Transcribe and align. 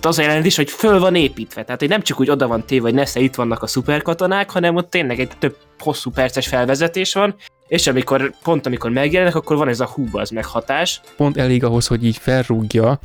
Tehát 0.00 0.18
az 0.18 0.24
a 0.24 0.28
jelent 0.28 0.46
is, 0.46 0.56
hogy 0.56 0.70
föl 0.70 0.98
van 0.98 1.14
építve. 1.14 1.64
Tehát, 1.64 1.80
hogy 1.80 1.88
nem 1.88 2.02
csak 2.02 2.20
úgy 2.20 2.30
oda 2.30 2.46
van 2.46 2.66
téve, 2.66 2.82
hogy 2.82 2.94
nesze 2.94 3.20
itt 3.20 3.34
vannak 3.34 3.62
a 3.62 3.66
szuperkatonák, 3.66 4.50
hanem 4.50 4.76
ott 4.76 4.90
tényleg 4.90 5.20
egy 5.20 5.30
több 5.38 5.56
hosszú 5.78 6.10
perces 6.10 6.48
felvezetés 6.48 7.12
van, 7.12 7.34
és 7.68 7.86
amikor, 7.86 8.34
pont 8.42 8.66
amikor 8.66 8.90
megjelennek, 8.90 9.34
akkor 9.34 9.56
van 9.56 9.68
ez 9.68 9.80
a 9.80 9.86
hú, 9.86 10.08
az 10.12 10.30
meg 10.30 10.44
hatás. 10.44 11.00
Pont 11.16 11.36
elég 11.36 11.64
ahhoz, 11.64 11.86
hogy 11.86 12.04
így 12.04 12.16
felrúgja 12.16 13.00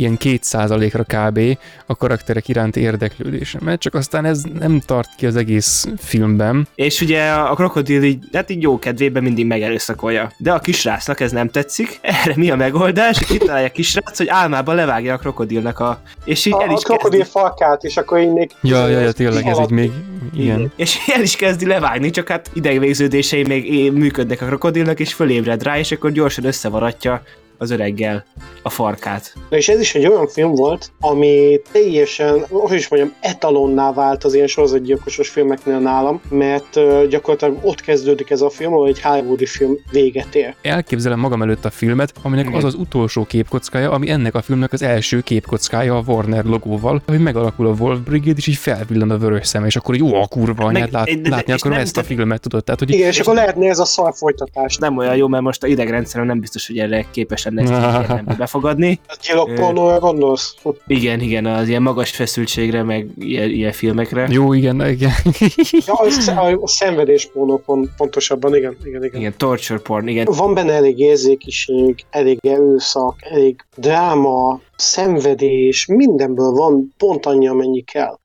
ilyen 0.00 0.16
két 0.16 0.44
százalékra 0.44 1.02
kb. 1.02 1.40
a 1.86 1.96
karakterek 1.96 2.48
iránti 2.48 2.80
érdeklődésemet, 2.80 3.80
csak 3.80 3.94
aztán 3.94 4.24
ez 4.24 4.42
nem 4.58 4.80
tart 4.86 5.08
ki 5.16 5.26
az 5.26 5.36
egész 5.36 5.86
filmben. 5.98 6.68
És 6.74 7.00
ugye 7.00 7.30
a 7.30 7.54
krokodil 7.54 8.02
így, 8.02 8.24
hát 8.32 8.50
így 8.50 8.62
jó 8.62 8.78
kedvében 8.78 9.22
mindig 9.22 9.46
megerőszakolja. 9.46 10.32
De 10.36 10.52
a 10.52 10.58
kisrácnak 10.58 11.20
ez 11.20 11.32
nem 11.32 11.48
tetszik. 11.48 11.98
Erre 12.02 12.32
mi 12.36 12.50
a 12.50 12.56
megoldás? 12.56 13.18
Kitalálja 13.18 13.66
a 13.66 13.70
kisrác, 13.70 14.18
hogy 14.18 14.28
álmában 14.28 14.74
levágja 14.74 15.14
a 15.14 15.18
krokodilnak 15.18 15.78
a... 15.78 16.00
És 16.24 16.46
így 16.46 16.52
A, 16.52 16.62
el 16.62 16.68
a 16.68 16.72
is 16.72 16.82
krokodil 16.82 17.18
kezdi. 17.18 17.32
falkát, 17.32 17.82
és 17.82 17.96
akkor 17.96 18.18
így 18.20 18.32
még... 18.32 18.50
Ja, 18.62 18.86
ja, 18.88 19.00
ja, 19.00 19.12
tényleg 19.12 19.46
ez 19.46 19.58
így 19.58 19.70
még, 19.70 19.92
igen. 20.34 20.72
És 20.76 20.98
el 21.14 21.22
is 21.22 21.36
kezdi 21.36 21.66
levágni, 21.66 22.10
csak 22.10 22.28
hát 22.28 22.50
idegvégződései 22.52 23.44
még 23.46 23.92
működnek 23.92 24.42
a 24.42 24.46
krokodilnak, 24.46 25.00
és 25.00 25.12
fölébred 25.12 25.62
rá, 25.62 25.78
és 25.78 25.92
akkor 25.92 26.12
gyorsan 26.12 26.44
összevaratja 26.44 27.22
az 27.60 27.70
öreggel 27.70 28.24
a 28.62 28.70
farkát. 28.70 29.34
Na 29.50 29.56
és 29.56 29.68
ez 29.68 29.80
is 29.80 29.94
egy 29.94 30.06
olyan 30.06 30.28
film 30.28 30.54
volt, 30.54 30.92
ami 31.00 31.60
teljesen, 31.72 32.44
hogy 32.48 32.76
is 32.76 32.88
mondjam, 32.88 33.14
etalonná 33.20 33.92
vált 33.92 34.24
az 34.24 34.34
ilyen 34.34 34.46
sorozatgyilkosos 34.46 35.28
filmeknél 35.28 35.78
nálam, 35.78 36.20
mert 36.28 36.76
uh, 36.76 37.06
gyakorlatilag 37.06 37.58
ott 37.62 37.80
kezdődik 37.80 38.30
ez 38.30 38.40
a 38.40 38.50
film, 38.50 38.72
ahol 38.72 38.88
egy 38.88 39.00
hollywoodi 39.00 39.46
film 39.46 39.78
véget 39.90 40.34
ér. 40.34 40.54
Elképzelem 40.62 41.18
magam 41.18 41.42
előtt 41.42 41.64
a 41.64 41.70
filmet, 41.70 42.12
aminek 42.22 42.54
az 42.54 42.64
az 42.64 42.74
utolsó 42.74 43.24
képkockája, 43.24 43.90
ami 43.90 44.10
ennek 44.10 44.34
a 44.34 44.42
filmnek 44.42 44.72
az 44.72 44.82
első 44.82 45.20
képkockája 45.20 45.96
a 45.96 46.02
Warner 46.06 46.44
logóval, 46.44 47.02
hogy 47.06 47.20
megalakul 47.20 47.66
a 47.66 47.74
Wolf 47.78 47.98
Brigade, 47.98 48.36
és 48.36 48.46
így 48.46 48.56
felvillan 48.56 49.10
a 49.10 49.18
vörös 49.18 49.46
szem, 49.46 49.64
és 49.64 49.76
akkor 49.76 49.94
így, 49.94 50.02
ó, 50.02 50.14
a 50.14 50.26
kurva 50.26 50.64
anyát, 50.64 50.90
lát, 50.90 51.06
de- 51.06 51.16
de- 51.16 51.28
látni 51.28 51.52
és 51.52 51.60
akarom 51.60 51.78
ezt 51.78 51.96
a 51.96 52.02
filmet, 52.02 52.40
tudod? 52.40 52.64
Tehát, 52.64 52.80
hogy 52.80 52.90
Igen, 52.90 53.08
és 53.08 53.20
akkor 53.20 53.34
lehetne 53.34 53.68
ez 53.68 53.78
a 53.78 53.84
szar 53.84 54.14
folytatás. 54.14 54.76
Nem 54.76 54.96
olyan 54.96 55.16
jó, 55.16 55.28
mert 55.28 55.42
most 55.42 55.62
a 55.62 55.66
idegrendszerem 55.66 56.26
nem 56.26 56.40
biztos, 56.40 56.66
hogy 56.66 56.78
erre 56.78 57.06
képes 57.10 57.46
ezt 57.58 57.72
így 57.72 58.00
értelemben 58.00 58.36
befogadni. 58.44 59.00
A 59.08 59.16
gyilokpornóra 59.26 59.98
gondolsz? 59.98 60.54
Igen, 60.86 61.20
igen, 61.20 61.46
az 61.46 61.68
ilyen 61.68 61.82
magas 61.82 62.10
feszültségre, 62.10 62.82
meg 62.82 63.06
ilyen, 63.18 63.50
ilyen 63.50 63.72
filmekre. 63.72 64.26
jó, 64.30 64.52
igen, 64.52 64.88
igen. 64.88 65.10
Ja, 65.86 65.94
a, 66.42 66.58
a 66.62 66.68
szenvedéspornó 66.68 67.56
pont, 67.58 67.88
pontosabban, 67.96 68.54
igen, 68.54 68.76
igen, 68.84 69.04
igen. 69.04 69.20
Igen, 69.20 69.34
torture 69.36 69.78
porn, 69.78 70.08
igen. 70.08 70.26
Van 70.36 70.54
benne 70.54 70.72
elég 70.72 70.98
érzékiség, 70.98 72.04
elég 72.10 72.38
erőszak, 72.42 73.14
elég 73.20 73.64
dráma, 73.76 74.60
szenvedés, 74.76 75.86
mindenből 75.86 76.50
van 76.50 76.94
pont 76.96 77.26
annyi, 77.26 77.48
amennyi 77.48 77.80
kell. 77.82 78.18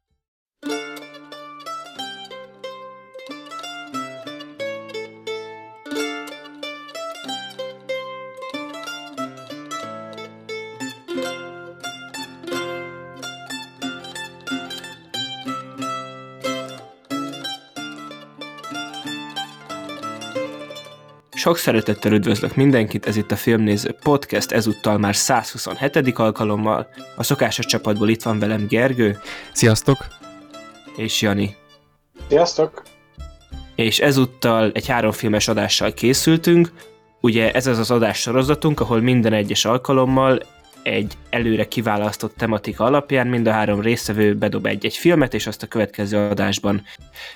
Sok 21.45 21.57
szeretettel 21.57 22.11
üdvözlök 22.11 22.55
mindenkit, 22.55 23.05
ez 23.05 23.15
itt 23.15 23.31
a 23.31 23.35
Filmnéző 23.35 23.95
Podcast, 24.03 24.51
ezúttal 24.51 24.97
már 24.97 25.15
127. 25.15 26.19
alkalommal. 26.19 26.87
A 27.15 27.23
szokásos 27.23 27.65
csapatból 27.65 28.09
itt 28.09 28.23
van 28.23 28.39
velem 28.39 28.67
Gergő 28.67 29.19
Sziasztok! 29.53 29.97
és 30.95 31.21
Jani. 31.21 31.55
Sziasztok! 32.27 32.83
És 33.75 33.99
ezúttal 33.99 34.71
egy 34.73 34.87
háromfilmes 34.87 35.47
adással 35.47 35.93
készültünk. 35.93 36.71
Ugye 37.21 37.51
ez 37.51 37.67
az 37.67 37.77
az 37.77 37.91
adás 37.91 38.19
sorozatunk, 38.19 38.79
ahol 38.79 39.01
minden 39.01 39.33
egyes 39.33 39.65
alkalommal 39.65 40.39
egy 40.85 41.17
előre 41.29 41.67
kiválasztott 41.67 42.35
tematika 42.35 42.83
alapján 42.83 43.27
mind 43.27 43.47
a 43.47 43.51
három 43.51 43.81
résztvevő 43.81 44.35
bedob 44.35 44.65
egy-egy 44.65 44.95
filmet, 44.95 45.33
és 45.33 45.47
azt 45.47 45.63
a 45.63 45.67
következő 45.67 46.17
adásban 46.17 46.83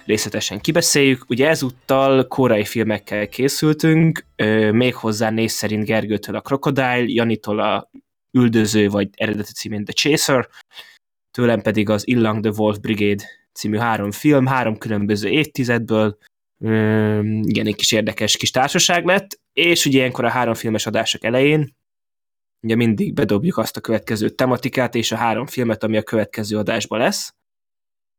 részletesen 0.06 0.60
kibeszéljük. 0.60 1.30
Ugye 1.30 1.48
ezúttal 1.48 2.28
korai 2.28 2.66
filmekkel 2.66 3.28
készültünk, 3.28 4.26
méghozzá 4.72 5.30
név 5.30 5.50
szerint 5.50 5.86
Gergőtől 5.86 6.36
a 6.36 6.42
Crocodile, 6.42 7.04
Janitól 7.06 7.60
a 7.60 7.90
Üldöző, 8.32 8.90
vagy 8.90 9.10
eredeti 9.16 9.52
címén 9.52 9.86
The 9.86 9.94
Chaser, 9.94 10.48
tőlem 11.32 11.62
pedig 11.62 11.90
az 11.90 12.08
Illang 12.08 12.44
the 12.44 12.52
Wolf 12.58 12.78
Brigade 12.78 13.24
című 13.54 13.78
három 13.78 14.12
film, 14.12 14.46
három 14.46 14.78
különböző 14.78 15.30
évtizedből, 15.30 16.18
igen, 17.42 17.68
egy 17.68 17.76
kis 17.76 17.92
érdekes 17.92 18.38
kis 18.38 18.52
társaság 18.52 19.06
lett, 19.06 19.40
és 19.54 19.86
ugye 19.86 19.98
ilyenkor 19.98 20.26
a 20.26 20.30
három 20.30 20.54
filmes 20.54 20.86
adások 20.86 21.24
elején 21.24 21.78
ugye 22.62 22.76
mindig 22.76 23.14
bedobjuk 23.14 23.58
azt 23.58 23.78
a 23.78 23.82
következő 23.82 24.30
tematikát 24.30 24.96
és 24.96 25.12
a 25.12 25.16
három 25.16 25.46
filmet, 25.46 25.84
ami 25.84 25.98
a 25.98 26.04
következő 26.04 26.58
adásban 26.58 27.00
lesz, 27.00 27.36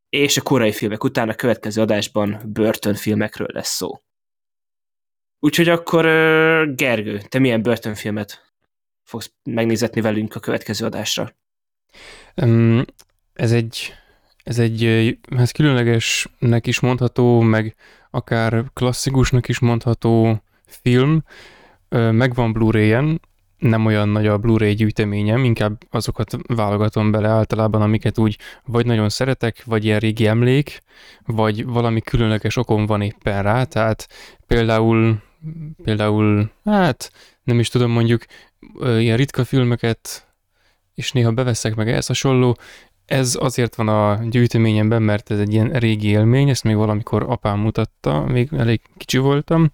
és 0.09 0.37
a 0.37 0.43
korai 0.43 0.73
filmek 0.73 1.05
után 1.05 1.29
a 1.29 1.35
következő 1.35 1.81
adásban 1.81 2.41
börtönfilmekről 2.47 3.49
lesz 3.53 3.75
szó. 3.75 4.01
Úgyhogy 5.39 5.69
akkor 5.69 6.05
Gergő, 6.75 7.19
te 7.29 7.39
milyen 7.39 7.63
börtönfilmet 7.63 8.53
fogsz 9.03 9.33
megnézetni 9.43 10.01
velünk 10.01 10.35
a 10.35 10.41
következő 10.41 10.85
adásra? 10.85 11.37
Um, 12.37 12.85
ez 13.33 13.53
egy, 13.53 13.95
ez 14.43 14.59
egy 14.59 14.83
hát 15.37 15.53
különlegesnek 15.53 16.67
is 16.67 16.81
mondható, 16.81 17.41
meg 17.41 17.75
akár 18.11 18.65
klasszikusnak 18.73 19.49
is 19.49 19.59
mondható 19.59 20.43
film. 20.67 21.25
Megvan 21.89 22.53
Blu-ray-en, 22.53 23.21
nem 23.61 23.87
olyan 23.87 24.09
nagy 24.09 24.27
a 24.27 24.39
Blu-ray 24.39 24.75
gyűjteményem, 24.75 25.45
inkább 25.45 25.83
azokat 25.91 26.37
válogatom 26.47 27.11
bele 27.11 27.29
általában, 27.29 27.83
amiket 27.83 28.19
úgy 28.19 28.39
vagy 28.65 28.87
nagyon 28.87 29.09
szeretek, 29.09 29.63
vagy 29.65 29.85
ilyen 29.85 29.99
régi 29.99 30.27
emlék, 30.27 30.83
vagy 31.27 31.65
valami 31.65 32.01
különleges 32.01 32.57
okom 32.57 32.87
van 32.87 33.03
éppen 33.03 33.43
rá, 33.43 33.65
tehát 33.65 34.09
például, 34.47 35.23
például, 35.83 36.51
hát 36.65 37.13
nem 37.43 37.59
is 37.59 37.69
tudom, 37.69 37.91
mondjuk 37.91 38.25
ilyen 38.81 39.17
ritka 39.17 39.45
filmeket 39.45 40.29
és 40.95 41.13
néha 41.13 41.33
beveszek 41.33 41.75
meg 41.75 41.89
ehhez 41.89 42.07
hasonló. 42.07 42.57
Ez 43.07 43.37
azért 43.41 43.75
van 43.75 43.89
a 43.89 44.25
gyűjteményemben, 44.29 45.03
mert 45.03 45.31
ez 45.31 45.39
egy 45.39 45.53
ilyen 45.53 45.69
régi 45.69 46.09
élmény, 46.09 46.49
ezt 46.49 46.65
még 46.65 46.77
valamikor 46.77 47.23
apám 47.29 47.59
mutatta, 47.59 48.25
még 48.25 48.49
elég 48.57 48.81
kicsi 48.97 49.19
voltam, 49.19 49.71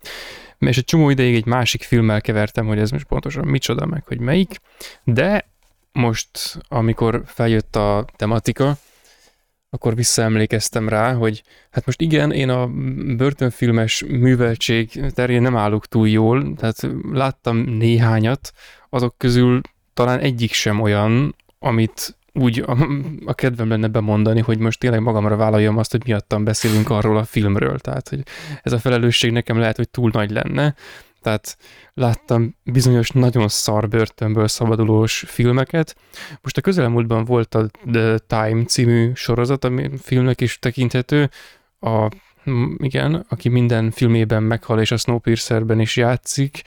és 0.58 0.76
egy 0.76 0.84
csomó 0.84 1.10
ideig 1.10 1.34
egy 1.34 1.46
másik 1.46 1.82
filmmel 1.82 2.20
kevertem, 2.20 2.66
hogy 2.66 2.78
ez 2.78 2.90
most 2.90 3.06
pontosan 3.06 3.46
micsoda, 3.46 3.86
meg 3.86 4.04
hogy 4.06 4.20
melyik, 4.20 4.60
de 5.04 5.50
most, 5.92 6.58
amikor 6.68 7.22
feljött 7.26 7.76
a 7.76 8.04
tematika, 8.16 8.76
akkor 9.70 9.94
visszaemlékeztem 9.94 10.88
rá, 10.88 11.14
hogy 11.14 11.42
hát 11.70 11.86
most 11.86 12.00
igen, 12.00 12.32
én 12.32 12.48
a 12.48 12.66
börtönfilmes 13.16 14.04
műveltség 14.08 15.00
terén 15.14 15.42
nem 15.42 15.56
állok 15.56 15.86
túl 15.86 16.08
jól, 16.08 16.54
tehát 16.54 16.88
láttam 17.12 17.56
néhányat, 17.56 18.52
azok 18.90 19.18
közül 19.18 19.60
talán 19.94 20.18
egyik 20.18 20.52
sem 20.52 20.80
olyan, 20.80 21.34
amit 21.58 22.15
úgy 22.36 22.64
a, 22.66 22.76
a 23.24 23.34
kedvem 23.34 23.68
lenne 23.68 23.88
bemondani, 23.88 24.40
hogy 24.40 24.58
most 24.58 24.80
tényleg 24.80 25.00
magamra 25.00 25.36
vállaljam 25.36 25.78
azt, 25.78 25.90
hogy 25.90 26.02
miattam 26.04 26.44
beszélünk 26.44 26.90
arról 26.90 27.16
a 27.16 27.24
filmről. 27.24 27.78
Tehát, 27.78 28.08
hogy 28.08 28.22
ez 28.62 28.72
a 28.72 28.78
felelősség 28.78 29.32
nekem 29.32 29.58
lehet, 29.58 29.76
hogy 29.76 29.88
túl 29.88 30.10
nagy 30.12 30.30
lenne. 30.30 30.74
Tehát 31.22 31.56
láttam 31.94 32.56
bizonyos 32.62 33.10
nagyon 33.10 33.48
szar 33.48 33.88
börtönből 33.88 34.48
szabadulós 34.48 35.24
filmeket. 35.26 35.96
Most 36.42 36.56
a 36.56 36.60
közelmúltban 36.60 37.24
volt 37.24 37.54
a 37.54 37.66
The 37.92 38.18
Time 38.18 38.64
című 38.64 39.10
sorozat, 39.14 39.64
ami 39.64 39.90
filmnek 40.02 40.40
is 40.40 40.58
tekinthető. 40.58 41.30
A, 41.80 42.08
igen, 42.78 43.26
aki 43.28 43.48
minden 43.48 43.90
filmében 43.90 44.42
meghal, 44.42 44.80
és 44.80 44.90
a 44.90 44.96
Snowpiercerben 44.96 45.80
is 45.80 45.96
játszik. 45.96 46.62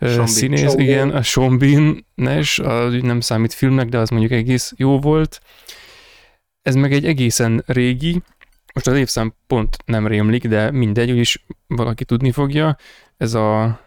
Sean 0.00 0.14
Bean. 0.16 0.26
Színész, 0.26 0.60
Sean 0.60 0.76
Bean. 0.76 0.88
igen, 0.88 1.10
a 1.10 1.22
Sean 1.22 1.58
Bean-es, 1.58 2.58
a, 2.58 2.88
nem 2.88 3.20
számít 3.20 3.52
filmnek, 3.52 3.88
de 3.88 3.98
az 3.98 4.08
mondjuk 4.08 4.32
egész 4.32 4.72
jó 4.76 4.98
volt. 4.98 5.40
Ez 6.62 6.74
meg 6.74 6.92
egy 6.92 7.06
egészen 7.06 7.62
régi, 7.66 8.22
most 8.74 8.86
az 8.86 8.96
évszám 8.96 9.34
pont 9.46 9.76
nem 9.84 10.06
rémlik, 10.06 10.46
de 10.46 10.70
mindegy, 10.70 11.10
úgyis 11.10 11.44
valaki 11.66 12.04
tudni 12.04 12.32
fogja. 12.32 12.76
Ez 13.16 13.34
a 13.34 13.80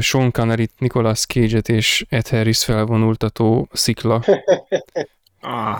Sean 0.00 0.30
Connery, 0.30 0.68
Nicolas 0.78 1.26
Cage-et 1.26 1.68
és 1.68 2.06
Ed 2.08 2.28
Harris 2.28 2.64
felvonultató 2.64 3.68
szikla. 3.72 4.22
Ah, 5.46 5.78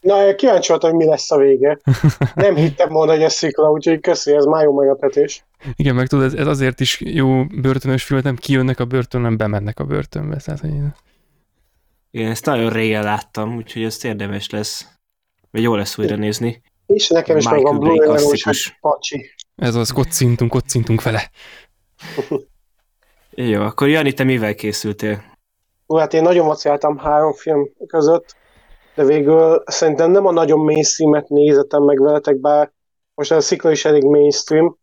Na, 0.00 0.34
kíváncsi 0.34 0.68
voltam, 0.68 0.90
hogy 0.90 0.98
mi 0.98 1.06
lesz 1.06 1.30
a 1.30 1.36
vége. 1.36 1.78
Nem 2.34 2.54
hittem 2.54 2.88
volna, 2.88 3.12
hogy 3.12 3.22
ez 3.22 3.32
szikla, 3.32 3.70
úgyhogy 3.70 4.00
köszi, 4.00 4.32
ez 4.32 4.44
már 4.44 4.62
jó 4.62 4.74
meglepetés. 4.74 5.44
Igen, 5.76 5.94
meg 5.94 6.06
tudod, 6.06 6.24
ez, 6.24 6.34
ez 6.34 6.46
azért 6.46 6.80
is 6.80 7.00
jó 7.00 7.44
börtönös 7.44 8.04
film, 8.04 8.20
nem 8.24 8.36
kijönnek 8.36 8.80
a 8.80 8.84
börtön, 8.84 9.20
nem 9.20 9.36
bemennek 9.36 9.80
a 9.80 9.84
börtönbe. 9.84 10.36
Tehát, 10.44 10.60
hogy... 10.60 10.70
Igen, 12.10 12.30
ezt 12.30 12.44
nagyon 12.44 12.70
régen 12.70 13.02
láttam, 13.02 13.56
úgyhogy 13.56 13.82
ezt 13.82 14.04
érdemes 14.04 14.50
lesz. 14.50 14.86
Vagy 15.50 15.62
jó 15.62 15.74
lesz 15.74 15.98
újra 15.98 16.16
nézni. 16.16 16.62
És 16.86 17.08
nekem 17.08 17.36
is 17.36 17.48
megvan 17.48 17.78
Blu-ray 17.78 17.98
klasszikus. 17.98 18.78
pacsi. 18.80 19.30
Ez 19.56 19.74
az, 19.74 19.90
kocintunk, 19.90 20.50
kocintunk 20.50 21.02
vele. 21.02 21.30
Jó, 23.30 23.62
akkor 23.62 23.88
Jani, 23.88 24.12
te 24.12 24.24
mivel 24.24 24.54
készültél? 24.54 25.24
Ó, 25.88 25.96
hát 25.96 26.14
én 26.14 26.22
nagyon 26.22 26.46
vaciláltam 26.46 26.98
három 26.98 27.32
film 27.32 27.68
között, 27.86 28.36
de 28.96 29.04
végül 29.04 29.62
szerintem 29.66 30.10
nem 30.10 30.26
a 30.26 30.32
nagyon 30.32 30.58
mainstreamet 30.58 31.28
nézetem 31.28 31.82
meg 31.82 32.00
veletek, 32.00 32.36
bár 32.36 32.72
most 33.14 33.32
a 33.32 33.40
szikla 33.40 33.70
is 33.70 33.84
elég 33.84 34.02
mainstream, 34.02 34.78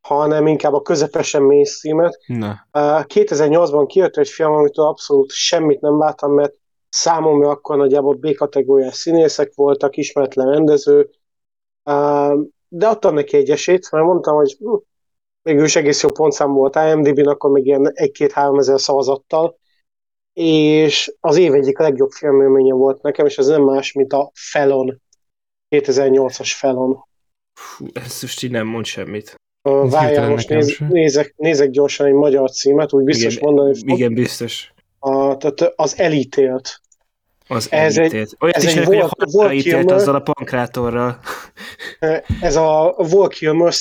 hanem 0.00 0.46
inkább 0.46 0.72
a 0.72 0.82
közepesen 0.82 1.42
mainstreamet. 1.42 2.18
Na, 2.26 2.68
Uh, 2.72 3.04
2008-ban 3.06 3.84
kijött 3.86 4.16
egy 4.16 4.28
film, 4.28 4.52
amitől 4.52 4.86
abszolút 4.86 5.30
semmit 5.30 5.80
nem 5.80 5.98
láttam, 5.98 6.32
mert 6.32 6.54
számomra 6.88 7.48
akkor 7.48 7.76
nagyjából 7.76 8.14
B-kategóriás 8.14 8.94
színészek 8.94 9.52
voltak, 9.54 9.96
ismeretlen 9.96 10.50
rendező, 10.50 11.10
de 12.68 12.86
adtam 12.86 13.14
neki 13.14 13.36
egy 13.36 13.50
esélyt, 13.50 13.90
mert 13.90 14.04
mondtam, 14.04 14.34
hogy 14.34 14.56
hm, 14.58 14.74
végül 15.42 15.64
is 15.64 15.76
egész 15.76 16.02
jó 16.02 16.08
pontszám 16.08 16.52
volt 16.52 16.76
IMDb-n, 16.76 17.28
akkor 17.28 17.50
még 17.50 17.66
ilyen 17.66 17.92
1-2-3 17.94 18.58
ezer 18.58 18.80
szavazattal, 18.80 19.58
és 20.40 21.12
az 21.20 21.36
év 21.36 21.54
egyik 21.54 21.78
legjobb 21.78 22.10
filmélménye 22.10 22.72
volt 22.74 23.02
nekem, 23.02 23.26
és 23.26 23.38
ez 23.38 23.46
nem 23.46 23.62
más, 23.62 23.92
mint 23.92 24.12
a 24.12 24.30
Felon, 24.34 25.00
2008-as 25.76 26.52
Felon. 26.56 27.04
fú, 27.54 27.86
ez 27.92 28.18
most 28.22 28.42
így 28.42 28.50
nem 28.50 28.66
mond 28.66 28.84
semmit. 28.84 29.34
Uh, 29.68 29.90
Várjál, 29.90 30.28
most 30.28 30.48
néz, 30.48 30.70
se. 30.70 30.86
nézek, 30.88 31.34
nézek 31.36 31.70
gyorsan 31.70 32.06
egy 32.06 32.12
magyar 32.12 32.50
címet, 32.50 32.92
úgy 32.92 33.04
biztos 33.04 33.34
igen, 33.36 33.44
mondani 33.52 33.78
fog. 33.78 33.88
Igen, 33.88 34.14
biztos. 34.14 34.72
A, 34.98 35.36
tehát 35.36 35.72
az 35.76 35.98
elítélt. 35.98 36.80
Az 37.48 37.72
Ez 37.72 37.92
egy- 37.92 37.98
elítélt. 37.98 38.36
Olyat 38.40 38.56
ez 38.56 38.64
is 38.64 38.70
egy 38.70 38.78
egy 38.78 38.84
hogy 38.86 38.98
a 39.46 39.52
ítélt 39.52 39.76
Kilmer. 39.76 39.94
azzal 39.94 40.14
a 40.14 40.20
pankrátorral. 40.20 41.18
Ez 42.40 42.56
a 42.56 42.94
Val 42.96 43.28
Kilmer 43.28 43.72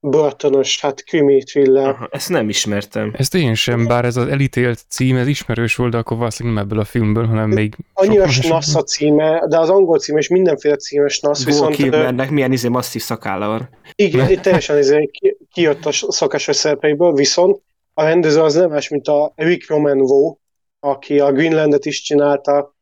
Börtönös, 0.00 0.80
hát 0.80 1.04
krimi 1.04 1.42
thriller. 1.42 1.88
Aha, 1.88 2.08
ezt 2.10 2.28
nem 2.28 2.48
ismertem. 2.48 3.14
Ezt 3.16 3.34
én 3.34 3.54
sem, 3.54 3.86
bár 3.86 4.04
ez 4.04 4.16
az 4.16 4.26
elítélt 4.28 4.84
cím, 4.88 5.16
ez 5.16 5.26
ismerős 5.26 5.74
volt, 5.74 5.90
de 5.90 5.96
akkor 5.96 6.16
valószínűleg 6.16 6.56
nem 6.58 6.66
ebből 6.66 6.80
a 6.80 6.84
filmből, 6.84 7.26
hanem 7.26 7.48
még 7.48 7.76
Annyira 7.92 8.28
snasz 8.28 8.74
a 8.74 8.82
címe, 8.82 9.42
de 9.48 9.58
az 9.58 9.70
angol 9.70 9.98
cím 9.98 10.16
és 10.16 10.28
mindenféle 10.28 10.76
címes 10.76 11.20
nasz, 11.20 11.44
viszont 11.44 11.74
Kilmernek 11.74 12.30
milyen 12.30 12.52
izé 12.52 12.68
masszív 12.68 13.02
szakálla 13.02 13.46
van. 13.48 13.68
igen, 13.94 14.30
itt 14.30 14.40
teljesen 14.40 14.78
izé 14.78 15.06
ki- 15.06 15.36
kijött 15.52 15.84
a 15.86 15.92
szokásos 15.92 16.56
szerepeiből, 16.56 17.12
viszont 17.12 17.62
a 17.94 18.02
rendező 18.02 18.40
az 18.40 18.54
nem 18.54 18.70
más, 18.70 18.88
mint 18.88 19.08
a 19.08 19.32
Rick 19.36 19.68
Roman 19.68 19.98
Vo, 19.98 20.36
aki 20.80 21.20
a 21.20 21.32
Greenlandet 21.32 21.84
is 21.84 22.02
csinálta, 22.02 22.76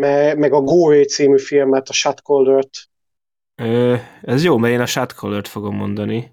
me- 0.00 0.36
meg 0.36 0.52
a 0.52 0.60
Gore 0.60 1.04
című 1.04 1.38
filmet, 1.38 1.88
a 1.88 1.92
Shot 1.92 2.18
Caller-t. 2.20 2.70
Ö, 3.56 3.96
ez 4.22 4.44
jó, 4.44 4.56
mert 4.56 4.74
én 4.74 4.80
a 4.80 4.86
Shotcaller-t 4.86 5.48
fogom 5.48 5.76
mondani. 5.76 6.32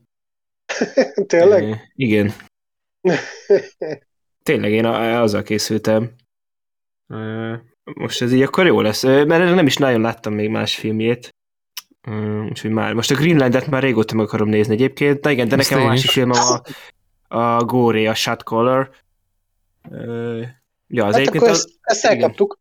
Tényleg? 1.27 1.63
Ö, 1.63 1.73
igen. 1.95 2.33
Tényleg 4.43 4.71
én 4.71 4.85
a, 4.85 5.21
azzal 5.21 5.43
készültem. 5.43 6.11
Ö, 7.07 7.53
Most 7.83 8.21
ez 8.21 8.33
így 8.33 8.41
akkor 8.41 8.65
jó 8.65 8.81
lesz, 8.81 9.03
Ö, 9.03 9.25
mert 9.25 9.55
nem 9.55 9.65
is 9.65 9.75
nagyon 9.77 10.01
láttam 10.01 10.33
még 10.33 10.49
más 10.49 10.75
filmjét. 10.75 11.29
Ö, 12.07 12.41
Úgyhogy 12.43 12.71
már, 12.71 12.93
most 12.93 13.11
a 13.11 13.15
Greenlandet 13.15 13.67
már 13.67 13.81
régóta 13.83 14.15
meg 14.15 14.25
akarom 14.25 14.49
nézni 14.49 14.73
egyébként. 14.73 15.23
Na 15.23 15.29
igen, 15.31 15.47
de 15.47 15.55
Ezt 15.55 15.69
nekem 15.69 15.85
a 15.85 15.89
másik 15.89 16.09
film 16.09 16.31
a, 16.31 16.61
a 17.37 17.63
Gore, 17.63 18.09
a 18.09 18.13
Shotcaller. 18.13 18.89
Ö, 19.89 20.41
Ja, 20.93 21.05
az 21.05 21.11
Hát 21.11 21.21
egyébként 21.21 21.43
akkor 21.43 21.55
ezt, 21.55 21.69
ezt 21.81 22.03
igen. 22.03 22.15
elkaptuk. 22.15 22.59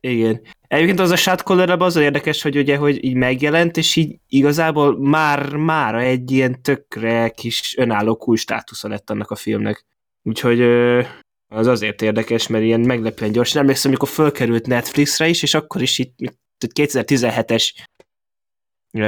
igen. 0.00 0.42
Egyébként 0.68 1.00
az 1.00 1.10
a 1.10 1.16
shotcaller 1.16 1.82
az 1.82 1.96
érdekes, 1.96 2.42
hogy 2.42 2.56
ugye, 2.56 2.76
hogy 2.76 3.04
így 3.04 3.14
megjelent, 3.14 3.76
és 3.76 3.96
így 3.96 4.18
igazából 4.28 4.98
már, 4.98 5.56
már 5.56 5.94
egy 5.94 6.30
ilyen 6.30 6.62
tökre 6.62 7.28
kis 7.28 7.76
önálló 7.76 8.16
cool 8.16 8.36
státusza 8.36 8.88
lett 8.88 9.10
annak 9.10 9.30
a 9.30 9.36
filmnek. 9.36 9.84
Úgyhogy 10.22 10.60
az 11.48 11.66
azért 11.66 12.02
érdekes, 12.02 12.46
mert 12.46 12.64
ilyen 12.64 12.80
meglepően 12.80 13.32
gyorsan. 13.32 13.60
Emlékszem, 13.60 13.90
amikor 13.90 14.08
fölkerült 14.08 14.66
Netflixre 14.66 15.28
is, 15.28 15.42
és 15.42 15.54
akkor 15.54 15.82
is 15.82 15.98
itt 15.98 16.18
mit- 16.18 16.38
tehát 16.58 16.92
2017-es 16.92 17.72
ö, 18.92 19.00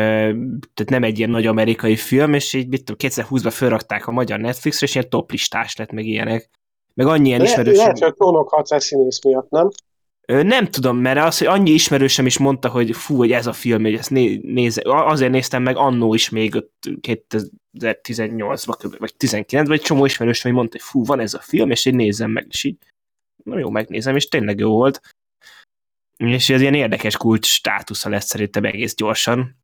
tehát 0.75 0.91
nem 0.91 1.03
egy 1.03 1.19
ilyen 1.19 1.31
nagy 1.31 1.47
amerikai 1.47 1.97
film, 1.97 2.35
és 2.35 2.53
így 2.53 2.69
mit 2.69 2.85
tudom, 2.85 3.11
2020-ban 3.11 3.53
fölrakták 3.53 4.06
a 4.06 4.13
magyar 4.13 4.39
Netflixre, 4.39 4.87
és 4.87 4.95
ilyen 4.95 5.09
top 5.09 5.31
listás 5.31 5.77
lett, 5.77 5.93
meg 5.93 6.06
ilyenek. 6.06 6.51
Meg 6.95 7.06
annyi 7.06 7.29
ilyen 7.29 7.43
ismerős... 7.43 7.77
lehet, 7.77 7.99
hogy 7.99 8.15
a 8.71 8.81
színész 8.81 9.25
miatt, 9.25 9.51
nem? 9.51 9.69
Nem 10.31 10.67
tudom, 10.67 10.99
mert 10.99 11.19
az, 11.19 11.38
hogy 11.38 11.47
annyi 11.47 11.71
ismerősem 11.71 12.27
is 12.27 12.38
mondta, 12.38 12.69
hogy 12.69 12.97
fú, 12.97 13.17
hogy 13.17 13.32
ez 13.32 13.47
a 13.47 13.53
film, 13.53 13.82
hogy 13.82 13.94
ezt 13.94 14.11
né- 14.11 14.43
néz, 14.43 14.81
azért 14.85 15.31
néztem 15.31 15.62
meg 15.62 15.77
annó 15.77 16.15
is 16.15 16.29
még 16.29 16.55
ott 16.55 16.88
2018-ban, 17.00 18.75
kb. 18.79 18.99
vagy 18.99 19.15
19-ben, 19.19 19.73
egy 19.73 19.81
csomó 19.81 20.05
ismerősem, 20.05 20.50
hogy 20.50 20.61
mondta, 20.61 20.77
hogy 20.79 20.87
fú, 20.87 21.05
van 21.05 21.21
ez 21.21 21.35
a 21.35 21.41
film, 21.41 21.71
és 21.71 21.87
én 21.87 21.94
nézem 21.94 22.31
meg, 22.31 22.47
és 22.49 22.65
így, 22.65 22.77
na 23.44 23.59
jó, 23.59 23.71
megnézem, 23.71 24.17
és 24.17 24.29
tényleg 24.29 24.59
jó 24.59 24.71
volt. 24.71 25.00
És 26.17 26.50
ez 26.50 26.61
ilyen 26.61 26.75
érdekes 26.75 27.17
kult 27.17 27.44
státusza 27.44 28.09
lesz 28.09 28.27
szerintem 28.27 28.65
egész 28.65 28.94
gyorsan. 28.94 29.60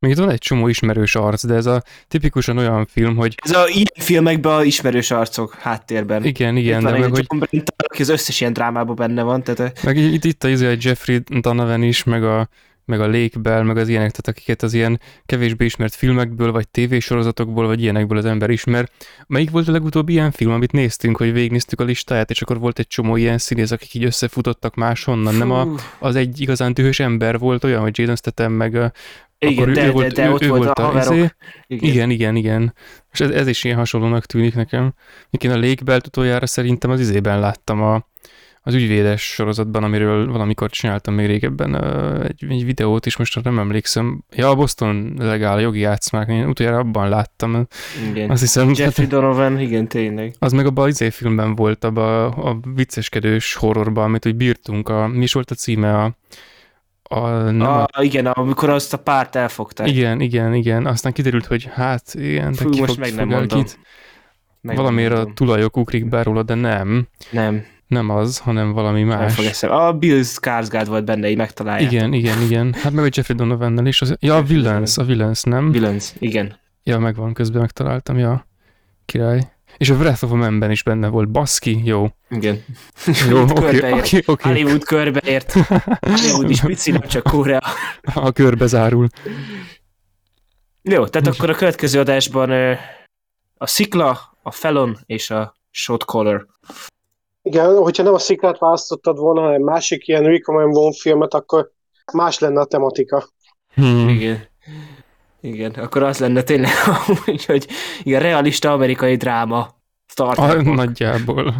Még 0.00 0.10
itt 0.10 0.18
van 0.18 0.30
egy 0.30 0.38
csomó 0.38 0.68
ismerős 0.68 1.14
arc, 1.14 1.46
de 1.46 1.54
ez 1.54 1.66
a 1.66 1.82
tipikusan 2.08 2.58
olyan 2.58 2.86
film, 2.86 3.16
hogy 3.16 3.34
Ez 3.44 3.50
a 3.50 3.68
ilyen 3.68 3.86
filmekben 3.94 4.52
a 4.52 4.62
ismerős 4.62 5.10
arcok 5.10 5.54
háttérben. 5.54 6.24
igen, 6.24 6.56
igen, 6.56 6.78
Itt 6.78 6.84
de 6.84 6.90
van 6.90 7.00
meg 7.00 7.08
egy 7.08 7.26
hogy 7.28 7.38
Brenton, 7.38 7.76
aki 7.76 8.02
az 8.02 8.08
összes 8.08 8.40
ilyen 8.40 8.52
drámában 8.52 8.94
benne 8.94 9.22
van, 9.22 9.42
tehát 9.42 9.82
Meg 9.82 9.96
itt, 9.96 10.24
itt 10.24 10.44
a, 10.44 10.48
izé, 10.48 10.72
a 10.72 10.76
Jeffrey 10.80 11.18
Donovan 11.40 11.82
is, 11.82 12.04
meg 12.04 12.24
a, 12.24 12.48
meg 12.90 13.00
a 13.00 13.06
Lake 13.06 13.62
meg 13.62 13.76
az 13.76 13.88
ilyenek, 13.88 14.10
tehát 14.10 14.38
akiket 14.38 14.62
az 14.62 14.74
ilyen 14.74 15.00
kevésbé 15.26 15.64
ismert 15.64 15.94
filmekből, 15.94 16.52
vagy 16.52 16.68
tévésorozatokból, 16.68 17.66
vagy 17.66 17.82
ilyenekből 17.82 18.18
az 18.18 18.24
ember 18.24 18.50
ismer. 18.50 18.88
Melyik 19.26 19.50
volt 19.50 19.68
a 19.68 19.72
legutóbbi 19.72 20.12
ilyen 20.12 20.30
film, 20.30 20.52
amit 20.52 20.72
néztünk, 20.72 21.16
hogy 21.16 21.32
végignéztük 21.32 21.80
a 21.80 21.84
listáját, 21.84 22.30
és 22.30 22.42
akkor 22.42 22.58
volt 22.58 22.78
egy 22.78 22.86
csomó 22.86 23.16
ilyen 23.16 23.38
színész, 23.38 23.70
akik 23.70 23.94
így 23.94 24.04
összefutottak 24.04 24.74
máshonnan. 24.74 25.34
Nem 25.34 25.50
a, 25.50 25.62
Fú. 25.62 25.74
az 25.98 26.16
egy 26.16 26.40
igazán 26.40 26.74
dühös 26.74 27.00
ember 27.00 27.38
volt 27.38 27.64
olyan, 27.64 27.80
hogy 27.80 27.98
Jason 27.98 28.16
Statham, 28.16 28.52
meg 28.52 28.74
a, 28.74 28.92
Igen, 29.38 29.62
akkor 29.62 29.72
de, 29.72 29.82
ő 29.82 29.86
de, 29.86 29.90
volt, 29.92 30.12
de, 30.12 30.26
ő, 30.26 30.32
ott 30.32 30.42
ő 30.42 30.48
volt 30.48 30.64
volt 30.64 30.78
a 30.78 30.94
a, 30.94 30.98
izé, 30.98 31.30
Igen. 31.66 31.90
igen, 31.90 32.10
igen, 32.10 32.36
igen. 32.36 32.74
És 33.12 33.20
ez, 33.20 33.30
ez 33.30 33.46
is 33.46 33.64
ilyen 33.64 33.76
hasonlónak 33.76 34.26
tűnik 34.26 34.54
nekem. 34.54 34.94
Mikén 35.30 35.50
a 35.50 35.58
Lake 35.58 35.84
Bell 35.84 36.00
utoljára 36.06 36.46
szerintem 36.46 36.90
az 36.90 37.00
izében 37.00 37.40
láttam 37.40 37.82
a, 37.82 38.08
az 38.62 38.74
ügyvédes 38.74 39.22
sorozatban, 39.22 39.84
amiről 39.84 40.30
valamikor 40.30 40.70
csináltam 40.70 41.14
még 41.14 41.26
régebben 41.26 41.84
egy, 42.24 42.44
egy 42.48 42.64
videót 42.64 43.06
is, 43.06 43.16
most 43.16 43.42
nem 43.42 43.58
emlékszem. 43.58 44.24
Ja, 44.30 44.48
a 44.48 44.54
Boston 44.54 45.14
legál, 45.18 45.56
a 45.56 45.60
jogi 45.60 45.78
játszmák, 45.78 46.28
én 46.28 46.46
utoljára 46.46 46.78
abban 46.78 47.08
láttam. 47.08 47.66
Igen. 48.10 48.30
Azt 48.30 48.40
hiszem, 48.40 48.70
Jeffrey 48.74 49.06
Donovan, 49.06 49.60
igen, 49.60 49.88
tényleg. 49.88 50.34
az 50.38 50.52
meg 50.52 50.66
abban 50.66 50.84
az 50.84 50.90
izé 50.90 51.10
filmben 51.10 51.54
volt, 51.54 51.84
abban 51.84 52.32
a, 52.32 52.48
a 52.48 52.60
vicceskedős 52.74 53.54
horrorban, 53.54 54.04
amit 54.04 54.26
úgy 54.26 54.36
bírtunk. 54.36 54.88
A, 54.88 55.06
mi 55.06 55.22
is 55.22 55.32
volt 55.32 55.50
a 55.50 55.54
címe? 55.54 56.02
A, 56.02 56.16
a, 57.02 57.28
nem 57.28 57.60
a, 57.60 57.82
a, 57.82 58.02
igen, 58.02 58.26
amikor 58.26 58.70
azt 58.70 58.92
a 58.92 58.96
párt 58.96 59.36
elfogták. 59.36 59.88
igen, 59.88 60.20
igen, 60.20 60.54
igen. 60.54 60.86
Aztán 60.86 61.12
kiderült, 61.12 61.46
hogy 61.46 61.68
hát 61.72 62.14
igen, 62.14 62.52
Fú, 62.52 62.68
most 62.76 62.98
meg 62.98 63.14
nem 63.14 63.28
mondom. 63.28 63.62
kit. 63.62 63.78
Meg 64.60 64.74
nem 64.74 64.84
Valamiért 64.84 65.12
a 65.12 65.14
mondom. 65.14 65.34
tulajok 65.34 65.76
ugrik 65.76 66.08
be 66.08 66.22
róla, 66.22 66.42
de 66.42 66.54
nem. 66.54 67.08
Nem, 67.30 67.64
Nem 67.90 68.08
az, 68.08 68.38
hanem 68.38 68.72
valami 68.72 69.02
nem 69.02 69.18
más. 69.18 69.34
fog 69.34 69.44
eszembe. 69.44 69.76
A 69.76 69.92
Bill 69.92 70.22
Skarsgård 70.22 70.88
volt 70.88 71.04
benne, 71.04 71.30
így 71.30 71.36
megtalálják. 71.36 71.92
Igen, 71.92 72.12
igen, 72.12 72.42
igen. 72.42 72.72
Hát 72.72 72.92
meg 72.92 73.04
a 73.04 73.08
Jeffrey 73.12 73.36
Donovan-nel 73.36 73.86
is. 73.86 74.02
Az, 74.02 74.16
ja, 74.20 74.36
a 74.36 74.42
Villains, 74.42 74.98
a 74.98 75.04
Villains, 75.04 75.42
nem? 75.42 75.70
Villains, 75.70 76.12
igen. 76.18 76.58
Ja, 76.82 76.98
megvan, 76.98 77.32
közben 77.32 77.60
megtaláltam, 77.60 78.18
ja. 78.18 78.46
Király. 79.04 79.52
És 79.76 79.90
a 79.90 79.96
Breath 79.96 80.24
of 80.24 80.32
a 80.32 80.34
Man-ben 80.34 80.70
is 80.70 80.82
benne 80.82 81.08
volt. 81.08 81.30
Baszki, 81.30 81.80
jó. 81.84 82.08
Igen. 82.28 82.64
Jó, 83.28 83.42
oké, 83.42 83.92
oké, 83.92 84.22
oké. 84.26 84.48
Hollywood 84.48 84.84
körbeért. 84.84 85.52
Hollywood 86.00 86.50
is 86.50 86.60
pici, 86.60 86.90
nem 86.90 87.00
csak 87.00 87.22
Korea. 87.22 87.60
A 88.14 88.32
körbe 88.32 88.66
zárul. 88.66 89.08
Jó, 90.82 91.06
tehát 91.06 91.26
akkor 91.26 91.50
a 91.50 91.54
következő 91.54 92.00
adásban 92.00 92.50
a 93.56 93.66
Szikla, 93.66 94.38
a 94.42 94.50
Felon 94.50 94.98
és 95.06 95.30
a 95.30 95.54
Shot 95.70 96.02
Caller. 96.02 96.46
Igen, 97.42 97.76
hogyha 97.76 98.02
nem 98.02 98.14
a 98.14 98.18
sziklát 98.18 98.58
választottad 98.58 99.18
volna, 99.18 99.40
hanem 99.40 99.62
másik 99.62 100.08
ilyen 100.08 100.22
Recommend 100.22 100.76
One 100.76 100.94
filmet, 101.00 101.34
akkor 101.34 101.70
más 102.12 102.38
lenne 102.38 102.60
a 102.60 102.64
tematika. 102.64 103.28
Hmm. 103.74 104.08
Igen. 104.08 104.48
Igen, 105.40 105.70
akkor 105.70 106.02
az 106.02 106.18
lenne 106.18 106.42
tényleg, 106.42 106.70
amúgy, 107.06 107.44
hogy 107.44 107.66
igen, 108.02 108.20
realista 108.20 108.72
amerikai 108.72 109.16
dráma. 109.16 109.78
A, 110.14 110.34
Trek. 110.34 110.62
nagyjából. 110.62 111.54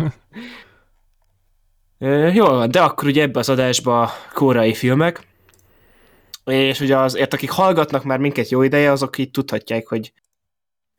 Jól 2.33 2.55
van, 2.55 2.71
de 2.71 2.81
akkor 2.81 3.09
ugye 3.09 3.23
ebbe 3.23 3.39
az 3.39 3.49
adásba 3.49 4.11
koreai 4.35 4.75
filmek, 4.75 5.27
és 6.45 6.81
ugye 6.81 6.97
azért, 6.97 7.35
akik 7.35 7.51
hallgatnak 7.51 8.05
már 8.05 8.19
minket 8.19 8.49
jó 8.49 8.63
ideje, 8.63 8.91
azok 8.91 9.19
így 9.19 9.31
tudhatják, 9.31 9.89
hogy 9.89 10.13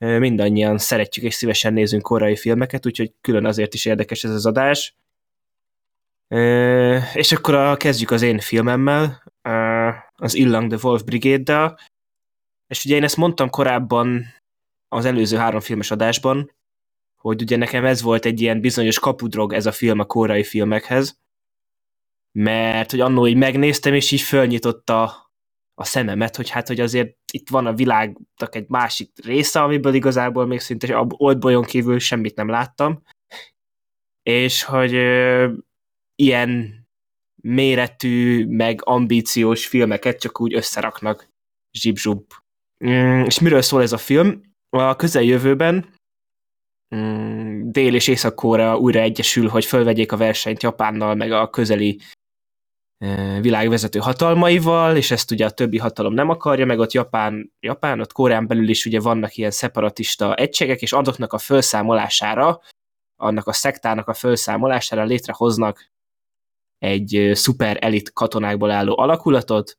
mindannyian 0.02 0.78
szeretjük 0.78 1.26
és 1.26 1.34
szívesen 1.34 1.74
nézünk 1.74 2.02
korai 2.02 2.36
filmeket, 2.36 2.86
úgyhogy 2.86 3.14
külön 3.22 3.46
azért 3.46 3.74
is 3.74 3.86
érdekes 3.86 4.24
ez 4.24 4.32
az 4.32 4.46
adás. 4.46 4.96
És 7.14 7.32
akkor 7.32 7.54
a, 7.54 7.78
kezdjük 7.78 8.12
az 8.12 8.22
én 8.22 8.40
filmemmel, 8.40 9.24
az 10.16 10.36
Illang 10.36 10.74
the 10.74 10.88
Wolf 10.88 11.04
Brigade-del, 11.04 11.80
és 12.68 12.86
ugye 12.86 12.96
én 12.96 13.04
ezt 13.04 13.18
mondtam 13.18 13.50
korábban 13.50 14.26
az 14.88 15.06
előző 15.06 15.38
három 15.38 15.60
filmes 15.60 15.92
adásban, 15.92 16.52
hogy 17.18 17.42
ugye 17.42 17.58
nekem 17.58 17.86
ez 17.86 18.02
volt 18.02 18.26
egy 18.26 18.42
ilyen 18.42 18.62
bizonyos 18.62 19.00
kapudrog 19.00 19.54
ez 19.54 19.66
a 19.66 19.72
film 19.72 20.00
a 20.00 20.06
korai 20.06 20.44
filmekhez, 20.44 21.20
mert 22.32 22.92
hogy 22.92 23.00
annó 23.00 23.28
így 23.28 23.36
megnéztem, 23.36 23.94
és 23.94 24.12
így 24.12 24.22
fölnyitotta 24.22 25.31
a 25.82 25.84
szememet, 25.84 26.36
hogy 26.36 26.50
hát, 26.50 26.68
hogy 26.68 26.80
azért 26.80 27.16
itt 27.34 27.50
van 27.50 27.66
a 27.66 27.74
világnak 27.74 28.56
egy 28.56 28.66
másik 28.68 29.12
része, 29.24 29.62
amiből 29.62 29.94
igazából 29.94 30.46
még 30.46 30.60
szinte 30.60 30.98
a 30.98 31.08
Oldboyon 31.10 31.64
kívül 31.64 32.00
semmit 32.00 32.36
nem 32.36 32.50
láttam, 32.50 33.04
és 34.24 34.64
hogy 34.64 34.94
ö, 34.94 35.52
ilyen 36.16 36.80
méretű, 37.44 38.46
meg 38.48 38.82
ambíciós 38.84 39.68
filmeket 39.68 40.20
csak 40.20 40.42
úgy 40.42 40.54
összeraknak 40.54 41.30
zsibzsub. 41.72 42.34
Mm, 42.86 43.24
és 43.24 43.40
miről 43.40 43.62
szól 43.62 43.82
ez 43.82 43.92
a 43.92 43.98
film? 43.98 44.42
A 44.70 44.96
közeljövőben 44.96 45.94
mm, 46.96 47.70
Dél- 47.72 47.94
és 47.94 48.08
Észak-Korea 48.08 48.78
újra 48.78 49.00
egyesül, 49.00 49.48
hogy 49.48 49.66
fölvegyék 49.66 50.12
a 50.12 50.18
versenyt 50.18 50.64
Japánnal, 50.64 51.16
meg 51.16 51.32
a 51.32 51.50
közeli 51.50 52.00
világvezető 53.42 54.00
hatalmaival, 54.00 54.96
és 54.96 55.12
ezt 55.12 55.32
ugye 55.32 55.46
a 55.46 55.52
többi 55.52 55.78
hatalom 55.78 56.14
nem 56.14 56.30
akarja, 56.30 56.66
meg 56.66 56.80
ott 56.80 56.92
Japán, 56.92 57.54
Japán 57.60 58.00
ott 58.00 58.12
Koreán 58.12 58.48
belül 58.48 58.70
is 58.70 58.86
ugye 58.86 59.00
vannak 59.00 59.36
ilyen 59.36 59.52
szeparatista 59.52 60.36
egységek, 60.36 60.82
és 60.82 60.94
adoknak 60.94 61.34
a 61.34 61.38
felszámolására, 61.38 62.62
annak 63.16 63.48
a 63.48 63.54
szektának 63.54 64.08
a 64.08 64.14
felszámolására 64.14 65.04
létrehoznak 65.04 65.92
egy 66.78 67.32
szuper 67.34 67.78
elit 67.80 68.14
katonákból 68.14 68.72
álló 68.72 68.98
alakulatot, 68.98 69.78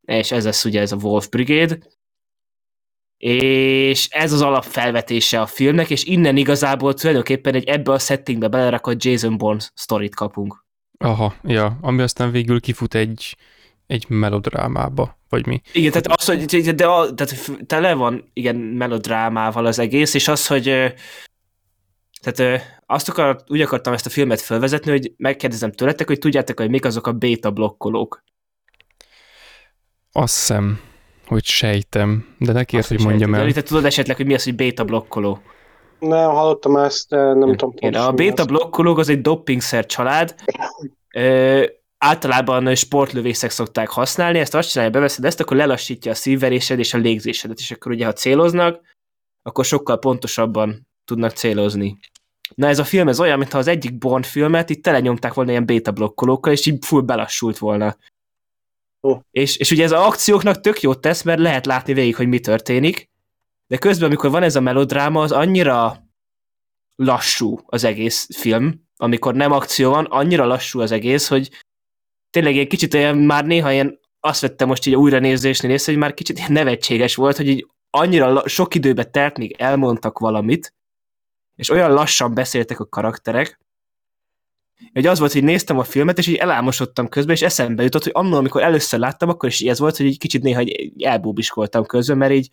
és 0.00 0.32
ez 0.32 0.44
lesz 0.44 0.64
ugye 0.64 0.80
ez 0.80 0.92
a 0.92 0.96
Wolf 0.96 1.28
Brigade, 1.28 1.78
és 3.16 4.08
ez 4.08 4.32
az 4.32 4.42
alapfelvetése 4.42 5.40
a 5.40 5.46
filmnek, 5.46 5.90
és 5.90 6.04
innen 6.04 6.36
igazából 6.36 6.94
tulajdonképpen 6.94 7.54
egy 7.54 7.64
ebbe 7.64 7.92
a 7.92 7.98
settingbe 7.98 8.48
belerakott 8.48 9.02
Jason 9.02 9.36
Bourne 9.36 9.64
sztorit 9.74 10.14
kapunk. 10.14 10.65
Aha, 10.98 11.34
ja, 11.42 11.78
ami 11.80 12.02
aztán 12.02 12.30
végül 12.30 12.60
kifut 12.60 12.94
egy, 12.94 13.36
egy 13.86 14.08
melodrámába, 14.08 15.18
vagy 15.28 15.46
mi. 15.46 15.60
Igen, 15.72 15.90
tehát 15.90 16.20
az, 16.20 16.24
hogy 16.24 16.44
de, 16.44 16.72
de, 16.72 16.84
tehát 17.14 17.50
tele 17.66 17.94
van 17.94 18.30
igen 18.32 18.56
melodrámával 18.56 19.66
az 19.66 19.78
egész, 19.78 20.14
és 20.14 20.28
az, 20.28 20.46
hogy 20.46 20.94
tehát 22.20 22.62
azt 22.86 23.08
akar, 23.08 23.42
úgy 23.46 23.60
akartam 23.60 23.92
ezt 23.92 24.06
a 24.06 24.10
filmet 24.10 24.40
felvezetni, 24.40 24.90
hogy 24.90 25.12
megkérdezem 25.16 25.72
tőletek, 25.72 26.06
hogy 26.06 26.18
tudjátok, 26.18 26.58
hogy 26.58 26.70
mik 26.70 26.84
azok 26.84 27.06
a 27.06 27.12
beta 27.12 27.50
blokkolók. 27.50 28.24
Azt 30.12 30.36
hiszem, 30.38 30.80
hogy 31.26 31.44
sejtem, 31.44 32.34
de 32.38 32.52
ne 32.52 32.64
kérd, 32.64 32.86
hogy 32.86 33.00
mondjam 33.00 33.34
el. 33.34 33.52
Te 33.52 33.62
tudod 33.62 33.84
esetleg, 33.84 34.16
hogy 34.16 34.26
mi 34.26 34.34
az, 34.34 34.44
hogy 34.44 34.54
beta 34.54 34.84
blokkoló? 34.84 35.40
Nem, 35.98 36.30
hallottam 36.30 36.76
ezt, 36.76 37.10
nem 37.10 37.56
tudom. 37.56 37.72
Igen, 37.76 37.94
a 37.94 38.12
beta 38.12 38.44
blokkolók 38.44 38.98
az 38.98 39.08
egy 39.08 39.20
doppingszer 39.20 39.86
család. 39.86 40.34
Ö, 41.14 41.64
általában 41.98 42.74
sportlövészek 42.74 43.50
szokták 43.50 43.88
használni, 43.88 44.38
ezt 44.38 44.54
azt 44.54 44.70
csinálja, 44.70 44.92
beveszed 44.92 45.24
ezt, 45.24 45.40
akkor 45.40 45.56
lelassítja 45.56 46.10
a 46.10 46.14
szívverésed 46.14 46.78
és 46.78 46.94
a 46.94 46.98
légzésedet, 46.98 47.58
és 47.58 47.70
akkor 47.70 47.92
ugye, 47.92 48.04
ha 48.04 48.12
céloznak, 48.12 48.80
akkor 49.42 49.64
sokkal 49.64 49.98
pontosabban 49.98 50.88
tudnak 51.04 51.30
célozni. 51.30 51.98
Na 52.54 52.68
ez 52.68 52.78
a 52.78 52.84
film 52.84 53.08
ez 53.08 53.20
olyan, 53.20 53.38
mintha 53.38 53.58
az 53.58 53.66
egyik 53.66 53.98
Bond 53.98 54.24
filmet 54.24 54.70
itt 54.70 54.82
telenyomták 54.82 55.34
volna 55.34 55.50
ilyen 55.50 55.66
beta 55.66 55.92
blokkolókkal, 55.92 56.52
és 56.52 56.66
így 56.66 56.84
full 56.84 57.00
belassult 57.00 57.58
volna. 57.58 57.96
Oh. 59.00 59.20
És, 59.30 59.56
és 59.56 59.70
ugye 59.70 59.84
ez 59.84 59.92
a 59.92 60.06
akcióknak 60.06 60.60
tök 60.60 60.80
jót 60.80 61.00
tesz, 61.00 61.22
mert 61.22 61.40
lehet 61.40 61.66
látni 61.66 61.92
végig, 61.92 62.16
hogy 62.16 62.28
mi 62.28 62.40
történik, 62.40 63.10
de 63.66 63.76
közben, 63.76 64.06
amikor 64.08 64.30
van 64.30 64.42
ez 64.42 64.56
a 64.56 64.60
melodráma, 64.60 65.22
az 65.22 65.32
annyira 65.32 66.04
lassú 66.96 67.58
az 67.66 67.84
egész 67.84 68.28
film, 68.36 68.84
amikor 68.96 69.34
nem 69.34 69.52
akció 69.52 69.90
van, 69.90 70.04
annyira 70.04 70.44
lassú 70.44 70.80
az 70.80 70.90
egész, 70.90 71.28
hogy 71.28 71.50
tényleg 72.30 72.58
egy 72.58 72.66
kicsit 72.66 72.94
olyan, 72.94 73.18
már 73.18 73.44
néha 73.44 73.72
ilyen 73.72 74.00
azt 74.20 74.40
vettem 74.40 74.68
most 74.68 74.86
így 74.86 74.94
újra 74.94 75.18
nézésnél 75.18 75.70
észre, 75.70 75.92
hogy 75.92 76.00
már 76.00 76.14
kicsit 76.14 76.38
ilyen 76.38 76.52
nevetséges 76.52 77.14
volt, 77.14 77.36
hogy 77.36 77.48
így 77.48 77.66
annyira 77.90 78.48
sok 78.48 78.74
időbe 78.74 79.04
telt, 79.04 79.38
míg 79.38 79.54
elmondtak 79.58 80.18
valamit, 80.18 80.74
és 81.54 81.70
olyan 81.70 81.92
lassan 81.92 82.34
beszéltek 82.34 82.80
a 82.80 82.88
karakterek, 82.88 83.58
hogy 84.92 85.06
az 85.06 85.18
volt, 85.18 85.32
hogy 85.32 85.44
néztem 85.44 85.78
a 85.78 85.84
filmet, 85.84 86.18
és 86.18 86.26
így 86.26 86.34
elámosodtam 86.34 87.08
közben, 87.08 87.34
és 87.34 87.42
eszembe 87.42 87.82
jutott, 87.82 88.02
hogy 88.02 88.12
annól, 88.14 88.38
amikor 88.38 88.62
először 88.62 89.00
láttam, 89.00 89.28
akkor 89.28 89.48
is 89.48 89.60
ez 89.60 89.78
volt, 89.78 89.96
hogy 89.96 90.06
egy 90.06 90.18
kicsit 90.18 90.42
néha 90.42 90.64
elbúbiskoltam 90.98 91.86
közben, 91.86 92.16
mert 92.16 92.32
így 92.32 92.50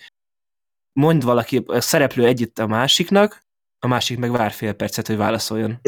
mond 0.94 1.24
valaki, 1.24 1.64
a 1.66 1.82
szereplő 1.82 2.26
együtt 2.26 2.60
a 2.60 2.68
másiknak, 2.68 3.44
a 3.80 3.88
másik 3.88 4.18
meg 4.18 4.32
vár 4.32 4.52
fél 4.52 4.74
percet, 4.74 5.08
hogy 5.08 5.18
válaszoljon. 5.18 5.80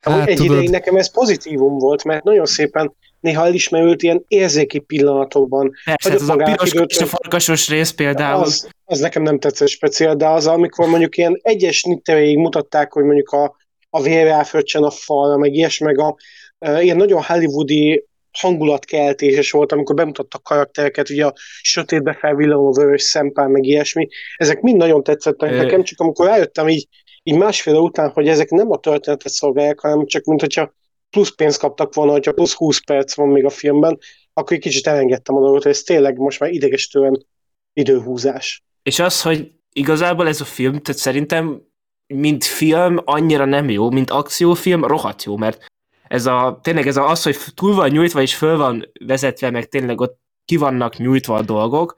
Hát, 0.00 0.28
egy 0.28 0.36
tudod... 0.36 0.52
ideig 0.52 0.70
nekem 0.70 0.96
ez 0.96 1.10
pozitívum 1.10 1.78
volt, 1.78 2.04
mert 2.04 2.24
nagyon 2.24 2.46
szépen 2.46 2.94
néha 3.20 3.44
elismerült 3.44 4.02
ilyen 4.02 4.24
érzéki 4.28 4.78
pillanatokban. 4.78 5.72
Persze, 5.84 6.10
hát 6.10 6.20
az 6.20 6.28
a 6.28 6.36
piros 6.36 6.72
időt, 6.72 6.90
és 6.90 7.00
a 7.00 7.06
farkasos 7.06 7.68
rész 7.68 7.90
például. 7.90 8.42
Az, 8.42 8.68
az 8.84 8.98
nekem 8.98 9.22
nem 9.22 9.38
tetszett 9.38 9.68
speciál, 9.68 10.16
de 10.16 10.28
az, 10.28 10.46
amikor 10.46 10.88
mondjuk 10.88 11.16
ilyen 11.16 11.40
egyes 11.42 11.82
nittereig 11.82 12.38
mutatták, 12.38 12.92
hogy 12.92 13.04
mondjuk 13.04 13.28
a, 13.28 13.56
a 13.90 14.02
vér 14.02 14.26
elfröccsen 14.26 14.82
a 14.82 14.90
falra, 14.90 15.36
meg 15.36 15.54
ilyesmi, 15.54 15.86
meg 15.86 15.98
a, 15.98 16.16
e, 16.58 16.82
ilyen 16.82 16.96
nagyon 16.96 17.22
hollywoodi 17.22 18.04
hangulatkeltéses 18.40 19.50
volt, 19.50 19.72
amikor 19.72 19.94
bemutattak 19.94 20.42
karaktereket, 20.42 21.10
ugye 21.10 21.26
a 21.26 21.34
sötétbe 21.60 22.16
felvillanó 22.20 22.72
vörös 22.72 23.02
szempár, 23.02 23.48
meg 23.48 23.64
ilyesmi. 23.64 24.08
Ezek 24.36 24.60
mind 24.60 24.76
nagyon 24.76 25.02
tetszettek 25.02 25.50
e... 25.50 25.56
nekem, 25.56 25.82
csak 25.82 26.00
amikor 26.00 26.26
rájöttem 26.26 26.68
így, 26.68 26.88
így 27.22 27.36
másfél 27.36 27.74
után, 27.74 28.10
hogy 28.10 28.28
ezek 28.28 28.50
nem 28.50 28.70
a 28.70 28.78
történetet 28.78 29.32
szolgálják, 29.32 29.80
hanem 29.80 30.06
csak 30.06 30.24
mint 30.24 30.40
hogyha 30.40 30.74
plusz 31.10 31.34
pénzt 31.34 31.58
kaptak 31.58 31.94
volna, 31.94 32.12
hogyha 32.12 32.32
plusz 32.32 32.54
20 32.54 32.80
perc 32.84 33.14
van 33.14 33.28
még 33.28 33.44
a 33.44 33.50
filmben, 33.50 33.98
akkor 34.32 34.56
egy 34.56 34.62
kicsit 34.62 34.86
elengedtem 34.86 35.36
a 35.36 35.40
dolgot, 35.40 35.62
hogy 35.62 35.72
ez 35.72 35.82
tényleg 35.82 36.16
most 36.16 36.40
már 36.40 36.50
idegesítően 36.50 37.26
időhúzás. 37.72 38.64
És 38.82 38.98
az, 38.98 39.22
hogy 39.22 39.52
igazából 39.72 40.28
ez 40.28 40.40
a 40.40 40.44
film, 40.44 40.80
tehát 40.80 41.00
szerintem 41.00 41.62
mint 42.06 42.44
film 42.44 43.00
annyira 43.04 43.44
nem 43.44 43.70
jó, 43.70 43.90
mint 43.90 44.10
akciófilm 44.10 44.84
rohadt 44.84 45.22
jó, 45.22 45.36
mert 45.36 45.66
ez 46.08 46.26
a, 46.26 46.58
tényleg 46.62 46.86
ez 46.86 46.96
a, 46.96 47.08
az, 47.08 47.22
hogy 47.22 47.36
túl 47.54 47.74
van 47.74 47.88
nyújtva 47.88 48.20
és 48.20 48.34
föl 48.34 48.56
van 48.56 48.90
vezetve, 49.06 49.50
meg 49.50 49.68
tényleg 49.68 50.00
ott 50.00 50.18
ki 50.44 50.56
vannak 50.56 50.96
nyújtva 50.96 51.34
a 51.34 51.42
dolgok, 51.42 51.96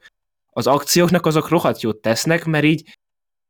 az 0.51 0.67
akcióknak 0.67 1.25
azok 1.25 1.49
rohadt 1.49 1.81
jót 1.81 1.97
tesznek, 1.97 2.45
mert 2.45 2.63
így 2.63 2.97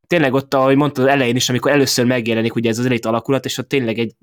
tényleg 0.08 0.34
ott, 0.34 0.54
ahogy 0.54 0.75
mondtad 0.75 1.06
az 1.06 1.12
elején 1.12 1.36
is, 1.36 1.50
amikor 1.50 1.72
először 1.72 2.06
megjelenik 2.06 2.56
ugye 2.56 2.70
ez 2.70 2.80
az 2.80 2.86
elit 2.86 3.06
alakulat, 3.06 3.46
és 3.46 3.58
ott 3.58 3.68
tényleg 3.68 4.00
egy 4.00 4.16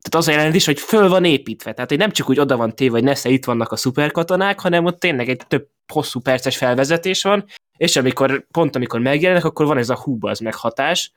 tehát 0.00 0.26
az 0.26 0.28
a 0.28 0.36
jelentés, 0.38 0.64
hogy 0.64 0.80
föl 0.80 1.08
van 1.08 1.24
építve. 1.24 1.72
Tehát 1.72 1.90
hogy 1.90 1.98
nem 1.98 2.10
csak 2.10 2.28
úgy 2.28 2.38
oda 2.38 2.56
van 2.56 2.74
téve, 2.74 2.92
hogy 2.92 3.02
nesze 3.02 3.28
itt 3.28 3.44
vannak 3.44 3.72
a 3.72 3.76
szuperkatonák, 3.76 4.60
hanem 4.60 4.84
ott 4.84 5.00
tényleg 5.00 5.28
egy 5.28 5.42
több 5.48 5.68
hosszú 5.92 6.20
perces 6.20 6.56
felvezetés 6.56 7.22
van, 7.22 7.44
és 7.76 7.96
amikor, 7.96 8.46
pont 8.50 8.76
amikor 8.76 9.00
megjelennek, 9.00 9.44
akkor 9.44 9.66
van 9.66 9.78
ez 9.78 9.88
a 9.88 10.00
hú 10.00 10.18
az 10.20 10.38
meghatás, 10.38 11.12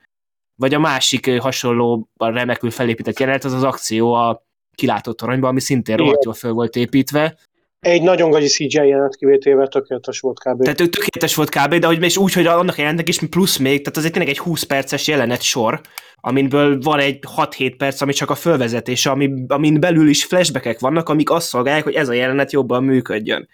vagy 0.56 0.74
a 0.74 0.78
másik 0.78 1.40
hasonló 1.40 2.08
remekül 2.16 2.70
felépített 2.70 3.18
jelenet, 3.18 3.44
az 3.44 3.52
az 3.52 3.62
akció 3.62 4.12
a 4.12 4.42
kilátott 4.74 5.16
toronyban, 5.16 5.50
ami 5.50 5.60
szintén 5.60 5.96
rohadt 5.96 6.24
jól 6.24 6.34
föl 6.34 6.52
volt 6.52 6.76
építve, 6.76 7.38
egy 7.84 8.02
nagyon 8.02 8.30
gagyi 8.30 8.46
CGI 8.46 8.86
jelenet 8.86 9.16
kivétével 9.16 9.66
tökéletes 9.66 10.20
volt 10.20 10.38
kb. 10.38 10.62
Tehát 10.62 10.80
ő 10.80 10.86
tökéletes 10.86 11.34
volt 11.34 11.48
kb, 11.48 11.74
de 11.74 11.86
hogy 11.86 12.02
és 12.02 12.16
úgy, 12.16 12.32
hogy 12.32 12.46
annak 12.46 12.78
jelentek 12.78 13.08
is 13.08 13.18
plusz 13.18 13.56
még, 13.56 13.78
tehát 13.78 13.96
az 13.96 14.04
egy 14.04 14.12
tényleg 14.12 14.30
egy 14.30 14.38
20 14.38 14.62
perces 14.62 15.06
jelenet 15.06 15.42
sor, 15.42 15.80
aminből 16.16 16.80
van 16.80 16.98
egy 16.98 17.18
6-7 17.36 17.74
perc, 17.78 18.00
ami 18.00 18.12
csak 18.12 18.30
a 18.30 18.34
fölvezetés, 18.34 19.06
ami, 19.06 19.44
amin 19.48 19.80
belül 19.80 20.08
is 20.08 20.24
flashbackek 20.24 20.80
vannak, 20.80 21.08
amik 21.08 21.30
azt 21.30 21.48
szolgálják, 21.48 21.84
hogy 21.84 21.94
ez 21.94 22.08
a 22.08 22.12
jelenet 22.12 22.52
jobban 22.52 22.84
működjön. 22.84 23.48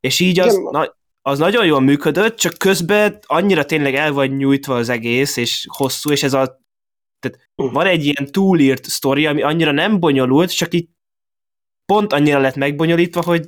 És 0.00 0.20
így 0.20 0.40
az, 0.40 0.54
na, 0.70 0.96
az 1.22 1.38
nagyon 1.38 1.66
jól 1.66 1.80
működött, 1.80 2.36
csak 2.36 2.58
közben 2.58 3.18
annyira 3.26 3.64
tényleg 3.64 3.94
el 3.94 4.12
vagy 4.12 4.36
nyújtva 4.36 4.76
az 4.76 4.88
egész, 4.88 5.36
és 5.36 5.66
hosszú, 5.68 6.10
és 6.10 6.22
ez 6.22 6.32
a 6.32 6.58
tehát 7.18 7.50
van 7.54 7.86
egy 7.86 8.04
ilyen 8.04 8.26
túlírt 8.30 8.84
sztori, 8.84 9.26
ami 9.26 9.42
annyira 9.42 9.70
nem 9.70 10.00
bonyolult, 10.00 10.56
csak 10.56 10.74
így 10.74 10.88
pont 11.84 12.12
annyira 12.12 12.38
lett 12.38 12.54
megbonyolítva, 12.54 13.22
hogy 13.22 13.46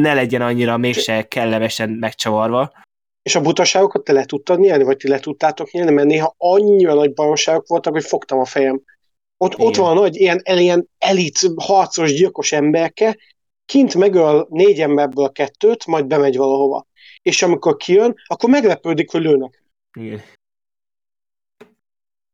ne 0.00 0.14
legyen 0.14 0.42
annyira 0.42 0.76
mégse 0.76 1.28
kellemesen 1.28 1.90
megcsavarva. 1.90 2.72
És 3.22 3.34
a 3.34 3.40
butaságokat 3.40 4.04
te 4.04 4.12
le 4.12 4.24
tudtad 4.24 4.58
nyelni, 4.58 4.84
vagy 4.84 4.96
ti 4.96 5.08
le 5.08 5.18
tudtátok 5.18 5.70
nyelni, 5.70 5.92
mert 5.92 6.08
néha 6.08 6.34
annyira 6.38 6.94
nagy 6.94 7.12
baromságok 7.12 7.66
voltak, 7.66 7.92
hogy 7.92 8.04
fogtam 8.04 8.38
a 8.38 8.44
fejem. 8.44 8.82
Ott, 9.36 9.58
ott 9.58 9.76
van 9.76 9.96
a 9.96 10.00
nagy 10.00 10.16
ilyen, 10.16 10.40
ilyen 10.44 10.88
elit, 10.98 11.38
harcos, 11.56 12.12
gyilkos 12.12 12.52
emberke, 12.52 13.16
kint 13.70 13.94
megöl 13.94 14.46
négy 14.50 14.80
emberből 14.80 15.32
kettőt, 15.32 15.86
majd 15.86 16.06
bemegy 16.06 16.36
valahova. 16.36 16.86
És 17.22 17.42
amikor 17.42 17.76
kijön, 17.76 18.14
akkor 18.26 18.50
meglepődik, 18.50 19.10
hogy 19.10 19.22
lőnek. 19.22 19.62
Igen. 19.98 20.22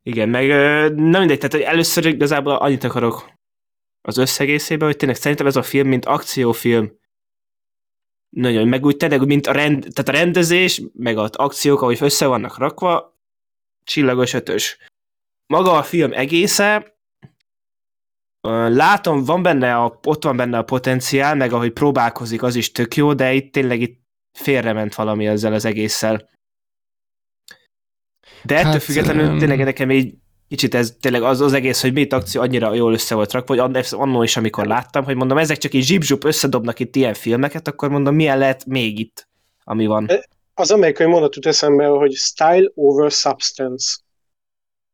Igen, 0.02 0.28
meg 0.28 0.48
na 0.94 1.18
mindegy, 1.18 1.36
tehát 1.38 1.52
hogy 1.52 1.60
először 1.60 2.06
igazából 2.06 2.54
annyit 2.54 2.84
akarok 2.84 3.30
az 4.00 4.16
összegészében, 4.16 4.88
hogy 4.88 4.96
tényleg 4.96 5.16
szerintem 5.16 5.46
ez 5.46 5.56
a 5.56 5.62
film, 5.62 5.88
mint 5.88 6.04
akciófilm, 6.04 6.98
nagyon, 8.28 8.68
meg 8.68 8.84
úgy 8.84 8.96
tényleg, 8.96 9.26
mint 9.26 9.46
a, 9.46 9.52
rend, 9.52 9.80
tehát 9.80 10.08
a 10.08 10.24
rendezés, 10.24 10.82
meg 10.92 11.18
az 11.18 11.36
akciók, 11.36 11.82
ahogy 11.82 11.98
össze 12.00 12.26
vannak 12.26 12.58
rakva, 12.58 13.18
csillagos 13.84 14.32
ötös. 14.32 14.78
Maga 15.46 15.72
a 15.72 15.82
film 15.82 16.12
egésze, 16.12 16.95
látom, 18.68 19.24
van 19.24 19.42
benne 19.42 19.76
a, 19.76 19.98
ott 20.04 20.24
van 20.24 20.36
benne 20.36 20.58
a 20.58 20.62
potenciál, 20.62 21.34
meg 21.34 21.52
ahogy 21.52 21.72
próbálkozik, 21.72 22.42
az 22.42 22.54
is 22.54 22.72
tök 22.72 22.94
jó, 22.94 23.12
de 23.12 23.32
itt 23.32 23.52
tényleg 23.52 23.80
itt 23.80 24.00
félrement 24.32 24.94
valami 24.94 25.26
ezzel 25.26 25.52
az 25.52 25.64
egésszel. 25.64 26.28
De 28.42 28.56
ettől 28.56 28.72
hát, 28.72 28.82
függetlenül 28.82 29.30
um... 29.30 29.38
tényleg 29.38 29.64
nekem 29.64 29.90
így 29.90 30.14
kicsit 30.48 30.74
ez 30.74 30.96
tényleg 31.00 31.22
az, 31.22 31.40
az 31.40 31.52
egész, 31.52 31.80
hogy 31.82 31.92
mit 31.92 32.12
akció 32.12 32.40
annyira 32.40 32.74
jól 32.74 32.92
össze 32.92 33.14
volt 33.14 33.32
rakva, 33.32 33.62
hogy 33.62 33.78
annó 33.90 34.22
is, 34.22 34.36
amikor 34.36 34.66
láttam, 34.66 35.04
hogy 35.04 35.16
mondom, 35.16 35.38
ezek 35.38 35.56
csak 35.56 35.74
így 35.74 35.84
zsibzsup 35.84 36.24
összedobnak 36.24 36.78
itt 36.78 36.96
ilyen 36.96 37.14
filmeket, 37.14 37.68
akkor 37.68 37.88
mondom, 37.88 38.14
milyen 38.14 38.38
lehet 38.38 38.66
még 38.66 38.98
itt, 38.98 39.28
ami 39.64 39.86
van. 39.86 40.10
Az 40.54 40.70
amerikai 40.70 41.06
mondat 41.06 41.34
jut 41.34 41.46
eszembe, 41.46 41.86
hogy 41.86 42.12
style 42.12 42.70
over 42.74 43.10
substance. 43.10 43.96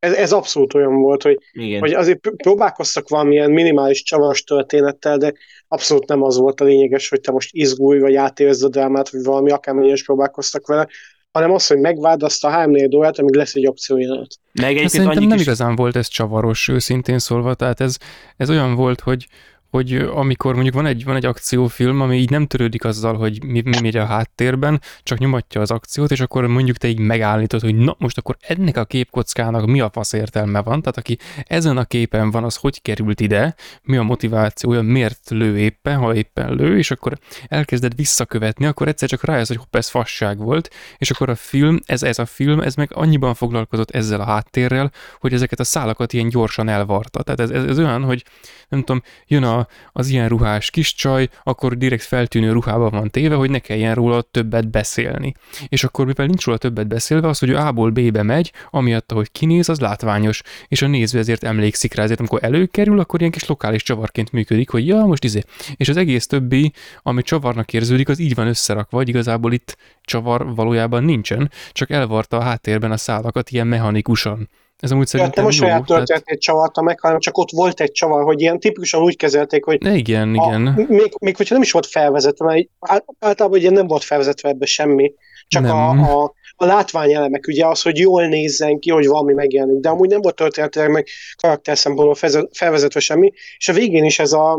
Ez, 0.02 0.12
ez 0.12 0.32
abszolút 0.32 0.74
olyan 0.74 0.94
volt, 0.94 1.22
hogy, 1.22 1.38
Igen. 1.52 1.80
hogy 1.80 1.92
azért 1.92 2.18
próbálkoztak 2.36 3.08
valamilyen 3.08 3.50
minimális 3.50 4.02
csavaros 4.02 4.44
történettel, 4.44 5.16
de 5.16 5.32
abszolút 5.68 6.08
nem 6.08 6.22
az 6.22 6.36
volt 6.36 6.60
a 6.60 6.64
lényeges, 6.64 7.08
hogy 7.08 7.20
te 7.20 7.30
most 7.32 7.50
izgulj, 7.52 8.00
vagy 8.00 8.14
átérezd 8.14 8.64
a 8.64 8.68
drámát, 8.68 9.10
vagy 9.10 9.22
valami 9.24 9.50
akármennyire 9.50 9.94
is 9.94 10.04
próbálkoztak 10.04 10.66
vele, 10.66 10.88
hanem 11.32 11.50
az, 11.50 11.66
hogy 11.66 11.78
megvád 11.78 12.22
azt 12.22 12.44
a 12.44 12.48
3 12.48 12.70
4 12.70 12.96
órát, 12.96 13.18
amíg 13.18 13.34
lesz 13.34 13.54
egy 13.54 13.66
opciójelenet. 13.66 14.38
Meg 14.52 14.76
egy 14.76 14.88
szerintem 14.88 15.24
nem 15.24 15.36
is... 15.36 15.42
igazán 15.42 15.76
volt 15.76 15.96
ez 15.96 16.08
csavaros, 16.08 16.68
őszintén 16.68 17.18
szólva, 17.18 17.54
tehát 17.54 17.80
ez, 17.80 17.96
ez 18.36 18.50
olyan 18.50 18.74
volt, 18.74 19.00
hogy 19.00 19.26
hogy 19.72 19.94
amikor 19.94 20.54
mondjuk 20.54 20.74
van 20.74 20.86
egy, 20.86 21.04
van 21.04 21.16
egy 21.16 21.24
akciófilm, 21.24 22.00
ami 22.00 22.16
így 22.16 22.30
nem 22.30 22.46
törődik 22.46 22.84
azzal, 22.84 23.16
hogy 23.16 23.44
mi, 23.44 23.60
mi 23.64 23.80
megy 23.80 23.96
a 23.96 24.04
háttérben, 24.04 24.80
csak 25.02 25.18
nyomatja 25.18 25.60
az 25.60 25.70
akciót, 25.70 26.10
és 26.10 26.20
akkor 26.20 26.46
mondjuk 26.46 26.76
te 26.76 26.88
így 26.88 26.98
megállítod, 26.98 27.60
hogy 27.60 27.74
na 27.74 27.96
most 27.98 28.18
akkor 28.18 28.36
ennek 28.40 28.76
a 28.76 28.84
képkockának 28.84 29.66
mi 29.66 29.80
a 29.80 29.90
fasz 29.92 30.12
értelme 30.12 30.62
van, 30.62 30.80
tehát 30.80 30.96
aki 30.96 31.18
ezen 31.44 31.76
a 31.76 31.84
képen 31.84 32.30
van, 32.30 32.44
az 32.44 32.56
hogy 32.56 32.82
került 32.82 33.20
ide, 33.20 33.54
mi 33.82 33.96
a 33.96 34.02
motivációja, 34.02 34.82
miért 34.82 35.30
lő 35.30 35.58
éppen, 35.58 35.98
ha 35.98 36.14
éppen 36.14 36.54
lő, 36.54 36.78
és 36.78 36.90
akkor 36.90 37.18
elkezded 37.48 37.94
visszakövetni, 37.96 38.66
akkor 38.66 38.88
egyszer 38.88 39.08
csak 39.08 39.24
rájössz, 39.24 39.48
hogy 39.48 39.56
hopp, 39.56 39.76
ez 39.76 39.88
fasság 39.88 40.38
volt, 40.38 40.70
és 40.98 41.10
akkor 41.10 41.28
a 41.28 41.34
film, 41.34 41.80
ez, 41.86 42.02
ez 42.02 42.18
a 42.18 42.26
film, 42.26 42.60
ez 42.60 42.74
meg 42.74 42.90
annyiban 42.94 43.34
foglalkozott 43.34 43.90
ezzel 43.90 44.20
a 44.20 44.24
háttérrel, 44.24 44.90
hogy 45.20 45.32
ezeket 45.32 45.60
a 45.60 45.64
szálakat 45.64 46.12
ilyen 46.12 46.28
gyorsan 46.28 46.68
elvarta. 46.68 47.22
Tehát 47.22 47.40
ez, 47.40 47.50
ez, 47.50 47.64
ez 47.64 47.78
olyan, 47.78 48.02
hogy 48.02 48.24
nem 48.68 48.80
tudom, 48.80 49.02
jön 49.26 49.42
a, 49.42 49.61
az 49.92 50.08
ilyen 50.08 50.28
ruhás 50.28 50.70
kis 50.70 50.94
csaj, 50.94 51.28
akkor 51.42 51.76
direkt 51.76 52.02
feltűnő 52.02 52.52
ruhában 52.52 52.90
van 52.90 53.10
téve, 53.10 53.34
hogy 53.34 53.50
ne 53.50 53.58
kelljen 53.58 53.94
róla 53.94 54.22
többet 54.22 54.70
beszélni. 54.70 55.34
És 55.68 55.84
akkor 55.84 56.06
mivel 56.06 56.26
nincs 56.26 56.44
róla 56.44 56.58
többet 56.58 56.86
beszélve, 56.86 57.28
az, 57.28 57.38
hogy 57.38 57.48
ő 57.48 57.56
A-ból 57.56 57.90
B-be 57.90 58.22
megy, 58.22 58.52
amiatt, 58.70 59.12
ahogy 59.12 59.32
kinéz, 59.32 59.68
az 59.68 59.80
látványos, 59.80 60.42
és 60.68 60.82
a 60.82 60.86
néző 60.86 61.18
ezért 61.18 61.44
emlékszik 61.44 61.94
rá, 61.94 62.02
ezért 62.02 62.18
amikor 62.18 62.44
előkerül, 62.44 63.00
akkor 63.00 63.20
ilyen 63.20 63.32
kis 63.32 63.46
lokális 63.46 63.82
csavarként 63.82 64.32
működik, 64.32 64.70
hogy 64.70 64.86
ja, 64.86 65.04
most 65.04 65.24
izé. 65.24 65.42
És 65.76 65.88
az 65.88 65.96
egész 65.96 66.26
többi, 66.26 66.72
ami 67.02 67.22
csavarnak 67.22 67.72
érződik, 67.72 68.08
az 68.08 68.18
így 68.18 68.34
van 68.34 68.46
összerakva, 68.46 68.96
vagy 68.96 69.08
igazából 69.08 69.52
itt 69.52 69.76
csavar 70.04 70.54
valójában 70.54 71.04
nincsen, 71.04 71.50
csak 71.72 71.90
elvarta 71.90 72.36
a 72.36 72.42
háttérben 72.42 72.90
a 72.92 72.96
szálakat 72.96 73.50
ilyen 73.50 73.66
mechanikusan. 73.66 74.48
Ez 74.82 74.90
amúgy 74.90 75.06
szerintem 75.06 75.44
ja, 75.44 75.50
nem 75.50 75.58
a 75.58 75.64
saját 75.64 75.84
történetét 75.86 76.24
tehát... 76.24 76.40
csavarta 76.40 76.82
meg, 76.82 77.00
hanem 77.00 77.18
csak 77.18 77.38
ott 77.38 77.50
volt 77.50 77.80
egy 77.80 77.92
csavar, 77.92 78.24
hogy 78.24 78.40
ilyen 78.40 78.60
tipikusan 78.60 79.02
úgy 79.02 79.16
kezelték, 79.16 79.64
hogy... 79.64 79.80
Ne, 79.80 79.94
igen, 79.94 80.34
a, 80.38 80.46
igen. 80.46 80.60
Még, 80.88 81.14
még 81.20 81.36
hogyha 81.36 81.54
nem 81.54 81.62
is 81.62 81.72
volt 81.72 81.86
felvezetve, 81.86 82.44
mert 82.44 83.04
általában 83.18 83.58
ugye 83.58 83.70
nem 83.70 83.86
volt 83.86 84.04
felvezetve 84.04 84.48
ebbe 84.48 84.66
semmi, 84.66 85.12
csak 85.46 85.64
a, 85.64 85.88
a, 85.90 86.34
a 86.56 86.64
látványelemek, 86.64 87.46
ugye 87.46 87.66
az, 87.66 87.82
hogy 87.82 87.98
jól 87.98 88.26
nézzen 88.26 88.78
ki, 88.78 88.90
hogy 88.90 89.06
valami 89.06 89.32
megjelenik, 89.32 89.80
de 89.80 89.88
amúgy 89.88 90.08
nem 90.08 90.20
volt 90.20 90.34
történetileg 90.34 90.90
meg 90.90 91.06
karakter 91.36 91.78
szempontból 91.78 92.46
felvezetve 92.52 93.00
semmi, 93.00 93.32
és 93.56 93.68
a 93.68 93.72
végén 93.72 94.04
is 94.04 94.18
ez 94.18 94.32
a, 94.32 94.58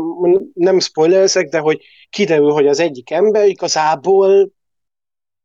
nem 0.54 0.78
spoilerezek, 0.78 1.48
de 1.48 1.58
hogy 1.58 1.80
kiderül, 2.10 2.50
hogy 2.50 2.66
az 2.66 2.80
egyik 2.80 3.10
ember 3.10 3.46
igazából 3.46 4.52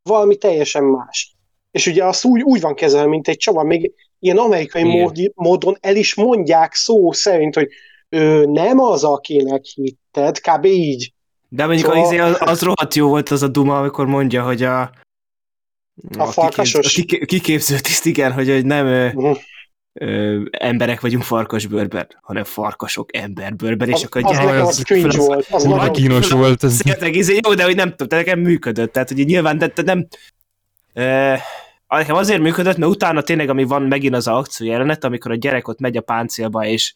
valami 0.02 0.36
teljesen 0.36 0.84
más. 0.84 1.38
És 1.72 1.88
ugye 1.88 2.06
azt 2.06 2.26
úgy, 2.26 2.42
úgy 2.42 2.62
van 2.62 2.76
kezelve, 2.76 3.08
mint 3.08 3.28
egy 3.28 3.38
csavar, 3.38 3.66
még 3.66 3.94
ilyen 4.20 4.38
amerikai 4.38 4.84
mód, 4.84 5.32
módon 5.36 5.78
el 5.80 5.96
is 5.96 6.16
mondják 6.16 6.74
szó 6.74 7.12
szerint, 7.12 7.56
hogy 7.56 7.68
ő 8.10 8.46
nem 8.46 8.80
az, 8.80 9.04
akinek 9.04 9.64
hitted, 9.64 10.40
kb. 10.40 10.66
így. 10.66 11.14
De 11.50 11.66
mondjuk 11.66 11.94
szóval... 11.94 12.22
az, 12.22 12.42
az, 12.42 12.50
az 12.50 12.62
rohadt 12.62 12.94
jó 12.94 13.08
volt 13.08 13.30
az 13.30 13.44
a 13.44 13.48
duma, 13.48 13.78
amikor 13.78 14.06
mondja, 14.06 14.44
hogy 14.44 14.64
a 14.64 14.92
a, 16.18 16.22
a 16.22 16.26
farkasos? 16.26 16.94
Kiképző, 16.94 17.24
a 17.24 17.26
kiképző 17.26 17.80
tiszt, 17.80 18.06
igen, 18.06 18.32
hogy, 18.32 18.50
hogy 18.50 18.66
nem 18.66 18.86
uh-huh. 19.16 19.38
ö, 19.94 20.42
emberek 20.52 21.02
vagyunk 21.02 21.24
farkasbőrben, 21.24 22.08
hanem 22.22 22.44
farkasok 22.44 23.16
emberbőrben, 23.16 23.90
és 23.90 24.04
akkor 24.04 24.24
az, 24.24 24.38
az, 24.38 24.68
az 24.68 24.82
cringe 24.84 25.18
volt. 25.18 25.48
Az 25.50 25.64
nagyon 25.64 25.92
kínos 25.92 26.30
volt. 26.30 26.64
Ez. 26.64 26.82
Jó, 27.44 27.54
de 27.54 27.64
hogy 27.64 27.76
nem 27.76 27.90
tudom, 27.90 28.08
de 28.08 28.16
nekem 28.16 28.40
működött, 28.40 28.92
tehát 28.92 29.10
hogy 29.10 29.26
nyilván, 29.26 29.58
de, 29.58 29.68
de 29.68 29.82
nem 29.82 30.08
nekem 31.98 32.16
azért 32.16 32.42
működött, 32.42 32.78
mert 32.78 32.92
utána 32.92 33.22
tényleg, 33.22 33.50
ami 33.50 33.64
van 33.64 33.82
megint 33.82 34.16
az 34.16 34.28
a 34.28 34.38
akció 34.38 34.68
jelenet, 34.68 35.04
amikor 35.04 35.32
a 35.32 35.36
gyerek 35.36 35.68
ott 35.68 35.80
megy 35.80 35.98
a 35.98 36.02
páncélba, 36.02 36.66
és 36.66 36.94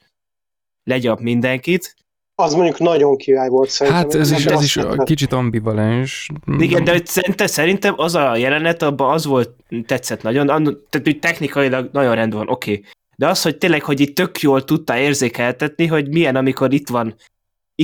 legyap 0.83 1.19
mindenkit, 1.19 1.95
az 2.35 2.53
mondjuk 2.53 2.79
nagyon 2.79 3.17
király 3.17 3.49
volt 3.49 3.69
szerintem. 3.69 4.01
Hát 4.03 4.15
ez 4.15 4.31
is, 4.31 4.45
ez 4.45 4.63
is 4.63 4.79
kicsit 5.03 5.33
ambivalens. 5.33 6.29
Igen, 6.57 6.83
de 6.83 7.01
szerintem, 7.05 7.47
szerintem 7.47 7.93
az 7.97 8.15
a 8.15 8.35
jelenet, 8.35 8.81
abban 8.81 9.13
az 9.13 9.25
volt, 9.25 9.49
tetszett 9.85 10.21
nagyon, 10.21 10.45
tehát 10.45 11.01
hogy 11.03 11.19
technikailag 11.19 11.89
nagyon 11.91 12.15
rendben 12.15 12.39
van, 12.39 12.49
oké. 12.49 12.71
Okay. 12.71 12.85
De 13.15 13.27
az, 13.27 13.41
hogy 13.41 13.57
tényleg, 13.57 13.83
hogy 13.83 13.99
itt 13.99 14.15
tök 14.15 14.39
jól 14.39 14.63
tudta 14.63 14.97
érzékeltetni, 14.97 15.87
hogy 15.87 16.09
milyen, 16.09 16.35
amikor 16.35 16.73
itt 16.73 16.89
van 16.89 17.15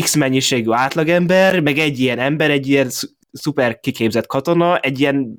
X 0.02 0.16
mennyiségű 0.16 0.72
átlagember, 0.72 1.60
meg 1.60 1.78
egy 1.78 2.00
ilyen 2.00 2.20
ember, 2.20 2.52
egy 2.52 2.68
ilyen 2.68 2.90
szuper 3.32 3.80
kiképzett 3.80 4.28
katona, 4.28 4.78
egy 4.78 5.00
ilyen 5.00 5.38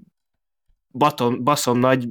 baton, 0.92 1.44
baszom 1.44 1.78
nagy 1.78 2.08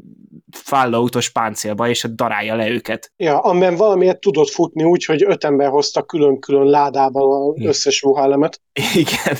fállautos 0.52 1.30
páncélba, 1.30 1.90
és 1.90 2.08
darálja 2.14 2.56
le 2.56 2.70
őket. 2.70 3.12
Ja, 3.18 3.40
amiben 3.40 3.76
valamiért 3.76 4.20
tudott 4.20 4.50
futni 4.50 4.84
úgy, 4.84 5.06
hogy 5.06 5.24
öt 5.28 5.44
ember 5.44 5.70
hozta 5.70 6.04
külön-külön 6.04 6.66
ládában 6.66 7.54
az 7.56 7.66
összes 7.66 8.02
ruhálemet. 8.02 8.62
Igen. 8.96 9.38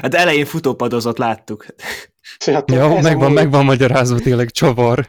Hát 0.00 0.14
elején 0.14 0.44
futópadozott, 0.44 1.18
láttuk. 1.18 1.66
Hát 2.44 2.70
ja, 2.70 2.98
megvan, 3.02 3.32
megvan 3.32 3.64
magyarázva 3.64 4.18
tényleg 4.18 4.50
csavar. 4.50 5.06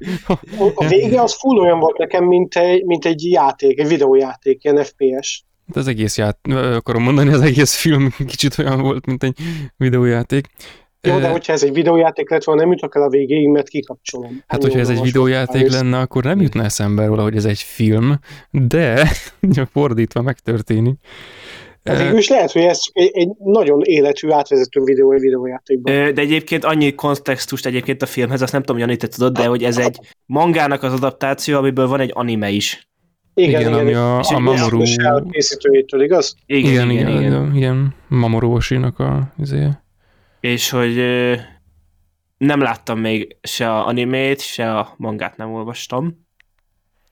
A 0.76 0.88
vége 0.88 1.22
az 1.22 1.34
full 1.40 1.58
olyan 1.58 1.80
volt 1.80 1.98
nekem, 1.98 2.24
mint 2.24 2.56
egy, 2.56 2.84
mint 2.84 3.06
egy 3.06 3.24
játék, 3.24 3.80
egy 3.80 3.88
videójáték, 3.88 4.64
ilyen 4.64 4.84
FPS. 4.84 5.44
Hát 5.68 5.76
az 5.76 5.88
egész 5.88 6.18
ját, 6.18 6.40
akarom 6.76 7.04
mondani, 7.04 7.34
az 7.34 7.42
egész 7.42 7.76
film 7.76 8.10
kicsit 8.28 8.58
olyan 8.58 8.82
volt, 8.82 9.06
mint 9.06 9.24
egy 9.24 9.38
videójáték. 9.78 10.48
Jó, 11.06 11.20
de 11.20 11.30
hogyha 11.30 11.54
ez 11.54 11.64
egy 11.64 11.74
videójáték 11.74 12.30
lett 12.30 12.44
volna, 12.44 12.62
nem 12.62 12.72
jutok 12.72 12.96
el 12.96 13.02
a 13.02 13.10
végéig, 13.10 13.48
mert 13.48 13.68
kikapcsolom. 13.68 14.44
Hát, 14.48 14.62
hogyha 14.62 14.80
ez 14.80 14.90
egy 14.90 15.02
videójáték 15.02 15.72
lenne, 15.72 16.00
akkor 16.00 16.24
nem 16.24 16.42
jutna 16.42 16.64
eszembe 16.64 17.06
róla, 17.06 17.24
hogy 17.24 17.36
ez 17.36 17.46
egy 17.46 17.60
film, 17.60 18.20
de 18.52 19.10
fordítva 19.74 20.22
megtörténik. 20.22 20.96
Hát 21.84 22.02
végül 22.02 22.18
is 22.18 22.30
lehet, 22.30 22.52
hogy 22.52 22.62
ez 22.62 22.80
egy 22.94 23.30
nagyon 23.38 23.82
életű, 23.84 24.30
átvezető 24.30 24.82
videó 24.84 25.12
egy 25.12 25.20
videójátékban. 25.20 26.14
De 26.14 26.22
egyébként 26.22 26.64
annyi 26.64 26.96
kontextust 26.96 27.66
egyébként 27.66 28.02
a 28.02 28.06
filmhez, 28.06 28.42
azt 28.42 28.52
nem 28.52 28.64
tudom, 28.64 28.82
Jani, 28.82 28.96
te 28.96 29.08
tudod, 29.08 29.34
de 29.34 29.46
hogy 29.46 29.64
ez 29.64 29.78
egy 29.78 30.00
mangának 30.26 30.84
az 30.84 30.94
adaptáció, 30.94 31.58
amiből 31.58 31.88
van 31.88 32.00
egy 32.00 32.12
anime 32.14 32.50
is. 32.50 32.90
Igen, 33.34 33.50
igen, 33.50 33.72
igen 33.72 33.80
ami 33.80 33.94
a, 33.94 34.20
a 34.20 34.40
Mamoru... 34.40 34.82
készítőjétől, 35.30 36.02
igaz? 36.02 36.36
Igen, 36.46 36.72
igen, 36.72 36.90
igen. 36.90 37.08
igen, 37.08 37.22
igen, 37.22 37.56
igen. 37.56 37.96
Mamoru 38.08 38.54
Oshinak 38.54 39.00
a 39.00 39.34
izé 39.38 39.68
és 40.46 40.70
hogy 40.70 40.96
nem 42.38 42.62
láttam 42.62 43.00
még 43.00 43.38
se 43.42 43.72
a 43.72 43.86
animét, 43.88 44.42
se 44.42 44.78
a 44.78 44.94
mangát 44.98 45.38
nem 45.38 45.54
olvastam. 45.54 46.28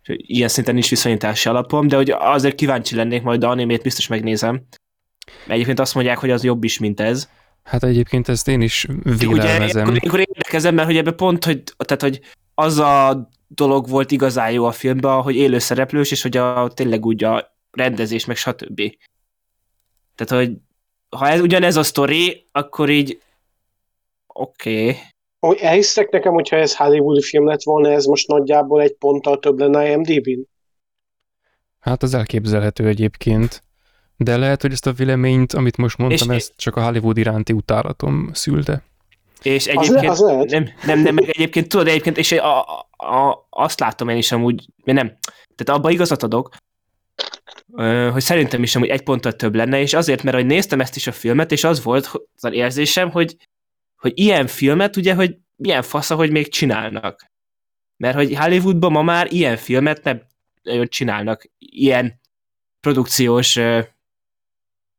Ilyen 0.05 0.47
szinten 0.47 0.73
nincs 0.73 0.89
viszonyítási 0.89 1.49
alapom, 1.49 1.87
de 1.87 1.95
hogy 1.95 2.09
azért 2.09 2.55
kíváncsi 2.55 2.95
lennék, 2.95 3.21
majd 3.21 3.43
a 3.43 3.49
animét 3.49 3.81
biztos 3.81 4.07
megnézem. 4.07 4.63
Egyébként 5.47 5.79
azt 5.79 5.95
mondják, 5.95 6.17
hogy 6.17 6.31
az 6.31 6.43
jobb 6.43 6.63
is, 6.63 6.79
mint 6.79 6.99
ez. 6.99 7.29
Hát 7.63 7.83
egyébként 7.83 8.27
ezt 8.27 8.47
én 8.47 8.61
is 8.61 8.87
vélelmezem. 9.03 9.87
Ugye, 9.87 9.99
akkor 10.07 10.19
érdekezem, 10.19 10.75
mert 10.75 10.87
hogy 10.87 10.97
ebbe 10.97 11.11
pont, 11.11 11.45
hogy, 11.45 11.63
tehát, 11.77 12.01
hogy 12.01 12.19
az 12.53 12.77
a 12.77 13.29
dolog 13.47 13.89
volt 13.89 14.11
igazán 14.11 14.51
jó 14.51 14.65
a 14.65 14.71
filmben, 14.71 15.21
hogy 15.21 15.35
élő 15.35 15.59
szereplős, 15.59 16.11
és 16.11 16.21
hogy 16.21 16.37
a, 16.37 16.67
tényleg 16.73 17.05
úgy 17.05 17.23
a 17.23 17.57
rendezés, 17.71 18.25
meg 18.25 18.35
stb. 18.35 18.81
Tehát, 20.15 20.45
hogy 20.45 20.57
ha 21.15 21.27
ez 21.27 21.39
ugyanez 21.41 21.75
a 21.75 21.83
sztori, 21.83 22.45
akkor 22.51 22.89
így 22.89 23.21
oké. 24.27 24.83
Okay. 24.83 24.97
Hogy 25.39 25.57
elhisztek 25.61 26.09
nekem, 26.09 26.33
hogyha 26.33 26.55
ez 26.55 26.75
Hollywoodi 26.75 27.21
film 27.21 27.47
lett 27.47 27.63
volna, 27.63 27.91
ez 27.91 28.05
most 28.05 28.27
nagyjából 28.27 28.81
egy 28.81 28.93
ponttal 28.93 29.39
több 29.39 29.59
lenne 29.59 29.89
IMDb-n? 29.91 30.41
Hát 31.79 32.03
az 32.03 32.13
elképzelhető 32.13 32.87
egyébként. 32.87 33.63
De 34.17 34.37
lehet, 34.37 34.61
hogy 34.61 34.71
ezt 34.71 34.87
a 34.87 34.91
véleményt, 34.91 35.53
amit 35.53 35.77
most 35.77 35.97
mondtam, 35.97 36.29
És- 36.29 36.35
ezt 36.35 36.53
csak 36.55 36.75
a 36.75 36.83
Hollywood 36.83 37.17
iránti 37.17 37.53
utálatom 37.53 38.29
szülte. 38.33 38.83
És 39.41 39.67
Az, 39.67 39.77
egyébként... 39.77 40.11
az 40.11 40.19
lehet. 40.19 40.49
Nem, 40.49 40.69
nem, 40.85 40.99
nem, 40.99 41.13
meg 41.13 41.29
egyébként 41.29 41.67
tudod, 41.67 41.87
egyébként, 41.87 42.17
és 42.17 42.31
a, 42.31 42.61
a, 42.97 43.47
azt 43.49 43.79
látom 43.79 44.09
én 44.09 44.17
is 44.17 44.31
amúgy, 44.31 44.65
mert 44.83 44.97
nem, 44.97 45.17
tehát 45.55 45.79
abba 45.79 45.89
igazat 45.89 46.23
adok, 46.23 46.55
hogy 48.11 48.21
szerintem 48.21 48.63
is 48.63 48.75
amúgy 48.75 48.87
egy 48.89 49.03
ponttal 49.03 49.33
több 49.33 49.55
lenne, 49.55 49.79
és 49.79 49.93
azért, 49.93 50.23
mert 50.23 50.35
hogy 50.35 50.45
néztem 50.45 50.79
ezt 50.79 50.95
is 50.95 51.07
a 51.07 51.11
filmet, 51.11 51.51
és 51.51 51.63
az 51.63 51.83
volt 51.83 52.05
hogy- 52.05 52.21
az 52.41 52.53
érzésem, 52.53 53.09
hogy, 53.09 53.35
hogy 53.95 54.11
ilyen 54.15 54.47
filmet 54.47 54.95
ugye, 54.95 55.13
hogy 55.13 55.37
milyen 55.55 55.81
fasz, 55.81 56.11
hogy 56.11 56.31
még 56.31 56.51
csinálnak. 56.51 57.31
Mert 57.97 58.15
hogy 58.15 58.35
Hollywoodban 58.35 58.91
ma 58.91 59.01
már 59.01 59.27
ilyen 59.31 59.57
filmet 59.57 60.03
nem 60.03 60.21
nagyon 60.61 60.87
csinálnak, 60.87 61.49
ilyen 61.57 62.19
produkciós 62.79 63.55
ö, 63.55 63.79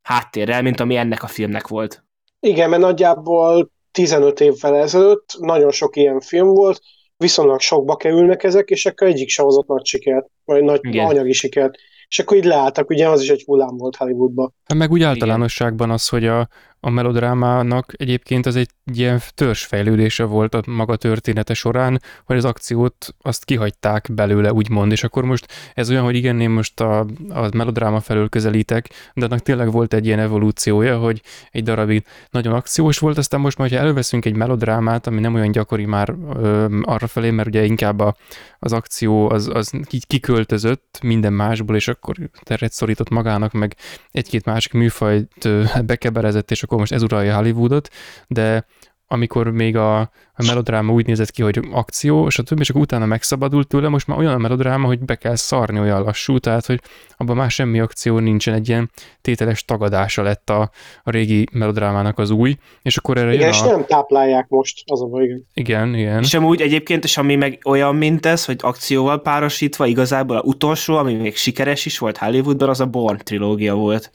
háttérrel, 0.02 0.62
mint 0.62 0.80
ami 0.80 0.96
ennek 0.96 1.22
a 1.22 1.26
filmnek 1.26 1.68
volt. 1.68 2.04
Igen, 2.40 2.70
mert 2.70 2.82
nagyjából 2.82 3.70
15 3.92 4.40
évvel 4.40 4.76
ezelőtt 4.76 5.36
nagyon 5.38 5.70
sok 5.70 5.96
ilyen 5.96 6.20
film 6.20 6.48
volt, 6.48 6.80
viszonylag 7.16 7.60
sokba 7.60 7.96
kerülnek 7.96 8.42
ezek, 8.42 8.70
és 8.70 8.86
akkor 8.86 9.06
egyik 9.06 9.28
se 9.28 9.42
hozott 9.42 9.66
nagy 9.66 9.84
sikert, 9.86 10.26
vagy 10.44 10.62
nagy 10.62 10.80
Igen. 10.82 11.06
anyagi 11.06 11.32
sikert. 11.32 11.74
És 12.14 12.20
akkor 12.20 12.36
így 12.36 12.44
leálltak, 12.44 12.90
ugye 12.90 13.08
az 13.08 13.22
is 13.22 13.28
egy 13.28 13.42
hullám 13.46 13.76
volt 13.76 13.96
Hollywoodban. 13.96 14.54
Hát 14.64 14.78
meg 14.78 14.90
úgy 14.90 15.02
általánosságban 15.02 15.90
az, 15.90 16.08
hogy 16.08 16.26
a, 16.26 16.48
a 16.84 16.90
melodrámának 16.90 17.92
egyébként 17.96 18.46
az 18.46 18.56
egy 18.56 18.70
ilyen 18.92 19.20
törzsfejlődése 19.34 20.24
volt 20.24 20.54
a 20.54 20.62
maga 20.66 20.96
története 20.96 21.54
során, 21.54 22.00
hogy 22.24 22.36
az 22.36 22.44
akciót 22.44 23.14
azt 23.22 23.44
kihagyták 23.44 24.08
belőle, 24.12 24.52
úgymond, 24.52 24.92
és 24.92 25.04
akkor 25.04 25.24
most 25.24 25.46
ez 25.74 25.90
olyan, 25.90 26.04
hogy 26.04 26.14
igen, 26.14 26.40
én 26.40 26.50
most 26.50 26.80
a, 26.80 26.98
a 27.28 27.48
melodráma 27.54 28.00
felől 28.00 28.28
közelítek, 28.28 28.90
de 29.14 29.24
annak 29.24 29.40
tényleg 29.40 29.70
volt 29.70 29.94
egy 29.94 30.06
ilyen 30.06 30.18
evolúciója, 30.18 30.98
hogy 30.98 31.22
egy 31.50 31.62
darabig 31.62 32.04
nagyon 32.30 32.52
akciós 32.52 32.98
volt, 32.98 33.18
aztán 33.18 33.40
most 33.40 33.58
már, 33.58 33.70
ha 33.70 33.76
előveszünk 33.76 34.24
egy 34.24 34.36
melodrámát, 34.36 35.06
ami 35.06 35.20
nem 35.20 35.34
olyan 35.34 35.50
gyakori 35.50 35.84
már 35.84 36.14
ö, 36.34 36.78
arra 36.82 37.06
felé, 37.06 37.30
mert 37.30 37.48
ugye 37.48 37.64
inkább 37.64 38.00
a, 38.00 38.16
az 38.58 38.72
akció 38.72 39.30
az, 39.30 39.50
az 39.52 39.72
kiköltözött 40.06 40.98
minden 41.02 41.32
másból, 41.32 41.76
és 41.76 41.88
akkor 41.88 42.16
teret 42.42 42.72
szorított 42.72 43.10
magának, 43.10 43.52
meg 43.52 43.76
egy-két 44.10 44.44
másik 44.44 44.72
műfajt 44.72 45.48
bekeberezett, 45.84 46.50
és 46.50 46.62
akkor 46.62 46.73
most 46.78 46.92
ez 46.92 47.02
uralja 47.02 47.36
Hollywoodot, 47.36 47.88
de 48.28 48.66
amikor 49.06 49.50
még 49.50 49.76
a, 49.76 49.98
a 50.34 50.44
melodráma 50.46 50.92
úgy 50.92 51.06
nézett 51.06 51.30
ki, 51.30 51.42
hogy 51.42 51.60
akció, 51.72 52.26
és 52.26 52.38
a 52.38 52.42
többi, 52.42 52.60
és 52.60 52.70
akkor 52.70 52.80
utána 52.80 53.06
megszabadult 53.06 53.68
tőle, 53.68 53.88
most 53.88 54.06
már 54.06 54.18
olyan 54.18 54.32
a 54.32 54.38
melodráma, 54.38 54.86
hogy 54.86 54.98
be 54.98 55.14
kell 55.14 55.34
szarni 55.34 55.78
olyan 55.78 56.02
lassú, 56.02 56.38
tehát, 56.38 56.66
hogy 56.66 56.80
abban 57.16 57.36
már 57.36 57.50
semmi 57.50 57.80
akció 57.80 58.18
nincsen, 58.18 58.54
egy 58.54 58.68
ilyen 58.68 58.90
tételes 59.20 59.64
tagadása 59.64 60.22
lett 60.22 60.50
a, 60.50 60.70
a 61.02 61.10
régi 61.10 61.46
melodrámának 61.52 62.18
az 62.18 62.30
új, 62.30 62.56
és 62.82 62.96
akkor 62.96 63.18
erre 63.18 63.32
Igen, 63.32 63.40
jön 63.40 63.54
és 63.54 63.60
a... 63.60 63.66
nem 63.66 63.84
táplálják 63.86 64.48
most, 64.48 64.82
az 64.86 65.02
a 65.02 65.06
baj, 65.06 65.24
igen. 65.24 65.46
Igen, 65.54 65.94
igen. 65.94 66.22
És 66.22 66.34
amúgy 66.34 66.60
egyébként, 66.60 67.04
és 67.04 67.16
ami 67.16 67.36
meg 67.36 67.58
olyan, 67.64 67.96
mint 67.96 68.26
ez, 68.26 68.44
hogy 68.44 68.58
akcióval 68.60 69.22
párosítva, 69.22 69.86
igazából 69.86 70.36
a 70.36 70.42
utolsó, 70.42 70.96
ami 70.96 71.14
még 71.14 71.36
sikeres 71.36 71.86
is 71.86 71.98
volt 71.98 72.16
Hollywoodban, 72.16 72.68
az 72.68 72.80
a 72.80 72.86
Bourne 72.86 73.22
trilógia 73.22 73.74
volt. 73.74 74.10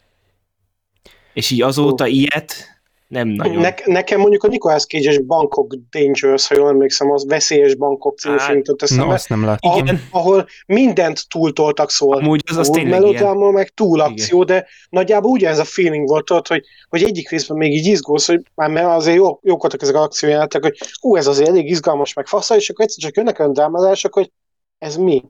És 1.33 1.51
így 1.51 1.61
azóta 1.61 2.07
ilyet 2.07 2.79
nem 3.09 3.27
nagyon. 3.27 3.61
Ne, 3.61 3.73
nekem 3.85 4.19
mondjuk 4.19 4.43
a 4.43 4.47
Nicolas 4.47 4.85
Cage-es 4.85 5.19
Bangkok 5.19 5.75
Dangerous, 5.91 6.47
ha 6.47 6.55
jól 6.55 6.69
emlékszem, 6.69 7.11
az 7.11 7.25
veszélyes 7.27 7.75
Bangkok 7.75 8.19
című 8.19 8.37
film 8.37 8.57
jutott 8.57 8.79
Na, 8.79 8.85
eszembe, 8.85 9.13
azt 9.13 9.29
nem 9.29 9.45
láttam. 9.45 9.77
Igen. 9.77 10.01
ahol 10.11 10.47
mindent 10.65 11.27
túltoltak 11.27 11.91
szóval. 11.91 12.17
Amúgy 12.17 12.43
az, 12.45 12.57
az 12.57 12.65
túl 12.65 12.75
tényleg 12.75 12.99
ilyen. 12.99 13.11
melodráma, 13.11 13.51
meg 13.51 13.69
túl 13.69 13.99
akció, 13.99 14.43
de 14.43 14.67
nagyjából 14.89 15.31
ugyanez 15.31 15.59
a 15.59 15.63
feeling 15.63 16.07
volt 16.07 16.25
tudod, 16.25 16.47
hogy, 16.47 16.63
hogy 16.89 17.03
egyik 17.03 17.29
részben 17.29 17.57
még 17.57 17.73
így 17.73 17.85
izgulsz, 17.85 18.27
hogy 18.27 18.41
már 18.55 18.69
mert 18.69 18.87
azért 18.87 19.17
jó, 19.17 19.39
jók 19.41 19.61
voltak 19.61 19.81
ezek 19.81 19.95
az 19.95 20.01
akciójátok, 20.01 20.63
hogy 20.63 20.77
hú, 21.01 21.15
ez 21.15 21.27
azért 21.27 21.49
elég 21.49 21.69
izgalmas, 21.69 22.13
meg 22.13 22.27
fasza, 22.27 22.55
és 22.55 22.69
akkor 22.69 22.85
egyszer 22.85 23.03
csak 23.03 23.15
jönnek 23.15 23.39
olyan 23.39 23.53
drámázások, 23.53 24.13
hogy 24.13 24.31
ez 24.77 24.95
mi? 24.95 25.23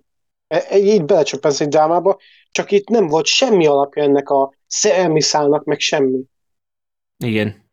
E- 0.47 0.65
e- 0.69 0.77
Így 0.77 1.05
belecsöppensz 1.05 1.61
egy 1.61 1.67
drámába, 1.67 2.17
csak 2.51 2.71
itt 2.71 2.87
nem 2.87 3.07
volt 3.07 3.25
semmi 3.25 3.65
alapja 3.65 4.03
ennek 4.03 4.29
a 4.29 4.53
szerelmi 4.69 5.21
szálnak, 5.21 5.63
meg 5.63 5.79
semmi. 5.79 6.21
Igen. 7.17 7.67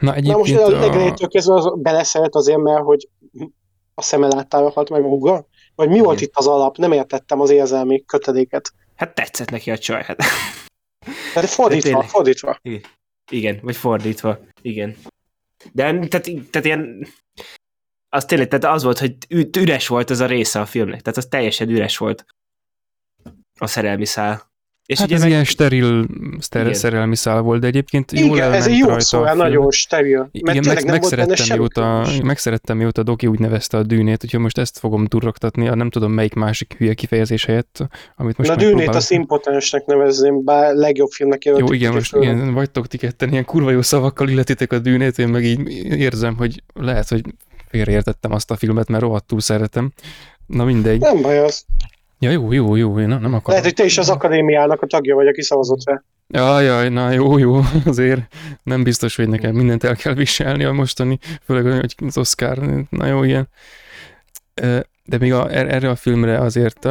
Na 0.00 0.10
Na 0.10 0.14
egyébként 0.14 0.38
most 0.38 0.54
a 0.54 0.64
a, 0.64 0.80
legelejétől 0.80 1.28
kezdve 1.28 1.54
az 1.54 1.72
beleszeret 1.76 2.34
azért, 2.34 2.58
mert 2.58 2.84
hogy 2.84 3.08
a 3.94 4.02
szeme 4.02 4.26
láttára 4.26 4.70
halt 4.70 4.90
meg 4.90 5.02
a 5.02 5.08
húga? 5.08 5.46
Vagy 5.74 5.88
mi 5.88 6.00
volt 6.00 6.16
Igen. 6.16 6.28
itt 6.28 6.36
az 6.36 6.46
alap? 6.46 6.76
Nem 6.76 6.92
értettem 6.92 7.40
az 7.40 7.50
érzelmi 7.50 8.04
kötedéket. 8.04 8.72
Hát 8.94 9.14
tetszett 9.14 9.50
neki 9.50 9.70
a 9.70 9.78
csaj. 9.78 10.02
Hát. 10.02 10.16
De 11.34 11.46
fordítva, 11.46 11.88
tényleg. 11.88 12.08
fordítva. 12.08 12.60
Igen, 13.30 13.58
vagy 13.62 13.76
fordítva. 13.76 14.38
Igen. 14.62 14.96
De 15.72 15.82
tehát, 15.82 16.30
tehát 16.50 16.64
ilyen... 16.64 17.06
Az 18.08 18.24
tényleg, 18.24 18.48
tehát 18.48 18.76
az 18.76 18.82
volt, 18.82 18.98
hogy 18.98 19.16
üres 19.56 19.88
volt 19.88 20.10
ez 20.10 20.20
a 20.20 20.26
része 20.26 20.60
a 20.60 20.66
filmnek. 20.66 21.00
Tehát 21.00 21.18
az 21.18 21.26
teljesen 21.26 21.68
üres 21.68 21.96
volt. 21.98 22.24
A 23.58 23.66
szerelmi 23.66 24.04
szál. 24.04 24.51
És 24.86 24.98
hát 24.98 25.06
ugye 25.06 25.16
ez 25.16 25.22
meg, 25.22 25.30
ilyen 25.30 25.44
steril 25.44 26.06
szter, 26.38 26.62
Igen. 26.62 26.74
szerelmi 26.74 27.16
szál 27.16 27.40
volt, 27.40 27.60
de 27.60 27.66
egyébként 27.66 28.12
jól 28.12 28.24
Igen, 28.24 28.38
ez 28.38 28.44
elment 28.44 28.66
egy 28.66 28.76
jó 28.76 28.86
rajta 28.86 29.04
szó, 29.04 29.34
nagyon 29.34 29.70
steril. 29.70 30.18
Mert 30.18 30.56
Igen, 30.58 30.74
meg, 30.74 30.86
megszerettem, 30.86 31.46
mióta, 31.56 32.06
megszerettem, 32.22 32.76
mióta 32.76 33.02
Doki 33.02 33.26
úgy 33.26 33.38
nevezte 33.38 33.76
a 33.76 33.82
dűnét, 33.82 34.24
úgyhogy 34.24 34.40
most 34.40 34.58
ezt 34.58 34.78
fogom 34.78 35.04
durrogtatni, 35.04 35.68
a 35.68 35.74
nem 35.74 35.90
tudom 35.90 36.12
melyik 36.12 36.34
másik 36.34 36.74
hülye 36.78 36.94
kifejezés 36.94 37.44
helyett, 37.44 37.78
amit 38.16 38.36
most 38.36 38.50
Na 38.50 38.56
dűnét 38.56 38.88
azt 38.88 39.10
impotensnek 39.10 39.84
nevezném, 39.84 40.44
bár 40.44 40.74
legjobb 40.74 41.10
filmnek 41.10 41.44
Jó, 41.44 41.52
jelölték. 41.52 41.80
igen, 41.80 41.92
most 41.92 42.16
igen, 42.16 42.54
vagytok 42.54 42.86
ti 42.86 42.98
ketten, 42.98 43.30
ilyen 43.30 43.44
kurva 43.44 43.70
jó 43.70 43.82
szavakkal 43.82 44.28
illetitek 44.28 44.72
a 44.72 44.78
dűnét, 44.78 45.18
én 45.18 45.28
meg 45.28 45.44
így 45.44 45.68
érzem, 46.00 46.36
hogy 46.36 46.62
lehet, 46.74 47.08
hogy 47.08 47.22
félreértettem 47.68 48.32
azt 48.32 48.50
a 48.50 48.56
filmet, 48.56 48.88
mert 48.88 49.02
rohadtul 49.02 49.40
szeretem. 49.40 49.92
Na 50.46 50.64
mindegy. 50.64 51.00
Nem 51.00 51.22
baj 51.22 51.38
az. 51.38 51.64
Ja, 52.22 52.30
jó, 52.30 52.52
jó, 52.52 52.76
jó, 52.76 53.00
én 53.00 53.08
nem, 53.08 53.24
akarom. 53.24 53.42
Lehet, 53.46 53.64
hogy 53.64 53.74
te 53.74 53.84
is 53.84 53.98
az 53.98 54.08
akadémiának 54.08 54.82
a 54.82 54.86
tagja 54.86 55.14
vagy, 55.14 55.26
aki 55.26 55.42
szavazott 55.42 55.84
rá. 55.84 56.02
Jaj, 56.28 56.64
jaj, 56.64 56.88
na 56.88 57.10
jó, 57.10 57.38
jó, 57.38 57.60
azért 57.84 58.34
nem 58.62 58.82
biztos, 58.82 59.16
hogy 59.16 59.28
nekem 59.28 59.54
mindent 59.54 59.84
el 59.84 59.96
kell 59.96 60.14
viselni 60.14 60.64
a 60.64 60.72
mostani, 60.72 61.18
főleg 61.44 61.80
hogy 61.80 61.94
az 62.06 62.18
Oscar, 62.18 62.58
na 62.90 63.06
jó, 63.06 63.22
ilyen. 63.22 63.48
Ö, 64.54 64.78
De 65.04 65.18
még 65.18 65.32
a, 65.32 65.50
er- 65.50 65.70
erre 65.70 65.90
a 65.90 65.96
filmre 65.96 66.38
azért 66.38 66.88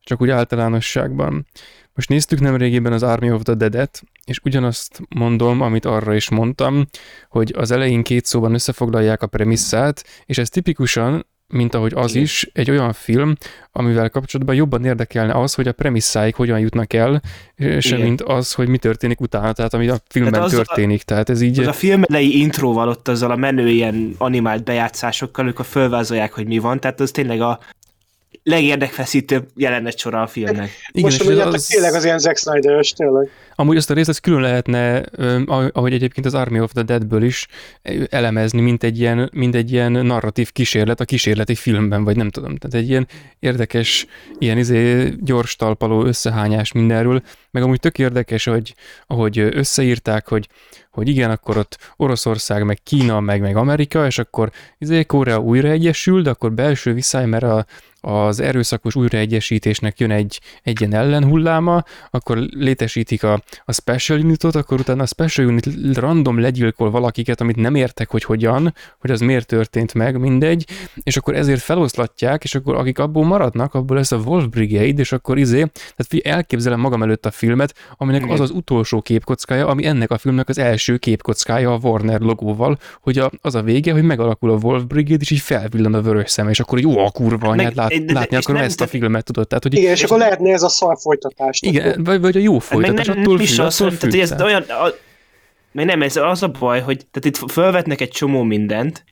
csak 0.00 0.20
úgy 0.20 0.30
általánosságban. 0.30 1.46
Most 1.94 2.08
néztük 2.08 2.40
nem 2.40 2.56
régiben 2.56 2.92
az 2.92 3.02
Army 3.02 3.30
of 3.30 3.42
the 3.42 3.54
Dead-et, 3.54 4.02
és 4.24 4.40
ugyanazt 4.44 5.00
mondom, 5.08 5.60
amit 5.60 5.84
arra 5.84 6.14
is 6.14 6.30
mondtam, 6.30 6.86
hogy 7.28 7.54
az 7.56 7.70
elején 7.70 8.02
két 8.02 8.24
szóban 8.24 8.54
összefoglalják 8.54 9.22
a 9.22 9.26
premisszát, 9.26 10.04
és 10.26 10.38
ez 10.38 10.48
tipikusan, 10.48 11.26
mint 11.52 11.74
ahogy 11.74 11.92
az 11.94 12.10
Igen. 12.10 12.22
is, 12.22 12.50
egy 12.52 12.70
olyan 12.70 12.92
film, 12.92 13.34
amivel 13.72 14.10
kapcsolatban 14.10 14.54
jobban 14.54 14.84
érdekelne 14.84 15.32
az, 15.32 15.54
hogy 15.54 15.68
a 15.68 15.72
premisszáik 15.72 16.34
hogyan 16.34 16.58
jutnak 16.58 16.92
el, 16.92 17.22
sem 17.56 17.98
Igen. 17.98 18.00
mint 18.00 18.22
az, 18.22 18.52
hogy 18.52 18.68
mi 18.68 18.78
történik 18.78 19.20
utána, 19.20 19.52
tehát 19.52 19.74
ami 19.74 19.88
a 19.88 19.96
filmben 20.08 20.32
Tehát 20.32 20.48
az 20.48 20.54
a- 20.54 20.62
történik. 20.62 21.02
Tehát 21.02 21.30
ez 21.30 21.40
így... 21.40 21.58
az 21.58 21.66
a 21.66 21.72
film 21.72 22.02
elejé 22.08 22.28
intróval 22.28 22.88
ott 22.88 23.08
azzal 23.08 23.30
a 23.30 23.36
menő 23.36 23.68
ilyen 23.68 24.14
animált 24.18 24.64
bejátszásokkal, 24.64 25.44
amikor 25.44 25.64
fölvázolják, 25.64 26.32
hogy 26.32 26.46
mi 26.46 26.58
van, 26.58 26.80
tehát 26.80 27.00
az 27.00 27.10
tényleg 27.10 27.40
a 27.40 27.58
legérdekfeszítőbb 28.42 29.48
jelenet 29.56 29.98
sora 29.98 30.22
a 30.22 30.26
filmnek. 30.26 30.70
igen, 30.92 31.02
Most 31.04 31.20
és 31.20 31.26
mondjátok, 31.26 31.54
az- 31.54 31.66
tényleg 31.66 31.94
az 31.94 32.04
ilyen 32.04 32.18
Zack 32.18 32.36
Snyder-ös, 32.36 32.92
tényleg. 32.92 33.30
Amúgy 33.54 33.76
azt 33.76 33.90
a 33.90 33.94
részt 33.94 34.08
ezt 34.08 34.20
külön 34.20 34.40
lehetne, 34.40 34.96
ah- 35.46 35.70
ahogy 35.76 35.92
egyébként 35.92 36.26
az 36.26 36.34
Army 36.34 36.60
of 36.60 36.72
the 36.72 36.82
Deadből 36.82 37.22
is 37.22 37.46
elemezni, 38.10 38.60
mint 38.60 38.82
egy, 38.82 38.98
ilyen, 39.00 39.30
mint 39.32 39.54
egy 39.54 39.72
ilyen 39.72 39.92
narratív 39.92 40.52
kísérlet 40.52 41.00
a 41.00 41.04
kísérleti 41.04 41.54
filmben, 41.54 42.04
vagy 42.04 42.16
nem 42.16 42.28
tudom. 42.28 42.56
Tehát 42.56 42.84
egy 42.84 42.88
ilyen 42.90 43.06
érdekes, 43.38 44.06
ilyen 44.38 44.58
izé 44.58 45.12
gyors 45.20 45.56
talpaló 45.56 46.04
összehányás 46.04 46.72
mindenről, 46.72 47.22
meg 47.50 47.62
amúgy 47.62 47.80
tök 47.80 47.98
érdekes, 47.98 48.44
hogy 48.44 48.74
ahogy 49.06 49.38
összeírták, 49.38 50.28
hogy, 50.28 50.48
hogy 50.90 51.08
igen, 51.08 51.30
akkor 51.30 51.56
ott 51.56 51.78
Oroszország, 51.96 52.64
meg 52.64 52.78
Kína, 52.82 53.20
meg, 53.20 53.40
meg 53.40 53.56
Amerika, 53.56 54.06
és 54.06 54.18
akkor 54.18 54.50
izé 54.78 55.04
Korea 55.04 55.38
újra 55.38 55.68
egyesül, 55.68 56.22
de 56.22 56.30
akkor 56.30 56.52
belső 56.52 56.92
viszály, 56.92 57.26
mert 57.26 57.42
a, 57.42 57.66
az 58.04 58.40
erőszakos 58.40 58.94
újraegyesítésnek 58.94 59.98
jön 59.98 60.10
egy, 60.10 60.40
egy 60.62 60.80
ilyen 60.80 60.94
ellenhulláma, 60.94 61.84
akkor 62.10 62.36
létesítik 62.38 63.22
a, 63.22 63.42
a 63.64 63.72
Special 63.72 64.18
Unitot, 64.18 64.54
akkor 64.54 64.80
utána 64.80 65.02
a 65.02 65.06
Special 65.06 65.46
Unit 65.46 65.68
random 65.94 66.40
legyilkol 66.40 66.90
valakiket, 66.90 67.40
amit 67.40 67.56
nem 67.56 67.74
értek, 67.74 68.10
hogy 68.10 68.24
hogyan, 68.24 68.74
hogy 68.98 69.10
az 69.10 69.20
miért 69.20 69.46
történt 69.46 69.94
meg, 69.94 70.18
mindegy, 70.18 70.66
és 71.02 71.16
akkor 71.16 71.34
ezért 71.34 71.60
feloszlatják, 71.60 72.44
és 72.44 72.54
akkor 72.54 72.74
akik 72.74 72.98
abból 72.98 73.24
maradnak, 73.24 73.74
abból 73.74 73.96
lesz 73.96 74.12
a 74.12 74.16
Wolf 74.16 74.46
Brigade, 74.46 75.00
és 75.00 75.12
akkor 75.12 75.38
izé, 75.38 75.66
tehát 75.96 76.26
elképzelem 76.36 76.80
magam 76.80 77.02
előtt 77.02 77.26
a 77.26 77.30
filmet, 77.30 77.74
aminek 77.96 78.30
az 78.30 78.40
az 78.40 78.50
utolsó 78.50 79.02
képkockája, 79.02 79.66
ami 79.66 79.86
ennek 79.86 80.10
a 80.10 80.18
filmnek 80.18 80.48
az 80.48 80.58
első 80.58 80.96
képkockája 80.96 81.72
a 81.72 81.78
Warner 81.82 82.20
logóval, 82.20 82.78
hogy 83.00 83.18
a, 83.18 83.30
az 83.40 83.54
a 83.54 83.62
vége, 83.62 83.92
hogy 83.92 84.02
megalakul 84.02 84.50
a 84.50 84.58
Wolf 84.62 84.82
Brigade, 84.82 85.20
és 85.20 85.30
így 85.30 85.40
felvillan 85.40 85.94
a 85.94 86.00
vörös 86.00 86.30
szem, 86.30 86.48
és 86.48 86.60
akkor 86.60 86.80
jó 86.80 86.98
a 86.98 87.10
kurva 87.10 87.48
anyát 87.48 87.91
lát, 87.96 88.06
de, 88.06 88.12
de, 88.12 88.18
látni 88.18 88.36
akarom 88.36 88.62
ezt 88.62 88.80
a 88.80 88.86
filmet, 88.86 89.24
tudod? 89.24 89.46
Tehát, 89.46 89.62
hogy 89.62 89.74
igen, 89.74 89.92
és, 89.92 89.98
és 89.98 90.04
akkor 90.04 90.18
lehetne 90.18 90.52
ez 90.52 90.62
a 90.62 90.68
szar 90.68 90.96
folytatás. 91.00 91.60
Igen, 91.62 92.04
vagy, 92.04 92.20
vagy 92.20 92.36
a 92.36 92.40
jó 92.40 92.58
folytatás, 92.58 93.06
nem, 93.06 93.18
attól 93.18 93.36
függ, 93.36 93.44
is 93.44 93.58
az, 93.58 93.80
attól 93.80 93.90
függ, 93.90 94.14
ez 94.14 94.42
olyan, 94.42 94.62
a, 94.62 94.94
még 95.72 95.86
nem, 95.86 96.02
ez 96.02 96.16
az 96.16 96.42
a 96.42 96.48
baj, 96.48 96.80
hogy 96.80 97.06
tehát 97.10 97.24
itt 97.24 97.50
felvetnek 97.50 98.00
egy 98.00 98.10
csomó 98.10 98.42
mindent, 98.42 99.04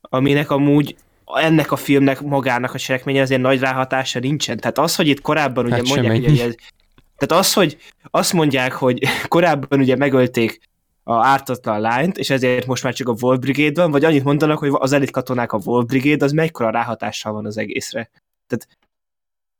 aminek 0.00 0.50
amúgy 0.50 0.96
ennek 1.34 1.72
a 1.72 1.76
filmnek 1.76 2.20
magának 2.20 2.74
a 2.74 2.78
cselekménye 2.78 3.20
azért 3.20 3.40
nagy 3.40 3.60
ráhatása 3.60 4.18
nincsen. 4.18 4.56
Tehát 4.56 4.78
az, 4.78 4.96
hogy 4.96 5.06
itt 5.06 5.20
korábban 5.20 5.64
ugye 5.64 5.74
hát 5.74 5.88
mondják, 5.88 6.24
hogy 6.24 6.38
ez, 6.38 6.54
tehát 7.16 7.44
az, 7.44 7.52
hogy 7.52 7.76
azt 8.10 8.32
mondják, 8.32 8.72
hogy 8.72 8.98
korábban 9.28 9.80
ugye 9.80 9.96
megölték 9.96 10.60
a 11.08 11.26
ártatlan 11.26 11.80
lányt, 11.80 12.18
és 12.18 12.30
ezért 12.30 12.66
most 12.66 12.82
már 12.82 12.94
csak 12.94 13.08
a 13.08 13.14
Wolf 13.20 13.38
Brigade 13.38 13.82
van, 13.82 13.90
vagy 13.90 14.04
annyit 14.04 14.24
mondanak, 14.24 14.58
hogy 14.58 14.70
az 14.72 14.92
elit 14.92 15.10
katonák 15.10 15.52
a 15.52 15.60
Wolf 15.64 15.86
Brigade, 15.86 16.24
az 16.24 16.32
mekkora 16.32 16.70
ráhatással 16.70 17.32
van 17.32 17.46
az 17.46 17.58
egészre. 17.58 18.10
Tehát, 18.46 18.68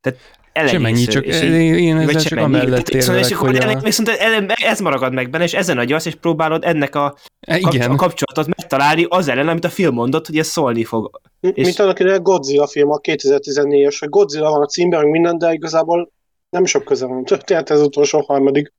tehát 0.01 0.71
Semennyi, 0.71 1.05
csak 1.05 1.25
és 1.25 1.43
így, 1.43 1.53
én 1.53 1.97
ezzel 1.97 2.23
csak 2.23 2.39
amellett 2.39 2.89
érvelek, 2.89 3.25
és 3.25 3.31
akkor 3.31 3.49
hogy 3.49 3.57
a... 3.57 3.81
viszont 3.81 4.09
ez 4.09 4.81
maragad 4.81 5.13
meg 5.13 5.31
benne, 5.31 5.45
és 5.45 5.55
ezen 5.55 5.79
a 5.79 5.85
gyasz, 5.85 6.07
és 6.07 6.15
próbálod 6.15 6.65
ennek 6.65 6.95
a, 6.95 7.17
e, 7.41 7.59
igen. 7.59 7.91
a 7.91 7.97
kapcsolatot 7.97 8.57
megtalálni 8.57 9.07
az 9.09 9.29
ellen, 9.29 9.49
amit 9.49 9.65
a 9.65 9.69
film 9.69 9.95
mondott, 9.95 10.27
hogy 10.27 10.39
ez 10.39 10.47
szólni 10.47 10.85
fog. 10.85 11.21
És... 11.41 11.65
Mint 11.65 11.79
annak 11.79 12.01
ide 12.01 12.17
Godzilla 12.17 12.67
film, 12.67 12.91
a 12.91 12.99
2014-es, 12.99 13.97
hogy 13.99 14.09
Godzilla 14.09 14.51
van 14.51 14.63
a 14.63 14.67
címben, 14.67 15.01
meg 15.01 15.11
minden, 15.11 15.39
de 15.39 15.53
igazából 15.53 16.13
nem 16.51 16.65
sok 16.65 16.85
köze 16.85 17.07
van. 17.07 17.25
Tehát 17.25 17.71
ez 17.71 17.81
utolsó 17.81 18.21
harmadik. 18.21 18.73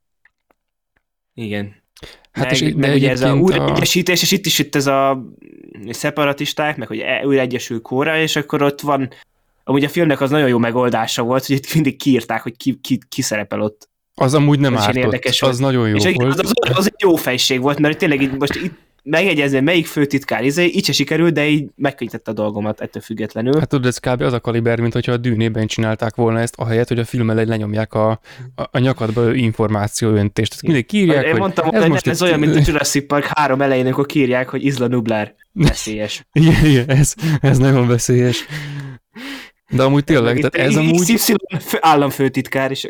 Igen. 1.34 1.82
Hát 2.38 2.50
meg, 2.50 2.62
és 2.62 2.74
meg 2.76 2.94
ugye 2.94 3.10
ez 3.10 3.22
a 3.22 3.34
újraegyesítés, 3.34 4.20
a... 4.20 4.24
és 4.24 4.32
itt 4.32 4.46
is 4.46 4.58
itt 4.58 4.74
ez 4.74 4.86
a 4.86 5.24
szeparatisták, 5.90 6.76
meg 6.76 6.88
hogy 6.88 6.98
e- 6.98 7.26
újra 7.26 7.40
egyesül 7.40 7.82
Kóra, 7.82 8.18
és 8.18 8.36
akkor 8.36 8.62
ott 8.62 8.80
van 8.80 9.10
Amúgy 9.68 9.84
a 9.84 9.88
filmnek 9.88 10.20
az 10.20 10.30
nagyon 10.30 10.48
jó 10.48 10.58
megoldása 10.58 11.22
volt, 11.22 11.46
hogy 11.46 11.56
itt 11.56 11.74
mindig 11.74 11.96
kiírták, 11.96 12.42
hogy 12.42 12.56
ki, 12.56 12.78
ki, 12.82 12.98
ki 13.08 13.22
szerepel 13.22 13.60
ott. 13.60 13.88
Az 14.14 14.34
amúgy 14.34 14.58
nem 14.58 14.76
ártott, 14.76 14.94
érdekes 14.94 15.42
az 15.42 15.48
volt. 15.48 15.60
nagyon 15.60 15.88
jó 15.88 15.96
és 15.96 16.14
volt. 16.14 16.38
Az, 16.38 16.38
az, 16.38 16.76
az 16.76 16.86
egy 16.86 16.94
jó 16.98 17.14
fejség 17.14 17.60
volt, 17.60 17.78
mert 17.78 17.98
tényleg 17.98 18.22
itt 18.22 18.38
most 18.38 18.54
itt 18.54 18.78
megjegyezni, 19.10 19.60
melyik 19.60 19.86
főtitkár, 19.86 20.44
izé, 20.44 20.64
így 20.64 20.84
se 20.84 20.92
sikerült, 20.92 21.34
de 21.34 21.46
így 21.46 21.64
megkönnyítette 21.76 22.30
a 22.30 22.34
dolgomat 22.34 22.80
ettől 22.80 23.02
függetlenül. 23.02 23.58
Hát 23.58 23.68
tudod, 23.68 23.86
ez 23.86 23.98
kb. 23.98 24.20
az 24.20 24.32
a 24.32 24.40
kaliber, 24.40 24.80
mint 24.80 24.92
hogyha 24.92 25.12
a 25.12 25.16
dűnében 25.16 25.66
csinálták 25.66 26.14
volna 26.14 26.40
ezt, 26.40 26.54
ahelyett, 26.56 26.88
hogy 26.88 26.98
a 26.98 27.04
film 27.04 27.30
elej 27.30 27.44
lenyomják 27.44 27.94
a, 27.94 28.10
a, 28.54 28.62
a 28.70 28.78
nyakadba 28.78 29.34
információ 29.34 30.08
öntést. 30.08 30.50
Tehát 30.50 30.66
mindig 30.66 30.86
kírják, 30.86 31.24
Én 31.24 31.30
hogy 31.30 31.40
mondtam, 31.40 31.68
ez, 31.74 31.86
most 31.86 32.06
ez 32.06 32.20
itt... 32.20 32.26
olyan, 32.26 32.38
mint 32.38 32.56
a 32.56 32.60
Jurassic 32.66 33.06
Park 33.06 33.24
három 33.24 33.62
elején, 33.62 33.84
amikor 33.84 34.06
kírják, 34.06 34.48
hogy 34.48 34.64
Isla 34.64 34.86
Nublar 34.86 35.34
veszélyes. 35.52 36.26
igen, 36.32 36.64
igen, 36.64 36.88
ez, 36.88 37.14
ez 37.40 37.58
nagyon 37.58 37.88
veszélyes. 37.88 38.46
De 39.70 39.82
amúgy 39.82 40.04
tényleg, 40.04 40.36
tehát 40.36 40.54
ez 40.54 40.76
amúgy... 40.76 41.14
XY 41.14 41.34
államfőtitkár 41.80 42.70
is. 42.70 42.86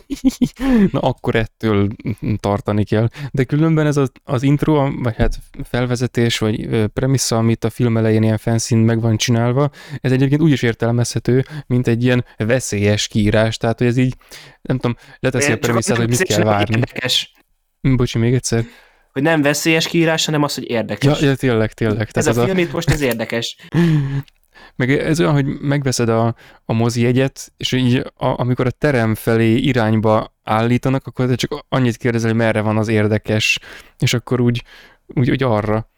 Na 0.92 1.00
akkor 1.00 1.34
ettől 1.34 1.88
tartani 2.36 2.84
kell. 2.84 3.08
De 3.30 3.44
különben 3.44 3.86
ez 3.86 3.96
az, 3.96 4.12
az 4.24 4.42
intro, 4.42 4.90
vagy 5.02 5.14
hát 5.16 5.38
felvezetés, 5.64 6.38
vagy 6.38 6.84
premissza, 6.92 7.36
amit 7.36 7.64
a 7.64 7.70
film 7.70 7.96
elején 7.96 8.22
ilyen 8.22 8.38
fanszín 8.38 8.78
meg 8.78 9.00
van 9.00 9.16
csinálva, 9.16 9.70
ez 10.00 10.12
egyébként 10.12 10.42
úgy 10.42 10.52
is 10.52 10.62
értelmezhető, 10.62 11.44
mint 11.66 11.86
egy 11.86 12.04
ilyen 12.04 12.24
veszélyes 12.36 13.06
kiírás, 13.06 13.56
tehát 13.56 13.78
hogy 13.78 13.86
ez 13.86 13.96
így, 13.96 14.14
nem 14.62 14.78
tudom, 14.78 14.96
leteszi 15.18 15.52
a 15.52 15.58
premisszát, 15.58 15.96
hogy 15.96 16.08
mit 16.08 16.22
kell 16.22 16.42
várni. 16.42 16.76
Érdekes. 16.76 17.32
Bocsi, 17.80 18.18
még 18.18 18.34
egyszer 18.34 18.64
hogy 19.12 19.22
nem 19.22 19.42
veszélyes 19.42 19.88
kiírás, 19.88 20.24
hanem 20.24 20.42
az, 20.42 20.54
hogy 20.54 20.70
érdekes. 20.70 21.20
Ja, 21.20 21.28
ja 21.28 21.34
tényleg, 21.34 21.72
tényleg. 21.72 22.10
Tehát 22.10 22.16
ez, 22.16 22.26
ez 22.26 22.36
a 22.36 22.44
film 22.44 22.56
a... 22.56 22.60
itt 22.60 22.72
most 22.72 22.90
ez 22.90 23.00
érdekes. 23.00 23.56
Meg 24.76 24.90
ez 24.90 25.20
olyan, 25.20 25.32
hogy 25.32 25.46
megveszed 25.46 26.08
a, 26.08 26.34
a 26.64 26.72
mozi 26.72 27.02
jegyet, 27.02 27.52
és 27.56 27.72
így 27.72 27.96
a, 27.96 28.40
amikor 28.40 28.66
a 28.66 28.70
terem 28.70 29.14
felé 29.14 29.54
irányba 29.54 30.34
állítanak, 30.42 31.06
akkor 31.06 31.26
te 31.26 31.34
csak 31.34 31.64
annyit 31.68 31.96
kérdezel, 31.96 32.28
hogy 32.28 32.38
merre 32.38 32.60
van 32.60 32.76
az 32.76 32.88
érdekes, 32.88 33.58
és 33.98 34.14
akkor 34.14 34.40
úgy, 34.40 34.64
úgy, 35.06 35.30
úgy 35.30 35.42
arra. 35.42 35.90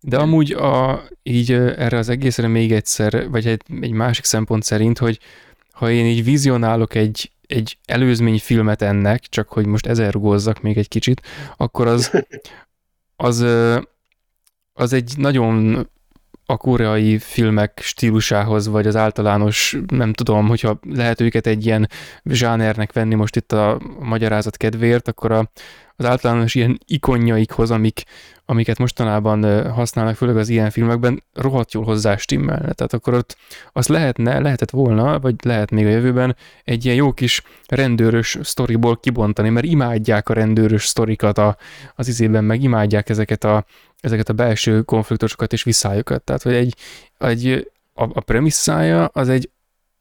De 0.00 0.16
amúgy 0.16 0.52
a, 0.52 1.02
így 1.22 1.52
erre 1.52 1.98
az 1.98 2.08
egészre 2.08 2.48
még 2.48 2.72
egyszer, 2.72 3.30
vagy 3.30 3.46
egy, 3.46 3.62
egy 3.80 3.92
másik 3.92 4.24
szempont 4.24 4.62
szerint, 4.62 4.98
hogy 4.98 5.18
ha 5.72 5.90
én 5.90 6.06
így 6.06 6.24
vizionálok 6.24 6.94
egy, 6.94 7.30
egy 7.46 7.78
előzmény 7.84 8.38
filmet 8.38 8.82
ennek, 8.82 9.20
csak 9.20 9.48
hogy 9.48 9.66
most 9.66 9.86
ezer 9.86 10.12
rugózzak 10.12 10.60
még 10.60 10.78
egy 10.78 10.88
kicsit, 10.88 11.22
akkor 11.56 11.86
az, 11.86 12.10
az, 13.16 13.44
az 14.72 14.92
egy 14.92 15.12
nagyon 15.16 15.86
a 16.46 16.56
koreai 16.56 17.18
filmek 17.18 17.80
stílusához, 17.82 18.68
vagy 18.68 18.86
az 18.86 18.96
általános, 18.96 19.76
nem 19.86 20.12
tudom, 20.12 20.48
hogyha 20.48 20.78
lehet 20.90 21.20
őket 21.20 21.46
egy 21.46 21.66
ilyen 21.66 21.88
zsánernek 22.24 22.92
venni 22.92 23.14
most 23.14 23.36
itt 23.36 23.52
a 23.52 23.80
magyarázat 24.00 24.56
kedvéért, 24.56 25.08
akkor 25.08 25.32
a, 25.32 25.50
az 25.96 26.04
általános 26.04 26.54
ilyen 26.54 26.78
ikonjaikhoz, 26.86 27.70
amik, 27.70 28.02
amiket 28.44 28.78
mostanában 28.78 29.70
használnak, 29.70 30.16
főleg 30.16 30.36
az 30.36 30.48
ilyen 30.48 30.70
filmekben, 30.70 31.22
rohadt 31.32 31.72
jól 31.72 31.84
hozzá 31.84 32.16
stimmelne. 32.16 32.72
Tehát 32.72 32.92
akkor 32.92 33.14
ott 33.14 33.36
azt 33.72 33.88
lehetne, 33.88 34.38
lehetett 34.38 34.70
volna, 34.70 35.20
vagy 35.20 35.34
lehet 35.42 35.70
még 35.70 35.86
a 35.86 35.90
jövőben 35.90 36.36
egy 36.64 36.84
ilyen 36.84 36.96
jó 36.96 37.12
kis 37.12 37.42
rendőrös 37.66 38.38
sztoriból 38.42 38.96
kibontani, 38.96 39.48
mert 39.48 39.66
imádják 39.66 40.28
a 40.28 40.34
rendőrös 40.34 40.86
sztorikat 40.86 41.38
a, 41.38 41.56
az 41.94 42.08
izében, 42.08 42.44
meg 42.44 42.62
imádják 42.62 43.08
ezeket 43.08 43.44
a, 43.44 43.64
ezeket 44.04 44.28
a 44.28 44.32
belső 44.32 44.82
konfliktusokat 44.82 45.52
és 45.52 45.62
visszájukat. 45.62 46.22
Tehát, 46.22 46.42
hogy 46.42 46.54
egy, 46.54 46.74
egy 47.18 47.70
a, 47.94 48.02
a 48.02 48.20
premisszája 48.20 49.04
az 49.04 49.28
egy 49.28 49.50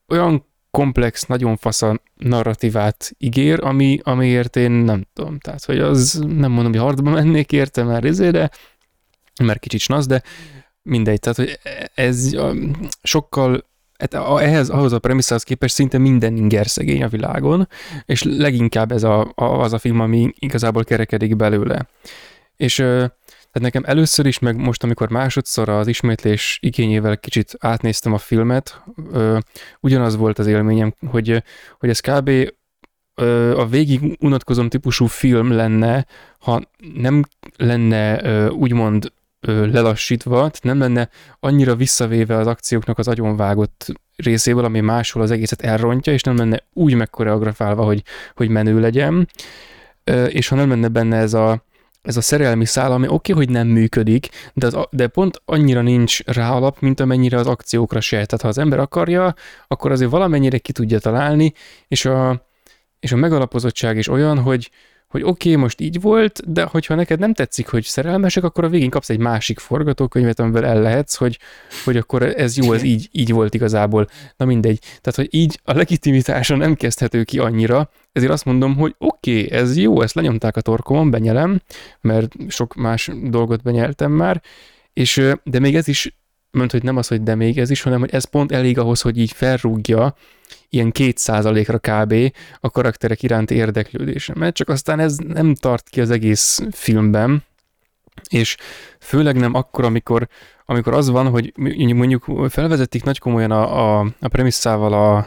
olyan 0.08 0.46
komplex, 0.72 1.24
nagyon 1.24 1.58
fasz 1.58 1.82
a 1.82 2.00
narratívát 2.16 3.12
ígér, 3.18 3.60
ami, 3.63 4.00
amiért 4.04 4.56
én 4.56 4.72
nem 4.72 5.08
tudom. 5.13 5.39
Tehát, 5.39 5.66
hogy 5.66 5.80
az 5.80 6.24
nem 6.28 6.52
mondom, 6.52 6.72
hogy 6.72 6.82
hardba 6.82 7.10
mennék 7.10 7.52
érte 7.52 7.84
már 7.84 8.04
izé, 8.04 8.30
de 8.30 8.50
mert 9.44 9.60
kicsit 9.60 9.80
snasz, 9.80 10.06
de 10.06 10.22
mindegy. 10.82 11.20
Tehát, 11.20 11.38
hogy 11.38 11.60
ez 11.94 12.32
sokkal 13.04 13.66
hát 13.98 14.13
ehhez, 14.42 14.70
ahhoz 14.70 14.94
a 14.94 15.00
premisszához 15.00 15.44
képest 15.44 15.76
szinte 15.76 15.98
minden 15.98 16.38
inger 16.38 16.68
szegény 16.68 17.04
a 17.04 17.08
világon, 17.08 17.68
és 18.06 18.24
leginkább 18.24 18.92
ez 18.92 19.04
a, 19.04 19.32
a, 19.36 19.44
az 19.44 19.74
a 19.74 19.78
film, 19.78 20.00
ami 20.00 20.34
igazából 20.39 20.84
kerekedik 20.84 21.36
belőle. 21.36 21.88
És 22.58 22.84
tehát 23.54 23.74
nekem 23.74 23.84
először 23.86 24.26
is, 24.26 24.39
meg 24.39 24.56
most, 24.56 24.84
amikor 24.84 25.10
másodszor 25.10 25.70
az 25.70 25.88
ismétlés 25.88 26.58
igényével 26.62 27.18
kicsit 27.18 27.56
átnéztem 27.60 28.13
a 28.13 28.18
filmet, 28.18 28.84
ö, 29.12 29.38
ugyanaz 29.80 30.16
volt 30.16 30.39
az 30.39 30.48
élményem, 30.48 30.94
hogy, 31.10 31.44
hogy 31.80 31.89
ez 31.89 32.00
kb. 32.00 32.30
Ö, 33.16 33.58
a 33.58 33.66
végig 33.66 34.18
unatkozom 34.20 34.70
típusú 34.70 35.06
film 35.06 35.52
lenne, 35.52 36.06
ha 36.39 36.62
nem 36.96 37.24
lenne 37.58 38.24
ö, 38.24 38.50
úgymond 38.50 39.12
ö, 39.39 39.66
lelassítva, 39.72 40.52
nem 40.62 40.80
lenne 40.80 41.10
annyira 41.39 41.76
visszavéve 41.76 42.38
az 42.38 42.48
akcióknak 42.48 42.98
az 42.98 43.08
agyonvágott 43.08 43.94
részéből, 44.16 44.66
ami 44.66 44.80
máshol 44.80 45.22
az 45.22 45.32
egészet 45.32 45.62
elrontja, 45.62 46.13
és 46.13 46.22
nem 46.22 46.38
lenne 46.38 46.63
úgy 46.74 46.94
megkoreografálva, 46.94 47.84
hogy, 47.84 48.04
hogy 48.36 48.50
menő 48.50 48.80
legyen, 48.80 49.28
ö, 50.04 50.26
és 50.26 50.48
ha 50.48 50.56
nem 50.56 50.70
lenne 50.70 50.88
benne 50.88 51.18
ez 51.18 51.34
a 51.34 51.63
ez 52.04 52.18
a 52.18 52.22
szerelmi 52.22 52.66
szál, 52.66 52.92
ami 52.92 53.08
oké, 53.08 53.32
okay, 53.32 53.46
hogy 53.46 53.54
nem 53.54 53.68
működik, 53.68 54.30
de, 54.54 54.66
az, 54.66 54.78
de 54.89 55.08
pont 55.08 55.42
annyira 55.46 55.82
nincs 55.82 56.24
rá 56.24 56.52
alap, 56.52 56.80
mint 56.80 57.00
amennyire 57.00 57.38
az 57.38 57.48
akciókra 57.48 58.02
se. 58.02 58.16
Tehát 58.16 58.42
ha 58.42 58.48
az 58.48 58.58
ember 58.58 58.80
akarja, 58.80 59.36
akkor 59.68 59.92
azért 59.92 60.12
valamennyire 60.12 60.58
ki 60.58 60.72
tudja 60.72 61.00
találni, 61.00 61.54
és 61.88 62.06
a, 62.06 62.46
és 63.00 63.12
a 63.12 63.16
megalapozottság 63.16 63.98
is 63.98 64.08
olyan, 64.08 64.39
hogy, 64.39 64.72
hogy 65.13 65.23
oké, 65.23 65.49
okay, 65.49 65.62
most 65.62 65.82
így 65.82 66.02
volt, 66.02 66.52
de 66.54 66.63
hogyha 66.63 66.95
neked 66.95 67.19
nem 67.19 67.34
tetszik, 67.34 67.67
hogy 67.67 67.84
szerelmesek, 67.84 68.43
akkor 68.43 68.63
a 68.63 68.69
végén 68.69 68.89
kapsz 68.89 69.10
egy 69.10 69.19
másik 69.19 69.60
forgatókönyvet, 69.60 70.39
amivel 70.39 70.65
el 70.65 70.82
lehetsz, 70.82 71.15
hogy, 71.15 71.39
hogy 71.84 71.97
akkor 71.97 72.23
ez 72.23 72.58
jó, 72.58 72.73
ez 72.73 72.84
így, 72.84 73.10
így 73.12 73.32
volt 73.32 73.54
igazából. 73.54 74.08
Na 74.38 74.45
mindegy. 74.45 74.80
Tehát, 74.80 75.15
hogy 75.15 75.28
így 75.30 75.60
a 75.63 75.73
legitimitása 75.73 76.56
nem 76.56 76.76
kezdhető 76.76 77.23
ki 77.23 77.39
annyira, 77.39 77.89
ezért 78.12 78.32
azt 78.32 78.45
mondom, 78.45 78.76
hogy 78.76 78.95
oké, 78.97 79.43
okay, 79.43 79.58
ez 79.58 79.78
jó, 79.78 80.02
ezt 80.02 80.15
lenyomták 80.15 80.58
a 80.58 80.62
torkomon, 80.62 81.10
benyelem, 81.10 81.62
mert 82.02 82.36
sok 82.47 82.76
más 82.76 83.10
dolgot 83.23 83.62
benyeltem 83.62 84.12
már, 84.12 84.41
és, 84.93 85.30
de 85.43 85.60
még 85.60 85.76
ez 85.76 85.88
is 85.88 86.17
mondta, 86.52 86.76
hogy 86.78 86.86
nem 86.86 86.97
az, 86.97 87.08
hogy 87.08 87.23
de 87.23 87.36
még 87.36 87.60
ez 87.60 87.69
is, 87.69 87.82
hanem 87.82 87.99
hogy 87.99 88.13
ez 88.13 88.23
pont 88.23 88.52
elég 88.52 88.78
ahhoz, 88.78 89.02
hogy 89.02 89.17
így 89.17 89.32
felrúgja 89.32 90.15
ilyen 90.74 90.92
két 90.92 91.18
százalékra 91.18 91.80
kb. 91.80 92.14
a 92.60 92.70
karakterek 92.70 93.24
iránti 93.24 93.56
érdeklődésemet, 93.56 94.56
csak 94.56 94.70
aztán 94.70 95.00
ez 95.00 95.18
nem 95.18 95.56
tart 95.56 95.90
ki 95.90 96.02
az 96.02 96.10
egész 96.10 96.60
filmben, 96.72 97.44
és 98.30 98.58
főleg 99.00 99.36
nem 99.36 99.54
akkor, 99.54 99.86
amikor, 99.86 100.28
amikor 100.66 100.94
az 100.94 101.10
van, 101.10 101.30
hogy 101.30 101.54
mondjuk 101.96 102.50
felvezetik 102.50 103.04
nagy 103.04 103.20
komolyan 103.20 103.52
a, 103.52 104.00
a, 104.00 104.14
a 104.20 104.28
premisszával 104.28 104.94
a, 104.94 105.18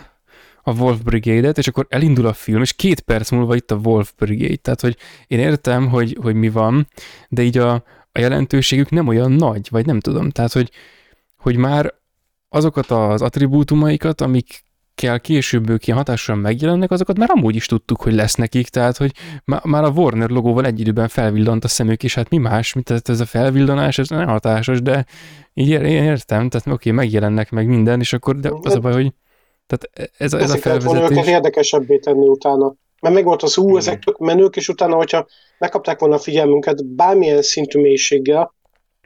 a 0.63 0.73
Wolf 0.73 0.99
Brigade-et, 0.99 1.59
és 1.59 1.69
akkor 1.69 1.87
elindul 1.89 2.27
a 2.27 2.33
film, 2.33 2.63
és 2.63 2.73
két 2.73 3.01
perc 3.01 3.31
múlva 3.31 3.55
itt 3.55 3.71
a 3.71 3.81
Wolf 3.83 4.13
Brigade. 4.19 4.57
Tehát, 4.57 4.81
hogy 4.81 4.97
én 5.27 5.39
értem, 5.39 5.89
hogy, 5.89 6.19
hogy 6.23 6.35
mi 6.35 6.49
van, 6.49 6.89
de 7.29 7.43
így 7.43 7.59
a, 7.59 7.73
a 8.13 8.19
jelentőségük 8.19 8.91
nem 8.91 9.07
olyan 9.07 9.33
nagy, 9.33 9.69
vagy 9.71 9.87
nem 9.87 10.01
tudom. 10.01 10.31
Tehát, 10.31 10.53
hogy, 10.53 10.71
hogy 11.37 11.57
már 11.57 11.95
azokat 12.49 12.91
az 12.91 13.23
attribútumaikat, 13.23 14.21
amik 14.21 14.65
kell 14.97 15.19
később 15.19 15.71
ők 15.71 15.87
ilyen 15.87 15.99
hatással 15.99 16.37
megjelennek, 16.37 16.91
azokat 16.91 17.19
már 17.19 17.31
amúgy 17.33 17.57
is 17.57 17.67
tudtuk, 17.67 18.03
hogy 18.03 18.15
lesz 18.15 18.35
nekik, 18.35 18.69
tehát 18.69 18.97
hogy 18.97 19.13
már 19.45 19.85
a 19.85 19.89
Warner 19.89 20.31
logóval 20.31 20.65
egy 20.67 20.81
időben 20.81 21.09
felvillant 21.09 21.65
a 21.65 21.69
szemük, 21.69 22.03
és 22.03 22.15
hát 22.15 22.31
mi 22.31 22.37
más, 22.37 22.73
mint 22.73 22.91
ez, 22.91 23.01
ez 23.05 23.21
a 23.21 23.25
felvillanás, 23.25 23.99
ez 23.99 24.09
nem 24.09 24.27
hatásos, 24.27 24.83
de 24.83 25.07
így 25.55 25.69
én 25.69 25.85
értem, 25.85 26.49
tehát 26.49 26.67
oké, 26.67 26.91
megjelennek 26.91 27.51
meg 27.51 27.67
minden, 27.67 28.01
és 28.01 28.13
akkor 28.13 28.37
de 28.37 28.51
az 28.63 28.75
a 28.75 28.81
baj, 28.81 28.93
hogy 28.93 29.13
tehát 29.67 30.11
ez, 30.19 30.33
ez 30.33 30.51
a 30.51 30.57
felvezetés... 30.57 31.09
Volna 31.09 31.31
érdekesebbé 31.31 31.99
tenni 31.99 32.29
utána. 32.29 32.75
Mert 33.01 33.15
meg 33.15 33.25
volt 33.25 33.43
az, 33.43 33.59
ú, 33.59 33.77
ezek 33.77 34.05
tök 34.05 34.19
menők, 34.19 34.57
és 34.57 34.69
utána, 34.69 34.97
hogyha 34.97 35.27
megkapták 35.59 35.99
volna 35.99 36.15
a 36.15 36.19
figyelmünket 36.19 36.87
bármilyen 36.87 37.43
szintű 37.43 37.81
mélységgel, 37.81 38.55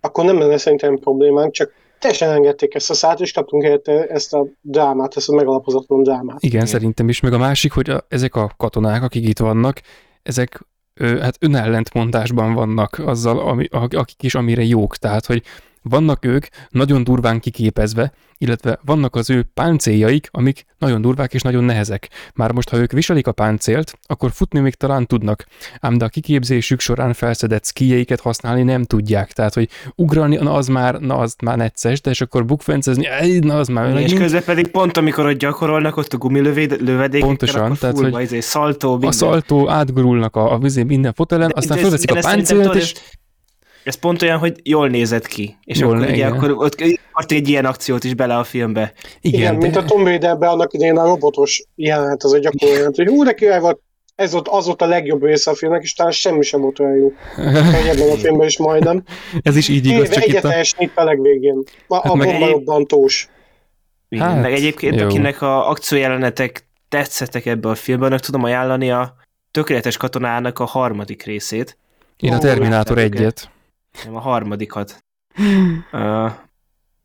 akkor 0.00 0.24
nem 0.24 0.38
lenne 0.38 0.56
szerintem 0.56 0.98
problémánk, 0.98 1.52
csak 1.52 1.72
teljesen 2.00 2.30
engedték 2.30 2.74
ezt 2.74 2.90
a 2.90 2.94
szát, 2.94 3.20
és 3.20 3.32
kaptunk 3.32 3.62
helyette 3.62 4.06
ezt 4.06 4.34
a 4.34 4.46
drámát, 4.60 5.16
ezt 5.16 5.28
a 5.28 5.34
megalapozatlan 5.34 6.02
drámát. 6.02 6.42
Igen, 6.42 6.54
Igen, 6.54 6.66
szerintem 6.66 7.08
is, 7.08 7.20
meg 7.20 7.32
a 7.32 7.38
másik, 7.38 7.72
hogy 7.72 7.90
a, 7.90 8.04
ezek 8.08 8.34
a 8.34 8.50
katonák, 8.56 9.02
akik 9.02 9.28
itt 9.28 9.38
vannak, 9.38 9.80
ezek 10.22 10.66
ö, 10.94 11.18
hát 11.18 11.36
önellentmondásban 11.40 12.54
vannak 12.54 13.02
azzal, 13.04 13.38
ami, 13.38 13.66
akik 13.90 14.22
is 14.22 14.34
amire 14.34 14.62
jók, 14.64 14.96
tehát, 14.96 15.26
hogy 15.26 15.42
vannak 15.82 16.24
ők 16.24 16.46
nagyon 16.68 17.04
durván 17.04 17.40
kiképezve, 17.40 18.12
illetve 18.38 18.78
vannak 18.84 19.14
az 19.14 19.30
ő 19.30 19.42
páncéljaik, 19.54 20.28
amik 20.30 20.64
nagyon 20.78 21.00
durvák 21.00 21.34
és 21.34 21.42
nagyon 21.42 21.64
nehezek. 21.64 22.08
Már 22.34 22.52
most, 22.52 22.68
ha 22.68 22.76
ők 22.76 22.92
viselik 22.92 23.26
a 23.26 23.32
páncélt, 23.32 23.98
akkor 24.06 24.30
futni 24.32 24.60
még 24.60 24.74
talán 24.74 25.06
tudnak, 25.06 25.46
ám 25.80 25.98
de 25.98 26.04
a 26.04 26.08
kiképzésük 26.08 26.80
során 26.80 27.12
felszedett 27.12 27.66
skijeiket 27.66 28.20
használni 28.20 28.62
nem 28.62 28.84
tudják. 28.84 29.32
Tehát, 29.32 29.54
hogy 29.54 29.68
ugrani, 29.94 30.36
na 30.36 30.54
az 30.54 30.66
már, 30.66 31.00
na 31.00 31.16
az 31.16 31.34
már 31.42 31.56
necces, 31.56 32.00
de 32.00 32.10
és 32.10 32.20
akkor 32.20 32.44
bukfencezni, 32.44 33.08
na 33.38 33.58
az 33.58 33.68
már 33.68 33.96
És 33.96 34.12
közben 34.12 34.42
pedig 34.44 34.68
pont 34.68 34.96
amikor 34.96 35.26
ott 35.26 35.38
gyakorolnak, 35.38 35.96
ott 35.96 36.12
a 36.12 36.16
gumilövedék, 36.16 37.20
Pontosan, 37.20 37.76
tehát, 37.80 37.98
hogy 37.98 38.22
izé, 38.22 38.40
szaltó, 38.40 38.98
a 39.02 39.12
szaltó 39.12 39.68
átgurulnak 39.68 40.36
a, 40.36 40.52
a, 40.52 40.60
a 40.62 40.84
minden 40.84 41.12
fotelen, 41.12 41.52
aztán 41.54 41.78
felveszik 41.78 42.10
a 42.10 42.20
páncélt, 42.20 42.74
és 42.74 42.94
ez 43.84 43.94
pont 43.94 44.22
olyan, 44.22 44.38
hogy 44.38 44.60
jól 44.62 44.88
nézett 44.88 45.26
ki. 45.26 45.56
És 45.64 45.78
jól, 45.78 45.96
akkor, 45.96 46.10
ugye, 46.10 46.26
akkor 46.26 46.50
ott 47.12 47.30
egy 47.30 47.48
ilyen 47.48 47.64
akciót 47.64 48.04
is 48.04 48.14
bele 48.14 48.36
a 48.36 48.44
filmbe. 48.44 48.92
Igen, 49.20 49.40
igen 49.40 49.58
de... 49.58 49.60
mint 49.60 49.76
a 49.76 49.84
Tom 49.84 50.04
Raiderben 50.04 50.48
annak 50.48 50.72
idején 50.72 50.96
a 50.96 51.06
robotos 51.06 51.64
jelenet, 51.74 52.22
az 52.22 52.32
a 52.32 52.38
gyakorlat, 52.38 52.96
hogy 52.96 53.08
hú, 53.08 53.24
de 53.24 53.32
király 53.32 53.60
volt, 53.60 53.80
ez 54.14 54.34
ott, 54.34 54.48
az 54.48 54.66
volt 54.66 54.82
a 54.82 54.86
legjobb 54.86 55.24
része 55.24 55.50
a 55.50 55.54
filmnek, 55.54 55.82
és 55.82 55.94
talán 55.94 56.12
semmi 56.12 56.42
sem 56.42 56.60
volt 56.60 56.78
olyan 56.78 56.96
jó. 56.96 57.12
Ebben 57.36 58.10
a 58.10 58.16
filmben 58.16 58.46
is 58.46 58.58
majdnem. 58.58 59.02
Ez 59.42 59.56
is 59.56 59.68
így 59.68 59.86
igaz, 59.86 60.08
csak 60.08 60.26
itt 60.26 60.44
a... 60.44 60.64
snitt 60.64 60.96
a 60.96 61.04
legvégén. 61.04 61.62
A, 61.88 61.94
hát 61.94 62.04
a 62.04 62.14
bomba 62.14 62.46
robbantós. 62.46 63.28
Igen, 64.08 64.26
hát, 64.26 64.42
meg 64.42 64.52
egyébként 64.52 65.00
jó. 65.00 65.04
akinek 65.04 65.42
a 65.42 65.68
akciójelenetek 65.68 66.68
tetszettek 66.88 67.46
ebbe 67.46 67.68
a 67.68 67.74
filmben, 67.74 68.08
annak 68.08 68.20
tudom 68.20 68.44
ajánlani 68.44 68.90
a 68.90 69.14
Tökéletes 69.50 69.96
katonának 69.96 70.58
a 70.58 70.64
harmadik 70.64 71.22
részét. 71.22 71.78
Én 72.16 72.32
a 72.32 72.38
Terminátor 72.38 72.98
egyet. 72.98 73.50
Nem, 74.04 74.16
a 74.16 74.20
harmadikat. 74.20 75.04
uh, 75.92 76.30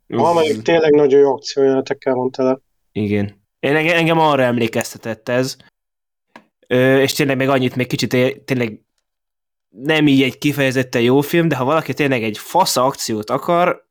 harmadik 0.08 0.62
tényleg 0.62 0.92
nagyon 0.92 1.20
jó 1.20 1.34
akciójelenetekkel 1.34 2.14
van 2.14 2.32
tele. 2.32 2.60
Igen. 2.92 3.44
Én, 3.60 3.76
engem 3.76 4.20
arra 4.20 4.44
emlékeztetett 4.44 5.30
ez, 5.30 5.58
Ö, 6.68 7.02
és 7.02 7.14
tényleg 7.14 7.38
még 7.38 7.50
annyit, 7.50 7.76
még 7.76 7.88
kicsit 7.88 8.44
tényleg 8.46 8.82
nem 9.70 10.08
így 10.08 10.22
egy 10.22 10.38
kifejezetten 10.38 11.02
jó 11.02 11.22
film, 11.22 11.48
de 11.48 11.56
ha 11.56 11.64
valaki 11.64 11.94
tényleg 11.94 12.24
egy 12.24 12.38
fasz 12.38 12.78
akciót 12.78 13.30
akar, 13.30 13.88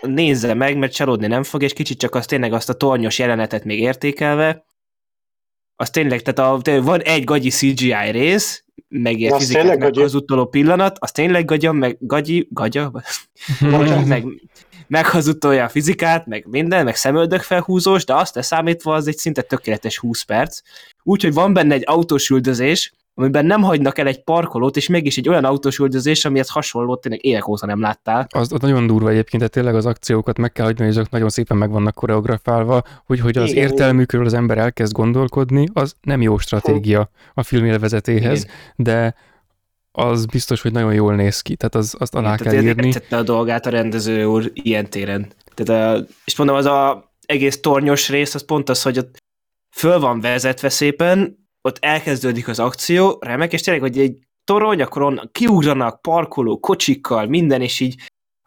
nézze 0.00 0.54
meg, 0.54 0.78
mert 0.78 0.92
csalódni 0.92 1.26
nem 1.26 1.42
fog, 1.42 1.62
és 1.62 1.72
kicsit 1.72 1.98
csak 1.98 2.14
az 2.14 2.26
tényleg 2.26 2.52
azt 2.52 2.68
a 2.68 2.74
tornyos 2.74 3.18
jelenetet 3.18 3.64
még 3.64 3.80
értékelve, 3.80 4.64
az 5.76 5.90
tényleg, 5.90 6.22
tehát 6.22 6.68
a, 6.68 6.80
van 6.82 7.00
egy 7.00 7.24
gagyi 7.24 7.50
CGI 7.50 8.10
rész, 8.10 8.64
meg 9.02 9.20
ilyen 9.20 9.38
fizikáknak 9.38 9.96
az 9.96 10.14
utoló 10.14 10.46
pillanat, 10.46 10.96
az 11.00 11.12
tényleg 11.12 11.44
gagya, 11.44 11.72
meg 11.72 11.96
gagyi, 12.00 12.48
gagya, 12.50 12.90
meg, 14.06 14.24
meghazudtolja 14.86 15.64
a 15.64 15.68
fizikát, 15.68 16.26
meg 16.26 16.46
minden, 16.48 16.84
meg 16.84 16.96
szemöldök 16.96 17.40
felhúzós, 17.40 18.04
de 18.04 18.14
azt 18.14 18.34
leszámítva 18.34 18.94
az 18.94 19.06
egy 19.06 19.16
szinte 19.16 19.42
tökéletes 19.42 19.98
20 19.98 20.22
perc. 20.22 20.60
Úgyhogy 21.02 21.34
van 21.34 21.52
benne 21.52 21.74
egy 21.74 21.84
autós 21.86 22.28
üldözés, 22.28 22.92
amiben 23.18 23.46
nem 23.46 23.62
hagynak 23.62 23.98
el 23.98 24.06
egy 24.06 24.24
parkolót, 24.24 24.76
és 24.76 24.88
mégis 24.88 25.16
egy 25.16 25.28
olyan 25.28 25.44
autós 25.44 25.78
üldözés, 25.78 26.24
amihez 26.24 26.48
hasonló 26.48 26.96
tényleg 26.96 27.24
évek 27.24 27.48
óta 27.48 27.66
nem 27.66 27.80
láttál. 27.80 28.26
Az, 28.30 28.52
az 28.52 28.60
nagyon 28.60 28.86
durva 28.86 29.10
egyébként, 29.10 29.36
tehát 29.36 29.52
tényleg 29.52 29.74
az 29.74 29.86
akciókat 29.86 30.38
meg 30.38 30.52
kell 30.52 30.64
hagyni, 30.64 30.84
hogy 30.84 30.90
azok 30.96 31.10
nagyon 31.10 31.28
szépen 31.28 31.56
meg 31.56 31.70
vannak 31.70 31.94
koreografálva, 31.94 32.82
hogy, 33.06 33.20
hogy 33.20 33.38
az 33.38 33.50
Igen. 33.50 33.62
értelmükről 33.62 34.24
az 34.24 34.34
ember 34.34 34.58
elkezd 34.58 34.92
gondolkodni, 34.92 35.68
az 35.72 35.94
nem 36.00 36.22
jó 36.22 36.38
stratégia 36.38 37.10
a 37.34 37.42
film 37.42 37.64
élvezetéhez, 37.64 38.42
Igen. 38.42 38.54
de 38.76 39.14
az 39.92 40.26
biztos, 40.26 40.62
hogy 40.62 40.72
nagyon 40.72 40.94
jól 40.94 41.14
néz 41.14 41.40
ki, 41.40 41.56
tehát 41.56 41.74
az, 41.74 41.94
azt 41.98 42.14
alá 42.14 42.34
Igen, 42.34 42.52
kell 42.52 42.62
írni. 42.62 42.92
a 43.10 43.22
dolgát 43.22 43.66
a 43.66 43.70
rendező 43.70 44.24
úr 44.24 44.50
ilyen 44.54 44.90
téren. 44.90 45.32
Tehát, 45.54 46.08
és 46.24 46.36
mondom, 46.36 46.56
az 46.56 46.64
a 46.64 47.10
egész 47.26 47.60
tornyos 47.60 48.08
rész, 48.08 48.34
az 48.34 48.44
pont 48.44 48.68
az, 48.68 48.82
hogy 48.82 48.98
ott 48.98 49.16
föl 49.76 49.98
van 49.98 50.20
vezetve 50.20 50.68
szépen, 50.68 51.45
ott 51.66 51.78
elkezdődik 51.80 52.48
az 52.48 52.58
akció, 52.58 53.18
remek, 53.20 53.52
és 53.52 53.60
tényleg, 53.60 53.82
hogy 53.82 53.98
egy 53.98 54.18
torony, 54.44 54.82
akkor 54.82 55.02
onnan 55.02 55.28
kiugranak 55.32 56.02
parkoló, 56.02 56.58
kocsikkal, 56.58 57.26
minden, 57.26 57.62
és 57.62 57.80
így 57.80 57.94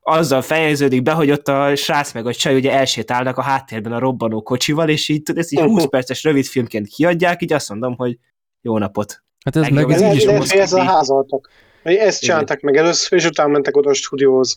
azzal 0.02 0.42
fejeződik 0.42 1.04
be, 1.04 1.12
hogy 1.12 1.32
ott 1.32 1.48
a 1.48 1.76
srác 1.76 2.14
meg 2.14 2.28
a 2.28 2.34
csaj 2.34 2.56
ugye 2.56 2.72
elsétálnak 2.72 3.38
a 3.38 3.42
háttérben 3.42 3.92
a 3.92 4.00
robbanó 4.00 4.42
kocsival, 4.42 4.90
és 4.90 5.10
így 5.10 5.22
ez 5.36 5.52
így 5.52 5.60
20 5.60 5.86
perces 5.90 6.24
rövid 6.24 6.46
filmként 6.46 6.88
kiadják, 6.88 7.42
így 7.42 7.54
azt 7.54 7.70
mondom, 7.70 7.96
hogy 7.96 8.18
jó 8.62 8.78
napot. 8.78 9.24
Hát 9.46 9.56
ez 9.56 9.62
meg, 9.62 9.74
meg 9.74 9.92
ez, 9.92 10.02
így 10.02 10.42
is 10.42 10.52
ez 10.52 10.74
a 10.74 10.84
házaltak. 10.84 11.50
Ezt 11.84 12.22
csináltak 12.22 12.62
meg 12.62 12.76
először, 12.76 13.18
és 13.18 13.26
utána 13.26 13.50
mentek 13.50 13.78
oda 13.78 13.90
a 13.90 13.94
stúdióhoz. 13.94 14.54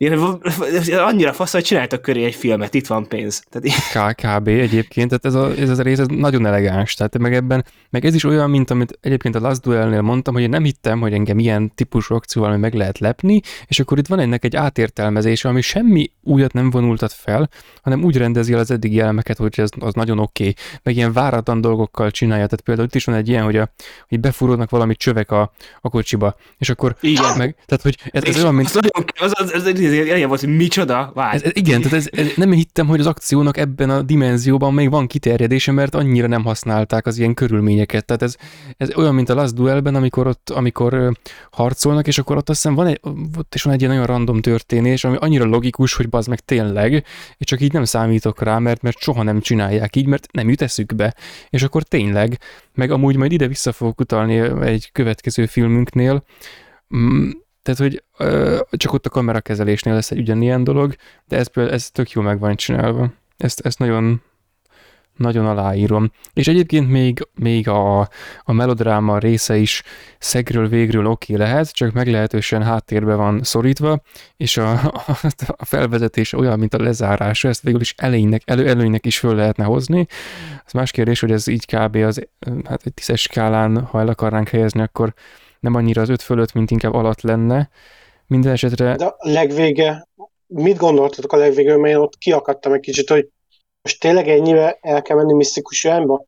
Annyira 0.90 1.32
fasz, 1.32 1.52
hogy 1.52 1.64
csináltak 1.64 2.02
köré 2.02 2.24
egy 2.24 2.34
filmet, 2.34 2.74
itt 2.74 2.86
van 2.86 3.08
pénz. 3.08 3.42
Tehát... 3.50 4.14
KKB 4.14 4.48
egyébként, 4.48 5.08
tehát 5.08 5.24
ez 5.24 5.34
a, 5.34 5.70
ez 5.70 5.78
a 5.78 5.82
rész 5.82 5.98
ez 5.98 6.06
nagyon 6.06 6.46
elegáns, 6.46 6.94
tehát 6.94 7.18
meg 7.18 7.34
ebben, 7.34 7.64
meg 7.90 8.04
ez 8.04 8.14
is 8.14 8.24
olyan, 8.24 8.50
mint 8.50 8.70
amit 8.70 8.98
egyébként 9.00 9.34
a 9.34 9.40
Last 9.40 9.60
Duel-nél 9.60 10.00
mondtam, 10.00 10.34
hogy 10.34 10.42
én 10.42 10.48
nem 10.48 10.64
hittem, 10.64 11.00
hogy 11.00 11.12
engem 11.12 11.38
ilyen 11.38 11.74
típusú 11.74 12.14
akcióval 12.14 12.56
meg 12.56 12.74
lehet 12.74 12.98
lepni, 12.98 13.40
és 13.66 13.80
akkor 13.80 13.98
itt 13.98 14.06
van 14.06 14.18
ennek 14.18 14.44
egy 14.44 14.56
átértelmezése, 14.56 15.48
ami 15.48 15.60
semmi 15.60 16.10
újat 16.22 16.52
nem 16.52 16.70
vonultat 16.70 17.12
fel, 17.12 17.48
hanem 17.82 18.04
úgy 18.04 18.16
rendezi 18.16 18.52
el 18.52 18.58
az 18.58 18.70
eddigi 18.70 19.00
elemeket, 19.00 19.36
hogy 19.36 19.54
ez 19.56 19.68
az 19.78 19.94
nagyon 19.94 20.18
oké, 20.18 20.42
okay. 20.42 20.54
meg 20.82 20.96
ilyen 20.96 21.12
váratlan 21.12 21.60
dolgokkal 21.60 22.10
csinálja. 22.10 22.44
Tehát 22.44 22.60
például 22.60 22.86
itt 22.86 22.94
is 22.94 23.04
van 23.04 23.14
egy 23.14 23.28
ilyen, 23.28 23.44
hogy, 23.44 23.56
a, 23.56 23.72
hogy 24.08 24.20
befúródnak 24.20 24.70
valami 24.70 24.94
csövek 24.94 25.30
a, 25.30 25.52
a 25.80 25.88
kocsiba, 25.88 26.36
és 26.58 26.68
akkor 26.70 26.96
igen. 27.12 27.36
Meg, 27.36 27.56
tehát, 27.66 27.82
hogy 27.82 27.98
ez, 28.10 28.22
ez 28.24 28.42
olyan, 28.42 28.54
mint... 28.54 28.68
Az, 28.68 28.76
az, 28.76 29.32
az, 29.36 29.52
az, 29.52 29.66
az, 29.66 30.24
volt, 30.26 30.40
hogy 30.40 30.56
micsoda, 30.56 31.10
várj. 31.14 31.36
Ez, 31.36 31.42
ez, 31.42 31.50
igen, 31.54 31.80
tehát 31.80 31.98
ez, 31.98 32.08
ez, 32.12 32.26
nem 32.36 32.52
hittem, 32.52 32.86
hogy 32.86 33.00
az 33.00 33.06
akciónak 33.06 33.56
ebben 33.56 33.90
a 33.90 34.02
dimenzióban 34.02 34.74
még 34.74 34.90
van 34.90 35.06
kiterjedése, 35.06 35.72
mert 35.72 35.94
annyira 35.94 36.26
nem 36.26 36.44
használták 36.44 37.06
az 37.06 37.18
ilyen 37.18 37.34
körülményeket. 37.34 38.04
Tehát 38.04 38.22
ez, 38.22 38.36
ez 38.76 38.94
olyan, 38.96 39.14
mint 39.14 39.28
a 39.28 39.34
Last 39.34 39.54
Duelben, 39.54 39.94
amikor 39.94 40.26
ott, 40.26 40.50
amikor 40.50 41.16
harcolnak, 41.50 42.06
és 42.06 42.18
akkor 42.18 42.36
ott 42.36 42.48
azt 42.48 42.62
hiszem 42.62 42.76
van 42.76 42.86
egy, 42.86 43.00
ott 43.36 43.54
is 43.54 43.62
van 43.62 43.72
egy 43.72 43.80
ilyen 43.80 43.92
nagyon 43.92 44.06
random 44.06 44.40
történés, 44.40 45.04
ami 45.04 45.16
annyira 45.20 45.44
logikus, 45.44 45.94
hogy 45.94 46.08
bazd 46.08 46.28
meg 46.28 46.40
tényleg, 46.40 46.92
és 47.38 47.46
csak 47.46 47.60
így 47.60 47.72
nem 47.72 47.84
számítok 47.84 48.42
rá, 48.42 48.58
mert, 48.58 48.82
mert 48.82 48.98
soha 48.98 49.22
nem 49.22 49.40
csinálják 49.40 49.96
így, 49.96 50.06
mert 50.06 50.32
nem 50.32 50.48
jut 50.48 50.62
eszükbe. 50.62 51.14
És 51.50 51.62
akkor 51.62 51.82
tényleg, 51.82 52.38
meg 52.74 52.90
amúgy 52.90 53.16
majd 53.16 53.32
ide 53.32 53.46
vissza 53.46 53.72
fogok 53.72 54.00
utalni 54.00 54.38
egy 54.66 54.90
következő 54.92 55.46
filmünknél, 55.46 56.24
tehát, 57.62 57.80
hogy 57.80 58.02
ö, 58.18 58.60
csak 58.70 58.92
ott 58.92 59.06
a 59.06 59.10
kamerakezelésnél 59.10 59.94
lesz 59.94 60.10
egy 60.10 60.18
ugyanilyen 60.18 60.64
dolog, 60.64 60.94
de 61.24 61.36
ez, 61.36 61.46
ez 61.54 61.90
tök 61.90 62.10
jó 62.10 62.22
meg 62.22 62.38
van 62.38 62.56
csinálva. 62.56 63.12
Ezt, 63.36 63.60
ezt 63.60 63.78
nagyon, 63.78 64.22
nagyon 65.16 65.46
aláírom. 65.46 66.10
És 66.32 66.48
egyébként 66.48 66.88
még, 66.88 67.28
még 67.34 67.68
a, 67.68 68.00
a 68.42 68.52
melodráma 68.52 69.18
része 69.18 69.56
is 69.56 69.82
szegről 70.18 70.68
végről 70.68 71.06
oké 71.06 71.34
okay 71.34 71.46
lehet, 71.46 71.72
csak 71.72 71.92
meglehetősen 71.92 72.62
háttérbe 72.62 73.14
van 73.14 73.42
szorítva, 73.42 74.02
és 74.36 74.56
a, 74.56 74.72
a 75.46 75.64
felvezetés 75.64 76.32
olyan, 76.32 76.58
mint 76.58 76.74
a 76.74 76.82
lezárása, 76.82 77.48
ezt 77.48 77.62
végül 77.62 77.80
is 77.80 77.94
elejének, 77.96 78.42
elő, 78.44 78.68
előnynek 78.68 79.06
is 79.06 79.18
föl 79.18 79.34
lehetne 79.34 79.64
hozni. 79.64 80.06
Az 80.64 80.72
más 80.72 80.90
kérdés, 80.90 81.20
hogy 81.20 81.30
ez 81.30 81.46
így 81.46 81.66
kb. 81.66 81.96
az 81.96 82.28
hát 82.64 82.82
egy 82.84 82.94
tízes 82.94 83.20
skálán, 83.20 83.84
ha 83.84 84.00
el 84.00 84.08
akarnánk 84.08 84.48
helyezni, 84.48 84.80
akkor 84.80 85.14
nem 85.62 85.74
annyira 85.74 86.02
az 86.02 86.08
öt 86.08 86.22
fölött, 86.22 86.52
mint 86.52 86.70
inkább 86.70 86.92
alatt 86.92 87.20
lenne. 87.20 87.70
Minden 88.26 88.52
esetre... 88.52 88.96
De 88.96 89.04
a 89.04 89.16
legvége, 89.18 90.08
mit 90.46 90.76
gondoltatok 90.76 91.32
a 91.32 91.36
legvégén, 91.36 91.78
mert 91.78 91.94
én 91.94 92.00
ott 92.00 92.18
kiakadtam 92.18 92.72
egy 92.72 92.80
kicsit, 92.80 93.08
hogy 93.08 93.28
most 93.82 94.00
tényleg 94.00 94.28
ennyire 94.28 94.78
el 94.80 95.02
kell 95.02 95.16
menni 95.16 95.32
misztikus 95.32 95.84
irányba? 95.84 96.24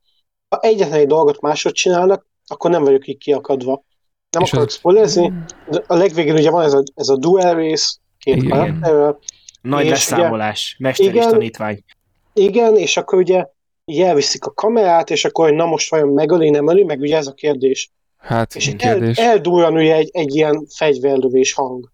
Ha 0.48 0.60
egyetlen 0.60 0.98
egy 0.98 1.06
dolgot 1.06 1.40
másod 1.40 1.72
csinálnak, 1.72 2.26
akkor 2.46 2.70
nem 2.70 2.84
vagyok 2.84 3.06
így 3.06 3.18
kiakadva. 3.18 3.84
Nem 4.30 4.42
és 4.42 4.48
akarok 4.48 4.68
az... 4.68 4.74
spoilerezni, 4.74 5.32
de 5.70 5.82
a 5.86 5.94
legvégén 5.94 6.34
ugye 6.34 6.50
van 6.50 6.64
ez 6.64 6.72
a, 6.72 6.82
ez 6.94 7.08
a 7.08 7.16
duel 7.16 7.54
rész, 7.54 7.98
két 8.18 8.36
igen. 8.36 8.48
karakterrel. 8.48 9.18
Nagy 9.60 9.88
leszámolás, 9.88 10.76
mester 10.78 11.06
igen, 11.06 11.24
és 11.24 11.30
tanítvány. 11.30 11.84
Igen, 12.32 12.76
és 12.76 12.96
akkor 12.96 13.18
ugye 13.18 13.46
elviszik 13.84 14.44
a 14.44 14.52
kamerát, 14.52 15.10
és 15.10 15.24
akkor, 15.24 15.48
hogy 15.48 15.56
na 15.56 15.64
most 15.64 15.90
vajon 15.90 16.08
megöli, 16.08 16.50
nem 16.50 16.68
öli, 16.68 16.84
meg 16.84 17.00
ugye 17.00 17.16
ez 17.16 17.26
a 17.26 17.32
kérdés. 17.32 17.90
Hát, 18.24 18.54
és 18.54 18.74
el, 18.78 19.12
eldúljan 19.14 19.74
ugye 19.74 19.94
egy, 19.94 20.10
egy 20.12 20.34
ilyen 20.34 20.66
fegyverlövés 20.76 21.52
hang. 21.52 21.90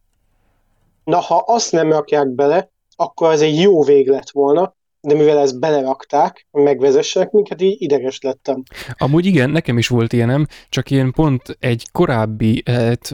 Na, 1.04 1.18
ha 1.18 1.36
azt 1.46 1.72
nem 1.72 1.90
rakják 1.90 2.28
bele, 2.28 2.70
akkor 2.96 3.32
ez 3.32 3.40
egy 3.40 3.60
jó 3.60 3.82
vég 3.82 4.08
lett 4.08 4.30
volna, 4.30 4.74
de 5.02 5.14
mivel 5.14 5.38
ezt 5.38 5.60
belerakták, 5.60 6.46
megvezessenek 6.50 7.30
minket, 7.30 7.62
így 7.62 7.82
ideges 7.82 8.18
lettem. 8.20 8.62
Amúgy 8.98 9.26
igen, 9.26 9.50
nekem 9.50 9.78
is 9.78 9.88
volt 9.88 10.12
ilyenem, 10.12 10.46
csak 10.68 10.90
én 10.90 11.12
pont 11.12 11.56
egy 11.60 11.86
korábbi 11.92 12.62
hát, 12.66 13.12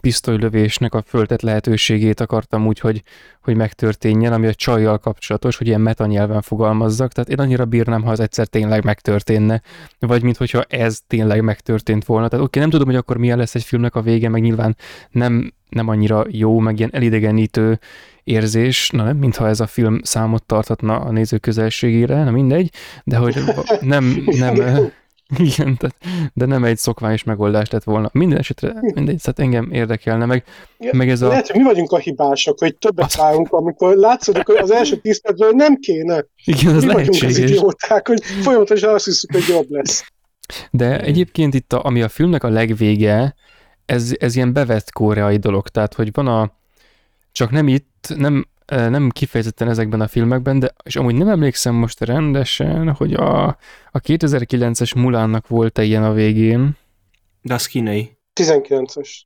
pisztolylövésnek 0.00 0.94
a 0.94 1.02
föltett 1.06 1.40
lehetőségét 1.40 2.20
akartam 2.20 2.66
úgy, 2.66 2.78
hogy, 2.78 3.02
hogy 3.42 3.56
megtörténjen, 3.56 4.32
ami 4.32 4.46
a 4.46 4.54
csajjal 4.54 4.98
kapcsolatos, 4.98 5.56
hogy 5.56 5.66
ilyen 5.66 5.80
metanyelven 5.80 6.42
fogalmazzak, 6.42 7.12
tehát 7.12 7.30
én 7.30 7.38
annyira 7.38 7.64
bírnám, 7.64 8.02
ha 8.02 8.10
az 8.10 8.20
egyszer 8.20 8.46
tényleg 8.46 8.84
megtörténne, 8.84 9.62
vagy 9.98 10.22
mintha 10.22 10.62
ez 10.68 10.98
tényleg 11.06 11.42
megtörtént 11.42 12.04
volna. 12.04 12.28
Tehát 12.28 12.44
oké, 12.44 12.60
nem 12.60 12.70
tudom, 12.70 12.86
hogy 12.86 12.96
akkor 12.96 13.16
milyen 13.16 13.38
lesz 13.38 13.54
egy 13.54 13.64
filmnek 13.64 13.94
a 13.94 14.02
vége, 14.02 14.28
meg 14.28 14.42
nyilván 14.42 14.76
nem, 15.10 15.52
nem 15.68 15.88
annyira 15.88 16.24
jó, 16.28 16.58
meg 16.58 16.78
ilyen 16.78 16.90
elidegenítő 16.92 17.78
érzés, 18.24 18.90
na 18.90 19.04
nem, 19.04 19.16
mintha 19.16 19.48
ez 19.48 19.60
a 19.60 19.66
film 19.66 20.00
számot 20.02 20.42
tarthatna 20.42 20.96
a 20.96 21.10
néző 21.10 21.38
közelségére, 21.38 22.24
na 22.24 22.30
mindegy, 22.30 22.70
de 23.04 23.16
hogy 23.16 23.36
nem, 23.80 24.24
nem, 24.26 24.54
igen, 25.38 25.76
tehát, 25.76 25.96
de 26.32 26.46
nem 26.46 26.64
egy 26.64 26.78
szokványos 26.78 27.24
megoldás 27.24 27.70
lett 27.70 27.84
volna. 27.84 28.10
Minden 28.12 28.38
esetre, 28.38 28.74
mindegy, 28.80 29.20
tehát 29.22 29.38
engem 29.38 29.70
érdekelne, 29.72 30.24
meg, 30.24 30.44
meg 30.92 31.08
ez 31.08 31.22
a... 31.22 31.28
Lehet, 31.28 31.46
hogy 31.46 31.60
mi 31.60 31.66
vagyunk 31.66 31.92
a 31.92 31.98
hibások, 31.98 32.58
hogy 32.58 32.76
többet 32.76 33.14
várunk, 33.14 33.52
amikor 33.52 33.96
látszódik, 33.96 34.46
hogy 34.46 34.56
az 34.56 34.70
első 34.70 34.96
tíz 34.96 35.20
hogy 35.22 35.54
nem 35.54 35.76
kéne. 35.76 36.24
Igen, 36.44 36.74
az 36.74 36.84
mi 36.84 36.92
lehetséges. 36.92 37.20
vagyunk 37.20 37.44
az 37.44 37.50
idióták, 37.50 38.08
hogy 38.08 38.24
folyamatosan 38.24 38.94
azt 38.94 39.04
hiszük, 39.04 39.32
hogy 39.32 39.44
jobb 39.48 39.70
lesz. 39.70 40.12
De 40.70 41.00
egyébként 41.00 41.54
itt, 41.54 41.72
a, 41.72 41.84
ami 41.84 42.02
a 42.02 42.08
filmnek 42.08 42.44
a 42.44 42.48
legvége, 42.48 43.34
ez, 43.86 44.12
ez 44.18 44.36
ilyen 44.36 44.52
bevett 44.52 44.92
koreai 44.92 45.36
dolog, 45.36 45.68
tehát 45.68 45.94
hogy 45.94 46.08
van 46.12 46.26
a, 46.26 46.52
csak 47.32 47.50
nem 47.50 47.68
itt, 47.68 47.93
nem, 48.08 48.46
nem 48.66 49.10
kifejezetten 49.10 49.68
ezekben 49.68 50.00
a 50.00 50.08
filmekben, 50.08 50.58
de 50.58 50.74
és 50.84 50.96
amúgy 50.96 51.14
nem 51.14 51.28
emlékszem 51.28 51.74
most 51.74 52.00
rendesen, 52.00 52.92
hogy 52.92 53.12
a, 53.14 53.46
a 53.90 54.00
2009-es 54.00 54.96
Mulánnak 54.96 55.48
volt-e 55.48 55.82
ilyen 55.82 56.04
a 56.04 56.12
végén. 56.12 56.76
De 57.42 57.54
az 57.54 57.66
kínai. 57.66 58.16
19-es. 58.40 59.22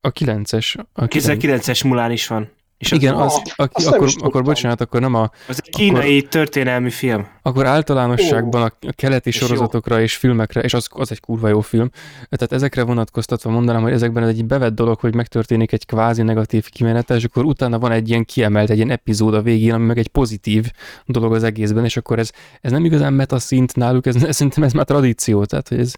A 0.00 0.12
9-es. 0.12 0.84
A 0.92 1.06
2009-es 1.06 1.86
Mulán 1.86 2.10
is 2.10 2.26
van. 2.26 2.50
És 2.78 2.90
Igen, 2.90 3.14
az, 3.14 3.42
az, 3.44 3.52
a, 3.56 3.68
az 3.72 3.86
akkor, 3.86 4.10
akkor 4.18 4.42
bocsánat, 4.42 4.80
akkor 4.80 5.00
nem 5.00 5.14
a... 5.14 5.30
Az 5.48 5.60
egy 5.64 5.70
kínai 5.70 6.18
akkor, 6.18 6.28
történelmi 6.28 6.90
film. 6.90 7.26
Akkor 7.42 7.66
általánosságban 7.66 8.62
a, 8.62 8.90
keleti 8.90 9.28
és 9.28 9.36
sorozatokra 9.36 9.96
jó. 9.96 10.02
és 10.02 10.16
filmekre, 10.16 10.60
és 10.60 10.74
az, 10.74 10.88
az 10.90 11.10
egy 11.10 11.20
kurva 11.20 11.48
jó 11.48 11.60
film, 11.60 11.90
tehát 12.30 12.52
ezekre 12.52 12.82
vonatkoztatva 12.82 13.50
mondanám, 13.50 13.82
hogy 13.82 13.92
ezekben 13.92 14.22
ez 14.22 14.28
egy 14.28 14.44
bevett 14.44 14.74
dolog, 14.74 15.00
hogy 15.00 15.14
megtörténik 15.14 15.72
egy 15.72 15.86
kvázi 15.86 16.22
negatív 16.22 16.68
kimenetel, 16.68 17.16
és 17.16 17.24
akkor 17.24 17.44
utána 17.44 17.78
van 17.78 17.92
egy 17.92 18.08
ilyen 18.08 18.24
kiemelt, 18.24 18.70
egy 18.70 18.76
ilyen 18.76 18.90
epizód 18.90 19.34
a 19.34 19.42
végén, 19.42 19.72
ami 19.72 19.84
meg 19.84 19.98
egy 19.98 20.08
pozitív 20.08 20.70
dolog 21.06 21.34
az 21.34 21.42
egészben, 21.42 21.84
és 21.84 21.96
akkor 21.96 22.18
ez, 22.18 22.30
ez 22.60 22.70
nem 22.70 22.84
igazán 22.84 23.12
metaszint 23.12 23.76
náluk, 23.76 24.06
ez, 24.06 24.34
szerintem 24.34 24.62
ez 24.62 24.72
már 24.72 24.84
tradíció, 24.84 25.44
tehát 25.44 25.68
hogy 25.68 25.78
ez, 25.78 25.94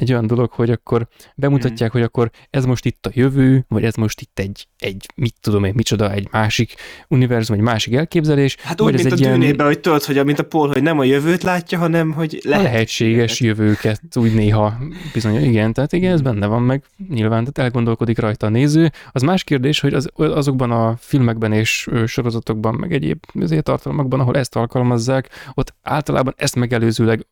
egy 0.00 0.12
olyan 0.12 0.26
dolog, 0.26 0.50
hogy 0.50 0.70
akkor 0.70 1.08
bemutatják, 1.34 1.88
mm. 1.88 1.92
hogy 1.92 2.02
akkor 2.02 2.30
ez 2.50 2.64
most 2.64 2.84
itt 2.84 3.06
a 3.06 3.10
jövő, 3.14 3.64
vagy 3.68 3.84
ez 3.84 3.94
most 3.94 4.20
itt 4.20 4.38
egy, 4.38 4.66
egy 4.78 5.06
mit 5.14 5.34
tudom 5.40 5.64
én, 5.64 5.72
micsoda, 5.74 6.12
egy 6.12 6.28
másik 6.30 6.74
univerzum, 7.08 7.56
egy 7.56 7.62
másik 7.62 7.94
elképzelés. 7.94 8.56
Hát 8.62 8.80
úgy, 8.80 8.94
mint 8.94 9.06
ez 9.06 9.12
a 9.12 9.16
dűnében, 9.16 9.40
ilyen... 9.40 9.66
hogy 9.66 9.80
tudod, 9.80 10.02
hogy 10.02 10.24
mint 10.24 10.38
a 10.38 10.42
Paul, 10.42 10.68
hogy 10.68 10.82
nem 10.82 10.98
a 10.98 11.04
jövőt 11.04 11.42
látja, 11.42 11.78
hanem 11.78 12.12
hogy 12.12 12.40
lehet. 12.44 12.66
A 12.66 12.70
lehetséges 12.70 13.40
jövőket 13.40 14.02
úgy 14.14 14.34
néha 14.34 14.74
bizony, 15.12 15.44
igen, 15.44 15.72
tehát 15.72 15.92
igen, 15.92 16.12
ez 16.12 16.20
benne 16.20 16.46
van 16.46 16.62
meg, 16.62 16.82
nyilván, 17.08 17.40
tehát 17.40 17.58
elgondolkodik 17.58 18.18
rajta 18.18 18.46
a 18.46 18.50
néző. 18.50 18.90
Az 19.12 19.22
más 19.22 19.44
kérdés, 19.44 19.80
hogy 19.80 19.94
az, 19.94 20.08
azokban 20.14 20.70
a 20.70 20.96
filmekben 20.98 21.52
és 21.52 21.88
sorozatokban, 22.06 22.74
meg 22.74 22.92
egyéb 22.92 23.24
tartalmakban, 23.62 24.20
ahol 24.20 24.36
ezt 24.36 24.56
alkalmazzák, 24.56 25.28
ott 25.54 25.74
általában 25.82 26.34
ezt 26.36 26.56
megelőzőleg 26.56 27.26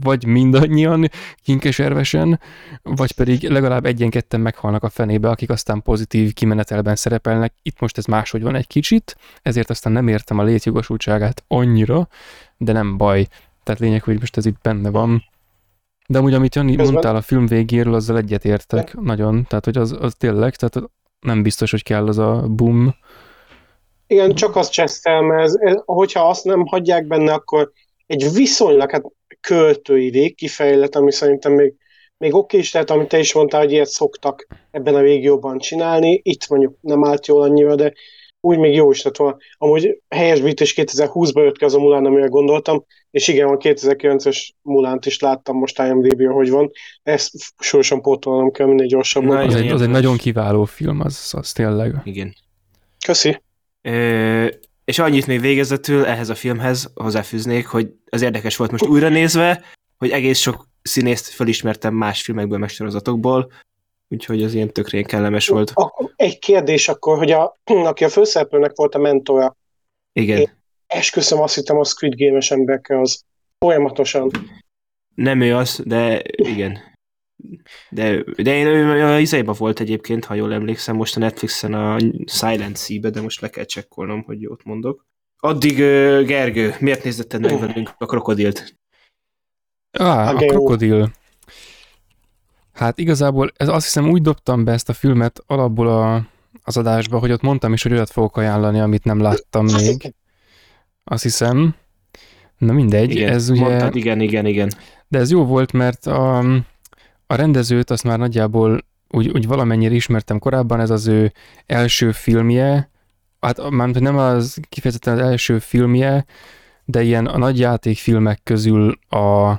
vagy 0.00 0.26
mindannyian 0.26 1.10
kinkeserve 1.42 1.99
nevesen, 2.00 2.40
vagy 2.82 3.12
pedig 3.12 3.48
legalább 3.48 3.84
egyen-ketten 3.84 4.40
meghalnak 4.40 4.82
a 4.82 4.88
fenébe, 4.88 5.28
akik 5.28 5.50
aztán 5.50 5.82
pozitív 5.82 6.32
kimenetelben 6.32 6.96
szerepelnek. 6.96 7.52
Itt 7.62 7.80
most 7.80 7.98
ez 7.98 8.04
máshogy 8.04 8.42
van 8.42 8.54
egy 8.54 8.66
kicsit, 8.66 9.16
ezért 9.42 9.70
aztán 9.70 9.92
nem 9.92 10.08
értem 10.08 10.38
a 10.38 10.42
létjogosultságát 10.42 11.44
annyira, 11.48 12.08
de 12.56 12.72
nem 12.72 12.96
baj. 12.96 13.26
Tehát 13.62 13.80
lényeg, 13.80 14.02
hogy 14.02 14.18
most 14.20 14.36
ez 14.36 14.46
itt 14.46 14.60
benne 14.62 14.90
van. 14.90 15.24
De 16.08 16.18
amúgy, 16.18 16.34
amit 16.34 16.54
Jani 16.54 16.76
Közben... 16.76 16.92
mondtál 16.92 17.16
a 17.16 17.20
film 17.20 17.46
végéről, 17.46 17.94
azzal 17.94 18.16
egyetértek 18.16 18.94
de. 18.94 19.00
nagyon. 19.02 19.44
Tehát, 19.48 19.64
hogy 19.64 19.76
az, 19.76 19.96
az 20.00 20.14
tényleg, 20.18 20.56
tehát 20.56 20.90
nem 21.20 21.42
biztos, 21.42 21.70
hogy 21.70 21.82
kell 21.82 22.06
az 22.06 22.18
a 22.18 22.46
boom. 22.48 22.94
Igen, 24.06 24.34
csak 24.34 24.56
azt 24.56 24.72
csesztem, 24.72 25.30
ez, 25.30 25.54
ez, 25.60 25.76
hogyha 25.84 26.28
azt 26.28 26.44
nem 26.44 26.66
hagyják 26.66 27.06
benne, 27.06 27.32
akkor 27.32 27.72
egy 28.06 28.32
viszonylag 28.32 28.90
hát 28.90 29.04
költői 29.40 30.10
végkifejlet, 30.10 30.96
ami 30.96 31.12
szerintem 31.12 31.52
még 31.52 31.74
még 32.20 32.34
oké 32.34 32.58
is 32.58 32.72
lehet, 32.72 32.90
amit 32.90 33.08
te 33.08 33.18
is 33.18 33.34
mondtál, 33.34 33.60
hogy 33.60 33.72
ilyet 33.72 33.88
szoktak 33.88 34.46
ebben 34.70 34.94
a 34.94 35.00
régióban 35.00 35.58
csinálni, 35.58 36.20
itt 36.24 36.48
mondjuk 36.48 36.76
nem 36.80 37.04
állt 37.04 37.26
jól 37.26 37.42
annyira, 37.42 37.74
de 37.74 37.92
úgy 38.40 38.58
még 38.58 38.74
jó 38.74 38.90
is 38.90 39.02
lett 39.02 39.16
volna. 39.16 39.36
Amúgy 39.58 40.00
helyesbítés 40.08 40.74
2020-ban 40.76 41.42
jött 41.44 41.56
ki 41.56 41.64
az 41.64 41.74
a 41.74 41.78
Mulán, 41.78 42.04
amire 42.04 42.26
gondoltam, 42.26 42.84
és 43.10 43.28
igen, 43.28 43.48
a 43.48 43.56
2009-es 43.56 44.48
Mulánt 44.62 45.06
is 45.06 45.20
láttam 45.20 45.56
most 45.56 45.78
imdb 45.78 46.26
hogy 46.26 46.50
van. 46.50 46.70
Ezt 47.02 47.32
sorosan 47.58 48.02
pótolnom 48.02 48.50
kell 48.50 48.66
minél 48.66 48.86
gyorsabban. 48.86 49.36
Az, 49.36 49.54
egy, 49.54 49.70
az 49.70 49.82
egy 49.82 49.90
nagyon 49.90 50.16
kiváló 50.16 50.64
film, 50.64 51.00
az, 51.00 51.32
az 51.36 51.52
tényleg. 51.52 51.94
Igen. 52.04 52.34
Köszi. 53.06 53.42
Ö, 53.82 54.46
és 54.84 54.98
annyit 54.98 55.26
még 55.26 55.40
végezetül 55.40 56.04
ehhez 56.04 56.28
a 56.28 56.34
filmhez 56.34 56.92
hozzáfűznék, 56.94 57.66
hogy 57.66 57.88
az 58.10 58.22
érdekes 58.22 58.56
volt 58.56 58.70
most 58.70 58.86
újra 58.86 59.08
nézve, 59.08 59.64
hogy 59.98 60.10
egész 60.10 60.38
sok 60.38 60.68
színészt 60.82 61.26
felismertem 61.26 61.94
más 61.94 62.22
filmekből, 62.22 62.58
meg 62.58 62.68
sorozatokból, 62.68 63.52
úgyhogy 64.08 64.42
az 64.42 64.54
ilyen 64.54 64.72
tökre 64.72 65.02
kellemes 65.02 65.48
volt. 65.48 65.72
Egy 66.16 66.38
kérdés 66.38 66.88
akkor, 66.88 67.18
hogy 67.18 67.30
a, 67.30 67.58
aki 67.90 68.04
a 68.04 68.08
főszereplőnek 68.08 68.72
volt 68.74 68.94
a 68.94 68.98
mentora. 68.98 69.56
Igen. 70.12 70.38
Én 70.38 70.58
esküszöm, 70.86 71.40
azt 71.40 71.54
hittem 71.54 71.78
a 71.78 71.84
Squid 71.84 72.14
Game-es 72.16 72.50
emberke 72.50 73.00
az 73.00 73.24
folyamatosan. 73.58 74.30
Nem 75.14 75.40
ő 75.40 75.56
az, 75.56 75.80
de 75.84 76.22
igen. 76.36 76.78
De, 77.90 78.24
de 78.36 78.54
én 78.54 78.66
ő 78.66 79.04
a 79.04 79.18
izéba 79.18 79.52
volt 79.52 79.80
egyébként, 79.80 80.24
ha 80.24 80.34
jól 80.34 80.52
emlékszem, 80.52 80.96
most 80.96 81.16
a 81.16 81.18
Netflixen 81.18 81.74
a 81.74 81.96
Silent 82.26 82.78
Sea-be, 82.78 83.10
de 83.10 83.20
most 83.20 83.40
le 83.40 83.48
kell 83.48 83.64
csekkolnom, 83.64 84.22
hogy 84.22 84.40
jót 84.40 84.64
mondok. 84.64 85.06
Addig, 85.36 85.76
Gergő, 86.26 86.74
miért 86.80 87.04
nézzetted 87.04 87.40
meg 87.40 87.58
velünk 87.58 87.90
a 87.98 88.06
krokodilt? 88.06 88.74
Ah, 89.92 90.28
a, 90.28 90.30
a 90.30 90.36
krokodil. 90.36 91.10
Hát 92.72 92.98
igazából 92.98 93.52
ez 93.56 93.68
azt 93.68 93.84
hiszem 93.84 94.10
úgy 94.10 94.22
dobtam 94.22 94.64
be 94.64 94.72
ezt 94.72 94.88
a 94.88 94.92
filmet 94.92 95.42
alapból 95.46 95.88
a, 95.88 96.26
az 96.62 96.76
adásba, 96.76 97.18
hogy 97.18 97.32
ott 97.32 97.42
mondtam 97.42 97.72
is, 97.72 97.82
hogy 97.82 97.92
olyat 97.92 98.10
fogok 98.10 98.36
ajánlani, 98.36 98.80
amit 98.80 99.04
nem 99.04 99.20
láttam 99.20 99.64
még. 99.80 100.14
Azt 101.04 101.22
hiszem. 101.22 101.74
Na 102.58 102.72
mindegy, 102.72 103.10
igen, 103.10 103.32
ez 103.32 103.50
ugye... 103.50 103.60
Mondtad, 103.60 103.96
igen, 103.96 104.20
igen, 104.20 104.46
igen. 104.46 104.72
De 105.08 105.18
ez 105.18 105.30
jó 105.30 105.44
volt, 105.44 105.72
mert 105.72 106.06
a, 106.06 106.38
a 107.26 107.34
rendezőt 107.34 107.90
azt 107.90 108.04
már 108.04 108.18
nagyjából 108.18 108.84
úgy, 109.08 109.28
úgy 109.28 109.46
valamennyire 109.46 109.94
ismertem 109.94 110.38
korábban, 110.38 110.80
ez 110.80 110.90
az 110.90 111.06
ő 111.06 111.32
első 111.66 112.12
filmje, 112.12 112.90
hát 113.40 113.70
már 113.70 113.88
nem 113.88 114.18
az 114.18 114.58
kifejezetten 114.68 115.18
az 115.18 115.20
első 115.20 115.58
filmje, 115.58 116.24
de 116.84 117.02
ilyen 117.02 117.26
a 117.26 117.38
nagy 117.38 117.58
játékfilmek 117.58 118.40
közül 118.42 118.98
a, 119.08 119.50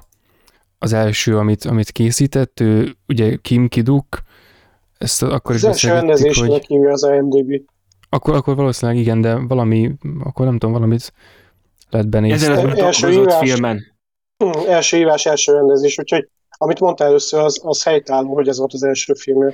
az 0.83 0.93
első, 0.93 1.37
amit, 1.37 1.65
amit 1.65 1.91
készített, 1.91 2.59
ő 2.59 2.95
ugye 3.07 3.35
Kim 3.35 3.67
Kiduk, 3.67 4.05
ezt 4.97 5.23
akkor 5.23 5.55
is 5.55 5.63
Az 5.63 5.67
első 5.67 6.05
beszélgettük, 6.05 6.51
hogy 6.51 6.65
hívja 6.65 6.91
az 6.91 7.03
IMDb. 7.03 7.61
akkor, 8.09 8.35
akkor 8.35 8.55
valószínűleg 8.55 9.01
igen, 9.01 9.21
de 9.21 9.35
valami, 9.35 9.91
akkor 10.23 10.45
nem 10.45 10.57
tudom, 10.57 10.73
valamit 10.73 11.13
lehet 11.89 12.09
benézni. 12.09 12.47
Az 12.47 12.77
első 12.77 13.27
filmen. 13.29 13.95
Hm, 14.37 14.69
első 14.69 14.97
írás, 14.97 15.25
első 15.25 15.53
rendezés, 15.53 15.97
úgyhogy 15.97 16.29
amit 16.49 16.79
mondtál 16.79 17.07
először, 17.07 17.39
az, 17.39 17.61
az 17.63 17.83
helytálló, 17.83 18.33
hogy 18.33 18.47
ez 18.47 18.57
volt 18.57 18.73
az 18.73 18.83
első 18.83 19.13
filmje. 19.13 19.53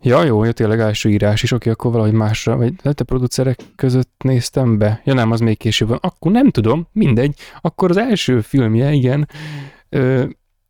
Ja, 0.00 0.24
jó, 0.24 0.44
jó, 0.44 0.50
tényleg 0.50 0.80
első 0.80 1.08
írás 1.08 1.42
is, 1.42 1.52
oké, 1.52 1.70
akkor 1.70 1.90
valahogy 1.92 2.12
másra, 2.12 2.56
vagy 2.56 2.72
lehet 2.82 3.00
a 3.00 3.04
producerek 3.04 3.58
között 3.76 4.12
néztem 4.24 4.78
be. 4.78 5.00
Ja 5.04 5.14
nem, 5.14 5.30
az 5.30 5.40
még 5.40 5.58
később 5.58 5.88
van. 5.88 5.98
Akkor 6.00 6.32
nem 6.32 6.50
tudom, 6.50 6.88
mindegy. 6.92 7.34
Akkor 7.60 7.90
az 7.90 7.96
első 7.96 8.40
filmje, 8.40 8.92
igen. 8.92 9.28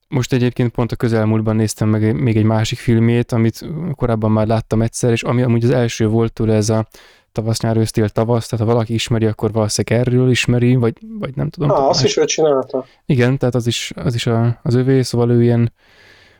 Most 0.09 0.33
egyébként 0.33 0.71
pont 0.71 0.93
a 0.93 0.97
közelmúltban 0.97 1.57
néztem 1.57 1.89
meg 1.89 2.21
még 2.21 2.37
egy 2.37 2.45
másik 2.45 2.79
filmét, 2.79 3.33
amit 3.33 3.67
korábban 3.95 4.31
már 4.31 4.47
láttam 4.47 4.83
egyszer, 4.83 5.11
és 5.11 5.23
ami 5.23 5.43
amúgy 5.43 5.65
az 5.65 5.71
első 5.71 6.07
volt 6.07 6.33
tőle 6.33 6.55
ez 6.55 6.69
a 6.69 6.87
tavasz, 7.33 7.61
nyár, 7.61 7.77
ősztél, 7.77 8.09
tavasz, 8.09 8.49
tehát 8.49 8.67
ha 8.67 8.73
valaki 8.73 8.95
ismeri, 8.95 9.27
akkor 9.27 9.53
valószínűleg 9.53 10.07
erről 10.07 10.31
ismeri, 10.31 10.75
vagy, 10.75 10.95
vagy 11.19 11.37
nem 11.37 11.51
tudom. 11.51 11.71
Ah, 11.71 11.89
azt 11.89 12.05
is 12.05 12.17
ő 12.17 12.25
csinálta. 12.25 12.87
Igen, 13.07 13.39
tehát 13.39 13.55
az 13.55 13.67
is, 13.67 13.93
az, 13.95 14.15
is 14.15 14.27
a, 14.27 14.61
az 14.63 14.75
övé, 14.75 15.03
szóval 15.03 15.31
ő 15.31 15.43
ilyen 15.43 15.73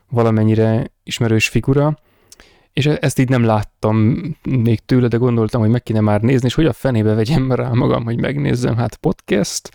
valamennyire 0.09 0.91
ismerős 1.03 1.47
figura, 1.47 1.97
és 2.73 2.85
e- 2.85 2.97
ezt 3.01 3.19
így 3.19 3.29
nem 3.29 3.43
láttam 3.43 3.97
még 4.43 4.79
tőle, 4.85 5.07
de 5.07 5.17
gondoltam, 5.17 5.61
hogy 5.61 5.69
meg 5.69 5.83
kéne 5.83 5.99
már 5.99 6.21
nézni, 6.21 6.47
és 6.47 6.53
hogy 6.53 6.65
a 6.65 6.73
fenébe 6.73 7.13
vegyem 7.13 7.51
rá 7.51 7.69
magam, 7.69 8.03
hogy 8.03 8.19
megnézzem, 8.19 8.75
hát 8.75 8.95
podcast, 8.95 9.71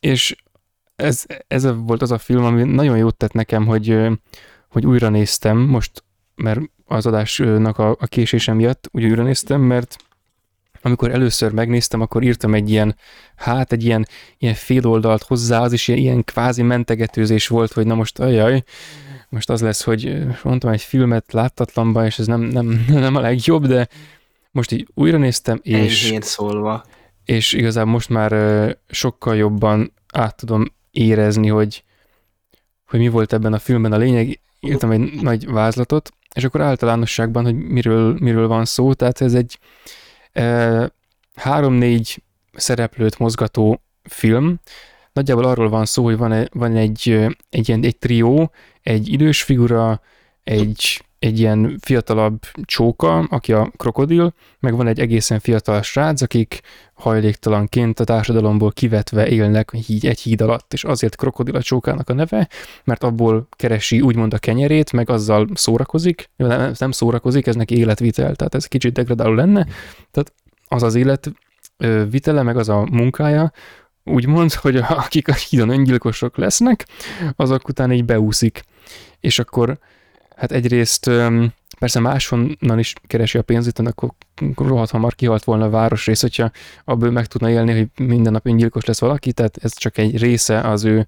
és 0.00 0.36
ez, 1.02 1.24
ez 1.48 1.66
volt 1.76 2.02
az 2.02 2.10
a 2.10 2.18
film, 2.18 2.44
ami 2.44 2.62
nagyon 2.62 2.96
jót 2.96 3.16
tett 3.16 3.32
nekem, 3.32 3.66
hogy, 3.66 3.96
hogy 4.68 4.86
újra 4.86 5.08
néztem 5.08 5.58
most, 5.58 6.04
mert 6.34 6.60
az 6.84 7.06
adásnak 7.06 7.78
a, 7.78 7.90
a 7.90 8.06
késése 8.06 8.52
miatt 8.52 8.88
úgy 8.92 9.04
újra 9.04 9.22
néztem, 9.22 9.60
mert 9.60 9.96
amikor 10.82 11.10
először 11.10 11.52
megnéztem, 11.52 12.00
akkor 12.00 12.22
írtam 12.22 12.54
egy 12.54 12.70
ilyen, 12.70 12.96
hát 13.36 13.72
egy 13.72 13.84
ilyen, 13.84 14.06
ilyen 14.38 14.54
fél 14.54 14.86
oldalt 14.86 15.22
hozzá, 15.22 15.60
az 15.60 15.72
is 15.72 15.88
ilyen, 15.88 16.00
ilyen 16.00 16.24
kvázi 16.24 16.62
mentegetőzés 16.62 17.48
volt, 17.48 17.72
hogy 17.72 17.86
na 17.86 17.94
most 17.94 18.18
ajaj, 18.18 18.62
most 19.28 19.50
az 19.50 19.60
lesz, 19.60 19.82
hogy 19.82 20.22
mondtam 20.42 20.70
egy 20.70 20.82
filmet 20.82 21.32
láttatlanban, 21.32 22.04
és 22.04 22.18
ez 22.18 22.26
nem, 22.26 22.40
nem, 22.40 22.84
nem 22.88 23.16
a 23.16 23.20
legjobb, 23.20 23.66
de 23.66 23.88
most 24.50 24.72
így 24.72 24.88
újra 24.94 25.18
néztem, 25.18 25.60
és, 25.62 26.04
Enyhén 26.04 26.20
szólva. 26.20 26.84
és 27.24 27.52
igazából 27.52 27.92
most 27.92 28.08
már 28.08 28.32
sokkal 28.88 29.36
jobban 29.36 29.92
át 30.12 30.36
tudom 30.36 30.66
érezni, 30.92 31.48
hogy, 31.48 31.84
hogy 32.86 32.98
mi 32.98 33.08
volt 33.08 33.32
ebben 33.32 33.52
a 33.52 33.58
filmben 33.58 33.92
a 33.92 33.96
lényeg. 33.96 34.40
Írtam 34.60 34.90
egy 34.90 35.20
nagy 35.22 35.46
vázlatot, 35.46 36.10
és 36.34 36.44
akkor 36.44 36.60
általánosságban, 36.60 37.44
hogy 37.44 37.54
miről, 37.54 38.16
miről 38.18 38.48
van 38.48 38.64
szó, 38.64 38.92
tehát 38.92 39.20
ez 39.20 39.34
egy 39.34 39.58
e, 40.32 40.92
három-négy 41.34 42.22
szereplőt 42.52 43.18
mozgató 43.18 43.82
film. 44.02 44.60
Nagyjából 45.12 45.44
arról 45.44 45.68
van 45.68 45.84
szó, 45.84 46.04
hogy 46.04 46.16
van, 46.16 46.32
e- 46.32 46.48
van 46.52 46.76
egy, 46.76 47.08
ö, 47.10 47.28
egy, 47.50 47.68
ilyen, 47.68 47.84
egy 47.84 47.98
trió, 47.98 48.50
egy 48.82 49.08
idős 49.08 49.42
figura, 49.42 50.00
egy, 50.44 51.04
egy 51.22 51.38
ilyen 51.38 51.78
fiatalabb 51.80 52.40
csóka, 52.64 53.18
aki 53.18 53.52
a 53.52 53.70
krokodil, 53.76 54.34
meg 54.60 54.76
van 54.76 54.86
egy 54.86 55.00
egészen 55.00 55.38
fiatal 55.38 55.82
srác, 55.82 56.22
akik 56.22 56.60
hajléktalanként 56.94 58.00
a 58.00 58.04
társadalomból 58.04 58.72
kivetve 58.72 59.28
élnek 59.28 59.74
híd, 59.74 60.04
egy 60.04 60.20
híd 60.20 60.40
alatt, 60.40 60.72
és 60.72 60.84
azért 60.84 61.16
krokodil 61.16 61.56
a 61.56 61.62
csókának 61.62 62.10
a 62.10 62.12
neve, 62.12 62.48
mert 62.84 63.04
abból 63.04 63.46
keresi 63.50 64.00
úgymond 64.00 64.34
a 64.34 64.38
kenyerét, 64.38 64.92
meg 64.92 65.10
azzal 65.10 65.48
szórakozik, 65.54 66.30
nem, 66.36 66.72
nem 66.78 66.90
szórakozik, 66.90 67.46
ez 67.46 67.54
neki 67.54 67.76
életvitel, 67.76 68.34
tehát 68.34 68.54
ez 68.54 68.66
kicsit 68.66 68.92
degradáló 68.92 69.32
lenne, 69.32 69.66
tehát 70.10 70.32
az 70.68 70.82
az 70.82 70.94
élet 70.94 71.32
ö, 71.76 72.04
vitele, 72.10 72.42
meg 72.42 72.56
az 72.56 72.68
a 72.68 72.86
munkája, 72.90 73.52
úgymond, 74.04 74.52
hogy 74.64 74.76
akik 74.76 75.28
a 75.28 75.34
hídon 75.34 75.68
öngyilkosok 75.68 76.36
lesznek, 76.36 76.86
azok 77.36 77.68
után 77.68 77.92
így 77.92 78.04
beúszik. 78.04 78.62
És 79.20 79.38
akkor 79.38 79.78
hát 80.42 80.52
egyrészt 80.52 81.10
persze 81.78 82.00
máshonnan 82.00 82.78
is 82.78 82.92
keresi 83.06 83.38
a 83.38 83.42
pénzét, 83.42 83.78
akkor 83.78 84.10
rohadt 84.56 84.90
hamar 84.90 85.14
kihalt 85.14 85.44
volna 85.44 85.64
a 85.64 85.70
városrész, 85.70 86.20
hogyha 86.20 86.50
abból 86.84 87.10
meg 87.10 87.26
tudna 87.26 87.50
élni, 87.50 87.72
hogy 87.72 88.06
minden 88.06 88.32
nap 88.32 88.46
öngyilkos 88.46 88.84
lesz 88.84 89.00
valaki, 89.00 89.32
tehát 89.32 89.58
ez 89.62 89.76
csak 89.76 89.98
egy 89.98 90.18
része 90.18 90.60
az 90.60 90.84
ő 90.84 91.06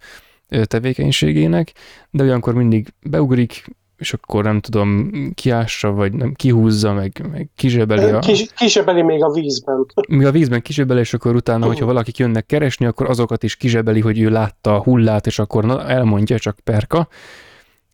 tevékenységének, 0.65 1.73
de 2.11 2.23
olyankor 2.23 2.55
mindig 2.55 2.89
beugrik, 3.03 3.65
és 3.97 4.13
akkor 4.13 4.45
nem 4.45 4.61
tudom, 4.61 5.11
kiássa, 5.35 5.91
vagy 5.91 6.13
nem 6.13 6.33
kihúzza, 6.33 6.93
meg, 6.93 7.27
meg 7.31 7.49
kizsebeli 7.57 8.11
a... 8.11 8.19
Kis, 8.19 8.47
kisebeli 8.57 9.03
még 9.03 9.23
a 9.23 9.31
vízben. 9.31 9.87
Mi 10.09 10.25
a 10.25 10.31
vízben 10.31 10.63
kizsebel, 10.63 10.99
és 10.99 11.15
akkor 11.15 11.35
utána, 11.35 11.67
hogyha 11.67 11.87
valakik 11.87 12.19
jönnek 12.19 12.47
keresni, 12.47 12.87
akkor 12.87 13.11
azokat 13.11 13.43
is 13.43 13.57
kizsebeli, 13.57 14.01
hogy 14.01 14.21
ő 14.21 14.29
látta 14.29 14.75
a 14.75 14.83
hullát, 14.83 15.27
és 15.27 15.39
akkor 15.39 15.65
na, 15.65 15.89
elmondja 15.89 16.39
csak 16.39 16.59
perka, 16.65 17.09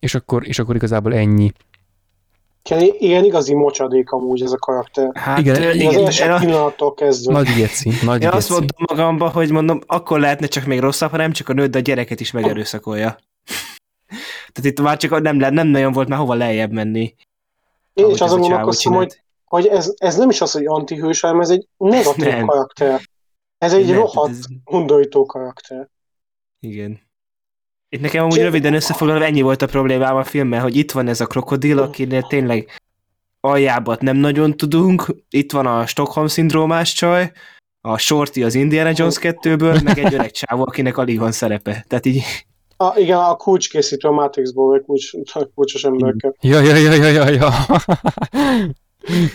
és 0.01 0.15
akkor, 0.15 0.47
és 0.49 0.59
akkor 0.59 0.75
igazából 0.75 1.15
ennyi. 1.15 1.53
Ilyen 2.99 3.25
igazi 3.25 3.55
mocsadék 3.55 4.11
amúgy 4.11 4.43
ez 4.43 4.53
a 4.53 4.57
karakter. 4.57 5.11
Hát 5.15 5.39
Igen, 5.39 5.57
igen, 5.57 5.75
igen, 5.75 5.87
Az 5.87 5.93
igen, 5.93 6.05
első 6.05 6.25
én, 6.25 6.31
a- 6.31 6.39
pillanattól 6.39 6.95
kezdve. 6.95 7.33
Nagy 7.33 7.49
geci, 7.57 7.91
nagy 8.05 8.23
én 8.23 8.29
azt 8.29 8.49
geci. 8.49 8.53
mondtam 8.53 8.85
magamba, 8.97 9.29
hogy 9.29 9.51
mondom, 9.51 9.81
akkor 9.87 10.21
lehetne 10.21 10.47
csak 10.47 10.65
még 10.65 10.81
rosszabb, 10.81 11.11
ha 11.11 11.17
nem 11.17 11.33
csak 11.33 11.49
a 11.49 11.53
nőt, 11.53 11.71
de 11.71 11.79
a 11.79 11.81
gyereket 11.81 12.21
is 12.21 12.31
megerőszakolja. 12.31 13.19
Tehát 14.53 14.71
itt 14.71 14.81
már 14.81 14.97
csak 14.97 15.21
nem, 15.21 15.37
nem 15.37 15.67
nagyon 15.67 15.93
volt 15.93 16.09
már 16.09 16.19
hova 16.19 16.35
lejjebb 16.35 16.73
menni. 16.73 17.15
Én 17.95 18.11
is 18.11 18.21
azon 18.21 18.41
gondolkoztam, 18.41 18.93
hogy, 18.95 19.23
hogy 19.45 19.67
ez, 19.67 19.95
ez 19.97 20.17
nem 20.17 20.31
is 20.31 20.41
az, 20.41 20.53
hogy 20.53 20.67
antihős, 20.67 21.21
hanem 21.21 21.41
ez 21.41 21.51
egy 21.51 21.67
negatív 21.77 22.25
Nem. 22.25 22.47
karakter. 22.47 23.01
Ez 23.59 23.73
egy 23.73 23.87
Nem, 23.87 23.95
rohadt 23.95 24.31
ez- 24.31 24.45
undorító 24.65 25.27
karakter. 25.27 25.89
Igen. 26.61 27.01
Itt 27.93 28.01
nekem 28.01 28.25
amúgy 28.25 28.41
röviden 28.41 28.75
összefoglalva 28.75 29.25
ennyi 29.25 29.41
volt 29.41 29.63
a 29.63 29.67
problémám 29.67 30.17
a 30.17 30.25
filmmel, 30.25 30.61
hogy 30.61 30.77
itt 30.77 30.93
van 30.93 31.09
ez 31.09 31.21
a 31.21 31.27
krokodil, 31.27 31.79
akinél 31.79 32.23
tényleg 32.23 32.81
aljábat 33.41 34.01
nem 34.01 34.17
nagyon 34.17 34.57
tudunk, 34.57 35.15
itt 35.31 35.53
van 35.53 35.67
a 35.67 35.87
Stockholm 35.87 36.27
szindrómás 36.27 36.93
csaj, 36.93 37.33
a 37.81 37.99
Shorty 37.99 38.43
az 38.43 38.55
Indiana 38.55 38.93
Jones 38.95 39.17
2-ből, 39.21 39.83
meg 39.83 39.99
egy 39.99 40.15
öreg 40.15 40.31
csávó, 40.41 40.63
akinek 40.63 40.97
alig 40.97 41.19
van 41.19 41.33
szerepe. 41.33 41.85
Tehát 41.89 42.07
így, 42.07 42.23
A, 42.77 42.99
igen, 42.99 43.19
a 43.19 43.37
kulcskészítő 43.37 44.09
a 44.09 44.13
Matrixból, 44.13 44.69
vagy 44.69 44.83
kulcs, 44.83 45.13
a 45.33 45.45
kulcsos 45.55 45.85
emberke. 45.85 46.33
Ja, 46.41 46.61
ja, 46.61 46.77
ja, 46.77 46.93
ja, 46.93 47.09
ja, 47.09 47.29
ja. 47.29 47.51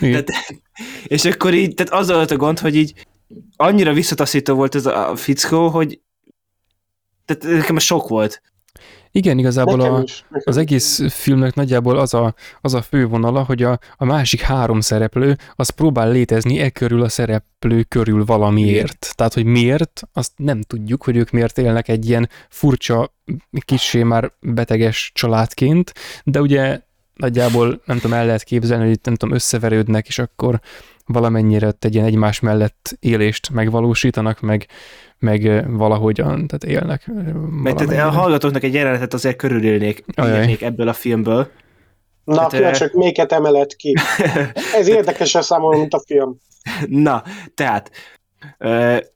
Tehát, 0.00 0.28
és 1.04 1.24
akkor 1.24 1.54
így, 1.54 1.74
tehát 1.74 1.92
az 1.92 2.10
volt 2.10 2.30
a 2.30 2.36
gond, 2.36 2.58
hogy 2.58 2.76
így 2.76 3.06
annyira 3.56 3.92
visszataszító 3.92 4.54
volt 4.54 4.74
ez 4.74 4.86
a 4.86 5.16
fickó, 5.16 5.68
hogy 5.68 6.00
tehát 7.26 7.58
nekem 7.58 7.78
sok 7.78 8.08
volt. 8.08 8.42
Igen, 9.16 9.38
igazából 9.38 9.76
Nekem 9.76 9.94
a, 9.94 10.00
is. 10.02 10.24
Nekem 10.28 10.42
az 10.44 10.56
egész 10.56 11.00
filmnek 11.08 11.54
nagyjából 11.54 11.98
az 11.98 12.14
a, 12.14 12.34
az 12.60 12.74
a 12.74 12.82
fő 12.82 13.06
vonala, 13.06 13.42
hogy 13.42 13.62
a, 13.62 13.78
a 13.96 14.04
másik 14.04 14.40
három 14.40 14.80
szereplő 14.80 15.36
az 15.54 15.68
próbál 15.68 16.10
létezni 16.10 16.58
e 16.58 16.70
körül 16.70 17.02
a 17.02 17.08
szereplő 17.08 17.82
körül 17.82 18.24
valamiért. 18.24 19.12
Tehát, 19.14 19.34
hogy 19.34 19.44
miért, 19.44 20.02
azt 20.12 20.32
nem 20.36 20.60
tudjuk, 20.60 21.04
hogy 21.04 21.16
ők 21.16 21.30
miért 21.30 21.58
élnek 21.58 21.88
egy 21.88 22.08
ilyen 22.08 22.28
furcsa, 22.48 23.14
kissé 23.64 24.02
már 24.02 24.32
beteges 24.40 25.10
családként, 25.14 25.92
de 26.24 26.40
ugye 26.40 26.80
nagyjából 27.14 27.82
nem 27.84 27.98
tudom, 27.98 28.16
el 28.16 28.26
lehet 28.26 28.42
képzelni, 28.42 28.84
hogy 28.84 28.92
itt 28.92 29.04
nem 29.04 29.14
tudom, 29.14 29.34
összeverődnek, 29.34 30.06
és 30.06 30.18
akkor 30.18 30.60
valamennyire 31.06 31.66
ott 31.66 31.84
egy 31.84 31.94
ilyen 31.94 32.06
egymás 32.06 32.40
mellett 32.40 32.96
élést 33.00 33.50
megvalósítanak, 33.50 34.40
meg, 34.40 34.66
meg 35.18 35.70
valahogyan, 35.76 36.46
tehát 36.46 36.64
élnek. 36.64 37.10
Mert 37.62 37.76
tehát 37.76 38.06
a 38.06 38.10
hallgatóknak 38.10 38.62
egy 38.62 38.74
jelenetet 38.74 39.14
azért 39.14 39.36
körülélnék 39.36 40.04
ebből 40.60 40.88
a 40.88 40.92
filmből. 40.92 41.50
Na, 42.24 42.40
Hát, 42.40 42.52
ö- 42.52 42.78
hogy 42.78 42.90
melyiket 42.92 43.32
emelett 43.32 43.76
ki. 43.76 43.94
Ez 44.78 44.88
érdekesebb 44.88 45.42
számomra, 45.42 45.78
mint 45.78 45.94
a 45.94 46.02
film. 46.06 46.36
Na, 46.86 47.22
tehát, 47.54 47.90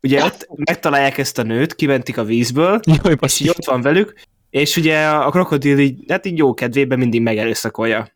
ugye 0.03 0.24
ott 0.24 0.49
megtalálják 0.55 1.18
ezt 1.18 1.38
a 1.38 1.43
nőt, 1.43 1.74
kimentik 1.74 2.18
a 2.18 2.24
vízből, 2.24 2.80
Jaj, 3.03 3.16
és 3.20 3.41
így 3.41 3.49
ott 3.49 3.64
van 3.64 3.80
velük, 3.80 4.14
és 4.51 4.76
ugye 4.76 5.07
a 5.07 5.26
a 5.26 5.30
krokodil 5.30 5.78
így, 5.78 6.05
hát 6.09 6.26
így 6.26 6.38
jó 6.38 6.55
kedvében 6.55 6.99
mindig 6.99 7.22
megerőszakolja. 7.22 8.09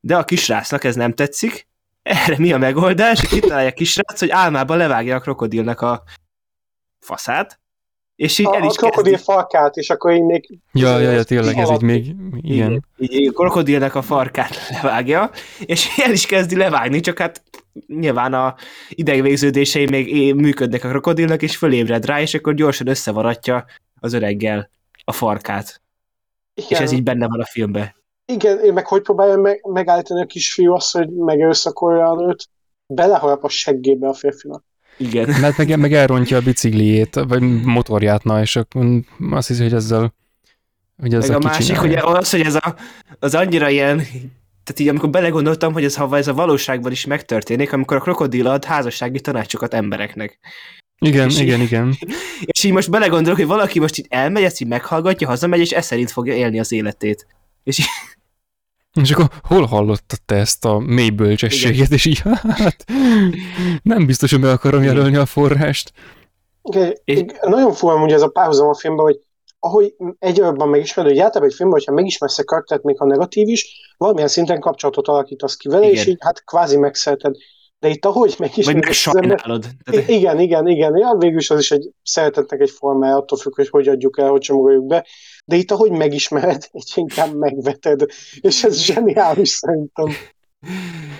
De 0.00 0.16
a 0.16 0.24
kisrácnak 0.24 0.84
ez 0.84 0.94
nem 0.94 1.12
tetszik, 1.12 1.68
erre 2.10 2.38
mi 2.38 2.52
a 2.52 2.58
megoldás? 2.58 3.20
Kitalálja 3.28 3.68
a 3.68 3.72
kisrác, 3.72 4.20
hogy 4.20 4.30
álmában 4.30 4.76
levágja 4.76 5.16
a 5.16 5.20
krokodilnak 5.20 5.80
a 5.80 6.02
faszát, 7.00 7.60
és 8.16 8.38
így 8.38 8.46
A, 8.46 8.54
el 8.54 8.62
a 8.62 8.66
is 8.66 8.76
krokodil 8.76 9.12
kezdi. 9.12 9.32
farkát, 9.32 9.76
és 9.76 9.90
akkor 9.90 10.12
én 10.12 10.24
még 10.24 10.58
Ja, 10.72 10.98
ja, 10.98 11.10
ja, 11.10 11.22
tényleg, 11.22 11.56
ez 11.58 11.70
így 11.70 11.82
még, 11.82 12.14
igen. 12.40 12.84
Így, 12.98 13.12
így 13.12 13.28
a 13.28 13.32
krokodilnak 13.32 13.94
a 13.94 14.02
farkát 14.02 14.56
levágja, 14.82 15.30
és 15.58 15.88
el 16.04 16.12
is 16.12 16.26
kezdi 16.26 16.56
levágni, 16.56 17.00
csak 17.00 17.18
hát 17.18 17.42
nyilván 17.86 18.34
a 18.34 18.54
idegvégződései 18.88 19.86
még 19.86 20.34
működnek 20.34 20.84
a 20.84 20.88
krokodilnak, 20.88 21.42
és 21.42 21.56
fölébred 21.56 22.04
rá, 22.04 22.20
és 22.20 22.34
akkor 22.34 22.54
gyorsan 22.54 22.86
összevaratja 22.86 23.64
az 24.00 24.12
öreggel 24.12 24.70
a 25.04 25.12
farkát. 25.12 25.82
Igen, 26.54 26.68
És 26.70 26.78
ez 26.78 26.92
így 26.92 27.02
benne 27.02 27.26
van 27.26 27.40
a 27.40 27.46
filmben. 27.46 27.94
Igen 28.30 28.58
én 28.58 28.72
meg 28.72 28.86
hogy 28.86 29.02
próbálja 29.02 29.36
meg, 29.36 29.60
megállítani 29.62 30.22
a 30.22 30.26
kisfiú 30.26 30.72
azt, 30.72 30.92
hogy 30.92 31.08
megerőszakolja 31.08 32.10
a 32.10 32.14
nőt? 32.14 32.48
Beleharap 32.86 33.44
a 33.44 33.48
seggébe 33.48 34.08
a 34.08 34.14
férfinak. 34.14 34.64
Igen. 34.96 35.34
Mert 35.40 35.56
meg, 35.56 35.78
meg 35.78 35.92
elrontja 35.92 36.36
a 36.36 36.40
bicikliét, 36.40 37.14
vagy 37.14 37.64
motorját, 37.64 38.24
na, 38.24 38.40
és 38.40 38.56
akkor 38.56 38.86
azt 39.30 39.48
hiszi, 39.48 39.62
hogy 39.62 39.74
ezzel 39.74 40.14
hogy 41.00 41.10
Meg 41.10 41.20
ezzel 41.20 41.36
a 41.36 41.38
másik, 41.38 41.76
hogy 41.76 41.94
az, 41.94 42.30
hogy 42.30 42.40
ez 42.40 42.54
a, 42.54 42.74
az 43.18 43.34
annyira 43.34 43.68
ilyen, 43.68 43.96
tehát 44.64 44.78
így 44.78 44.88
amikor 44.88 45.10
belegondoltam, 45.10 45.72
hogy 45.72 45.84
ez, 45.84 45.96
ha 45.96 46.16
ez 46.16 46.28
a 46.28 46.34
valóságban 46.34 46.92
is 46.92 47.06
megtörténik, 47.06 47.72
amikor 47.72 47.96
a 47.96 48.00
krokodil 48.00 48.46
ad 48.46 48.64
házassági 48.64 49.20
tanácsokat 49.20 49.74
embereknek. 49.74 50.38
Igen, 50.98 51.28
és- 51.28 51.40
igen, 51.40 51.60
igen. 51.60 51.96
És 52.52 52.64
így 52.64 52.72
most 52.72 52.90
belegondolok, 52.90 53.38
hogy 53.38 53.46
valaki 53.46 53.78
most 53.78 53.98
így 53.98 54.06
elmegy, 54.08 54.42
ezt 54.42 54.60
így 54.60 54.68
meghallgatja, 54.68 55.28
hazamegy, 55.28 55.60
és 55.60 55.70
ez 55.70 55.86
szerint 55.86 56.10
fogja 56.10 56.34
élni 56.34 56.58
az 56.58 56.72
életét. 56.72 57.26
És 57.62 57.78
így, 57.78 57.86
És 59.02 59.10
akkor 59.10 59.28
hol 59.42 59.64
hallottad 59.64 60.18
te 60.26 60.34
ezt 60.34 60.64
a 60.64 60.78
mély 60.78 61.10
bölcsességet, 61.10 61.90
és 61.90 62.04
így 62.04 62.22
hát 62.42 62.84
nem 63.82 64.06
biztos, 64.06 64.30
hogy 64.30 64.40
meg 64.40 64.50
akarom 64.50 64.82
jelölni 64.82 65.16
a 65.16 65.26
forrást. 65.26 65.92
Igen, 66.62 66.96
És-. 67.04 67.24
Nagyon 67.40 67.72
fura 67.72 68.02
ugye 68.02 68.14
ez 68.14 68.22
a 68.22 68.28
párhuzam 68.28 68.68
a 68.68 68.74
filmben, 68.74 69.04
hogy 69.04 69.20
ahogy 69.58 69.94
egyre 70.18 70.44
jobban 70.44 70.68
megismered, 70.68 71.10
hogy 71.10 71.20
általában 71.20 71.48
egy 71.48 71.56
filmben, 71.56 71.78
hogyha 71.78 71.94
megismersz 71.94 72.38
egy 72.38 72.44
karaktert, 72.44 72.82
még 72.82 72.98
ha 72.98 73.04
negatív 73.06 73.48
is, 73.48 73.94
valamilyen 73.96 74.28
szinten 74.28 74.60
kapcsolatot 74.60 75.08
alakítasz 75.08 75.56
ki 75.56 75.68
vele, 75.68 75.84
Igen. 75.84 75.96
és 75.96 76.06
így 76.06 76.16
hát 76.20 76.44
kvázi 76.44 76.76
megszereted. 76.76 77.34
De 77.80 77.88
itt 77.88 78.04
ahogy 78.04 78.28
vagy 78.28 78.38
megismered 78.38 78.80
meg 78.82 78.90
ezt 78.90 79.06
az 79.06 79.16
embert, 79.16 79.40
sajnálod. 79.40 79.66
Tehát, 79.84 80.08
I- 80.08 80.14
Igen, 80.14 80.40
igen, 80.40 80.66
igen. 80.66 80.96
Ja, 80.96 81.14
végül 81.18 81.38
is 81.38 81.50
az 81.50 81.58
is 81.58 81.70
egy 81.70 81.90
szeretetnek 82.02 82.60
egy 82.60 82.70
formája, 82.70 83.16
attól 83.16 83.38
függ, 83.38 83.54
hogy 83.54 83.68
hogy 83.68 83.88
adjuk 83.88 84.18
el, 84.18 84.28
hogy 84.28 84.40
csomagoljuk 84.40 84.86
be. 84.86 85.06
De 85.44 85.56
itt, 85.56 85.70
ahogy 85.70 85.90
megismered, 85.90 86.68
egy 86.72 86.92
inkább 86.94 87.34
megveted. 87.34 88.06
És 88.40 88.64
ez 88.64 88.82
zseniális 88.82 89.48
szerintem. 89.48 90.06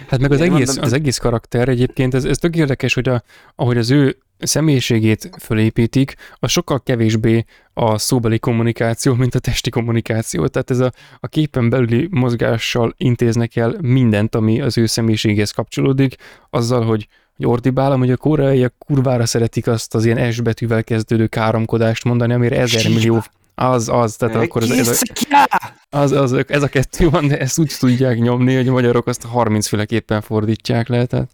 Hát 0.09 0.21
meg 0.21 0.33
az 0.33 0.41
egész, 0.41 0.67
mondom, 0.67 0.85
az 0.85 0.93
egész 0.93 1.19
karakter 1.19 1.69
egyébként, 1.69 2.15
ez, 2.15 2.25
ez 2.25 2.39
tök 2.39 2.57
érdekes, 2.57 2.95
hogy 2.95 3.09
a, 3.09 3.23
ahogy 3.57 3.77
az 3.77 3.91
ő 3.91 4.17
személyiségét 4.41 5.31
fölépítik, 5.39 6.15
az 6.35 6.51
sokkal 6.51 6.83
kevésbé 6.83 7.45
a 7.75 7.99
szóbeli 7.99 8.39
kommunikáció, 8.39 9.15
mint 9.15 9.35
a 9.35 9.39
testi 9.39 9.71
kommunikáció. 9.71 10.47
Tehát 10.47 10.71
ez 10.71 10.79
a, 10.79 10.93
a 11.21 11.27
képen 11.27 11.71
belüli 11.71 12.09
mozgással 12.11 12.95
intéznek 12.97 13.57
el 13.57 13.77
mindent, 13.81 14.35
ami 14.35 14.61
az 14.61 14.79
ő 14.79 14.87
személyiséghez 14.87 15.51
kapcsolódik, 15.51 16.15
azzal, 16.51 16.85
hogy 16.85 17.09
hogy 17.37 17.49
ordibálom, 17.49 17.99
hogy 17.99 18.11
a 18.11 18.17
koreaiak 18.17 18.75
kurvára 18.79 19.27
szeretik 19.27 19.67
azt 19.67 19.95
az 19.95 20.05
ilyen 20.05 20.33
S 20.33 20.41
betűvel 20.41 20.85
kezdődő 20.85 21.27
káromkodást 21.27 22.05
mondani, 22.05 22.33
amire 22.33 22.61
ezer 22.61 22.89
millió 22.89 23.23
az, 23.55 23.89
az, 23.89 24.17
tehát 24.17 24.37
akkor 24.37 24.63
ez, 24.63 24.71
ez, 24.71 25.03
a, 25.31 25.61
az, 25.99 26.13
az, 26.13 26.45
ez 26.47 26.63
a 26.63 26.69
kettő 26.69 27.11
van, 27.11 27.29
de 27.29 27.39
ezt 27.39 27.59
úgy 27.59 27.75
tudják 27.79 28.19
nyomni, 28.19 28.55
hogy 28.55 28.69
a 28.69 28.73
magyarok 28.73 29.07
azt 29.07 29.23
30 29.23 29.67
féleképpen 29.67 30.21
fordítják 30.21 30.89
le, 30.89 31.07
tehát 31.07 31.31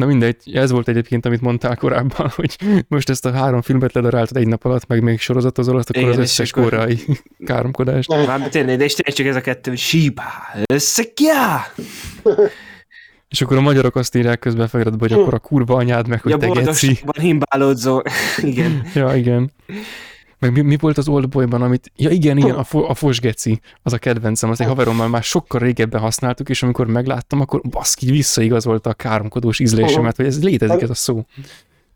Na 0.00 0.06
mindegy, 0.06 0.36
ez 0.52 0.70
volt 0.70 0.88
egyébként, 0.88 1.26
amit 1.26 1.40
mondtál 1.40 1.76
korábban, 1.76 2.28
hogy 2.36 2.56
most 2.88 3.08
ezt 3.10 3.26
a 3.26 3.32
három 3.32 3.62
filmet 3.62 3.92
ledaráltad 3.92 4.36
egy 4.36 4.46
nap 4.46 4.64
alatt, 4.64 4.86
meg 4.86 5.02
még 5.02 5.20
sorozatozol 5.20 5.76
azt, 5.76 5.90
akkor 5.90 6.02
Igen, 6.02 6.12
az 6.14 6.18
összes 6.18 6.50
akkor- 6.52 6.62
koreai 6.70 6.98
káromkodást. 7.46 8.08
Már 8.26 8.48
tényleg, 8.48 8.78
de 8.78 8.84
és 8.84 8.94
tényleg 8.94 9.14
csak 9.16 9.26
ez 9.26 9.36
a 9.36 9.40
kettő, 9.40 9.70
hogy 9.70 9.78
Shiba, 9.78 10.22
összekja! 10.72 11.66
És 13.28 13.40
akkor 13.42 13.56
a 13.56 13.60
magyarok 13.60 13.96
azt 13.96 14.14
írják 14.14 14.38
közben 14.38 14.68
feliratba, 14.68 15.08
hogy 15.08 15.18
akkor 15.18 15.34
a 15.34 15.38
kurva 15.38 15.74
anyád 15.74 16.08
meg, 16.08 16.20
hogy 16.20 16.30
Ja, 16.30 16.36
te 16.36 16.46
geci. 16.46 16.56
boldogságban 16.58 17.22
himbálódzó. 17.24 18.02
Igen. 18.42 18.82
Ja, 18.94 19.14
igen. 19.14 19.50
Meg 20.40 20.52
mi, 20.52 20.60
mi 20.60 20.76
volt 20.76 20.98
az 20.98 21.08
Oldboyban, 21.08 21.62
amit... 21.62 21.92
Ja, 21.96 22.10
igen, 22.10 22.36
igen, 22.36 22.54
a, 22.54 22.64
fo, 22.64 22.78
a 22.78 22.94
fosgeci, 22.94 23.60
az 23.82 23.92
a 23.92 23.98
kedvencem, 23.98 24.50
az 24.50 24.60
egy 24.60 24.66
haverommal 24.66 25.08
már 25.08 25.22
sokkal 25.22 25.60
régebben 25.60 26.00
használtuk, 26.00 26.48
és 26.48 26.62
amikor 26.62 26.86
megláttam, 26.86 27.40
akkor 27.40 27.60
baszki, 27.60 28.10
visszaigazolta 28.10 28.90
a 28.90 28.94
káromkodós 28.94 29.58
ízlésemet, 29.58 30.16
hogy 30.16 30.26
ez 30.26 30.42
létezik 30.42 30.80
ez 30.80 30.90
a 30.90 30.94
szó. 30.94 31.24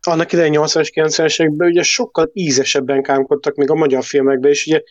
Annak 0.00 0.32
idején 0.32 0.52
80-as, 0.56 0.90
90-es 0.94 1.40
években 1.40 1.68
ugye 1.68 1.82
sokkal 1.82 2.30
ízesebben 2.32 3.02
kámkodtak 3.02 3.54
még 3.54 3.70
a 3.70 3.74
magyar 3.74 4.04
filmekben, 4.04 4.50
és 4.50 4.66
ugye 4.66 4.82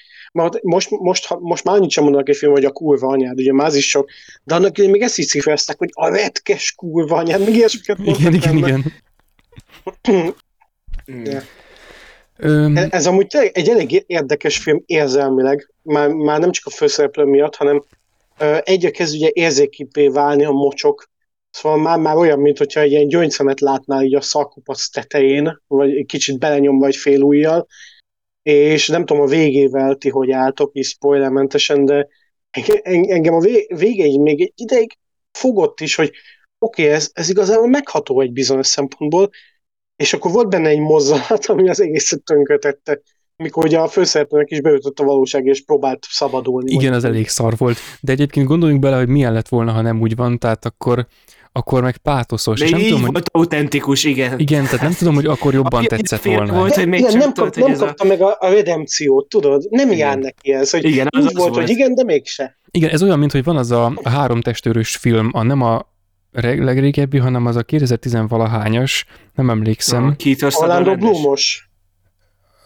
most, 0.62 0.90
most, 0.90 1.38
most 1.40 1.64
már 1.64 1.76
annyit 1.76 1.90
sem 1.90 2.04
mondanak 2.04 2.30
egy 2.30 2.38
film, 2.38 2.52
hogy 2.52 2.66
a 2.66 2.72
kurva 2.72 3.08
anyád, 3.08 3.40
ugye 3.40 3.54
már 3.54 3.74
is 3.74 3.90
sok, 3.90 4.10
de 4.44 4.56
annak 4.56 4.72
idején 4.72 4.92
még 4.92 5.02
ezt 5.02 5.18
is 5.18 5.28
cifrázták, 5.28 5.78
hogy 5.78 5.90
a 5.92 6.08
retkes 6.08 6.74
kurva 6.78 7.18
anyád, 7.18 7.46
még 7.46 7.56
ilyesmiket 7.56 7.98
Igen, 8.04 8.34
igen, 8.34 8.58
igen. 8.58 8.84
Mm. 11.12 11.38
Öm, 12.44 12.78
Ez, 12.90 13.08
amúgy 13.08 13.28
tényleg 13.28 13.58
egy 13.58 13.70
elég 13.70 14.04
érdekes 14.08 14.58
film 14.58 14.84
érzelmileg, 14.86 15.74
már, 15.82 16.10
már 16.10 16.40
nem 16.40 16.52
csak 16.52 16.66
a 16.66 16.70
főszereplő 16.70 17.24
miatt, 17.24 17.56
hanem 17.56 17.84
egyre 18.64 18.90
kezd 18.90 19.16
ugye 19.16 19.30
érzékipé 19.34 20.08
válni 20.08 20.46
a 20.46 20.52
mocsok, 20.52 21.10
szóval 21.50 21.78
már, 21.78 22.00
már 22.00 22.16
olyan, 22.16 22.40
mint 22.40 22.58
hogyha 22.58 22.80
egy 22.80 22.92
ilyen 22.92 23.08
gyöngyszemet 23.08 23.60
látnál 23.60 24.04
így 24.04 24.16
a 24.16 24.22
szalkupac 24.22 24.88
tetején, 24.88 25.62
vagy 25.68 26.06
kicsit 26.06 26.40
belenyomva 26.40 26.88
egy 26.88 26.96
fél 26.96 27.22
ujjal, 27.22 27.68
és 28.42 28.88
nem 28.88 29.06
tudom 29.06 29.24
a 29.24 29.28
végével 29.28 29.96
ti 29.96 30.10
hogy 30.10 30.32
álltok, 30.32 30.72
így 30.74 30.86
spoilermentesen, 30.86 31.86
de 31.86 32.08
en- 32.82 33.10
engem 33.10 33.34
a 33.34 33.40
vé- 33.40 33.78
vége 33.78 34.06
így 34.06 34.20
még 34.20 34.42
egy 34.42 34.54
ideig 34.56 34.98
fogott 35.32 35.80
is, 35.80 35.96
hogy 35.96 36.12
oké, 36.60 36.82
okay, 36.82 36.94
ez, 36.96 37.10
ez 37.14 37.30
igazából 37.30 37.68
megható 37.68 38.22
egy 38.22 38.32
bizonyos 38.32 38.68
szempontból, 38.68 39.30
és 39.96 40.14
akkor 40.14 40.32
volt 40.32 40.50
benne 40.50 40.70
egy 40.70 40.80
mozzanat, 40.80 41.46
ami 41.52 41.70
az 41.70 41.82
egészet 41.82 42.24
tönkretette, 42.24 43.02
mikor 43.36 43.64
ugye 43.66 43.80
a 43.80 43.88
főszereplőnek 43.88 44.52
is 44.52 44.62
beütött 44.62 45.00
a 45.00 45.04
valóság, 45.04 45.46
és 45.46 45.64
próbált 45.64 46.06
szabadulni. 46.10 46.72
igen, 46.72 46.82
mondjuk. 46.82 47.04
az 47.04 47.10
elég 47.10 47.28
szar 47.28 47.58
volt. 47.58 47.78
De 48.02 48.12
egyébként 48.12 48.48
gondoljunk 48.48 48.82
bele, 48.82 48.98
hogy 48.98 49.08
milyen 49.08 49.34
lett 49.34 49.48
volna, 49.48 49.72
ha 49.72 49.82
nem 49.82 50.02
úgy 50.02 50.16
van, 50.16 50.40
tehát 50.40 50.66
akkor, 50.66 51.08
akkor 51.52 51.82
meg 51.82 51.98
pátoszos. 51.98 52.60
De 52.60 52.66
és 52.66 52.72
nem 52.72 52.80
így 52.80 52.86
tudom, 52.88 53.02
hogy, 53.02 53.12
volt 53.12 53.30
autentikus, 53.32 54.04
igen. 54.04 54.40
igen, 54.40 54.64
tehát 54.64 54.82
nem 54.82 54.94
tudom, 54.94 55.14
hogy 55.14 55.26
akkor 55.26 55.54
jobban 55.54 55.84
A- 55.84 55.88
tetszett 55.88 56.24
volna. 56.24 56.54
volt, 56.54 56.74
hogy 56.74 56.88
még 56.88 57.00
igen, 57.00 57.18
nem, 57.18 57.34
kap, 57.34 57.54
hogy 57.54 57.64
nem 57.64 57.72
ez 57.72 57.82
a- 57.82 57.86
kapta 57.86 58.04
meg 58.06 58.22
a, 58.22 58.36
a 58.40 58.50
redemciót, 58.50 59.28
tudod? 59.30 59.66
Nem 59.70 59.88
Igen. 59.88 59.98
jár 59.98 60.18
neki 60.18 60.54
ez, 60.54 60.70
hogy 60.72 60.84
Igen, 60.86 61.08
az 61.10 61.20
úgy 61.22 61.28
az 61.28 61.34
volt, 61.36 61.54
volt. 61.54 61.62
hogy 61.68 61.76
igen, 61.76 61.96
de 61.96 62.04
mégse. 62.04 62.58
Igen, 62.72 62.90
ez 62.90 63.04
olyan, 63.04 63.20
mint 63.20 63.32
hogy 63.32 63.44
van 63.44 63.58
az 63.58 63.72
a, 63.72 63.94
a 64.04 64.10
három 64.10 64.42
testőrös 64.42 64.96
film, 64.96 65.30
a 65.34 65.44
nem 65.44 65.62
a 65.62 65.93
legrégebbi, 66.42 67.18
hanem 67.18 67.46
az 67.46 67.56
a 67.56 67.64
2010-valahányas, 67.64 69.04
nem 69.34 69.50
emlékszem. 69.50 70.16
A 70.40 70.56
Orlando. 70.56 70.96
Bloomos, 70.96 71.72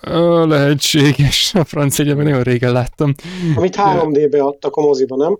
Ö, 0.01 0.45
lehetséges, 0.47 1.53
a 1.53 1.63
francia 1.63 2.03
egyetemen 2.03 2.29
nagyon 2.29 2.43
régen 2.43 2.71
láttam. 2.71 3.13
amit 3.55 3.75
3D-be 3.77 4.43
adtak 4.43 4.75
a 4.75 4.81
moziba, 4.81 5.15
nem? 5.15 5.39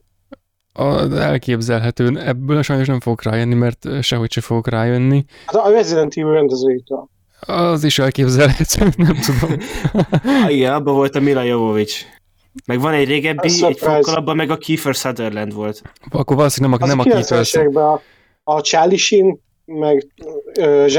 A, 0.74 1.14
elképzelhető, 1.16 2.20
ebből 2.20 2.62
sajnos 2.62 2.88
nem 2.88 3.00
fogok 3.00 3.24
rájönni, 3.24 3.54
mert 3.56 3.88
sehogy 4.02 4.32
se 4.32 4.42
fogok 4.42 4.68
rájönni. 4.68 5.26
Hát 5.46 5.56
a 5.56 5.70
Resident 5.70 6.14
Evil 6.16 6.32
rendezőjétől. 6.32 7.10
Az 7.40 7.84
is 7.84 8.00
elképzelhető, 8.00 8.86
nem 8.98 9.16
tudom. 9.16 9.58
Ah, 10.24 10.54
igen, 10.54 10.74
abban 10.74 10.94
volt 10.94 11.16
a 11.16 11.20
Mila 11.20 11.44
Jovovich. 11.44 12.06
Meg 12.66 12.80
van 12.80 12.94
egy 12.94 13.08
régebbi, 13.08 13.62
A 13.62 13.66
egy 13.66 13.78
fokkal 13.78 14.16
abban 14.16 14.36
meg 14.36 14.50
a 14.50 14.58
Kiefer 14.58 14.94
Sutherland 14.94 15.54
volt. 15.54 15.82
Akkor 16.10 16.36
valószínűleg 16.36 16.80
nem 16.80 16.90
a, 16.90 16.94
nem 16.96 17.00
a 17.00 17.16
a 17.16 17.20
90-es 17.20 17.30
Keith 17.30 17.56
években 17.56 18.00
a, 18.56 18.62
Sheen, 18.98 19.40
meg 19.66 20.08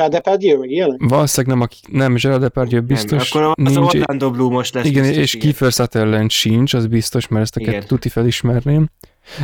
Depardieu, 0.08 0.58
meg 0.58 0.70
ilyenek. 0.70 1.00
Valószínűleg 1.08 1.58
nem, 1.58 1.68
a, 1.70 1.96
nem 1.98 2.16
Depardieu 2.38 2.82
biztos 2.82 3.32
nem, 3.32 3.44
akkor 3.44 3.64
az 3.64 3.72
nincs. 3.72 3.94
Orlando 3.94 4.30
Bloomos 4.30 4.72
lesz. 4.72 4.86
Igen, 4.86 5.02
biztos, 5.02 5.22
és 5.22 5.36
Kiefer 5.36 5.72
Sutherland 5.72 6.30
sincs, 6.30 6.74
az 6.74 6.86
biztos, 6.86 7.28
mert 7.28 7.42
ezt 7.42 7.56
a 7.56 7.60
Igen. 7.60 7.72
kettőt 7.72 7.88
tuti 7.88 8.08
felismerném. 8.08 8.88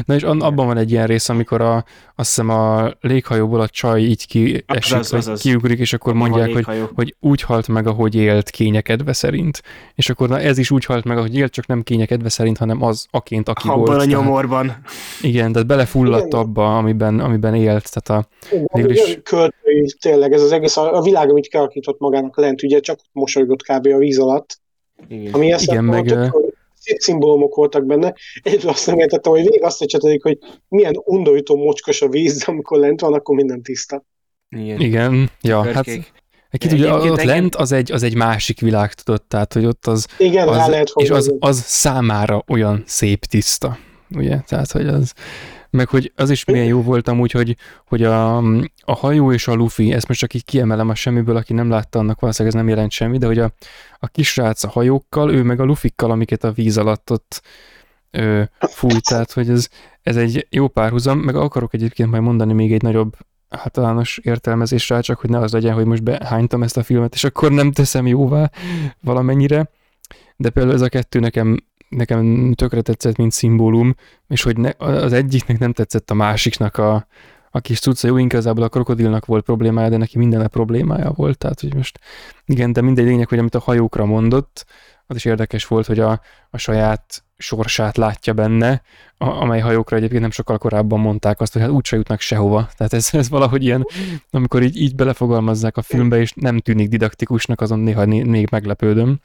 Na 0.04 0.14
és 0.14 0.22
an- 0.22 0.42
abban 0.42 0.66
van 0.66 0.76
egy 0.76 0.90
ilyen 0.90 1.06
rész, 1.06 1.28
amikor 1.28 1.60
a, 1.60 1.74
azt 2.16 2.28
hiszem 2.28 2.48
a 2.48 2.90
léghajóból 3.00 3.60
a 3.60 3.68
csaj 3.68 4.00
így 4.00 4.26
kiesik, 4.26 4.64
Azaz, 4.66 5.10
vagy 5.10 5.20
azaz. 5.20 5.40
kiugrik, 5.40 5.78
és 5.78 5.92
akkor 5.92 6.14
mondják, 6.14 6.52
hogy, 6.52 6.66
hogy 6.94 7.14
úgy 7.20 7.42
halt 7.42 7.68
meg, 7.68 7.86
ahogy 7.86 8.14
élt 8.14 8.50
kényekedve 8.50 9.12
szerint. 9.12 9.62
És 9.94 10.10
akkor 10.10 10.28
na, 10.28 10.40
ez 10.40 10.58
is 10.58 10.70
úgy 10.70 10.84
halt 10.84 11.04
meg, 11.04 11.18
ahogy 11.18 11.36
élt, 11.36 11.52
csak 11.52 11.66
nem 11.66 11.82
kényekedve 11.82 12.28
szerint, 12.28 12.58
hanem 12.58 12.82
az 12.82 13.06
aként, 13.10 13.48
aki 13.48 13.68
Abban 13.68 13.78
volt. 13.78 13.90
a 13.90 13.92
Tehát- 14.04 14.08
nyomorban. 14.22 14.76
Igen, 15.22 15.52
tehát 15.52 15.66
belefulladt 15.66 16.26
Igen. 16.26 16.38
abba, 16.40 16.76
amiben, 16.76 17.20
amiben 17.20 17.54
élt. 17.54 17.90
Tehát 17.92 18.24
a, 18.24 18.28
Igen, 18.76 18.90
is- 18.90 19.18
Költői, 19.22 19.94
tényleg, 20.00 20.32
ez 20.32 20.42
az 20.42 20.52
egész, 20.52 20.76
a, 20.76 20.96
a 20.96 21.02
világ, 21.02 21.30
amit 21.30 21.46
kialakított 21.46 21.98
magának 21.98 22.36
lent, 22.36 22.62
ugye 22.62 22.80
csak 22.80 22.98
mosolygott 23.12 23.62
kb. 23.62 23.86
a 23.86 23.98
víz 23.98 24.18
alatt. 24.18 24.58
Igen. 25.08 25.32
Ami 25.32 25.52
ezt 25.52 25.64
Igen, 25.70 25.84
meg, 25.84 26.08
hogy 26.10 26.30
szép 26.84 26.98
szimbólumok 26.98 27.54
voltak 27.54 27.86
benne. 27.86 28.14
Egyedül 28.42 28.68
azt 28.68 28.86
nem 28.86 28.98
értettem, 28.98 29.32
hogy 29.32 29.42
végig 29.42 29.62
azt 29.62 29.82
ecsetelik, 29.82 30.22
hogy 30.22 30.38
milyen 30.68 31.00
undorító 31.04 31.56
mocskos 31.56 32.02
a 32.02 32.08
víz, 32.08 32.44
amikor 32.46 32.78
lent 32.78 33.00
van, 33.00 33.14
akkor 33.14 33.36
minden 33.36 33.62
tiszta. 33.62 34.04
Igen. 34.48 34.80
igen, 34.80 35.30
ja, 35.40 35.62
hát 35.62 35.72
Körkék. 35.84 36.12
egy 36.50 36.60
kicsit 36.60 36.78
De 36.78 36.84
ugye 36.84 36.88
egyébként 36.88 37.12
ott 37.12 37.18
engem- 37.18 37.36
lent 37.36 37.54
az 37.54 37.72
egy, 37.72 37.92
az 37.92 38.02
egy 38.02 38.14
másik 38.14 38.60
világ, 38.60 38.92
tudod, 38.92 39.22
tehát 39.22 39.52
hogy 39.52 39.64
ott 39.64 39.86
az, 39.86 40.06
Igen, 40.18 40.46
rá 40.46 40.62
az 40.62 40.68
lehet 40.68 40.92
és 40.94 41.10
az, 41.10 41.34
az 41.38 41.62
számára 41.66 42.44
olyan 42.48 42.82
szép 42.86 43.24
tiszta, 43.24 43.78
ugye, 44.16 44.38
tehát 44.46 44.70
hogy 44.70 44.86
az 44.86 45.12
Meg 45.74 45.88
hogy 45.88 46.12
az 46.16 46.30
is 46.30 46.44
milyen 46.44 46.66
jó 46.66 46.82
volt 46.82 47.08
amúgy, 47.08 47.30
hogy, 47.30 47.56
hogy 47.86 48.02
a, 48.02 48.36
a 48.80 48.94
hajó 48.94 49.32
és 49.32 49.48
a 49.48 49.54
Luffy, 49.54 49.92
ezt 49.92 50.08
most 50.08 50.20
csak 50.20 50.34
így 50.34 50.44
kiemelem 50.44 50.88
a 50.88 50.94
semmiből, 50.94 51.36
aki 51.36 51.52
nem 51.52 51.70
látta, 51.70 51.98
annak 51.98 52.20
valószínűleg 52.20 52.56
ez 52.56 52.62
nem 52.62 52.74
jelent 52.74 52.90
semmi, 52.90 53.18
de 53.18 53.26
hogy 53.26 53.38
a, 53.38 53.52
a 53.98 54.06
kisrác 54.06 54.64
a 54.64 54.68
hajókkal, 54.68 55.32
ő 55.32 55.42
meg 55.42 55.60
a 55.60 55.64
Lufikkal, 55.64 56.10
amiket 56.10 56.44
a 56.44 56.52
víz 56.52 56.78
alatt 56.78 57.10
ott 57.10 57.42
ö, 58.10 58.42
fújt, 58.58 59.04
tehát 59.04 59.32
hogy 59.32 59.50
ez, 59.50 59.68
ez 60.02 60.16
egy 60.16 60.46
jó 60.50 60.68
párhuzam, 60.68 61.18
meg 61.18 61.36
akarok 61.36 61.74
egyébként 61.74 62.10
majd 62.10 62.22
mondani 62.22 62.52
még 62.52 62.72
egy 62.72 62.82
nagyobb 62.82 63.16
általános 63.48 64.18
értelmezés 64.22 64.88
rá, 64.88 65.00
csak 65.00 65.20
hogy 65.20 65.30
ne 65.30 65.38
az 65.38 65.52
legyen, 65.52 65.74
hogy 65.74 65.86
most 65.86 66.02
behánytam 66.02 66.62
ezt 66.62 66.76
a 66.76 66.82
filmet, 66.82 67.14
és 67.14 67.24
akkor 67.24 67.50
nem 67.50 67.72
teszem 67.72 68.06
jóvá 68.06 68.50
valamennyire. 69.00 69.70
De 70.36 70.50
például 70.50 70.74
ez 70.74 70.80
a 70.80 70.88
kettő 70.88 71.18
nekem 71.18 71.56
nekem 71.96 72.52
tökre 72.54 72.80
tetszett, 72.80 73.16
mint 73.16 73.32
szimbólum, 73.32 73.94
és 74.28 74.42
hogy 74.42 74.56
ne, 74.56 74.70
az 74.78 75.12
egyiknek 75.12 75.58
nem 75.58 75.72
tetszett 75.72 76.10
a 76.10 76.14
másiknak 76.14 76.76
a, 76.76 77.06
a 77.50 77.60
kis 77.60 77.80
cucca, 77.80 78.08
jó, 78.08 78.16
igazából 78.16 78.64
a 78.64 78.68
krokodilnak 78.68 79.26
volt 79.26 79.44
problémája, 79.44 79.88
de 79.88 79.96
neki 79.96 80.18
minden 80.18 80.40
a 80.40 80.48
problémája 80.48 81.10
volt, 81.10 81.38
tehát 81.38 81.60
hogy 81.60 81.74
most 81.74 81.98
igen, 82.44 82.72
de 82.72 82.80
mindegy 82.80 83.04
lényeg, 83.04 83.28
hogy 83.28 83.38
amit 83.38 83.54
a 83.54 83.60
hajókra 83.60 84.04
mondott, 84.04 84.66
az 85.06 85.16
is 85.16 85.24
érdekes 85.24 85.66
volt, 85.66 85.86
hogy 85.86 85.98
a, 85.98 86.20
a 86.50 86.58
saját 86.58 87.24
sorsát 87.36 87.96
látja 87.96 88.32
benne, 88.32 88.82
a, 89.18 89.28
amely 89.28 89.60
hajókra 89.60 89.96
egyébként 89.96 90.20
nem 90.20 90.30
sokkal 90.30 90.58
korábban 90.58 91.00
mondták 91.00 91.40
azt, 91.40 91.52
hogy 91.52 91.62
hát 91.62 91.70
úgyse 91.70 91.96
jutnak 91.96 92.20
sehova. 92.20 92.68
Tehát 92.76 92.92
ez, 92.92 93.08
ez 93.12 93.28
valahogy 93.28 93.62
ilyen, 93.62 93.86
amikor 94.30 94.62
így, 94.62 94.80
így 94.80 94.94
belefogalmazzák 94.94 95.76
a 95.76 95.82
filmbe, 95.82 96.20
és 96.20 96.32
nem 96.32 96.58
tűnik 96.58 96.88
didaktikusnak, 96.88 97.60
azon 97.60 97.78
néha 97.78 98.06
még 98.06 98.48
meglepődöm. 98.50 99.20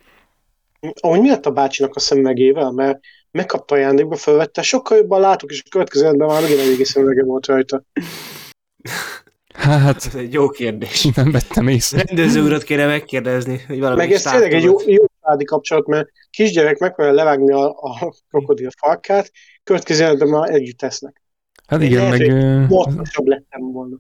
Ahogy 0.99 1.21
mi 1.21 1.30
lett 1.30 1.45
a 1.45 1.51
bácsinak 1.51 1.95
a 1.95 1.99
szemüvegével? 1.99 2.71
Mert 2.71 2.99
megkapta 3.32 3.75
ajándékba, 3.75 4.15
felvette, 4.15 4.61
sokkal 4.61 4.97
jobban 4.97 5.19
látok, 5.21 5.51
és 5.51 5.61
a 5.65 5.69
következő 5.69 6.05
életben 6.05 6.27
már 6.27 6.41
megint 6.41 6.59
eléggé 6.59 6.84
szemüvege 6.84 7.23
volt 7.23 7.45
rajta. 7.45 7.84
Hát, 9.53 10.05
ez 10.05 10.15
egy 10.15 10.34
jó 10.34 10.49
kérdés. 10.49 11.05
Nem 11.15 11.32
vettem 11.32 11.67
észre. 11.67 12.03
Rendező 12.07 12.43
urat 12.43 12.63
kéne 12.63 12.86
megkérdezni, 12.86 13.59
hogy 13.67 13.80
valami 13.80 13.97
Meg 13.97 14.11
ez 14.11 14.21
tényleg 14.21 14.53
egy 14.53 14.63
jó, 14.63 14.75
jó 14.86 15.05
családi 15.21 15.45
kapcsolat, 15.45 15.88
mert 15.88 16.09
kisgyerek 16.30 16.77
megpróbálja 16.77 17.23
levágni 17.23 17.51
a, 17.53 17.69
a 17.69 18.13
krokodil 18.30 18.69
farkát, 18.77 19.32
következő 19.63 20.03
életben 20.03 20.27
már 20.27 20.49
együtt 20.49 20.77
tesznek. 20.77 21.21
Hát 21.67 21.82
igen, 21.82 22.09
meg... 22.09 22.32
Módszerűbb 22.69 23.27
lettem 23.27 23.71
volna. 23.71 23.95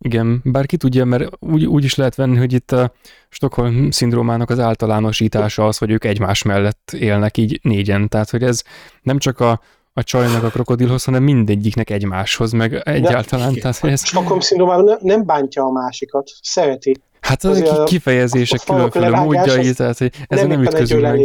Igen, 0.00 0.40
bár 0.44 0.66
ki 0.66 0.76
tudja, 0.76 1.04
mert 1.04 1.24
úgy, 1.38 1.64
úgy 1.64 1.84
is 1.84 1.94
lehet 1.94 2.14
venni, 2.14 2.36
hogy 2.36 2.52
itt 2.52 2.72
a 2.72 2.92
Stockholm 3.28 3.90
szindrómának 3.90 4.50
az 4.50 4.58
általánosítása 4.58 5.66
az, 5.66 5.78
hogy 5.78 5.90
ők 5.90 6.04
egymás 6.04 6.42
mellett 6.42 6.92
élnek 6.92 7.36
így 7.36 7.60
négyen. 7.62 8.08
Tehát, 8.08 8.30
hogy 8.30 8.42
ez 8.42 8.62
nem 9.02 9.18
csak 9.18 9.40
a, 9.40 9.60
a 9.92 10.02
csajnak 10.02 10.42
a 10.42 10.48
krokodilhoz, 10.48 11.04
hanem 11.04 11.22
mindegyiknek 11.22 11.90
egymáshoz, 11.90 12.52
meg 12.52 12.74
egyáltalán. 12.74 13.52
De, 13.52 13.60
tehát, 13.60 13.84
ez... 13.84 14.06
Stockholm 14.06 14.40
szindrómában 14.40 14.98
nem 15.00 15.26
bántja 15.26 15.64
a 15.64 15.70
másikat, 15.70 16.30
szereti. 16.42 16.96
Hát 17.20 17.44
az 17.44 17.60
a 17.60 17.84
kifejezések 17.84 18.60
különféle 18.64 19.10
módjai, 19.10 19.72
tehát 19.72 19.98
hogy 19.98 20.12
ez 20.26 20.38
nem, 20.38 20.48
nem 20.48 20.62
ütközünk 20.62 21.02
meg. 21.02 21.20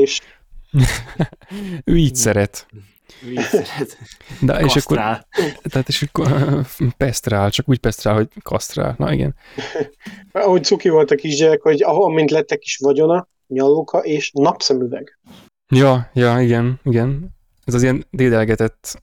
ő 1.83 1.97
így 1.97 2.15
szeret. 2.15 2.67
De, 4.41 4.59
és 4.59 4.75
akkor, 4.75 4.97
tehát 5.61 5.87
és 5.87 6.01
akkor 6.01 6.31
pesztrál, 6.97 7.49
csak 7.49 7.69
úgy 7.69 7.79
pesztrál, 7.79 8.13
hogy 8.15 8.27
kasztrál. 8.41 8.95
Na 8.97 9.13
igen. 9.13 9.35
Ahogy 10.31 10.63
cuki 10.63 10.89
volt 10.89 11.11
a 11.11 11.15
kisgyerek, 11.15 11.61
hogy 11.61 11.83
ahol 11.83 12.13
mint 12.13 12.31
lettek 12.31 12.63
is 12.63 12.77
vagyona, 12.77 13.27
nyalluka 13.47 13.99
és 13.99 14.31
napszemüveg. 14.33 15.19
Ja, 15.67 16.09
ja, 16.13 16.41
igen, 16.41 16.79
igen. 16.83 17.35
Ez 17.65 17.73
az 17.73 17.83
ilyen 17.83 18.05
dédelgetett 18.09 19.01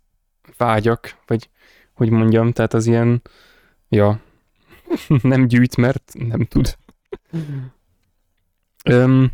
vágyak, 0.56 1.16
vagy 1.26 1.48
hogy 1.92 2.10
mondjam, 2.10 2.52
tehát 2.52 2.74
az 2.74 2.86
ilyen, 2.86 3.22
ja, 3.88 4.20
nem 5.22 5.46
gyűjt, 5.46 5.76
mert 5.76 6.12
nem 6.28 6.44
tud. 6.44 6.76
Öm, 8.84 9.32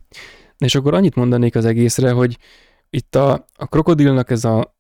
és 0.59 0.75
akkor 0.75 0.95
annyit 0.95 1.15
mondanék 1.15 1.55
az 1.55 1.65
egészre, 1.65 2.11
hogy 2.11 2.39
itt 2.91 3.15
a, 3.15 3.47
a 3.57 3.67
krokodilnak 3.67 4.31
ez 4.31 4.45
a, 4.45 4.77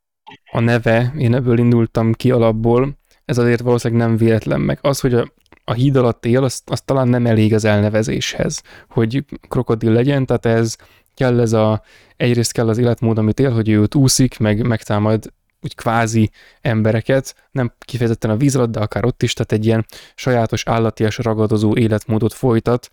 a 0.50 0.60
neve, 0.60 1.12
én 1.18 1.34
ebből 1.34 1.58
indultam 1.58 2.12
ki 2.12 2.30
alapból, 2.30 2.98
ez 3.24 3.38
azért 3.38 3.60
valószínűleg 3.60 4.06
nem 4.06 4.16
véletlen 4.16 4.60
meg. 4.60 4.78
Az, 4.82 5.00
hogy 5.00 5.14
a, 5.14 5.32
a 5.64 5.72
híd 5.72 5.96
alatt 5.96 6.26
él, 6.26 6.44
az, 6.44 6.62
az 6.64 6.80
talán 6.80 7.08
nem 7.08 7.26
elég 7.26 7.54
az 7.54 7.64
elnevezéshez, 7.64 8.62
hogy 8.88 9.24
krokodil 9.48 9.92
legyen, 9.92 10.26
tehát 10.26 10.46
ez 10.46 10.76
kell 11.14 11.40
ez 11.40 11.52
a, 11.52 11.82
egyrészt 12.16 12.52
kell 12.52 12.68
az 12.68 12.78
életmód, 12.78 13.18
amit 13.18 13.40
él, 13.40 13.50
hogy 13.50 13.68
ő 13.68 13.80
ott 13.82 13.94
úszik, 13.94 14.38
meg 14.38 14.66
megtámad 14.66 15.32
úgy 15.60 15.74
kvázi 15.74 16.30
embereket, 16.60 17.48
nem 17.50 17.72
kifejezetten 17.78 18.30
a 18.30 18.36
víz 18.36 18.56
alatt, 18.56 18.70
de 18.70 18.80
akár 18.80 19.04
ott 19.04 19.22
is, 19.22 19.32
tehát 19.32 19.52
egy 19.52 19.66
ilyen 19.66 19.86
sajátos 20.14 20.66
állatias 20.66 21.18
ragadozó 21.18 21.76
életmódot 21.76 22.32
folytat 22.32 22.90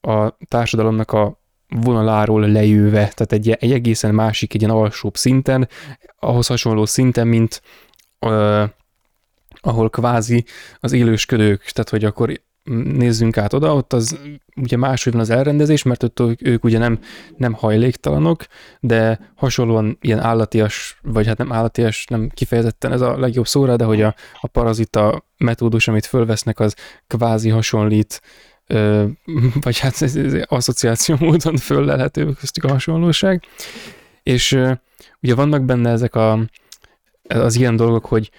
a 0.00 0.36
társadalomnak 0.48 1.12
a 1.12 1.40
vonaláról 1.68 2.48
lejöve, 2.48 2.98
tehát 3.14 3.32
egy, 3.32 3.50
egy 3.50 3.72
egészen 3.72 4.14
másik, 4.14 4.54
egy 4.54 4.60
ilyen 4.60 4.74
alsóbb 4.74 5.16
szinten, 5.16 5.68
ahhoz 6.18 6.46
hasonló 6.46 6.84
szinten, 6.84 7.26
mint 7.26 7.62
uh, 8.20 8.62
ahol 9.60 9.90
kvázi 9.90 10.44
az 10.80 10.92
élősködők, 10.92 11.62
tehát 11.62 11.90
hogy 11.90 12.04
akkor 12.04 12.40
nézzünk 12.94 13.36
át 13.36 13.52
oda, 13.52 13.74
ott 13.74 13.92
az 13.92 14.18
ugye 14.56 14.76
máshogy 14.76 15.12
van 15.12 15.20
az 15.20 15.30
elrendezés, 15.30 15.82
mert 15.82 16.02
ott 16.02 16.22
ők 16.38 16.64
ugye 16.64 16.78
nem, 16.78 16.98
nem 17.36 17.52
hajléktalanok, 17.52 18.44
de 18.80 19.30
hasonlóan 19.34 19.98
ilyen 20.00 20.18
állatias, 20.18 20.98
vagy 21.02 21.26
hát 21.26 21.38
nem 21.38 21.52
állatias, 21.52 22.04
nem 22.04 22.28
kifejezetten 22.34 22.92
ez 22.92 23.00
a 23.00 23.18
legjobb 23.18 23.46
szóra, 23.46 23.76
de 23.76 23.84
hogy 23.84 24.02
a, 24.02 24.14
a 24.40 24.46
parazita 24.46 25.26
metódus, 25.36 25.88
amit 25.88 26.06
fölvesznek, 26.06 26.60
az 26.60 26.74
kvázi 27.06 27.48
hasonlít 27.48 28.20
vagy 29.64 29.78
hát 29.78 30.02
ez, 30.02 30.16
ez 30.16 30.34
asszociáció 30.46 31.16
módon 31.20 31.56
föllelhető 31.56 32.32
köztük 32.32 32.64
a 32.64 32.68
hasonlóság. 32.68 33.42
És 34.22 34.58
ugye 35.22 35.34
vannak 35.34 35.62
benne 35.62 35.90
ezek 35.90 36.14
a, 36.14 36.38
az 37.28 37.56
ilyen 37.56 37.76
dolgok, 37.76 38.06
hogy 38.06 38.30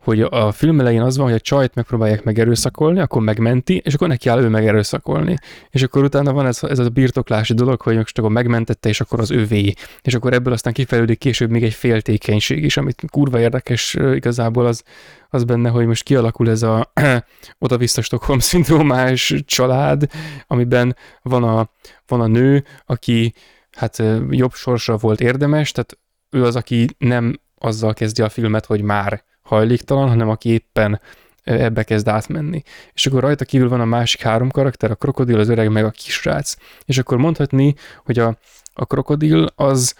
hogy 0.00 0.20
a 0.20 0.52
film 0.52 0.80
elején 0.80 1.00
az 1.00 1.16
van, 1.16 1.26
hogy 1.26 1.34
a 1.34 1.40
csajt 1.40 1.74
megpróbálják 1.74 2.24
megerőszakolni, 2.24 3.00
akkor 3.00 3.22
megmenti, 3.22 3.76
és 3.84 3.94
akkor 3.94 4.08
neki 4.08 4.28
áll 4.28 4.42
ő 4.42 4.48
megerőszakolni. 4.48 5.36
És 5.70 5.82
akkor 5.82 6.02
utána 6.02 6.32
van 6.32 6.46
ez, 6.46 6.62
ez 6.62 6.78
a 6.78 6.88
birtoklási 6.88 7.54
dolog, 7.54 7.80
hogy 7.80 7.96
most 7.96 8.18
akkor 8.18 8.30
megmentette, 8.30 8.88
és 8.88 9.00
akkor 9.00 9.20
az 9.20 9.30
övé. 9.30 9.72
És 10.02 10.14
akkor 10.14 10.32
ebből 10.32 10.52
aztán 10.52 10.72
kifejlődik 10.72 11.18
később 11.18 11.50
még 11.50 11.62
egy 11.62 11.74
féltékenység 11.74 12.64
is, 12.64 12.76
amit 12.76 13.02
kurva 13.10 13.40
érdekes 13.40 13.94
igazából 13.94 14.66
az, 14.66 14.82
az 15.28 15.44
benne, 15.44 15.68
hogy 15.68 15.86
most 15.86 16.02
kialakul 16.02 16.50
ez 16.50 16.62
a 16.62 16.92
oda-vissza 17.58 18.02
Stockholm 18.02 18.38
szindrómás 18.38 19.34
család, 19.44 20.10
amiben 20.46 20.96
van 21.22 21.42
a, 21.44 21.70
van 22.06 22.20
a 22.20 22.26
nő, 22.26 22.64
aki 22.86 23.34
hát 23.70 24.02
jobb 24.30 24.52
sorsa 24.52 24.96
volt 24.96 25.20
érdemes, 25.20 25.72
tehát 25.72 25.98
ő 26.30 26.44
az, 26.44 26.56
aki 26.56 26.86
nem 26.98 27.40
azzal 27.58 27.94
kezdi 27.94 28.22
a 28.22 28.28
filmet, 28.28 28.66
hogy 28.66 28.82
már 28.82 29.28
hajléktalan, 29.50 30.08
hanem 30.08 30.28
aki 30.28 30.48
éppen 30.48 31.00
ebbe 31.42 31.82
kezd 31.82 32.08
átmenni. 32.08 32.62
És 32.92 33.06
akkor 33.06 33.20
rajta 33.20 33.44
kívül 33.44 33.68
van 33.68 33.80
a 33.80 33.84
másik 33.84 34.20
három 34.20 34.50
karakter, 34.50 34.90
a 34.90 34.94
krokodil, 34.94 35.38
az 35.38 35.48
öreg, 35.48 35.70
meg 35.70 35.84
a 35.84 35.90
kisrác. 35.90 36.56
És 36.84 36.98
akkor 36.98 37.16
mondhatni, 37.16 37.74
hogy 38.04 38.18
a, 38.18 38.38
a 38.72 38.86
krokodil 38.86 39.48
az 39.54 39.94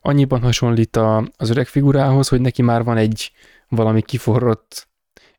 annyiban 0.00 0.42
hasonlít 0.42 0.96
a, 0.96 1.28
az 1.36 1.50
öreg 1.50 1.66
figurához, 1.66 2.28
hogy 2.28 2.40
neki 2.40 2.62
már 2.62 2.84
van 2.84 2.96
egy 2.96 3.32
valami 3.68 4.02
kiforrott 4.02 4.88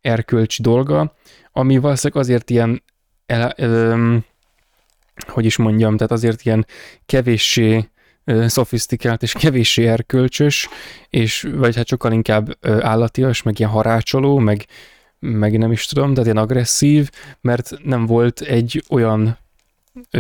erkölcsi 0.01 0.61
dolga, 0.61 1.15
ami 1.51 1.77
valószínűleg 1.77 2.23
azért 2.23 2.49
ilyen 2.49 2.83
el, 3.25 3.49
el, 3.49 4.25
hogy 5.27 5.45
is 5.45 5.57
mondjam, 5.57 5.97
tehát 5.97 6.11
azért 6.11 6.41
ilyen 6.43 6.65
kevéssé 7.05 7.89
szofisztikált 8.45 9.23
és 9.23 9.31
kevéssé 9.31 9.87
erkölcsös, 9.87 10.69
és 11.09 11.47
vagy 11.55 11.75
hát 11.75 11.87
sokkal 11.87 12.11
inkább 12.11 12.57
állatias, 12.81 13.41
meg 13.41 13.59
ilyen 13.59 13.71
harácsoló, 13.71 14.37
meg, 14.37 14.65
meg 15.19 15.57
nem 15.57 15.71
is 15.71 15.85
tudom, 15.85 16.09
tehát 16.09 16.25
ilyen 16.25 16.43
agresszív, 16.43 17.09
mert 17.41 17.71
nem 17.83 18.05
volt 18.05 18.41
egy 18.41 18.83
olyan 18.89 19.37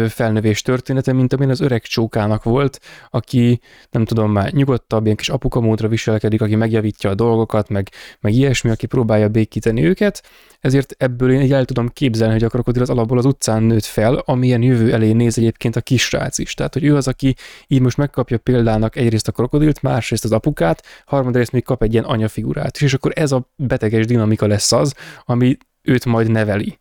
felnövés 0.09 0.61
története, 0.61 1.13
mint 1.13 1.33
amilyen 1.33 1.51
az 1.51 1.59
öreg 1.59 1.81
csókának 1.81 2.43
volt, 2.43 2.79
aki 3.09 3.59
nem 3.91 4.05
tudom 4.05 4.31
már 4.31 4.51
nyugodtabb, 4.51 5.03
ilyen 5.03 5.15
kis 5.15 5.29
apukamódra 5.29 5.87
viselkedik, 5.87 6.41
aki 6.41 6.55
megjavítja 6.55 7.09
a 7.09 7.15
dolgokat, 7.15 7.69
meg, 7.69 7.89
meg 8.19 8.33
ilyesmi, 8.33 8.69
aki 8.69 8.85
próbálja 8.85 9.29
békíteni 9.29 9.85
őket, 9.85 10.23
ezért 10.59 10.95
ebből 10.97 11.31
én 11.31 11.53
el 11.53 11.65
tudom 11.65 11.87
képzelni, 11.87 12.33
hogy 12.33 12.43
a 12.43 12.49
krokodil 12.49 12.81
az 12.81 12.89
alapból 12.89 13.17
az 13.17 13.25
utcán 13.25 13.63
nőtt 13.63 13.85
fel, 13.85 14.15
amilyen 14.15 14.61
jövő 14.61 14.93
elé 14.93 15.11
néz 15.11 15.37
egyébként 15.37 15.75
a 15.75 15.81
kisrác 15.81 16.37
is. 16.37 16.53
Tehát, 16.53 16.73
hogy 16.73 16.83
ő 16.83 16.95
az, 16.95 17.07
aki 17.07 17.35
így 17.67 17.81
most 17.81 17.97
megkapja 17.97 18.37
példának 18.37 18.95
egyrészt 18.95 19.27
a 19.27 19.31
krokodilt, 19.31 19.81
másrészt 19.81 20.23
az 20.23 20.31
apukát, 20.31 20.83
harmadrészt 21.05 21.51
még 21.51 21.63
kap 21.63 21.83
egy 21.83 21.93
ilyen 21.93 22.05
anyafigurát 22.05 22.75
is, 22.75 22.81
és 22.81 22.93
akkor 22.93 23.11
ez 23.15 23.31
a 23.31 23.51
beteges 23.55 24.05
dinamika 24.05 24.47
lesz 24.47 24.71
az, 24.71 24.93
ami 25.25 25.57
őt 25.81 26.05
majd 26.05 26.31
neveli. 26.31 26.77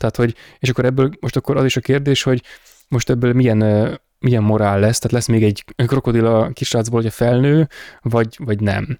Tehát, 0.00 0.16
hogy, 0.16 0.34
és 0.58 0.68
akkor 0.68 0.84
ebből 0.84 1.10
most 1.20 1.36
akkor 1.36 1.56
az 1.56 1.64
is 1.64 1.76
a 1.76 1.80
kérdés, 1.80 2.22
hogy 2.22 2.42
most 2.88 3.10
ebből 3.10 3.32
milyen, 3.32 4.00
milyen 4.18 4.42
morál 4.42 4.80
lesz, 4.80 4.98
tehát 4.98 5.12
lesz 5.12 5.26
még 5.26 5.42
egy 5.42 5.64
krokodil 5.76 6.26
a 6.26 6.48
kisrácból, 6.48 7.00
hogy 7.00 7.08
a 7.08 7.14
felnő, 7.14 7.68
vagy, 8.02 8.36
vagy 8.38 8.60
nem. 8.60 8.98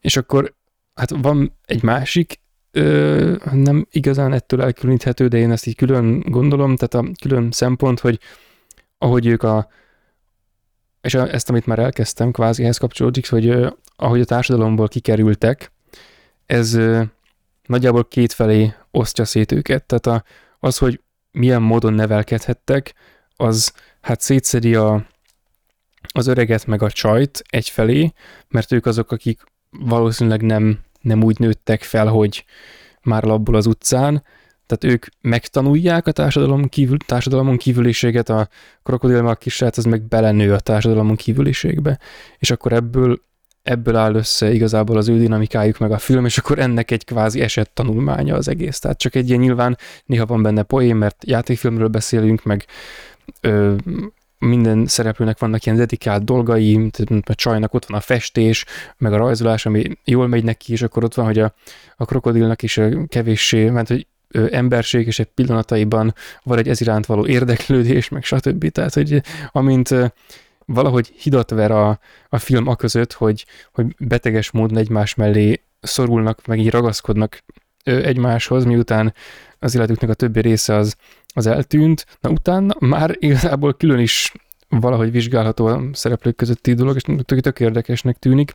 És 0.00 0.16
akkor 0.16 0.54
hát 0.94 1.10
van 1.10 1.58
egy 1.66 1.82
másik, 1.82 2.40
ö, 2.70 3.36
nem 3.52 3.86
igazán 3.90 4.32
ettől 4.32 4.62
elkülöníthető, 4.62 5.28
de 5.28 5.36
én 5.36 5.50
ezt 5.50 5.66
így 5.66 5.76
külön 5.76 6.20
gondolom, 6.20 6.76
tehát 6.76 7.06
a 7.06 7.12
külön 7.20 7.50
szempont, 7.50 8.00
hogy 8.00 8.18
ahogy 8.98 9.26
ők 9.26 9.42
a, 9.42 9.68
és 11.00 11.14
ezt, 11.14 11.48
amit 11.48 11.66
már 11.66 11.78
elkezdtem, 11.78 12.30
kvázi 12.30 12.62
ehhez 12.62 12.78
kapcsolódik, 12.78 13.30
hogy 13.30 13.74
ahogy 13.96 14.20
a 14.20 14.24
társadalomból 14.24 14.88
kikerültek, 14.88 15.72
ez 16.46 16.78
nagyjából 17.66 18.08
kétfelé 18.08 18.74
osztja 18.90 19.24
szét 19.24 19.52
őket. 19.52 19.84
Tehát 19.84 20.06
a, 20.06 20.24
az, 20.58 20.78
hogy 20.78 21.00
milyen 21.30 21.62
módon 21.62 21.92
nevelkedhettek, 21.92 22.94
az 23.36 23.72
hát 24.00 24.20
szétszedi 24.20 24.74
a, 24.74 25.06
az 26.12 26.26
öreget 26.26 26.66
meg 26.66 26.82
a 26.82 26.90
csajt 26.90 27.42
egyfelé, 27.48 28.12
mert 28.48 28.72
ők 28.72 28.86
azok, 28.86 29.12
akik 29.12 29.42
valószínűleg 29.70 30.42
nem, 30.42 30.80
nem 31.00 31.22
úgy 31.22 31.38
nőttek 31.38 31.82
fel, 31.82 32.06
hogy 32.06 32.44
már 33.02 33.24
abból 33.24 33.54
az 33.54 33.66
utcán, 33.66 34.22
tehát 34.66 34.94
ők 34.94 35.06
megtanulják 35.20 36.06
a 36.06 36.12
társadalom 36.12 36.68
kívül, 36.68 36.96
társadalomon 36.98 37.56
kívüliséget, 37.56 38.28
a 38.28 38.48
krokodil 38.82 39.22
meg 39.22 39.32
a 39.32 39.36
kisrác 39.36 39.78
az 39.78 39.84
meg 39.84 40.02
belenő 40.02 40.52
a 40.52 40.60
társadalomon 40.60 41.16
kívüliségbe, 41.16 41.98
és 42.38 42.50
akkor 42.50 42.72
ebből 42.72 43.20
ebből 43.64 43.96
áll 43.96 44.14
össze 44.14 44.52
igazából 44.52 44.96
az 44.96 45.08
ő 45.08 45.18
dinamikájuk 45.18 45.78
meg 45.78 45.92
a 45.92 45.98
film, 45.98 46.24
és 46.24 46.38
akkor 46.38 46.58
ennek 46.58 46.90
egy 46.90 47.04
kvázi 47.04 47.40
esett 47.40 47.70
tanulmánya 47.74 48.34
az 48.34 48.48
egész. 48.48 48.78
Tehát 48.78 48.98
csak 48.98 49.14
egy 49.14 49.28
ilyen 49.28 49.40
nyilván 49.40 49.78
néha 50.04 50.26
van 50.26 50.42
benne 50.42 50.62
poén, 50.62 50.96
mert 50.96 51.24
játékfilmről 51.26 51.88
beszélünk, 51.88 52.42
meg 52.42 52.64
ö, 53.40 53.74
minden 54.38 54.86
szereplőnek 54.86 55.38
vannak 55.38 55.64
ilyen 55.66 55.78
dedikált 55.78 56.24
dolgai, 56.24 56.90
a 57.24 57.34
csajnak 57.34 57.74
ott 57.74 57.84
van 57.84 57.98
a 57.98 58.00
festés, 58.00 58.64
meg 58.96 59.12
a 59.12 59.16
rajzolás, 59.16 59.66
ami 59.66 59.98
jól 60.04 60.26
megy 60.26 60.44
neki, 60.44 60.72
és 60.72 60.82
akkor 60.82 61.04
ott 61.04 61.14
van, 61.14 61.26
hogy 61.26 61.38
a, 61.38 61.54
a 61.96 62.04
krokodilnak 62.04 62.62
is 62.62 62.80
kevéssé, 63.08 63.70
mert 63.70 63.88
hogy 63.88 64.06
emberség 64.50 65.06
és 65.06 65.18
egy 65.18 65.28
pillanataiban 65.34 66.14
van 66.42 66.58
egy 66.58 66.68
ez 66.68 66.80
iránt 66.80 67.06
való 67.06 67.26
érdeklődés, 67.26 68.08
meg 68.08 68.24
stb. 68.24 68.68
Tehát, 68.68 68.94
hogy 68.94 69.22
amint 69.52 69.94
valahogy 70.66 71.06
hidat 71.06 71.50
ver 71.50 71.70
a, 71.70 71.98
a 72.28 72.38
film 72.38 72.68
a 72.68 72.76
között, 72.76 73.12
hogy, 73.12 73.46
hogy 73.72 73.94
beteges 73.98 74.50
módon 74.50 74.78
egymás 74.78 75.14
mellé 75.14 75.62
szorulnak, 75.80 76.46
meg 76.46 76.58
így 76.58 76.70
ragaszkodnak 76.70 77.44
egymáshoz, 77.84 78.64
miután 78.64 79.14
az 79.58 79.74
életüknek 79.74 80.10
a 80.10 80.14
többi 80.14 80.40
része 80.40 80.74
az, 80.74 80.96
az 81.34 81.46
eltűnt, 81.46 82.06
na 82.20 82.30
utána 82.30 82.74
már 82.78 83.16
igazából 83.18 83.74
külön 83.74 83.98
is 83.98 84.32
valahogy 84.68 85.10
vizsgálható 85.10 85.66
a 85.66 85.82
szereplők 85.92 86.36
közötti 86.36 86.74
dolog, 86.74 86.96
és 86.96 87.02
tök, 87.24 87.40
tök 87.40 87.60
érdekesnek 87.60 88.16
tűnik. 88.16 88.52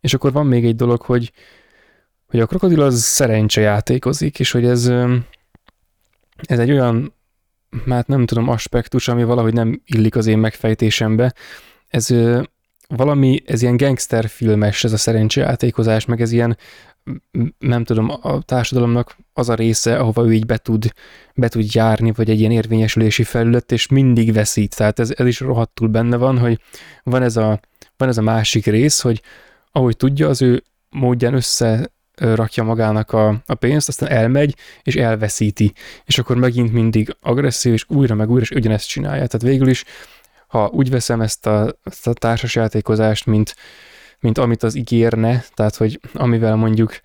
És 0.00 0.14
akkor 0.14 0.32
van 0.32 0.46
még 0.46 0.64
egy 0.64 0.76
dolog, 0.76 1.02
hogy, 1.02 1.32
hogy 2.26 2.40
a 2.40 2.46
krokodil 2.46 2.80
az 2.80 3.02
szerencse 3.02 3.60
játékozik, 3.60 4.38
és 4.38 4.50
hogy 4.50 4.64
ez, 4.64 4.86
ez 6.42 6.58
egy 6.58 6.70
olyan 6.70 7.14
hát 7.88 8.06
nem 8.06 8.26
tudom, 8.26 8.48
aspektus, 8.48 9.08
ami 9.08 9.24
valahogy 9.24 9.52
nem 9.52 9.82
illik 9.84 10.16
az 10.16 10.26
én 10.26 10.38
megfejtésembe. 10.38 11.34
Ez 11.88 12.10
ö, 12.10 12.42
valami, 12.88 13.42
ez 13.46 13.62
ilyen 13.62 13.76
gangsterfilmes 13.76 14.84
ez 14.84 14.92
a 14.92 14.96
szerencsejátékozás, 14.96 16.04
meg 16.04 16.20
ez 16.20 16.32
ilyen, 16.32 16.56
nem 17.58 17.84
tudom, 17.84 18.10
a 18.22 18.42
társadalomnak 18.42 19.16
az 19.32 19.48
a 19.48 19.54
része, 19.54 19.98
ahova 19.98 20.24
ő 20.24 20.32
így 20.32 20.46
be 20.46 20.56
tud, 20.56 20.92
be 21.34 21.48
tud 21.48 21.74
járni, 21.74 22.12
vagy 22.12 22.30
egy 22.30 22.38
ilyen 22.38 22.50
érvényesülési 22.50 23.22
felület, 23.22 23.72
és 23.72 23.88
mindig 23.88 24.32
veszít. 24.32 24.76
Tehát 24.76 24.98
ez, 24.98 25.12
ez 25.16 25.26
is 25.26 25.40
rohadtul 25.40 25.88
benne 25.88 26.16
van, 26.16 26.38
hogy 26.38 26.60
van 27.02 27.22
ez 27.22 27.36
a, 27.36 27.60
van 27.96 28.08
ez 28.08 28.18
a 28.18 28.22
másik 28.22 28.66
rész, 28.66 29.00
hogy 29.00 29.22
ahogy 29.72 29.96
tudja, 29.96 30.28
az 30.28 30.42
ő 30.42 30.62
módján 30.90 31.34
össze 31.34 31.92
rakja 32.16 32.62
magának 32.62 33.12
a, 33.12 33.42
a 33.46 33.54
pénzt, 33.54 33.88
aztán 33.88 34.08
elmegy, 34.08 34.56
és 34.82 34.96
elveszíti. 34.96 35.72
És 36.04 36.18
akkor 36.18 36.36
megint 36.36 36.72
mindig 36.72 37.16
agresszív, 37.20 37.72
és 37.72 37.84
újra 37.88 38.14
meg 38.14 38.30
újra, 38.30 38.42
és 38.42 38.50
ugyanezt 38.50 38.88
csinálja. 38.88 39.26
Tehát 39.26 39.42
végül 39.42 39.68
is, 39.68 39.84
ha 40.46 40.70
úgy 40.72 40.90
veszem 40.90 41.20
ezt 41.20 41.46
a, 41.46 41.78
ezt 41.84 42.06
a 42.06 42.12
társasjátékozást, 42.12 43.26
mint, 43.26 43.54
mint 44.20 44.38
amit 44.38 44.62
az 44.62 44.74
ígérne, 44.74 45.44
tehát 45.54 45.76
hogy 45.76 46.00
amivel 46.12 46.56
mondjuk 46.56 47.00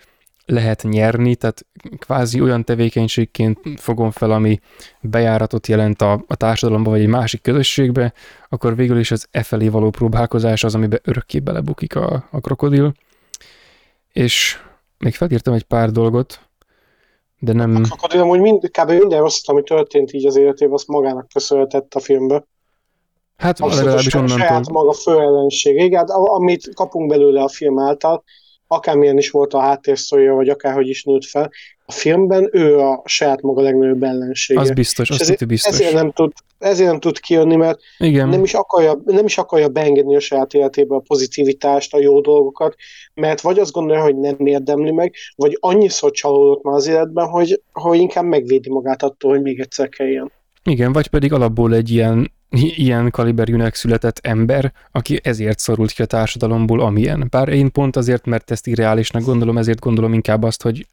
lehet 0.46 0.84
nyerni, 0.84 1.36
tehát 1.36 1.66
kvázi 1.98 2.42
olyan 2.42 2.64
tevékenységként 2.64 3.60
fogom 3.76 4.12
fel, 4.12 4.32
ami 4.32 4.60
bejáratot 5.02 5.68
jelent 5.68 6.02
a, 6.02 6.24
a 6.28 6.36
társadalomba, 6.36 6.90
vagy 6.90 7.02
egy 7.02 7.08
másik 7.08 7.42
közösségbe, 7.42 8.14
akkor 8.50 8.76
végül 8.76 9.00
is 9.00 9.12
az 9.12 9.28
e 9.32 9.44
felé 9.44 9.68
való 9.68 9.90
próbálkozás 9.90 10.64
az, 10.64 10.76
amiben 10.76 11.00
örökké 11.04 11.40
belebukik 11.40 11.96
a, 11.96 12.28
a 12.32 12.40
krokodil. 12.40 12.94
És 14.12 14.60
még 15.00 15.16
felírtam 15.16 15.54
egy 15.54 15.64
pár 15.64 15.92
dolgot, 15.92 16.40
de 17.40 17.54
nem... 17.54 17.76
A 17.76 17.82
krokodil 17.82 18.22
amúgy 18.22 18.40
mind, 18.40 18.70
kb. 18.72 18.92
minden 18.92 19.20
rossz, 19.20 19.48
ami 19.48 19.64
történt 19.64 20.14
így 20.14 20.26
az 20.26 20.36
életében, 20.36 20.74
azt 20.74 20.88
magának 20.88 21.28
köszönhetett 21.28 21.94
a 21.94 22.00
filmbe. 22.00 22.48
Hát 23.38 23.60
Abszolút 23.60 23.76
legalábbis 23.76 24.14
onnantól. 24.14 24.38
Saját 24.38 24.70
maga 24.70 24.94
főellenség. 24.94 25.76
Igen, 25.76 26.06
amit 26.08 26.74
kapunk 26.74 27.10
belőle 27.10 27.42
a 27.42 27.48
film 27.48 27.80
által, 27.80 28.24
akármilyen 28.68 29.18
is 29.18 29.32
volt 29.32 29.54
a 29.54 29.60
háttérszója, 29.60 30.34
vagy 30.34 30.50
akárhogy 30.50 30.88
is 30.88 31.04
nőtt 31.04 31.26
fel, 31.26 31.52
a 31.90 31.92
filmben 31.92 32.50
ő 32.52 32.78
a 32.78 33.02
saját 33.06 33.42
maga 33.42 33.62
legnagyobb 33.62 34.04
ellensége. 34.04 34.60
Az 34.60 34.72
biztos, 34.72 35.10
az 35.10 35.22
ezért, 35.22 35.48
biztos. 35.48 35.74
Ezért 35.74 35.94
nem, 35.94 36.12
tud, 36.12 36.32
ezért 36.60 36.90
nem 36.90 37.00
tud 37.00 37.20
kijönni, 37.20 37.56
mert 37.56 37.80
Igen. 37.98 38.30
Nem, 38.30 38.44
is 38.44 38.54
akarja, 38.54 39.02
nem 39.06 39.26
is 39.26 39.38
akarja 39.38 39.68
beengedni 39.68 40.16
a 40.16 40.20
saját 40.20 40.54
életébe 40.54 40.96
a 40.96 41.04
pozitivitást, 41.08 41.94
a 41.94 42.00
jó 42.00 42.22
dolgokat, 42.22 42.76
mert 43.14 43.42
vagy 43.42 43.60
azt 43.60 43.72
gondolja, 43.72 44.04
hogy 44.04 44.16
nem 44.16 44.46
érdemli 44.46 44.92
meg, 44.92 45.14
vagy 45.36 45.58
annyiszor 45.60 46.12
csalódott 46.12 46.64
már 46.64 46.76
az 46.76 46.88
életben, 46.88 47.28
hogy, 47.28 47.62
hogy 47.72 48.00
inkább 48.00 48.26
megvédi 48.26 48.70
magát 48.70 49.04
attól, 49.04 49.32
hogy 49.32 49.42
még 49.42 49.60
egyszer 49.60 49.90
kelljen. 49.90 50.32
Igen, 50.64 50.92
vagy 50.92 51.08
pedig 51.08 51.34
alapból 51.34 51.74
egy 51.74 51.90
ilyen 51.90 52.32
ilyen 52.76 53.12
kaliberűnek 53.12 53.76
született 53.76 54.20
ember, 54.22 54.74
aki 54.92 55.20
ezért 55.24 55.60
szorult 55.60 55.92
ki 55.92 56.02
a 56.02 56.06
társadalomból, 56.06 56.80
amilyen. 56.80 57.28
Bár 57.30 57.48
én 57.48 57.72
pont 57.72 57.96
azért, 57.96 58.26
mert 58.26 58.52
ezt 58.52 58.68
irreálisnak 58.68 59.24
gondolom, 59.24 59.58
ezért 59.58 59.80
gondolom 59.80 60.14
inkább 60.14 60.44
azt, 60.44 60.62
hogy 60.62 60.86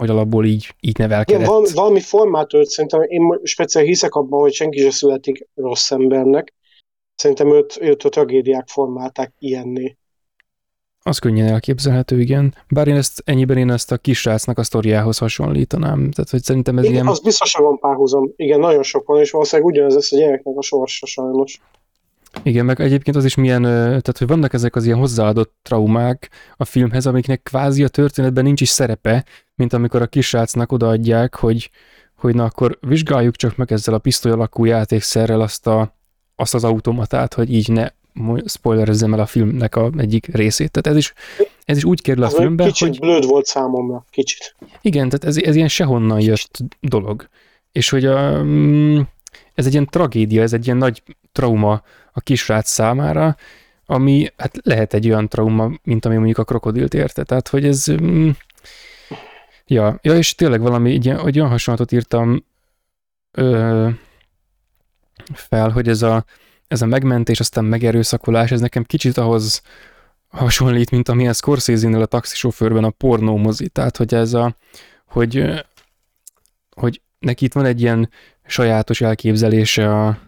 hogy 0.00 0.10
alapból 0.10 0.44
így, 0.44 0.74
így 0.80 0.98
nevelkedett. 0.98 1.40
Igen, 1.40 1.52
valami, 1.52 1.68
valami 1.74 2.00
formát 2.00 2.54
ölt, 2.54 2.68
szerintem 2.68 3.02
én 3.02 3.40
speciál 3.42 3.84
hiszek 3.84 4.14
abban, 4.14 4.40
hogy 4.40 4.52
senki 4.52 4.78
sem 4.78 4.90
születik 4.90 5.48
rossz 5.54 5.90
embernek. 5.90 6.54
Szerintem 7.14 7.52
őt, 7.52 7.78
őt 7.80 8.02
a 8.02 8.08
tragédiák 8.08 8.68
formálták 8.68 9.32
ilyenné. 9.38 9.96
Az 11.02 11.18
könnyen 11.18 11.46
elképzelhető, 11.46 12.20
igen. 12.20 12.54
Bár 12.68 12.88
én 12.88 12.96
ezt 12.96 13.22
ennyiben 13.24 13.56
én 13.56 13.70
ezt 13.70 13.92
a 13.92 13.98
kisrácnak 13.98 14.58
a 14.58 14.62
sztoriához 14.62 15.18
hasonlítanám. 15.18 16.10
Tehát, 16.10 16.30
hogy 16.30 16.42
szerintem 16.42 16.78
ez 16.78 16.84
igen, 16.84 16.94
ilyen... 16.94 17.06
az 17.06 17.20
biztosan 17.20 17.64
van 17.64 17.78
párhuzam. 17.78 18.32
Igen, 18.36 18.60
nagyon 18.60 18.82
sok 18.82 19.06
van, 19.06 19.20
és 19.20 19.30
valószínűleg 19.30 19.70
ugyanez 19.70 19.94
lesz 19.94 20.12
a 20.12 20.16
gyereknek 20.16 20.56
a 20.56 20.62
sorsa 20.62 21.06
sajnos. 21.06 21.60
Igen, 22.42 22.64
meg 22.64 22.80
egyébként 22.80 23.16
az 23.16 23.24
is 23.24 23.34
milyen, 23.34 23.62
tehát 23.62 24.18
hogy 24.18 24.26
vannak 24.26 24.52
ezek 24.52 24.76
az 24.76 24.84
ilyen 24.84 24.98
hozzáadott 24.98 25.54
traumák 25.62 26.30
a 26.56 26.64
filmhez, 26.64 27.06
amiknek 27.06 27.42
kvázi 27.42 27.84
a 27.84 27.88
történetben 27.88 28.44
nincs 28.44 28.60
is 28.60 28.68
szerepe, 28.68 29.24
mint 29.54 29.72
amikor 29.72 30.02
a 30.02 30.06
kisrácnak 30.06 30.72
odaadják, 30.72 31.34
hogy, 31.34 31.70
hogy 32.16 32.34
na 32.34 32.44
akkor 32.44 32.78
vizsgáljuk 32.80 33.36
csak 33.36 33.56
meg 33.56 33.72
ezzel 33.72 33.94
a 33.94 33.98
pisztoly 33.98 34.32
alakú 34.32 34.64
játékszerrel 34.64 35.40
azt, 35.40 35.66
a, 35.66 35.94
azt 36.36 36.54
az 36.54 36.64
automatát, 36.64 37.34
hogy 37.34 37.52
így 37.52 37.68
ne 37.68 37.88
spoilerezzem 38.46 39.12
el 39.12 39.20
a 39.20 39.26
filmnek 39.26 39.76
a 39.76 39.90
egyik 39.96 40.26
részét. 40.34 40.70
Tehát 40.70 40.86
ez 40.86 40.96
is, 40.96 41.12
ez 41.64 41.76
is 41.76 41.84
úgy 41.84 42.02
kerül 42.02 42.22
a 42.22 42.28
filmbe, 42.28 42.64
kicsit 42.64 42.88
hogy... 42.88 42.98
blöd 42.98 43.26
volt 43.26 43.46
számomra, 43.46 44.04
kicsit. 44.10 44.54
Igen, 44.80 45.08
tehát 45.08 45.24
ez, 45.24 45.44
ez 45.44 45.56
ilyen 45.56 45.68
sehonnan 45.68 46.20
jött 46.20 46.58
dolog. 46.80 47.28
És 47.72 47.88
hogy 47.88 48.04
a, 48.04 48.42
mm, 48.42 49.00
ez 49.60 49.66
egy 49.66 49.72
ilyen 49.72 49.86
tragédia, 49.86 50.42
ez 50.42 50.52
egy 50.52 50.64
ilyen 50.64 50.76
nagy 50.76 51.02
trauma 51.32 51.82
a 52.12 52.20
kisrác 52.20 52.70
számára, 52.70 53.36
ami 53.86 54.32
hát 54.36 54.58
lehet 54.62 54.94
egy 54.94 55.06
olyan 55.08 55.28
trauma, 55.28 55.70
mint 55.82 56.04
ami 56.04 56.16
mondjuk 56.16 56.38
a 56.38 56.44
krokodilt 56.44 56.94
érte. 56.94 57.22
Tehát, 57.22 57.48
hogy 57.48 57.64
ez... 57.64 57.92
Mm, 57.92 58.30
ja, 59.66 59.98
ja, 60.02 60.16
és 60.16 60.34
tényleg 60.34 60.60
valami 60.60 60.92
egy, 60.92 61.08
egy 61.08 61.38
olyan 61.38 61.50
hasonlatot 61.50 61.92
írtam 61.92 62.44
ö, 63.30 63.88
fel, 65.32 65.70
hogy 65.70 65.88
ez 65.88 66.02
a, 66.02 66.24
ez 66.68 66.82
a 66.82 66.86
megmentés, 66.86 67.40
aztán 67.40 67.64
megerőszakolás, 67.64 68.50
ez 68.50 68.60
nekem 68.60 68.84
kicsit 68.84 69.16
ahhoz 69.16 69.62
hasonlít, 70.28 70.90
mint 70.90 71.08
amilyen 71.08 71.32
Scorsese-nél 71.32 72.00
a 72.00 72.06
taxisofőrben 72.06 72.84
a 72.84 72.90
pornó 72.90 73.36
mozi. 73.36 73.68
Tehát, 73.68 73.96
hogy 73.96 74.14
ez 74.14 74.34
a, 74.34 74.56
hogy, 75.06 75.64
hogy 76.70 77.00
neki 77.18 77.44
itt 77.44 77.52
van 77.52 77.64
egy 77.64 77.80
ilyen 77.80 78.10
sajátos 78.50 79.00
elképzelése 79.00 79.94
a, 79.94 80.18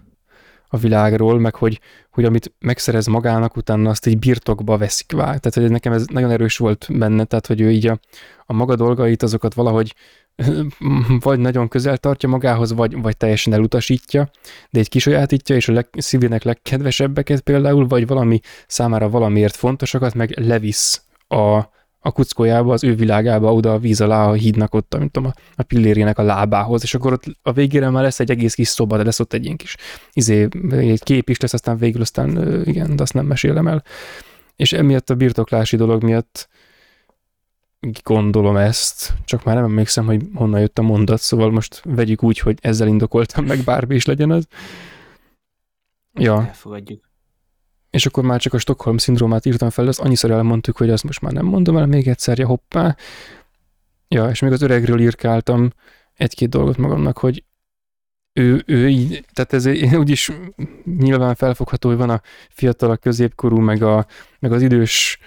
a 0.68 0.76
világról, 0.76 1.38
meg 1.38 1.54
hogy, 1.54 1.80
hogy 2.10 2.24
amit 2.24 2.54
megszerez 2.58 3.06
magának, 3.06 3.56
utána 3.56 3.90
azt 3.90 4.06
így 4.06 4.18
birtokba 4.18 4.76
veszik 4.76 5.12
vá. 5.12 5.24
Tehát, 5.24 5.54
hogy 5.54 5.70
nekem 5.70 5.92
ez 5.92 6.06
nagyon 6.06 6.30
erős 6.30 6.56
volt 6.56 6.86
benne, 6.90 7.24
tehát, 7.24 7.46
hogy 7.46 7.60
ő 7.60 7.70
így 7.70 7.86
a, 7.86 7.98
a 8.46 8.52
maga 8.52 8.76
dolgait, 8.76 9.22
azokat 9.22 9.54
valahogy 9.54 9.94
vagy 11.20 11.38
nagyon 11.38 11.68
közel 11.68 11.96
tartja 11.96 12.28
magához, 12.28 12.72
vagy, 12.72 13.02
vagy 13.02 13.16
teljesen 13.16 13.52
elutasítja, 13.52 14.30
de 14.70 14.78
egy 14.78 14.88
kisajátítja, 14.88 15.56
és 15.56 15.68
a 15.68 15.72
leg, 15.72 15.88
szívének 15.92 16.42
legkedvesebbeket 16.42 17.40
például, 17.40 17.86
vagy 17.86 18.06
valami 18.06 18.40
számára 18.66 19.08
valamiért 19.08 19.56
fontosakat, 19.56 20.14
meg 20.14 20.38
levisz 20.38 21.02
a, 21.28 21.60
a 22.02 22.12
kuckójába, 22.12 22.72
az 22.72 22.84
ő 22.84 22.94
világába, 22.94 23.52
oda 23.52 23.72
a 23.72 23.78
víz 23.78 24.00
alá, 24.00 24.26
a 24.26 24.32
hídnak 24.32 24.74
ott, 24.74 24.98
mint 24.98 25.12
tudom, 25.12 25.32
a, 25.54 25.62
pillérének 25.62 26.18
a 26.18 26.22
lábához, 26.22 26.82
és 26.82 26.94
akkor 26.94 27.12
ott 27.12 27.24
a 27.42 27.52
végére 27.52 27.90
már 27.90 28.02
lesz 28.02 28.20
egy 28.20 28.30
egész 28.30 28.54
kis 28.54 28.68
szoba, 28.68 28.96
de 28.96 29.04
lesz 29.04 29.20
ott 29.20 29.32
egy 29.32 29.44
ilyen 29.44 29.56
kis 29.56 29.76
izé, 30.12 30.48
egy 30.70 31.02
kép 31.02 31.28
is 31.28 31.40
lesz, 31.40 31.52
aztán 31.52 31.76
végül 31.76 32.00
aztán 32.00 32.62
igen, 32.64 32.96
de 32.96 33.02
azt 33.02 33.14
nem 33.14 33.26
mesélem 33.26 33.66
el. 33.66 33.84
És 34.56 34.72
emiatt 34.72 35.10
a 35.10 35.14
birtoklási 35.14 35.76
dolog 35.76 36.02
miatt 36.02 36.48
gondolom 38.02 38.56
ezt, 38.56 39.12
csak 39.24 39.44
már 39.44 39.54
nem 39.54 39.64
emlékszem, 39.64 40.06
hogy 40.06 40.22
honnan 40.34 40.60
jött 40.60 40.78
a 40.78 40.82
mondat, 40.82 41.20
szóval 41.20 41.50
most 41.50 41.82
vegyük 41.84 42.22
úgy, 42.22 42.38
hogy 42.38 42.58
ezzel 42.60 42.88
indokoltam 42.88 43.44
meg 43.44 43.58
bármi 43.64 43.94
is 43.94 44.06
legyen 44.06 44.30
az. 44.30 44.46
Ja. 46.14 46.46
Elfogadjuk. 46.46 47.11
És 47.92 48.06
akkor 48.06 48.24
már 48.24 48.40
csak 48.40 48.54
a 48.54 48.58
Stockholm 48.58 48.96
szindrómát 48.96 49.46
írtam 49.46 49.70
fel, 49.70 49.86
azt 49.86 50.00
annyiszor 50.00 50.30
elmondtuk, 50.30 50.76
hogy 50.76 50.90
azt 50.90 51.04
most 51.04 51.20
már 51.20 51.32
nem 51.32 51.44
mondom 51.44 51.76
el 51.76 51.86
még 51.86 52.08
egyszer, 52.08 52.38
ja 52.38 52.46
hoppá. 52.46 52.96
Ja, 54.08 54.28
és 54.28 54.40
még 54.40 54.52
az 54.52 54.62
öregről 54.62 55.00
írkáltam 55.00 55.72
egy-két 56.14 56.48
dolgot 56.48 56.76
magamnak, 56.76 57.18
hogy 57.18 57.44
ő, 58.32 58.62
ő 58.66 58.88
így, 58.88 59.24
tehát 59.32 59.52
ez 59.52 59.66
úgyis 60.02 60.30
nyilván 60.98 61.34
felfogható, 61.34 61.88
hogy 61.88 61.98
van 61.98 62.10
a 62.10 62.20
fiatal, 62.48 62.90
a 62.90 62.96
középkorú, 62.96 63.58
meg, 63.58 63.82
a, 63.82 64.06
meg 64.38 64.52
az 64.52 64.62
idős 64.62 65.18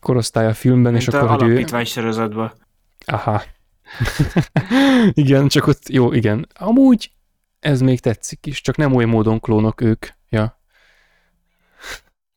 korosztály 0.00 0.46
a 0.46 0.54
filmben, 0.54 0.92
Mint 0.92 1.04
és 1.04 1.14
akkor, 1.14 1.28
hogy 1.28 1.42
alapítvány 1.42 1.84
sorozatban. 1.84 2.52
Aha. 3.04 3.42
igen, 5.12 5.48
csak 5.48 5.66
ott, 5.66 5.88
jó, 5.88 6.12
igen. 6.12 6.46
Amúgy 6.54 7.10
ez 7.60 7.80
még 7.80 8.00
tetszik 8.00 8.46
is, 8.46 8.60
csak 8.60 8.76
nem 8.76 8.94
oly 8.94 9.04
módon 9.04 9.40
klónok 9.40 9.80
ők. 9.80 10.06
Ja. 10.28 10.60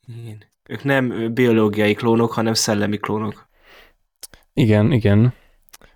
Igen. 0.07 0.43
Ők 0.69 0.83
nem 0.83 1.33
biológiai 1.33 1.93
klónok, 1.93 2.31
hanem 2.31 2.53
szellemi 2.53 2.97
klónok. 2.97 3.47
Igen, 4.53 4.91
igen. 4.91 5.33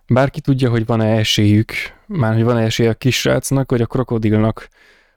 Bárki 0.07 0.41
tudja, 0.41 0.69
hogy 0.69 0.85
van-e 0.85 1.17
esélyük, 1.17 1.71
már 2.05 2.33
hogy 2.33 2.43
van-e 2.43 2.61
esély 2.61 2.87
a 2.87 2.93
kisrácnak, 2.93 3.71
vagy 3.71 3.81
a 3.81 3.85
krokodilnak 3.85 4.69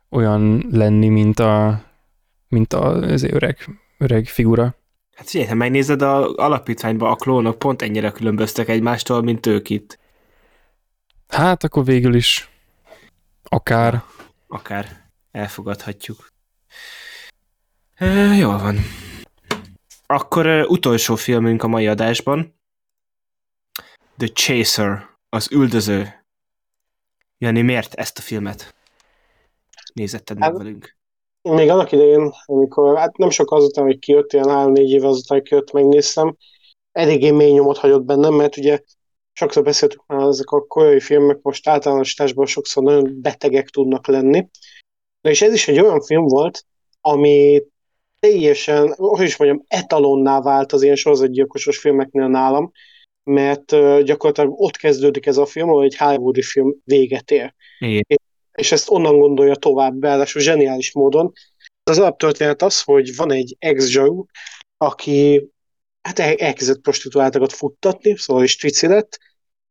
olyan 0.08 0.66
lenni, 0.70 1.08
mint 1.08 1.38
a, 1.38 1.84
mint 2.48 2.72
a, 2.72 2.86
az 2.86 3.22
öreg, 3.22 3.58
öreg 3.98 4.26
figura. 4.26 4.74
Hát 5.14 5.30
figyelj, 5.30 5.48
ha 5.48 5.54
megnézed 5.54 6.02
a 6.02 6.34
alapítványban 6.34 7.10
a 7.10 7.14
klónok 7.14 7.58
pont 7.58 7.82
ennyire 7.82 8.10
különböztek 8.10 8.68
egymástól, 8.68 9.22
mint 9.22 9.46
ők 9.46 9.70
itt. 9.70 9.98
Hát 11.28 11.64
akkor 11.64 11.84
végül 11.84 12.14
is 12.14 12.48
akár. 13.42 14.02
Akár 14.48 15.10
elfogadhatjuk. 15.30 16.32
E, 17.94 18.34
jól 18.34 18.58
van. 18.58 18.76
Akkor 20.06 20.46
uh, 20.46 20.70
utolsó 20.70 21.14
filmünk 21.14 21.62
a 21.62 21.68
mai 21.68 21.86
adásban. 21.86 22.60
The 24.16 24.26
Chaser, 24.26 25.08
az 25.28 25.52
üldöző. 25.52 26.26
Jani, 27.38 27.62
miért 27.62 27.94
ezt 27.94 28.18
a 28.18 28.20
filmet 28.20 28.74
nézetted 29.92 30.38
meg 30.38 30.48
Hát- 30.48 30.58
velünk? 30.58 30.96
Még 31.42 31.68
annak 31.68 31.92
idején, 31.92 32.32
amikor, 32.44 32.96
hát 32.96 33.16
nem 33.16 33.30
sok 33.30 33.52
azután, 33.52 33.84
hogy 33.84 33.98
kijött, 33.98 34.32
ilyen 34.32 34.48
három-négy 34.48 34.90
év 34.90 35.04
azután, 35.04 35.42
kijött, 35.42 35.72
megnéztem, 35.72 36.36
eléggé 36.92 37.30
mély 37.30 37.52
nyomot 37.52 37.78
hagyott 37.78 38.02
bennem, 38.04 38.34
mert 38.34 38.56
ugye 38.56 38.80
sokszor 39.32 39.62
beszéltük 39.62 40.06
már, 40.06 40.26
ezek 40.26 40.50
a 40.50 40.66
koreai 40.66 41.00
filmek 41.00 41.38
most 41.42 41.68
általánosításban 41.68 42.46
sokszor 42.46 42.82
nagyon 42.82 43.20
betegek 43.20 43.68
tudnak 43.68 44.06
lenni. 44.06 44.48
Na 45.20 45.30
és 45.30 45.42
ez 45.42 45.52
is 45.52 45.68
egy 45.68 45.80
olyan 45.80 46.00
film 46.00 46.26
volt, 46.26 46.66
ami 47.00 47.62
teljesen, 48.26 48.94
hogy 48.96 49.26
is 49.26 49.36
mondjam, 49.36 49.64
etalonná 49.68 50.40
vált 50.40 50.72
az 50.72 50.82
ilyen 50.82 50.96
sorozatgyilkosos 50.96 51.78
filmeknél 51.78 52.28
nálam, 52.28 52.72
mert 53.24 53.70
gyakorlatilag 54.04 54.60
ott 54.60 54.76
kezdődik 54.76 55.26
ez 55.26 55.36
a 55.36 55.46
film, 55.46 55.68
ahol 55.68 55.84
egy 55.84 55.96
hollywoodi 55.96 56.42
film 56.42 56.74
véget 56.84 57.30
ér 57.30 57.54
Igen. 57.78 58.20
és 58.52 58.72
ezt 58.72 58.90
onnan 58.90 59.18
gondolja 59.18 59.54
tovább, 59.54 60.02
ráadásul 60.02 60.42
zseniális 60.42 60.92
módon. 60.92 61.32
Az 61.82 61.98
alaptörténet 61.98 62.62
az, 62.62 62.82
hogy 62.82 63.16
van 63.16 63.32
egy 63.32 63.56
ex 63.58 63.96
aki 64.76 65.48
hát 66.02 66.18
el- 66.18 66.36
elkezdett 66.36 66.80
prostituáltakat 66.80 67.52
futtatni, 67.52 68.16
szóval 68.16 68.42
is 68.42 68.56
trici 68.56 68.86
lett, 68.86 69.18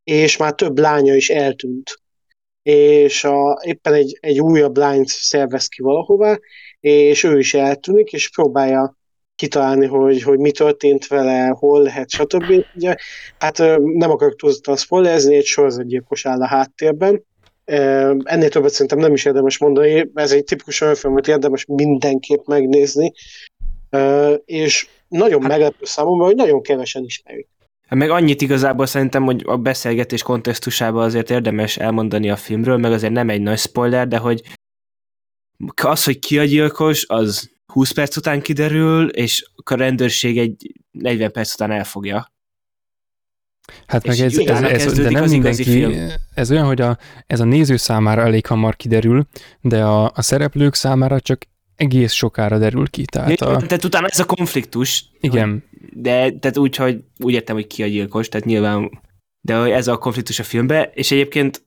és 0.04 0.38
már 0.38 0.54
több 0.54 0.80
lánya 0.80 1.16
is 1.16 1.30
eltűnt. 1.30 2.02
És 2.62 3.24
a, 3.24 3.62
éppen 3.66 3.94
egy, 3.94 4.18
egy 4.20 4.40
újabb 4.40 4.78
lányt 4.78 5.08
szervez 5.08 5.68
ki 5.68 5.82
valahová, 5.82 6.40
és 6.82 7.24
ő 7.24 7.40
is 7.40 7.54
eltűnik, 7.54 8.12
és 8.12 8.30
próbálja 8.30 8.96
kitalálni, 9.36 9.86
hogy, 9.86 10.22
hogy 10.22 10.40
mi 10.40 10.52
történt 10.52 11.08
vele, 11.08 11.48
hol 11.48 11.82
lehet, 11.82 12.10
stb. 12.10 12.66
Ugye, 12.76 12.96
hát 13.40 13.58
nem 13.84 14.12
akarok 14.12 14.36
túlzottan 14.36 14.76
spoilerezni, 14.76 15.36
egy 15.36 15.46
sorozatgyilkos 15.46 16.26
áll 16.26 16.42
a 16.42 16.48
háttérben, 16.48 17.24
Ennél 18.24 18.50
többet 18.50 18.72
szerintem 18.72 19.00
nem 19.00 19.14
is 19.14 19.26
érdemes 19.26 19.58
mondani, 19.58 20.12
ez 20.14 20.32
egy 20.32 20.44
tipikus 20.44 20.82
olyan 20.82 20.96
film, 20.96 21.14
amit 21.14 21.28
érdemes 21.28 21.66
mindenképp 21.66 22.46
megnézni, 22.46 23.12
és 24.46 24.88
nagyon 25.08 25.42
Hát- 25.42 25.50
meglepő 25.50 25.86
számomra, 25.86 26.26
hogy 26.26 26.36
nagyon 26.36 26.62
kevesen 26.62 27.04
ismerik. 27.04 27.48
Hát 27.88 28.00
meg 28.00 28.10
annyit 28.10 28.42
igazából 28.42 28.86
szerintem, 28.86 29.24
hogy 29.24 29.44
a 29.46 29.58
beszélgetés 29.58 30.24
kontextusában 30.24 31.04
azért 31.04 31.30
érdemes 31.30 31.78
elmondani 31.78 32.30
a 32.30 32.36
filmről, 32.36 32.78
meg 32.78 32.92
azért 32.92 33.14
nem 33.14 33.30
egy 33.30 33.42
nagy 33.42 33.58
spoiler, 33.58 34.08
de 34.08 34.18
hogy 34.18 34.42
az, 35.76 36.04
hogy 36.04 36.20
ki 36.20 36.40
a 36.40 36.44
gyilkos, 36.44 37.06
az 37.08 37.52
20 37.66 37.92
perc 37.92 38.18
után 38.18 38.42
kiderül, 38.42 39.10
és 39.10 39.52
a 39.64 39.76
rendőrség 39.76 40.38
egy 40.38 40.72
40 40.92 41.32
perc 41.32 41.54
után 41.54 41.72
elfogja. 41.72 42.32
Hát 43.88 44.08
meg 44.08 44.20
ez, 44.20 44.38
ez, 44.38 44.62
ez, 44.62 44.94
de 44.94 45.10
nem 45.10 45.30
mindenki, 45.30 45.64
film. 45.64 46.10
ez 46.34 46.52
olyan, 46.52 46.66
hogy 46.66 46.82
a, 46.82 46.98
ez 47.28 47.40
a 47.40 47.44
néző 47.44 47.76
számára 47.76 48.22
elég 48.22 48.46
hamar 48.46 48.76
kiderül, 48.76 49.28
de 49.62 49.84
a, 49.84 50.12
a 50.16 50.22
szereplők 50.22 50.74
számára 50.74 51.20
csak 51.20 51.48
egész 51.76 52.12
sokára 52.12 52.58
derül 52.58 52.90
ki. 52.90 53.06
Tehát 53.06 53.42
a, 53.42 53.58
Tehát 53.58 53.84
utána 53.84 54.08
ez 54.08 54.20
a 54.20 54.26
konfliktus, 54.26 55.06
igen, 55.20 55.64
de 55.94 56.32
tehát 56.32 56.58
úgy, 56.58 56.76
hogy 56.76 57.04
úgy 57.20 57.34
értem, 57.34 57.56
hogy 57.56 57.68
ki 57.68 57.84
a 57.84 57.88
gyilkos, 57.88 58.30
tehát 58.30 58.48
nyilván, 58.48 59.02
de 59.42 59.56
hogy 59.56 59.70
ez 59.70 59.88
a 59.88 59.98
konfliktus 59.98 60.40
a 60.40 60.44
filmbe, 60.44 60.92
és 60.94 61.12
egyébként 61.12 61.66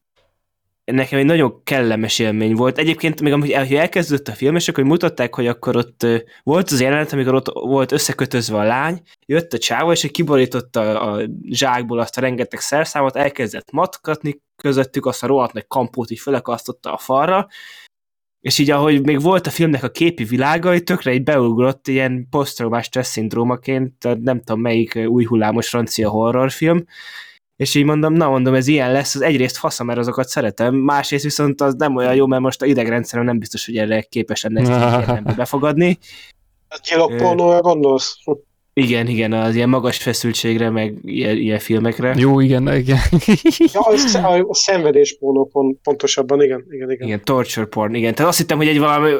nekem 0.84 1.18
egy 1.18 1.24
nagyon 1.24 1.62
kellemes 1.62 2.18
élmény 2.18 2.54
volt. 2.54 2.78
Egyébként 2.78 3.20
még 3.20 3.32
hogy 3.32 3.74
elkezdődött 3.74 4.28
a 4.28 4.32
film, 4.32 4.56
és 4.56 4.68
akkor 4.68 4.84
mutatták, 4.84 5.34
hogy 5.34 5.46
akkor 5.46 5.76
ott 5.76 6.06
volt 6.42 6.70
az 6.70 6.80
jelenet, 6.80 7.12
amikor 7.12 7.34
ott 7.34 7.50
volt 7.52 7.92
összekötözve 7.92 8.58
a 8.58 8.62
lány, 8.62 9.02
jött 9.26 9.52
a 9.52 9.58
csávó, 9.58 9.92
és 9.92 10.08
kiborította 10.12 11.00
a 11.00 11.28
zsákból 11.48 11.98
azt 11.98 12.16
a 12.16 12.20
rengeteg 12.20 12.60
szerszámot, 12.60 13.16
elkezdett 13.16 13.70
matkatni 13.70 14.42
közöttük, 14.62 15.06
azt 15.06 15.22
a 15.22 15.26
rohadt 15.26 15.52
nagy 15.52 15.66
kampót 15.66 16.10
így 16.10 16.18
fölakasztotta 16.18 16.92
a 16.92 16.98
falra, 16.98 17.48
és 18.40 18.58
így 18.58 18.70
ahogy 18.70 19.04
még 19.04 19.20
volt 19.20 19.46
a 19.46 19.50
filmnek 19.50 19.82
a 19.82 19.90
képi 19.90 20.24
világa, 20.24 20.74
így 20.74 20.82
tökre 20.82 21.12
így 21.12 21.22
beugrott 21.22 21.88
ilyen 21.88 22.26
posztraumás 22.30 22.84
stressz 22.84 23.10
szindrómaként, 23.10 24.22
nem 24.22 24.42
tudom 24.42 24.60
melyik 24.60 24.94
új 25.06 25.24
hullámos 25.24 25.68
francia 25.68 26.08
horrorfilm, 26.08 26.84
és 27.56 27.74
így 27.74 27.84
mondom, 27.84 28.12
na 28.12 28.28
mondom, 28.28 28.54
ez 28.54 28.66
ilyen 28.66 28.92
lesz, 28.92 29.14
az 29.14 29.20
egyrészt 29.20 29.56
faszom, 29.56 29.86
mert 29.86 29.98
azokat 29.98 30.28
szeretem, 30.28 30.74
másrészt 30.74 31.24
viszont 31.24 31.60
az 31.60 31.74
nem 31.74 31.96
olyan 31.96 32.14
jó, 32.14 32.26
mert 32.26 32.42
most 32.42 32.62
a 32.62 32.66
idegrendszerem 32.66 33.24
nem 33.24 33.38
biztos, 33.38 33.66
hogy 33.66 33.76
erre 33.76 34.00
képes 34.00 34.42
lenne 34.42 35.22
befogadni. 35.36 35.98
A 36.68 36.80
gyilokpornóra 36.88 37.60
gondolsz? 37.60 38.16
Igen, 38.76 39.06
igen, 39.06 39.32
az 39.32 39.54
ilyen 39.54 39.68
magas 39.68 39.96
feszültségre, 39.96 40.70
meg 40.70 40.98
ilyen, 41.02 41.36
ilyen 41.36 41.58
filmekre. 41.58 42.14
jó, 42.16 42.40
igen, 42.40 42.74
igen. 42.74 42.98
Ja, 43.72 43.80
a, 43.80 44.38
a 44.48 44.54
szenvedéspornó 44.54 45.44
pont, 45.44 45.78
pontosabban, 45.82 46.42
igen, 46.42 46.64
igen, 46.70 46.90
igen. 46.90 47.06
Igen, 47.06 47.24
torture 47.24 47.66
porn, 47.66 47.94
igen. 47.94 48.14
Tehát 48.14 48.30
azt 48.30 48.40
hittem, 48.40 48.56
hogy 48.56 48.68
egy 48.68 48.78
valami 48.78 49.12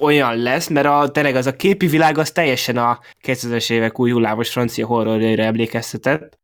olyan 0.00 0.36
lesz, 0.36 0.68
mert 0.68 0.86
a, 0.86 1.10
tényleg 1.12 1.34
az 1.34 1.46
a 1.46 1.56
képi 1.56 1.86
világ 1.86 2.18
az 2.18 2.30
teljesen 2.30 2.76
a 2.76 2.98
2000-es 3.26 3.72
évek 3.72 3.98
új 3.98 4.10
hullámos 4.10 4.50
francia 4.50 4.86
horrorjaira 4.86 5.42
emlékeztetett. 5.42 6.39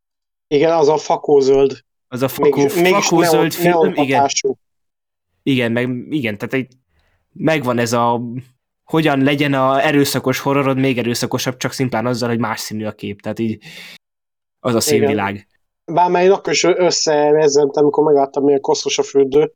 Igen, 0.49 0.73
az 0.73 0.89
a 0.89 0.97
fakózöld. 0.97 1.85
Az 2.09 2.23
a 2.23 2.29
fakó, 2.29 2.61
mégis 2.61 3.07
fakózöld 3.07 3.53
film, 3.53 3.71
neon 3.71 3.95
igen, 3.95 4.29
igen, 5.43 5.73
meg 5.73 6.07
igen, 6.09 6.39
tehát 6.39 6.55
egy, 6.55 6.73
megvan 7.33 7.79
ez 7.79 7.93
a 7.93 8.21
hogyan 8.85 9.23
legyen 9.23 9.53
a 9.53 9.85
erőszakos 9.85 10.39
horrorod 10.39 10.79
még 10.79 10.99
erőszakosabb, 10.99 11.57
csak 11.57 11.73
szimplán 11.73 12.07
azzal, 12.07 12.29
hogy 12.29 12.39
más 12.39 12.61
színű 12.61 12.85
a 12.85 12.93
kép, 12.93 13.21
tehát 13.21 13.39
így 13.39 13.63
az 14.61 14.75
a 14.75 14.81
színvilág. 14.81 15.47
Bár 15.85 16.11
már 16.11 16.23
én 16.23 16.31
akkor 16.31 16.53
is 16.53 16.65
összerezzentem, 16.65 17.83
amikor 17.83 18.05
megláttam, 18.05 18.45
milyen 18.45 18.61
koszos 18.61 18.99
a 18.99 19.03
fürdő. 19.03 19.53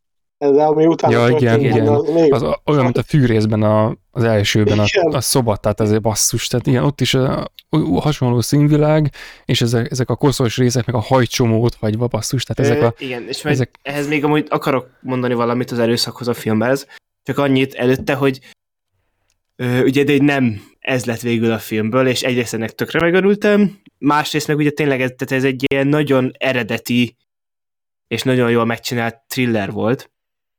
De 0.49 0.63
ami 0.65 0.87
utána 0.87 1.15
Ja, 1.19 1.27
igen, 1.37 1.39
történt, 1.39 1.75
igen. 1.75 1.89
Az, 1.89 2.09
még, 2.11 2.33
Az 2.33 2.43
a- 2.43 2.63
olyan, 2.67 2.83
mint 2.85 2.97
a 2.97 3.03
fűrészben 3.03 3.63
a, 3.63 3.97
az 4.11 4.23
elsőben 4.25 4.79
a, 4.79 4.85
Igen. 4.87 5.13
a 5.13 5.21
szoba, 5.21 5.57
tehát 5.57 5.81
ez 5.81 5.91
egy 5.93 6.01
basszus, 6.01 6.47
tehát 6.47 6.67
igen, 6.67 6.85
ott 6.85 7.01
is 7.01 7.15
a, 7.15 7.51
a 7.71 8.01
hasonló 8.01 8.41
színvilág, 8.41 9.11
és 9.45 9.61
ezek, 9.61 9.91
ezek 9.91 10.09
a 10.11 10.17
koszos 10.17 10.57
részek, 10.57 10.87
meg 10.87 10.95
a 10.95 11.01
hajcsomó 11.01 11.63
ott 11.63 11.75
hagyva 11.75 12.07
basszus, 12.07 12.45
tehát 12.45 12.73
ezek 12.73 12.83
Ö, 12.83 12.87
a, 12.87 12.95
Igen, 13.05 13.29
és 13.29 13.45
ezek- 13.45 13.79
ehhez 13.83 14.09
még 14.09 14.25
amúgy 14.25 14.47
akarok 14.49 14.89
mondani 15.01 15.35
valamit 15.35 15.71
az 15.71 15.79
erőszakhoz 15.79 16.29
a 16.29 16.35
filmhez, 16.35 16.87
csak 17.23 17.39
annyit 17.39 17.75
előtte, 17.75 18.15
hogy 18.15 18.41
ö, 19.57 19.83
ugye 19.83 20.05
de 20.05 20.13
egy 20.13 20.23
nem 20.23 20.63
ez 20.79 21.05
lett 21.05 21.21
végül 21.21 21.53
a 21.53 21.59
filmből, 21.59 22.07
és 22.07 22.23
egyrészt 22.23 22.55
ennek 22.55 22.75
tökre 22.75 23.01
megörültem, 23.01 23.79
másrészt 23.99 24.47
meg 24.47 24.57
ugye 24.57 24.71
tényleg 24.71 25.01
ez, 25.03 25.11
tehát 25.17 25.45
ez 25.45 25.45
egy 25.45 25.65
ilyen 25.73 25.87
nagyon 25.87 26.33
eredeti 26.39 27.17
és 28.09 28.23
nagyon 28.23 28.51
jól 28.51 28.65
megcsinált 28.65 29.17
thriller 29.29 29.71
volt, 29.73 30.11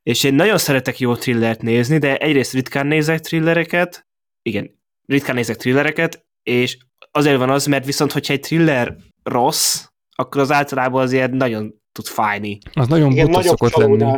és 0.04 0.24
én 0.24 0.34
nagyon 0.34 0.58
szeretek 0.58 1.00
jó 1.00 1.16
thrillert 1.16 1.62
nézni, 1.62 1.98
de 1.98 2.18
egyrészt 2.18 2.54
ritkán 2.54 2.88
nézek 2.88 3.20
thrillereket, 3.20 4.08
igen, 4.42 4.80
ritkán 5.08 5.36
nézek 5.36 5.56
thrillereket, 5.56 6.26
és 6.44 6.78
azért 7.12 7.38
van 7.38 7.50
az, 7.50 7.66
mert 7.66 7.86
viszont, 7.86 8.12
hogyha 8.12 8.34
egy 8.34 8.40
thriller 8.40 8.96
rossz, 9.24 9.86
akkor 10.16 10.42
az 10.42 10.52
általában 10.52 11.02
azért 11.02 11.32
nagyon 11.32 11.82
tud 11.92 12.06
fájni. 12.06 12.58
Az 12.74 12.88
nagyon 12.88 13.12
Igen, 13.12 13.26
buta 13.26 13.38
nagyobb 13.38 13.58
szokott 13.58 13.76
lenni. 13.76 14.16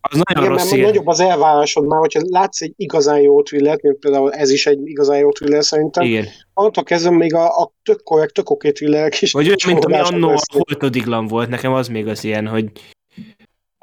Az 0.00 0.20
nagyon 0.24 0.44
Igen, 0.44 0.56
rossz 0.56 0.70
mert 0.70 0.82
nagyobb 0.82 1.06
az 1.06 1.20
elvárásod 1.20 1.86
már, 1.86 1.98
hogyha 1.98 2.20
látsz 2.24 2.60
egy 2.60 2.72
igazán 2.76 3.20
jó 3.20 3.42
thrillert, 3.42 3.82
mint 3.82 3.98
például 3.98 4.32
ez 4.32 4.50
is 4.50 4.66
egy 4.66 4.80
igazán 4.84 5.18
jó 5.18 5.32
thriller 5.32 5.64
szerintem, 5.64 6.04
Igen. 6.04 6.26
attól 6.54 6.84
kezdve 6.84 7.10
még 7.10 7.34
a, 7.34 7.60
a 7.60 7.72
tök 7.82 8.02
korrekt, 8.02 8.32
tök 8.32 8.50
oké 8.50 8.70
thrillerek 8.70 9.22
is. 9.22 9.32
Vagy 9.32 9.46
olyan, 9.46 9.58
mint 9.66 9.84
ami 9.84 9.94
annó 9.94 10.28
a. 10.28 10.40
Holtodiglan 10.52 11.26
volt, 11.26 11.48
nekem 11.48 11.72
az 11.72 11.88
még 11.88 12.06
az 12.06 12.24
ilyen, 12.24 12.46
hogy 12.46 12.70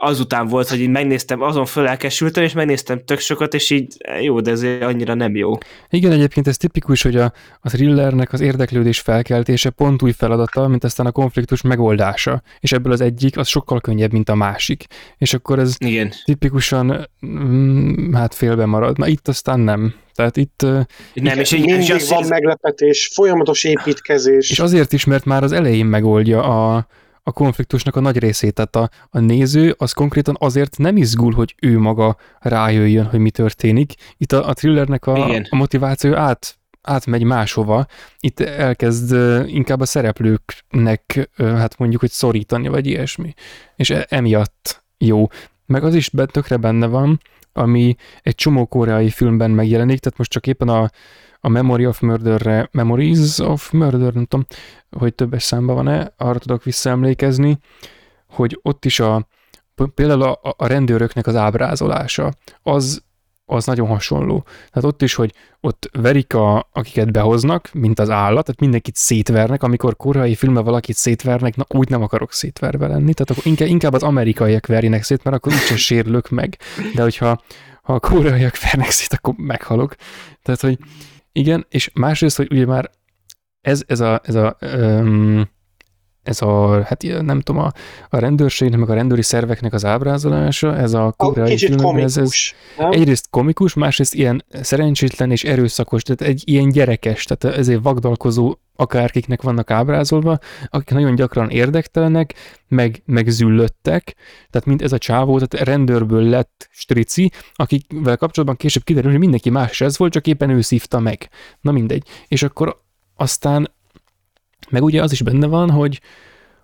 azután 0.03 0.47
volt, 0.47 0.69
hogy 0.69 0.79
így 0.79 0.89
megnéztem, 0.89 1.41
azon 1.41 1.65
fölelkesültem, 1.65 2.43
és 2.43 2.53
megnéztem 2.53 3.05
tök 3.05 3.19
sokat, 3.19 3.53
és 3.53 3.69
így 3.69 3.97
jó, 4.21 4.39
de 4.39 4.51
ez 4.51 4.63
annyira 4.81 5.13
nem 5.13 5.35
jó. 5.35 5.57
Igen, 5.89 6.11
egyébként 6.11 6.47
ez 6.47 6.57
tipikus, 6.57 7.01
hogy 7.01 7.15
a, 7.15 7.33
a 7.59 7.69
thrillernek 7.69 8.33
az 8.33 8.41
érdeklődés 8.41 8.99
felkeltése 8.99 9.69
pont 9.69 10.01
új 10.01 10.11
feladata, 10.11 10.67
mint 10.67 10.83
aztán 10.83 11.05
a 11.05 11.11
konfliktus 11.11 11.61
megoldása. 11.61 12.41
És 12.59 12.71
ebből 12.71 12.91
az 12.91 13.01
egyik 13.01 13.37
az 13.37 13.47
sokkal 13.47 13.81
könnyebb, 13.81 14.11
mint 14.11 14.29
a 14.29 14.35
másik. 14.35 14.85
És 15.17 15.33
akkor 15.33 15.59
ez 15.59 15.75
Igen. 15.79 16.11
tipikusan 16.23 17.09
mm, 17.25 18.13
hát 18.13 18.33
félbe 18.33 18.65
marad. 18.65 18.97
Na 18.97 19.07
itt 19.07 19.27
aztán 19.27 19.59
nem. 19.59 19.93
Tehát 20.13 20.37
itt, 20.37 20.65
Nem, 21.13 21.39
és, 21.39 21.51
így, 21.51 21.65
Mindig 21.65 21.81
és 21.81 21.89
az, 21.89 22.09
van 22.09 22.25
meglepetés, 22.27 23.11
folyamatos 23.13 23.63
építkezés. 23.63 24.49
és 24.51 24.59
azért 24.59 24.93
is, 24.93 25.05
mert 25.05 25.25
már 25.25 25.43
az 25.43 25.51
elején 25.51 25.85
megoldja 25.85 26.43
a, 26.43 26.87
a 27.23 27.31
konfliktusnak 27.31 27.95
a 27.95 27.99
nagy 27.99 28.17
részét. 28.17 28.53
Tehát 28.53 28.75
a, 28.75 28.89
a 29.09 29.19
néző 29.19 29.75
az 29.77 29.91
konkrétan 29.91 30.35
azért 30.39 30.77
nem 30.77 30.97
izgul, 30.97 31.33
hogy 31.33 31.55
ő 31.61 31.79
maga 31.79 32.17
rájöjjön, 32.39 33.05
hogy 33.05 33.19
mi 33.19 33.31
történik. 33.31 33.93
Itt 34.17 34.31
a, 34.31 34.47
a 34.47 34.53
thrillernek 34.53 35.05
a, 35.05 35.17
Igen. 35.17 35.47
a 35.49 35.55
motiváció 35.55 36.15
át, 36.15 36.59
átmegy 36.81 37.23
máshova. 37.23 37.85
Itt 38.19 38.39
elkezd 38.39 39.15
inkább 39.47 39.79
a 39.79 39.85
szereplőknek, 39.85 41.29
hát 41.37 41.77
mondjuk, 41.77 42.01
hogy 42.01 42.11
szorítani, 42.11 42.67
vagy 42.67 42.87
ilyesmi. 42.87 43.33
És 43.75 43.89
e- 43.89 44.05
emiatt 44.09 44.83
jó. 44.97 45.27
Meg 45.65 45.83
az 45.83 45.95
is 45.95 46.11
tökre 46.31 46.57
benne 46.57 46.87
van, 46.87 47.19
ami 47.53 47.95
egy 48.21 48.35
csomó 48.35 48.65
koreai 48.65 49.09
filmben 49.09 49.51
megjelenik, 49.51 49.99
tehát 49.99 50.17
most 50.17 50.31
csak 50.31 50.47
éppen 50.47 50.69
a, 50.69 50.89
a 51.41 51.49
Memory 51.49 51.85
of 51.85 51.99
Murder-re, 51.99 52.69
Memories 52.71 53.39
of 53.39 53.71
Murder, 53.71 54.13
nem 54.13 54.25
tudom, 54.25 54.45
hogy 54.89 55.13
többes 55.13 55.43
számban 55.43 55.75
van-e, 55.75 56.13
arra 56.17 56.39
tudok 56.39 56.63
visszaemlékezni, 56.63 57.57
hogy 58.27 58.59
ott 58.61 58.85
is 58.85 58.99
a, 58.99 59.27
például 59.95 60.21
a, 60.21 60.39
a 60.57 60.67
rendőröknek 60.67 61.27
az 61.27 61.35
ábrázolása, 61.35 62.33
az, 62.63 63.03
az 63.45 63.65
nagyon 63.65 63.87
hasonló. 63.87 64.43
Tehát 64.43 64.89
ott 64.89 65.01
is, 65.01 65.13
hogy 65.13 65.33
ott 65.61 65.89
verik, 65.91 66.33
a, 66.33 66.69
akiket 66.73 67.11
behoznak, 67.11 67.69
mint 67.73 67.99
az 67.99 68.09
állat, 68.09 68.45
tehát 68.45 68.59
mindenkit 68.59 68.95
szétvernek, 68.95 69.63
amikor 69.63 69.97
koreai 69.97 70.35
filmben 70.35 70.63
valakit 70.63 70.95
szétvernek, 70.95 71.55
na 71.55 71.65
úgy 71.67 71.89
nem 71.89 72.01
akarok 72.01 72.33
szétverve 72.33 72.87
lenni, 72.87 73.13
tehát 73.13 73.29
akkor 73.29 73.45
inkább, 73.45 73.67
inkább 73.67 73.93
az 73.93 74.03
amerikaiak 74.03 74.65
verjenek 74.65 75.03
szét, 75.03 75.23
mert 75.23 75.35
akkor 75.35 75.53
úgyse 75.53 75.77
sérülök 75.77 76.29
meg. 76.29 76.57
De 76.95 77.01
hogyha 77.01 77.41
ha 77.81 77.93
a 77.93 77.99
koreaiak 77.99 78.59
vernek 78.61 78.89
szét, 78.89 79.13
akkor 79.13 79.33
meghalok. 79.37 79.95
Tehát, 80.41 80.61
hogy 80.61 80.77
igen, 81.31 81.65
és 81.69 81.91
másrészt, 81.93 82.37
hogy 82.37 82.51
ugye 82.51 82.65
már 82.65 82.89
ez, 83.61 83.83
ez 83.87 83.99
a, 83.99 84.21
ez 84.23 84.35
a 84.35 84.57
um, 84.61 85.49
ez 86.23 86.41
a, 86.41 86.83
hát 86.83 87.03
ilyen, 87.03 87.25
nem 87.25 87.41
tudom, 87.41 87.61
a, 87.61 87.71
a 88.09 88.17
rendőrségnek, 88.17 88.79
meg 88.79 88.89
a 88.89 88.93
rendőri 88.93 89.21
szerveknek 89.21 89.73
az 89.73 89.85
ábrázolása, 89.85 90.77
ez 90.77 90.93
a 90.93 91.13
koreai 91.17 91.49
kicsit 91.49 91.67
filmekben, 91.67 92.03
ez, 92.03 92.17
ez 92.17 92.23
komikus. 92.23 92.55
nem? 92.77 92.91
egyrészt 92.91 93.29
komikus, 93.29 93.73
másrészt 93.73 94.13
ilyen 94.13 94.45
szerencsétlen 94.61 95.31
és 95.31 95.43
erőszakos, 95.43 96.01
tehát 96.03 96.21
egy 96.21 96.43
ilyen 96.45 96.69
gyerekes, 96.69 97.25
tehát 97.25 97.57
ezért 97.57 97.83
vagdalkozó 97.83 98.55
akárkiknek 98.81 99.41
vannak 99.41 99.71
ábrázolva, 99.71 100.37
akik 100.69 100.89
nagyon 100.89 101.15
gyakran 101.15 101.49
érdektelenek, 101.49 102.33
meg, 102.67 103.01
meg 103.05 103.29
züllöttek, 103.29 104.15
tehát 104.49 104.67
mint 104.67 104.81
ez 104.81 104.91
a 104.91 104.97
csávó, 104.97 105.39
tehát 105.39 105.67
rendőrből 105.67 106.23
lett 106.23 106.69
strici, 106.71 107.31
akikvel 107.53 108.17
kapcsolatban 108.17 108.57
később 108.57 108.83
kiderül, 108.83 109.11
hogy 109.11 109.19
mindenki 109.19 109.49
más 109.49 109.81
ez 109.81 109.97
volt, 109.97 110.11
csak 110.11 110.27
éppen 110.27 110.49
ő 110.49 110.61
szívta 110.61 110.99
meg. 110.99 111.29
Na 111.61 111.71
mindegy. 111.71 112.07
És 112.27 112.43
akkor 112.43 112.81
aztán, 113.15 113.71
meg 114.69 114.83
ugye 114.83 115.01
az 115.01 115.11
is 115.11 115.21
benne 115.21 115.47
van, 115.47 115.69
hogy, 115.69 116.01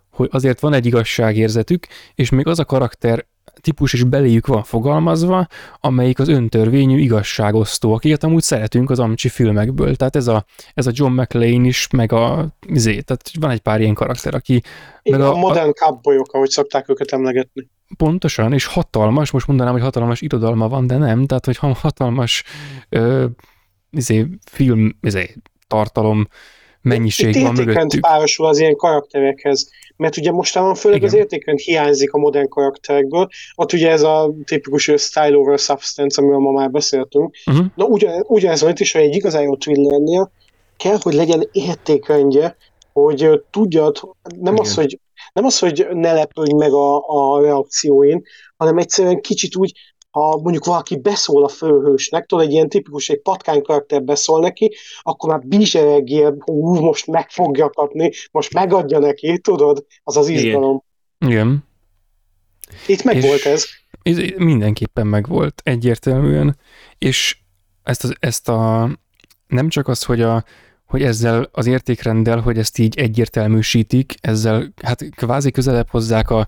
hogy 0.09 0.29
azért 0.31 0.59
van 0.59 0.73
egy 0.73 0.85
igazságérzetük, 0.85 1.87
és 2.15 2.29
még 2.29 2.47
az 2.47 2.59
a 2.59 2.65
karakter 2.65 3.25
típus 3.61 3.93
is 3.93 4.03
beléjük 4.03 4.47
van 4.47 4.63
fogalmazva, 4.63 5.47
amelyik 5.79 6.19
az 6.19 6.27
öntörvényű 6.27 6.97
igazságosztó, 6.99 7.93
akiket 7.93 8.23
amúgy 8.23 8.41
szeretünk 8.43 8.89
az 8.89 8.99
amcsi 8.99 9.29
filmekből. 9.29 9.95
Tehát 9.95 10.15
ez 10.15 10.27
a, 10.27 10.45
ez 10.73 10.87
a 10.87 10.91
John 10.93 11.11
McClane 11.21 11.67
is, 11.67 11.87
meg 11.91 12.11
a 12.11 12.55
izé, 12.67 12.99
tehát 13.01 13.31
van 13.39 13.49
egy 13.49 13.59
pár 13.59 13.81
ilyen 13.81 13.93
karakter, 13.93 14.33
aki 14.35 14.61
Igen, 15.01 15.19
meg 15.19 15.27
a, 15.29 15.33
a- 15.33 15.37
modern 15.37 15.71
cowboyok, 15.71 16.33
ahogy 16.33 16.49
szokták 16.49 16.89
őket 16.89 17.11
emlegetni. 17.11 17.67
pontosan, 17.97 18.53
és 18.53 18.65
hatalmas, 18.65 19.31
most 19.31 19.47
mondanám, 19.47 19.73
hogy 19.73 19.81
hatalmas 19.81 20.21
irodalma 20.21 20.67
van, 20.67 20.87
de 20.87 20.97
nem, 20.97 21.25
tehát 21.25 21.45
hogy 21.45 21.57
ha- 21.57 21.73
hatalmas 21.73 22.43
ö, 22.89 23.25
izé, 23.89 24.27
film 24.51 24.97
izé, 25.01 25.35
tartalom 25.67 26.27
mennyiség 26.87 27.35
Itt 27.35 27.41
van 27.41 27.53
mögöttük. 27.53 28.01
párosul 28.01 28.45
az 28.45 28.59
ilyen 28.59 28.75
karakterekhez, 28.75 29.69
mert 29.95 30.17
ugye 30.17 30.31
mostában 30.31 30.75
főleg 30.75 30.97
Igen. 30.97 31.09
az 31.09 31.15
értékrend 31.15 31.59
hiányzik 31.59 32.11
a 32.11 32.17
modern 32.17 32.49
karakterekből. 32.49 33.27
Ott 33.55 33.73
ugye 33.73 33.89
ez 33.89 34.01
a 34.01 34.33
tipikus 34.45 34.91
style 34.97 35.37
over 35.37 35.59
substance, 35.59 36.21
amiről 36.21 36.39
ma 36.39 36.51
már 36.51 36.71
beszéltünk. 36.71 37.35
Uh-huh. 37.45 37.65
Na 37.75 37.85
ugyan, 37.85 38.23
ugyanez 38.27 38.61
van 38.61 38.69
itt 38.69 38.79
is, 38.79 38.91
hogy 38.91 39.01
egy 39.01 39.15
igazán 39.15 39.43
jó 39.43 39.55
thrillernél 39.55 40.31
kell, 40.77 40.97
hogy 41.01 41.13
legyen 41.13 41.49
értékrendje, 41.51 42.57
hogy 42.93 43.41
tudjad, 43.51 43.99
nem 44.39 44.53
Igen. 44.53 44.65
az, 44.65 44.73
hogy 44.73 44.99
nem 45.33 45.45
az, 45.45 45.59
hogy 45.59 45.87
ne 45.91 46.13
lepődj 46.13 46.53
meg 46.53 46.71
a, 46.71 47.03
a 47.07 47.41
reakcióin, 47.41 48.23
hanem 48.57 48.77
egyszerűen 48.77 49.21
kicsit 49.21 49.55
úgy, 49.55 49.71
ha 50.17 50.39
mondjuk 50.41 50.65
valaki 50.65 50.97
beszól 50.99 51.43
a 51.43 51.47
főhősnek, 51.47 52.25
tudod, 52.25 52.45
egy 52.45 52.51
ilyen 52.51 52.69
tipikus, 52.69 53.09
egy 53.09 53.21
patkány 53.21 53.61
karakter 53.61 54.03
beszól 54.03 54.39
neki, 54.39 54.75
akkor 55.01 55.29
már 55.29 55.47
bizseregjél, 55.47 56.35
hú, 56.39 56.75
most 56.75 57.07
meg 57.07 57.29
fogja 57.29 57.69
kapni, 57.69 58.11
most 58.31 58.53
megadja 58.53 58.99
neki, 58.99 59.39
tudod, 59.39 59.85
az 60.03 60.17
az 60.17 60.27
izgalom. 60.27 60.83
Igen. 61.25 61.65
Itt 62.87 63.03
meg 63.03 63.15
És- 63.15 63.25
volt 63.25 63.45
ez. 63.45 63.65
Ez 64.01 64.17
mindenképpen 64.37 65.07
megvolt, 65.07 65.61
egyértelműen, 65.63 66.57
és 66.97 67.37
ezt, 67.83 68.03
az, 68.03 68.15
ezt 68.19 68.49
a, 68.49 68.89
nem 69.47 69.69
csak 69.69 69.87
az, 69.87 70.03
hogy, 70.03 70.21
a, 70.21 70.43
hogy 70.85 71.03
ezzel 71.03 71.49
az 71.51 71.65
értékrenddel, 71.65 72.39
hogy 72.39 72.57
ezt 72.57 72.77
így 72.77 72.97
egyértelműsítik, 72.99 74.13
ezzel 74.21 74.73
hát 74.83 75.05
kvázi 75.15 75.51
közelebb 75.51 75.89
hozzák 75.89 76.29
a, 76.29 76.47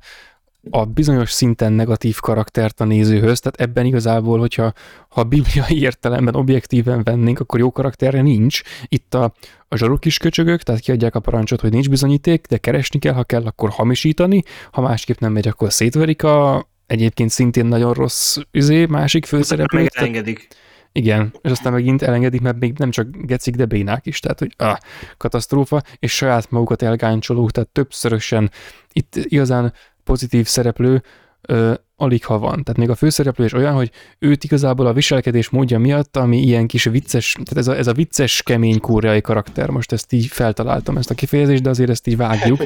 a 0.70 0.86
bizonyos 0.86 1.32
szinten 1.32 1.74
negatív 1.74 2.20
karaktert 2.20 2.82
a 2.82 2.86
nézőhöz, 2.86 3.40
tehát 3.40 3.62
ebben 3.62 3.86
igazából, 3.86 4.40
hogyha 4.40 4.74
ha 5.10 5.24
bibliai 5.24 5.82
értelemben 5.82 6.36
objektíven 6.36 7.04
vennénk, 7.04 7.40
akkor 7.40 7.60
jó 7.60 7.72
karakterre 7.72 8.22
nincs. 8.22 8.62
Itt 8.88 9.14
a, 9.14 9.34
a 9.68 9.78
zsaruk 9.78 10.06
is 10.06 10.18
köcsögök, 10.18 10.64
tehát 10.64 10.82
kiadják 10.82 11.16
a 11.16 11.20
parancsot, 11.20 11.62
hogy 11.62 11.72
nincs 11.72 11.90
bizonyíték, 11.90 12.46
de 12.48 12.58
keresni 12.58 13.00
kell, 13.00 13.14
ha 13.14 13.24
kell, 13.24 13.46
akkor 13.46 13.70
hamisítani, 13.70 14.44
ha 14.72 14.82
másképp 14.82 15.20
nem 15.20 15.32
megy, 15.32 15.48
akkor 15.48 15.74
szétverik 15.74 16.24
a 16.24 16.68
egyébként 16.88 17.30
szintén 17.30 17.66
nagyon 17.66 17.94
rossz 17.94 18.38
üzé, 18.52 18.86
másik 18.86 19.22
Meg 19.22 19.30
főszereplőt. 19.30 19.94
Engedik. 19.94 20.48
igen, 20.92 21.34
és 21.42 21.52
aztán 21.52 21.74
megint 21.74 22.02
elengedik, 22.02 22.42
mert 22.42 22.60
még 22.60 22.78
nem 22.78 22.92
csak 22.92 23.08
gecik, 23.12 23.56
de 23.56 23.66
bénák 23.66 24.06
is, 24.06 24.20
tehát 24.20 24.40
hogy 24.40 24.54
ah, 24.58 24.78
katasztrófa, 25.18 25.82
és 26.00 26.16
saját 26.16 26.52
magukat 26.52 26.82
elgáncsolók, 26.82 27.52
tehát 27.52 27.70
többszörösen 27.70 28.52
itt 28.94 29.16
igazán 29.16 29.74
pozitív 30.10 30.48
szereplő 30.48 31.04
ö, 31.42 31.74
alig 31.96 32.26
ha 32.26 32.38
van. 32.38 32.64
Tehát 32.64 32.78
még 32.78 32.90
a 32.90 32.96
főszereplő 32.96 33.46
is 33.46 33.54
olyan, 33.54 33.74
hogy 33.74 33.92
őt 34.20 34.44
igazából 34.44 34.86
a 34.88 34.94
viselkedés 34.94 35.50
módja 35.50 35.80
miatt, 35.80 36.18
ami 36.18 36.42
ilyen 36.42 36.68
kis 36.68 36.84
vicces, 36.84 37.32
tehát 37.32 37.58
ez 37.58 37.68
a, 37.68 37.78
ez 37.78 37.88
a 37.88 37.94
vicces, 37.94 38.44
kemény 38.44 38.80
koreai 38.80 39.22
karakter, 39.22 39.70
most 39.70 39.92
ezt 39.92 40.12
így 40.14 40.26
feltaláltam 40.26 40.98
ezt 40.98 41.10
a 41.10 41.14
kifejezést, 41.14 41.62
de 41.62 41.70
azért 41.70 41.90
ezt 41.90 42.08
így 42.08 42.18
vágjuk, 42.18 42.62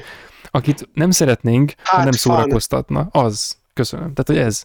akit 0.52 0.90
nem 0.94 1.12
szeretnénk, 1.12 1.74
ha 1.84 1.96
Hát, 1.96 2.04
nem 2.04 2.14
fun. 2.14 2.34
szórakoztatna. 2.34 3.08
Az. 3.12 3.58
Köszönöm. 3.74 4.14
Tehát, 4.14 4.28
hogy 4.28 4.38
ez. 4.38 4.64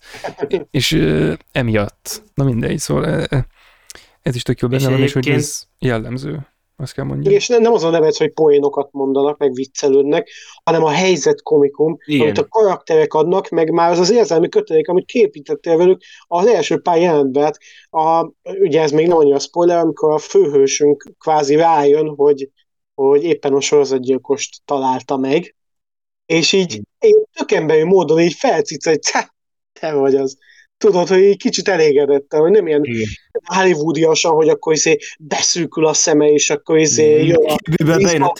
És 0.70 0.92
ö, 0.92 1.32
emiatt. 1.52 2.22
Na 2.34 2.44
mindegy, 2.44 2.78
szóval 2.78 3.26
ö, 3.30 3.38
ez 4.22 4.34
is 4.34 4.42
tök 4.42 4.60
jó 4.60 4.68
benne 4.68 4.82
És 4.82 4.88
van, 4.88 5.00
és 5.00 5.12
hogy 5.12 5.28
ez 5.28 5.62
jellemző. 5.78 6.46
Azt 6.80 6.92
kell 6.92 7.04
mondjam. 7.04 7.34
És 7.34 7.48
ne- 7.48 7.58
nem 7.58 7.72
az 7.72 7.82
a 7.84 7.90
nevet, 7.90 8.16
hogy 8.16 8.32
poénokat 8.32 8.92
mondanak, 8.92 9.38
meg 9.38 9.52
viccelődnek, 9.52 10.30
hanem 10.64 10.84
a 10.84 10.90
helyzet 10.90 11.42
komikum, 11.42 11.96
Igen. 12.04 12.22
amit 12.22 12.38
a 12.38 12.48
karakterek 12.48 13.14
adnak, 13.14 13.48
meg 13.48 13.70
már 13.70 13.90
az 13.90 13.98
az 13.98 14.10
érzelmi 14.10 14.48
kötelék, 14.48 14.88
amit 14.88 15.06
képítettél 15.06 15.76
velük 15.76 16.00
az 16.26 16.46
első 16.46 16.80
pár 16.80 17.00
jelentben. 17.00 17.42
Hát 17.44 17.58
A, 17.90 18.30
ugye 18.42 18.82
ez 18.82 18.90
még 18.90 19.06
nem 19.06 19.16
annyira 19.16 19.38
spoiler, 19.38 19.78
amikor 19.78 20.12
a 20.12 20.18
főhősünk 20.18 21.12
kvázi 21.18 21.54
rájön, 21.54 22.08
hogy, 22.08 22.50
hogy 22.94 23.24
éppen 23.24 23.52
a 23.54 23.60
sorozatgyilkost 23.60 24.60
találta 24.64 25.16
meg, 25.16 25.54
és 26.26 26.52
így 26.52 26.80
én 26.98 27.22
tökemberű 27.32 27.84
módon 27.84 28.20
így 28.20 28.34
felcic, 28.34 28.84
hogy 28.86 28.98
"Cá, 29.00 29.34
te 29.80 29.92
vagy 29.94 30.14
az. 30.14 30.38
Tudod, 30.78 31.08
hogy 31.08 31.22
így 31.22 31.36
kicsit 31.36 31.68
elégedettem, 31.68 32.40
hogy 32.40 32.50
nem 32.50 32.66
ilyen 32.66 32.84
Igen. 32.84 33.06
hollywoodiasan, 33.44 34.32
hogy 34.32 34.48
akkor 34.48 34.72
izé 34.72 34.96
beszűkül 35.18 35.86
a 35.86 35.92
szeme, 35.92 36.26
és 36.30 36.50
akkor 36.50 36.78
izé 36.78 37.24
jön 37.24 37.46
a 37.46 37.56
a... 38.22 38.32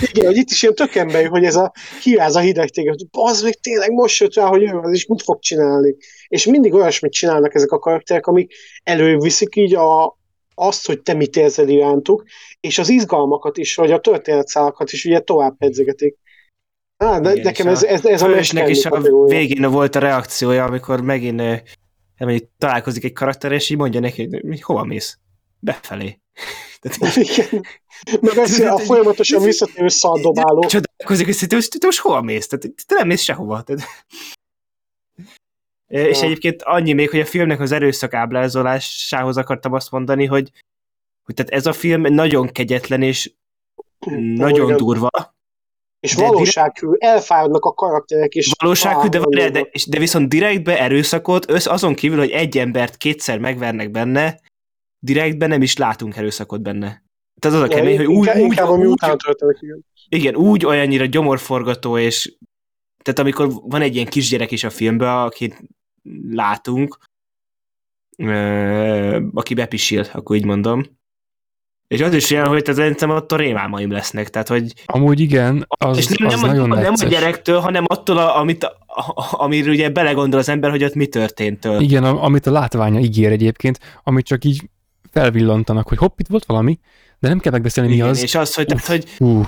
Igen, 0.00 0.26
hogy 0.26 0.36
itt 0.36 0.50
is 0.50 0.62
ilyen 0.62 0.74
tök 0.74 0.94
emberi, 0.94 1.26
hogy 1.26 1.44
ez 1.44 1.56
a 1.56 1.72
kiráz 2.00 2.36
a 2.36 2.40
hideg 2.40 2.68
téged, 2.68 2.94
hogy 2.94 3.08
bazd 3.10 3.44
meg 3.44 3.54
tényleg 3.54 3.92
most 3.92 4.20
jött 4.20 4.34
rá, 4.34 4.46
hogy 4.46 4.62
ő 4.62 4.78
az, 4.78 4.92
és 4.92 5.06
mit 5.06 5.22
fog 5.22 5.38
csinálni. 5.38 5.96
És 6.28 6.46
mindig 6.46 6.74
olyasmit 6.74 7.12
csinálnak 7.12 7.54
ezek 7.54 7.70
a 7.70 7.78
karakterek, 7.78 8.26
amik 8.26 8.54
előviszik 8.82 9.56
így 9.56 9.74
a, 9.74 10.18
azt, 10.54 10.86
hogy 10.86 11.00
te 11.02 11.14
mit 11.14 11.36
érzel 11.36 11.68
irántuk, 11.68 12.24
és 12.60 12.78
az 12.78 12.88
izgalmakat 12.88 13.56
is, 13.56 13.74
vagy 13.74 13.92
a 13.92 14.00
történetszálakat 14.00 14.92
is 14.92 15.04
ugye 15.04 15.20
tovább 15.20 15.56
pedzegetik. 15.56 16.16
Á, 16.96 17.20
de 17.20 17.30
Igen, 17.30 17.44
nekem 17.44 17.66
ez, 17.66 17.82
ez, 17.82 18.04
ez 18.04 18.22
a 18.22 18.26
Fősnek 18.26 18.68
is 18.68 18.84
a 18.84 19.00
végén 19.26 19.70
volt 19.70 19.94
a 19.94 19.98
reakciója, 19.98 20.64
amikor 20.64 21.00
megint 21.00 21.36
nem, 21.36 22.28
hogy 22.28 22.44
találkozik 22.58 23.04
egy 23.04 23.12
karakter, 23.12 23.52
és 23.52 23.70
így 23.70 23.76
mondja 23.76 24.00
neki, 24.00 24.28
hogy 24.46 24.62
hova 24.62 24.84
mész? 24.84 25.18
Befelé. 25.58 26.20
Tehát, 26.80 27.16
Igen. 27.16 27.64
Meg 28.20 28.36
ez 28.36 28.60
a 28.60 28.78
folyamatosan 28.78 29.42
visszatérő 29.42 29.88
szaldobáló. 29.88 30.60
Csodálkozik, 30.60 31.26
hogy 31.26 31.36
te 31.48 31.78
te 31.78 31.86
most 31.86 31.98
hova 31.98 32.20
mész? 32.20 32.46
Tehát, 32.46 32.74
te 32.86 32.94
nem 32.94 33.06
mész 33.06 33.22
sehova. 33.22 33.62
Tehát... 33.62 33.82
És 35.86 36.20
egyébként 36.20 36.62
annyi 36.62 36.92
még, 36.92 37.10
hogy 37.10 37.20
a 37.20 37.24
filmnek 37.24 37.60
az 37.60 37.72
erőszak 37.72 38.14
ábrázolásához 38.14 39.36
akartam 39.36 39.72
azt 39.72 39.90
mondani, 39.90 40.24
hogy, 40.24 40.50
hogy 41.24 41.34
tehát 41.34 41.52
ez 41.52 41.66
a 41.66 41.72
film 41.72 42.00
nagyon 42.00 42.46
kegyetlen 42.46 43.02
és 43.02 43.32
nagyon 44.34 44.76
durva. 44.76 45.35
És 46.06 46.14
de 46.14 46.26
valósághű, 46.26 46.88
elfáradnak 46.98 47.64
a 47.64 47.72
karakterek 47.72 48.34
is. 48.34 48.50
Valósághű, 48.58 49.08
de, 49.08 49.20
de, 49.28 49.50
de, 49.50 49.70
de 49.88 49.98
viszont 49.98 50.28
direktbe 50.28 50.80
erőszakot, 50.80 51.50
össz, 51.50 51.66
azon 51.66 51.94
kívül, 51.94 52.18
hogy 52.18 52.30
egy 52.30 52.58
embert 52.58 52.96
kétszer 52.96 53.38
megvernek 53.38 53.90
benne, 53.90 54.40
direktben 54.98 55.48
nem 55.48 55.62
is 55.62 55.76
látunk 55.76 56.16
erőszakot 56.16 56.62
benne. 56.62 57.04
Tehát 57.40 57.56
az 57.58 57.62
a 57.62 57.68
kemény, 57.68 57.96
hogy 57.96 58.06
úgy, 58.06 58.30
inkább, 58.36 58.68
úgy, 58.68 58.86
úgy, 58.86 58.98
történik, 58.98 59.58
igen. 59.60 59.84
igen, 60.08 60.36
úgy 60.36 60.66
olyannyira 60.66 61.04
gyomorforgató, 61.04 61.98
és 61.98 62.36
tehát 63.02 63.20
amikor 63.20 63.48
van 63.52 63.80
egy 63.80 63.94
ilyen 63.94 64.06
kisgyerek 64.06 64.50
is 64.50 64.64
a 64.64 64.70
filmben, 64.70 65.08
akit 65.08 65.62
látunk, 66.28 66.98
aki 69.32 69.54
bepisil, 69.54 70.04
akkor 70.12 70.36
így 70.36 70.44
mondom. 70.44 70.84
És 71.88 72.00
az 72.00 72.14
is 72.14 72.30
olyan, 72.30 72.46
hogy 72.46 72.64
szerintem 72.64 73.10
attól 73.10 73.38
rémálmaim 73.38 73.90
lesznek, 73.90 74.30
tehát 74.30 74.48
hogy 74.48 74.72
Amúgy 74.86 75.20
igen, 75.20 75.66
az, 75.68 75.96
és 75.96 76.06
nem, 76.06 76.28
az 76.28 76.40
nem, 76.40 76.42
a, 76.42 76.46
nagyon 76.46 76.68
nem 76.68 76.94
a 76.96 77.04
gyerektől, 77.04 77.58
hanem 77.60 77.84
attól, 77.86 78.18
a, 78.18 78.38
amit, 78.38 78.64
a, 78.64 78.76
a, 78.86 79.26
amiről 79.30 79.72
ugye 79.72 79.88
belegondol 79.88 80.40
az 80.40 80.48
ember, 80.48 80.70
hogy 80.70 80.84
ott 80.84 80.94
mi 80.94 81.06
történt 81.06 81.60
től. 81.60 81.80
Igen, 81.80 82.04
am- 82.04 82.22
amit 82.22 82.46
a 82.46 82.50
látványa 82.50 83.00
ígér 83.00 83.32
egyébként, 83.32 83.78
amit 84.02 84.26
csak 84.26 84.44
így 84.44 84.70
felvillantanak, 85.10 85.88
hogy 85.88 85.98
hopp, 85.98 86.18
itt 86.18 86.28
volt 86.28 86.44
valami, 86.44 86.78
de 87.18 87.28
nem 87.28 87.38
kell 87.38 87.52
megbeszélni, 87.52 87.88
mi 87.88 87.94
Igen, 87.96 88.08
az. 88.08 88.22
És 88.22 88.34
az, 88.34 88.54
hogy, 88.54 88.66
tehát, 88.66 88.86
hogy 88.86 89.10
Hú, 89.16 89.42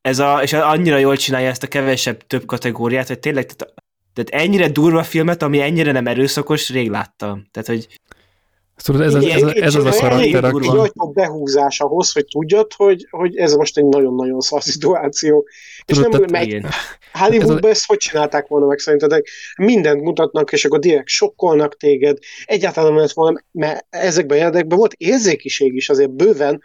ez 0.00 0.18
a, 0.18 0.42
és 0.42 0.52
annyira 0.52 0.96
jól 0.96 1.16
csinálja 1.16 1.48
ezt 1.48 1.62
a 1.62 1.66
kevesebb 1.66 2.26
több 2.26 2.44
kategóriát, 2.44 3.08
hogy 3.08 3.18
tényleg, 3.18 3.46
tehát, 3.46 3.74
tehát 4.12 4.44
ennyire 4.44 4.68
durva 4.68 5.02
filmet, 5.02 5.42
ami 5.42 5.60
ennyire 5.60 5.92
nem 5.92 6.06
erőszakos, 6.06 6.70
rég 6.70 6.90
láttam. 6.90 7.46
Tehát, 7.50 7.68
hogy 7.68 7.88
tudod, 8.82 9.00
ez, 9.00 9.14
az, 9.14 9.24
ez, 9.24 9.42
az- 9.42 9.54
ez 9.54 9.74
az 9.74 9.84
a. 10.02 10.18
Egy 10.18 10.34
aki... 10.34 10.66
top 10.94 11.14
behúzás 11.14 11.80
ahhoz, 11.80 12.12
hogy 12.12 12.24
tudjad, 12.24 12.72
hogy, 12.72 13.06
hogy 13.10 13.36
ez 13.36 13.54
most 13.54 13.78
egy 13.78 13.84
nagyon-nagyon 13.84 14.40
szar 14.40 14.62
szituáció. 14.62 15.46
És 15.84 15.96
Tudod, 15.96 16.10
nem, 16.10 16.20
tehát- 16.20 16.30
meg 16.30 16.46
igen. 16.46 16.70
Hollywoodban 17.12 17.70
ezt 17.70 17.86
hogy 17.86 17.96
csinálták 17.96 18.46
volna 18.46 18.66
meg 18.66 18.78
szerinted? 18.78 19.22
Mindent 19.56 20.02
mutatnak, 20.02 20.52
és 20.52 20.64
akkor 20.64 20.78
direkt 20.78 21.08
sokkolnak 21.08 21.76
téged. 21.76 22.18
Egyáltalán 22.44 22.92
nem 22.92 23.00
lett 23.00 23.12
volna, 23.12 23.40
mert 23.52 23.86
ezekben 23.90 24.36
a 24.36 24.40
jelentekben 24.40 24.78
volt 24.78 24.94
érzékiség 24.96 25.74
is 25.74 25.88
azért 25.88 26.10
bőven, 26.10 26.60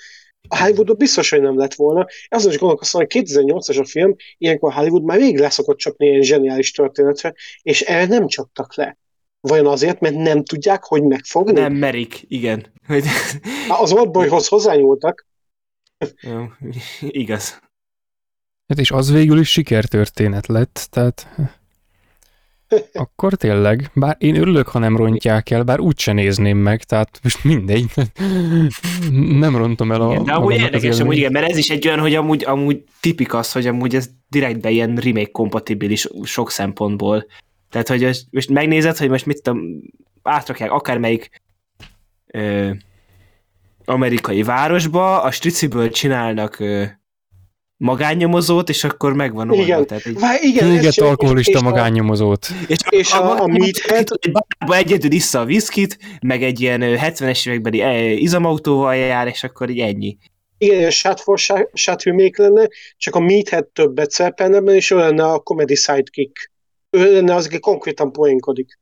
a 0.47 0.57
Hollywoodban 0.61 0.95
biztos, 0.97 1.29
hogy 1.29 1.41
nem 1.41 1.57
lett 1.57 1.73
volna. 1.73 2.05
Azon 2.27 2.51
is 2.51 2.57
gondolkoztam, 2.57 3.01
hogy 3.01 3.23
2008-as 3.23 3.79
a 3.79 3.85
film, 3.85 4.15
ilyenkor 4.37 4.73
Hollywood 4.73 5.03
már 5.03 5.17
végig 5.17 5.39
leszokott 5.39 5.77
csapni 5.77 6.07
ilyen 6.07 6.21
zseniális 6.21 6.71
történetre, 6.71 7.33
és 7.61 7.81
erre 7.81 8.05
nem 8.05 8.27
csaptak 8.27 8.75
le. 8.75 8.97
Vajon 9.47 9.67
azért, 9.67 9.99
mert 9.99 10.15
nem 10.15 10.43
tudják, 10.43 10.83
hogy 10.83 11.03
megfogni? 11.03 11.59
Nem 11.59 11.73
merik, 11.73 12.23
igen. 12.27 12.65
Hogy- 12.87 13.05
Az 13.81 13.91
oldboyhoz 13.91 14.47
hozzányúltak, 14.47 15.25
Jó, 16.21 16.45
igaz. 17.01 17.59
Hát 18.67 18.79
és 18.79 18.91
az 18.91 19.11
végül 19.11 19.39
is 19.39 19.51
sikertörténet 19.51 20.47
lett, 20.47 20.87
tehát 20.91 21.27
akkor 22.93 23.33
tényleg, 23.33 23.91
bár 23.93 24.15
én 24.19 24.35
örülök, 24.35 24.67
ha 24.67 24.79
nem 24.79 24.97
rontják 24.97 25.49
el, 25.49 25.63
bár 25.63 25.79
úgyse 25.79 26.11
nézném 26.13 26.57
meg, 26.57 26.83
tehát 26.83 27.19
most 27.23 27.43
mindegy, 27.43 27.85
nem 29.43 29.57
rontom 29.57 29.91
el 29.91 30.01
a 30.01 30.11
Igen, 30.11 30.23
de 30.23 30.33
amúgy 30.33 30.55
érdekes, 30.55 30.99
amúgy 30.99 31.17
igen, 31.17 31.31
mert 31.31 31.49
ez 31.49 31.57
is 31.57 31.69
egy 31.69 31.87
olyan, 31.87 31.99
hogy 31.99 32.15
amúgy, 32.15 32.43
amúgy 32.45 32.83
tipik 32.99 33.33
az, 33.33 33.51
hogy 33.51 33.67
amúgy 33.67 33.95
ez 33.95 34.09
direktben 34.29 34.71
ilyen 34.71 34.95
remake 34.95 35.31
kompatibilis 35.31 36.07
sok 36.23 36.51
szempontból. 36.51 37.25
Tehát, 37.73 37.87
hogy 37.87 38.01
most, 38.01 38.25
most 38.31 38.49
megnézed, 38.49 38.97
hogy 38.97 39.09
most 39.09 39.25
mit 39.25 39.41
tudom, 39.41 39.81
átrakják 40.23 40.71
akármelyik 40.71 41.29
ö, 42.27 42.69
amerikai 43.85 44.43
városba, 44.43 45.21
a 45.21 45.31
striciből 45.31 45.89
csinálnak 45.89 46.59
ö, 46.59 46.83
magánnyomozót, 47.77 48.69
és 48.69 48.83
akkor 48.83 49.13
megvan 49.13 49.49
oldva. 49.49 49.63
Igen. 49.63 49.85
Tehát, 49.87 50.05
egy, 50.05 50.19
Vá, 50.19 50.33
igen, 50.41 50.91
sem- 50.91 51.07
alkoholista 51.07 51.51
és 51.51 51.57
a- 51.57 51.63
magánnyomozót. 51.63 52.47
és, 52.67 52.77
És 52.89 53.13
a- 53.13 53.41
a 53.41 53.47
Meathead- 53.47 54.09
egy 54.21 54.31
bárba 54.31 54.75
egyedül 54.75 55.11
issza 55.11 55.39
a 55.39 55.45
viszkit, 55.45 55.97
meg 56.21 56.43
egy 56.43 56.59
ilyen 56.61 56.81
ö, 56.81 56.95
70-es 56.97 57.47
évekbeli 57.47 57.81
eh, 57.81 58.21
izomautóval 58.21 58.95
jár, 58.95 59.27
és 59.27 59.43
akkor 59.43 59.69
így 59.69 59.79
ennyi. 59.79 60.17
Igen, 60.57 60.89
shot, 60.89 61.23
shot 61.73 62.03
remake 62.03 62.41
lenne, 62.43 62.67
csak 62.97 63.15
a 63.15 63.19
Meathead 63.19 63.65
többet 63.65 64.11
szerepelne 64.11 64.55
ebben, 64.55 64.75
és 64.75 64.91
ő 64.91 64.95
lenne 64.97 65.23
a 65.23 65.39
comedy 65.39 65.75
sidekick. 65.75 66.51
Ő 66.93 67.13
lenne 67.13 67.35
az, 67.35 67.45
aki 67.45 67.59
konkrétan 67.59 68.11
poénkodik. 68.11 68.79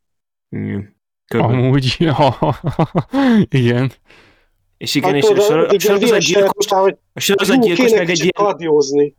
Mm. 0.55 0.79
Körülbelül. 1.25 1.63
Amúgy, 1.63 1.95
ja, 1.99 2.37
igen. 3.61 3.91
És 4.77 4.95
igen, 4.95 5.15
és 5.15 5.23
Attól, 5.23 5.37
a, 5.37 5.41
sor, 5.41 5.59
a 5.59 5.79
sorozatgyilkos, 5.79 6.71
a 7.13 7.19
sorozatgyilkos 7.19 7.91
meg 7.91 8.09
egy 8.09 8.19
ilyen, 8.19 9.13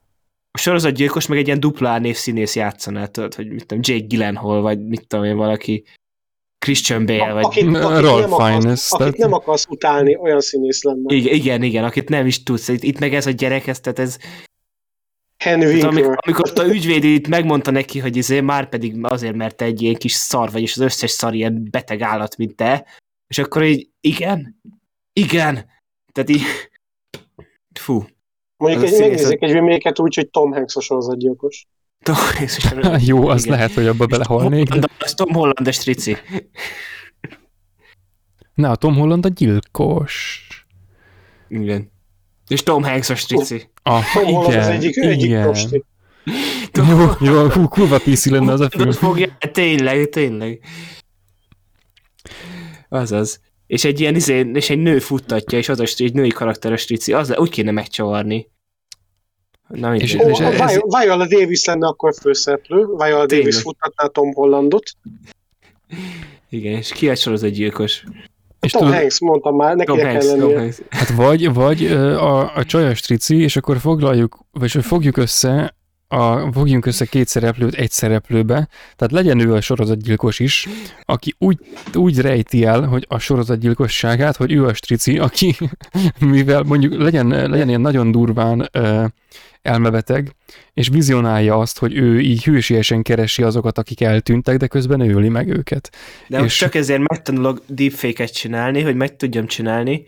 a 0.51 0.59
sorozatgyilkos 0.59 1.27
meg 1.27 1.39
egy 1.39 1.47
ilyen 1.47 1.60
dupla 1.60 1.98
név 1.98 2.16
színész 2.16 2.56
játszaná, 2.56 3.06
tudod, 3.06 3.35
hogy 3.35 3.48
mit 3.48 3.66
tudom, 3.66 3.82
Jake 3.86 4.05
Gyllenhaal, 4.06 4.60
vagy 4.60 4.86
mit 4.86 5.06
tudom 5.06 5.24
én, 5.24 5.36
valaki 5.36 5.85
Christian 6.59 7.06
Bale, 7.06 7.32
vagy 7.32 7.44
Akit, 7.44 7.62
akit, 7.62 7.73
nem 7.73 8.32
akarsz, 8.32 8.93
akit 8.93 9.16
nem 9.16 9.32
akarsz 9.32 9.66
utálni, 9.69 10.16
olyan 10.16 10.40
színész 10.40 10.82
lenne. 10.82 11.14
igen, 11.14 11.35
igen, 11.35 11.62
igen, 11.62 11.85
akit 11.85 12.09
nem 12.09 12.27
is 12.27 12.43
tudsz. 12.43 12.69
Itt, 12.69 12.82
itt 12.82 12.98
meg 12.98 13.14
ez 13.14 13.27
a 13.27 13.31
gyerek, 13.31 13.66
ez, 13.66 13.81
tehát 13.81 13.98
ez, 13.98 14.19
Henry 15.43 15.81
amikor, 15.81 16.19
amikor 16.20 16.52
a 16.55 16.62
ügyvéd 16.62 17.05
itt 17.05 17.28
megmondta 17.28 17.70
neki, 17.70 17.98
hogy 17.98 18.16
izé, 18.16 18.40
már 18.40 18.69
pedig 18.69 18.97
azért, 19.02 19.35
mert 19.35 19.56
te 19.56 19.64
egy 19.64 19.82
ilyen 19.82 19.94
kis 19.94 20.12
szar 20.12 20.51
vagy, 20.51 20.62
és 20.62 20.77
az 20.77 20.82
összes 20.82 21.10
szar 21.10 21.35
ilyen 21.35 21.69
beteg 21.70 22.01
állat, 22.01 22.36
mint 22.36 22.56
te, 22.56 22.86
és 23.27 23.39
akkor 23.39 23.62
így, 23.62 23.89
igen, 24.01 24.60
igen, 25.12 25.70
tehát 26.12 26.31
így, 26.31 26.43
fú, 27.81 28.05
Mondjuk 28.56 28.85
egy, 28.85 29.01
megnézzük 29.01 29.43
egy 29.43 29.52
remake 29.52 29.93
úgy, 29.97 30.14
hogy 30.14 30.31
Tom 30.31 30.52
Hanks 30.52 30.77
a 30.77 30.81
sorozatgyilkos. 30.81 31.66
Tom, 32.02 32.16
Jó, 33.06 33.28
az 33.28 33.44
igen. 33.44 33.56
lehet, 33.56 33.73
hogy 33.73 33.86
abba 33.86 34.06
belehalnék. 34.06 34.69
Holland, 34.69 34.90
az 34.98 35.14
Tom 35.14 35.32
Holland 35.32 35.66
a 35.66 35.73
strici. 35.73 36.16
Ne, 38.55 38.70
a 38.70 38.77
Tom 38.77 38.94
Holland 38.94 39.24
a 39.24 39.28
gyilkos. 39.28 40.47
Igen. 41.48 41.90
És 42.53 42.62
Tom 42.62 42.83
Hanks 42.83 43.11
a 43.11 43.15
strici. 43.15 43.70
Ah, 43.83 44.03
Tom 44.15 44.24
Holland 44.24 44.49
igen, 44.53 44.61
az 44.62 44.69
egyik, 44.69 44.97
egyik 44.97 45.24
igen. 45.24 45.43
prosti. 45.43 45.85
Jó, 46.73 47.11
jó, 47.20 47.49
hú, 47.49 47.69
kurva 47.69 47.99
PC 47.99 48.27
lenne 48.27 48.53
az 48.53 48.61
a 48.61 48.70
film. 48.70 48.91
Fogja, 48.93 49.37
tényleg, 49.53 50.09
tényleg. 50.09 50.61
Azaz. 52.89 53.41
És 53.66 53.85
egy 53.85 54.01
ilyen 54.01 54.15
izé, 54.15 54.51
és 54.53 54.70
egy 54.70 54.79
nő 54.79 54.99
futtatja, 54.99 55.59
és 55.59 55.69
az 55.69 55.81
a 55.81 55.85
egy 55.97 56.12
női 56.15 56.29
karakter 56.29 56.73
a 56.73 56.77
strici, 56.77 57.12
az 57.12 57.29
le, 57.29 57.41
úgy 57.41 57.51
kéne 57.51 57.70
megcsavarni. 57.70 58.51
Na, 59.69 59.97
És- 59.97 60.15
és 60.15 60.41
a 60.41 60.53
ez- 60.53 60.73
Vi- 60.73 60.83
Viola 60.99 61.27
Davis 61.27 61.65
lenne 61.65 61.87
akkor 61.87 62.15
főszereplő, 62.20 62.87
Viola. 62.87 63.27
Davis 63.27 63.61
futtatná 63.61 64.07
Tom 64.07 64.33
Hollandot. 64.33 64.91
Igen, 66.49 66.73
és 66.73 66.93
ki 66.93 67.09
a 67.09 67.15
sorozatgyilkos? 67.15 68.05
És 68.62 68.72
Tom 68.72 68.82
tudod, 68.82 68.97
Hanks, 68.97 69.20
mondtam 69.20 69.56
már, 69.56 69.76
neki 69.76 69.86
Tom 69.86 70.06
Hanks, 70.06 70.26
kell 70.26 70.39
Tom 70.39 70.55
Hanks. 70.56 70.78
Hát 70.90 71.09
vagy, 71.09 71.55
vagy 71.55 71.86
a, 71.86 72.56
a 72.56 72.64
csajas 72.64 73.01
trici, 73.01 73.36
és 73.36 73.56
akkor 73.56 73.78
foglaljuk, 73.78 74.39
vagy 74.51 74.70
fogjuk 74.70 75.16
össze 75.16 75.74
a, 76.12 76.52
fogjunk 76.52 76.86
össze 76.86 77.05
két 77.05 77.28
szereplőt 77.28 77.74
egy 77.74 77.90
szereplőbe, 77.90 78.68
tehát 78.97 79.12
legyen 79.12 79.39
ő 79.39 79.55
a 79.55 79.60
sorozatgyilkos 79.60 80.39
is, 80.39 80.68
aki 81.05 81.34
úgy, 81.39 81.59
úgy 81.94 82.18
rejti 82.18 82.64
el, 82.64 82.82
hogy 82.82 83.05
a 83.09 83.18
sorozatgyilkosságát, 83.18 84.36
hogy 84.36 84.52
ő 84.52 84.66
a 84.66 84.74
strici, 84.74 85.18
aki, 85.18 85.56
mivel 86.18 86.62
mondjuk 86.62 87.02
legyen, 87.02 87.26
legyen 87.26 87.68
ilyen 87.68 87.80
nagyon 87.80 88.10
durván 88.10 88.68
uh, 88.78 89.05
elmebeteg, 89.62 90.34
és 90.74 90.89
vizionálja 90.89 91.59
azt, 91.59 91.78
hogy 91.78 91.97
ő 91.97 92.20
így 92.20 92.44
hősiesen 92.44 93.02
keresi 93.02 93.43
azokat, 93.43 93.78
akik 93.78 94.01
eltűntek, 94.01 94.56
de 94.56 94.66
közben 94.66 95.01
ő 95.01 95.14
öli 95.14 95.28
meg 95.28 95.48
őket. 95.48 95.90
De 96.28 96.40
és... 96.40 96.56
csak 96.56 96.74
ezért 96.74 97.09
megtanulok 97.09 97.62
deepfake-et 97.66 98.32
csinálni, 98.32 98.82
hogy 98.82 98.94
meg 98.94 99.16
tudjam 99.16 99.47
csinálni, 99.47 100.05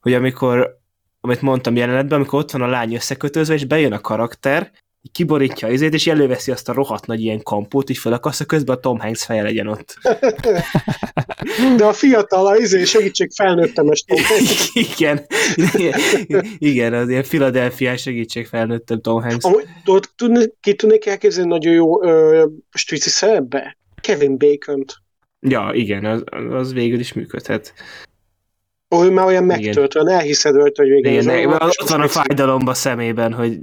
hogy 0.00 0.14
amikor, 0.14 0.78
amit 1.20 1.42
mondtam 1.42 1.76
jelenetben, 1.76 2.18
amikor 2.18 2.38
ott 2.38 2.50
van 2.50 2.62
a 2.62 2.66
lány 2.66 2.94
összekötözve, 2.94 3.54
és 3.54 3.64
bejön 3.64 3.92
a 3.92 4.00
karakter, 4.00 4.70
kiborítja 5.12 5.68
az 5.68 5.74
izét, 5.74 5.94
és 5.94 6.06
előveszi 6.06 6.50
azt 6.50 6.68
a 6.68 6.72
rohadt 6.72 7.06
nagy 7.06 7.20
ilyen 7.20 7.42
kampót, 7.42 7.90
így 7.90 7.98
felakaszta, 7.98 8.44
közben 8.44 8.76
a 8.76 8.80
Tom 8.80 8.98
Hanks 8.98 9.24
feje 9.24 9.42
legyen 9.42 9.66
ott. 9.66 9.98
De 11.76 11.84
a 11.84 11.92
fiatal, 11.92 12.46
a 12.46 12.56
izé 12.56 12.84
segítség 12.84 13.30
felnőttemes 13.34 14.02
Tom 14.02 14.18
Hanks. 14.22 14.70
Igen, 14.96 15.26
igen, 16.58 16.92
az 16.92 17.08
ilyen 17.08 17.22
Philadelphia 17.22 17.96
segítség 17.96 18.46
felnőttem 18.46 19.00
Tom 19.00 19.22
Hanks. 19.22 19.44
Amúgy, 19.44 19.66
tudni, 20.16 20.44
ki 20.60 20.74
tudnék 20.74 21.06
elképzelni 21.06 21.50
nagyon 21.50 21.72
jó 21.72 22.04
ö, 22.04 22.46
strici 22.70 23.10
szerepbe? 23.10 23.76
Kevin 24.00 24.38
Bacon-t. 24.38 24.94
Ja, 25.40 25.70
igen, 25.74 26.04
az, 26.04 26.22
az 26.50 26.72
végül 26.72 26.98
is 26.98 27.12
működhet. 27.12 27.72
Ó, 28.94 29.04
ő 29.04 29.10
már 29.10 29.26
olyan 29.26 29.44
megtöltően, 29.44 30.08
elhiszed 30.08 30.54
rajta, 30.54 30.82
hogy 30.82 30.90
végül 30.90 31.10
igen, 31.10 31.24
ne, 31.24 31.46
ott 31.46 31.88
van 31.88 32.00
a 32.00 32.08
fájdalomba 32.08 32.74
szemében, 32.74 33.32
hogy 33.32 33.58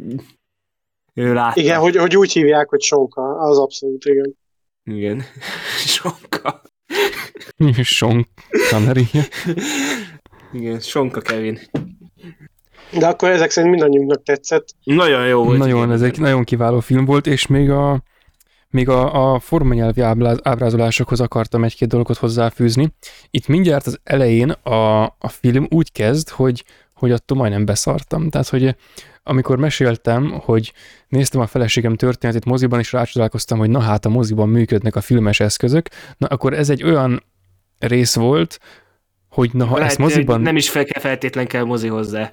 ő 1.19 1.33
látta. 1.33 1.61
Igen, 1.61 1.79
hogy, 1.79 1.95
hogy 1.95 2.17
úgy 2.17 2.31
hívják, 2.31 2.69
hogy 2.69 2.81
Sonka, 2.81 3.39
az 3.39 3.57
abszolút, 3.57 4.05
igen. 4.05 4.37
Igen, 4.83 5.23
Sonka. 5.97 6.61
Sonka, 7.83 8.79
Maria. 8.85 9.23
Igen, 10.53 10.79
Sonka 10.79 11.21
Kevin. 11.21 11.59
De 12.99 13.07
akkor 13.07 13.29
ezek 13.29 13.49
szerint 13.49 13.73
mindannyiunknak 13.73 14.23
tetszett. 14.23 14.67
Nagyon 14.83 15.27
jó 15.27 15.43
volt. 15.43 15.57
Nagyon, 15.57 15.91
ez 15.91 16.01
egy 16.01 16.19
nagyon 16.19 16.43
kiváló 16.43 16.79
film 16.79 17.05
volt, 17.05 17.27
és 17.27 17.47
még 17.47 17.69
a, 17.69 18.03
még 18.69 18.89
a, 18.89 19.33
a 19.33 19.39
formanyelvi 19.39 20.01
ábrázolásokhoz 20.41 21.19
akartam 21.19 21.63
egy-két 21.63 21.87
dolgot 21.87 22.17
hozzáfűzni. 22.17 22.93
Itt 23.29 23.47
mindjárt 23.47 23.85
az 23.85 23.99
elején 24.03 24.49
a, 24.49 25.03
a 25.03 25.27
film 25.27 25.67
úgy 25.69 25.91
kezd, 25.91 26.29
hogy, 26.29 26.63
hogy 26.99 27.11
attól 27.11 27.37
majdnem 27.37 27.65
beszartam. 27.65 28.29
Tehát, 28.29 28.47
hogy 28.47 28.75
amikor 29.23 29.57
meséltem, 29.57 30.31
hogy 30.31 30.73
néztem 31.07 31.41
a 31.41 31.47
feleségem 31.47 31.95
történetét 31.95 32.45
moziban, 32.45 32.79
és 32.79 32.91
rácsodálkoztam, 32.91 33.57
hogy 33.57 33.69
na 33.69 33.79
hát 33.79 34.05
a 34.05 34.09
moziban 34.09 34.49
működnek 34.49 34.95
a 34.95 35.01
filmes 35.01 35.39
eszközök, 35.39 35.89
na 36.17 36.27
akkor 36.27 36.53
ez 36.53 36.69
egy 36.69 36.83
olyan 36.83 37.23
rész 37.79 38.15
volt, 38.15 38.59
hogy 39.29 39.49
na, 39.53 39.65
ha 39.65 39.73
Lehet, 39.73 39.89
ezt 39.89 39.99
moziban... 39.99 40.41
Nem 40.41 40.55
is 40.55 40.69
fel 40.69 40.85
kell 40.85 41.01
feltétlen 41.01 41.47
kell 41.47 41.63
mozi 41.63 41.87
hozzá. 41.87 42.31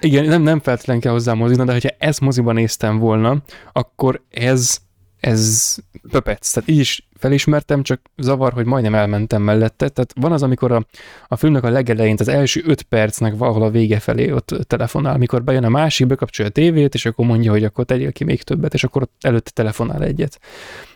Igen, 0.00 0.24
nem, 0.24 0.42
nem 0.42 0.60
feltétlen 0.60 1.00
kell 1.00 1.12
hozzá 1.12 1.32
mozi, 1.32 1.54
de 1.54 1.72
hogyha 1.72 1.90
ezt 1.98 2.20
moziban 2.20 2.54
néztem 2.54 2.98
volna, 2.98 3.42
akkor 3.72 4.22
ez, 4.30 4.78
ez 5.20 5.76
pöpec. 6.10 6.50
Tehát 6.52 6.68
így 6.68 6.78
is 6.78 7.08
felismertem, 7.18 7.82
csak 7.82 8.00
zavar, 8.16 8.52
hogy 8.52 8.64
majdnem 8.64 8.94
elmentem 8.94 9.42
mellette. 9.42 9.88
Tehát 9.88 10.12
van 10.20 10.32
az, 10.32 10.42
amikor 10.42 10.72
a, 10.72 10.86
a 11.28 11.36
filmnek 11.36 11.62
a 11.62 11.70
legelején, 11.70 12.16
az 12.18 12.28
első 12.28 12.62
öt 12.66 12.82
percnek 12.82 13.36
valahol 13.36 13.62
a 13.62 13.70
vége 13.70 13.98
felé 13.98 14.30
ott 14.30 14.54
telefonál, 14.66 15.14
amikor 15.14 15.44
bejön 15.44 15.64
a 15.64 15.68
másik, 15.68 16.06
bekapcsolja 16.06 16.50
a 16.50 16.54
tévét, 16.54 16.94
és 16.94 17.06
akkor 17.06 17.26
mondja, 17.26 17.50
hogy 17.50 17.64
akkor 17.64 17.84
tegyél 17.84 18.12
ki 18.12 18.24
még 18.24 18.42
többet, 18.42 18.74
és 18.74 18.84
akkor 18.84 19.08
előtte 19.20 19.50
telefonál 19.50 20.02
egyet. 20.02 20.40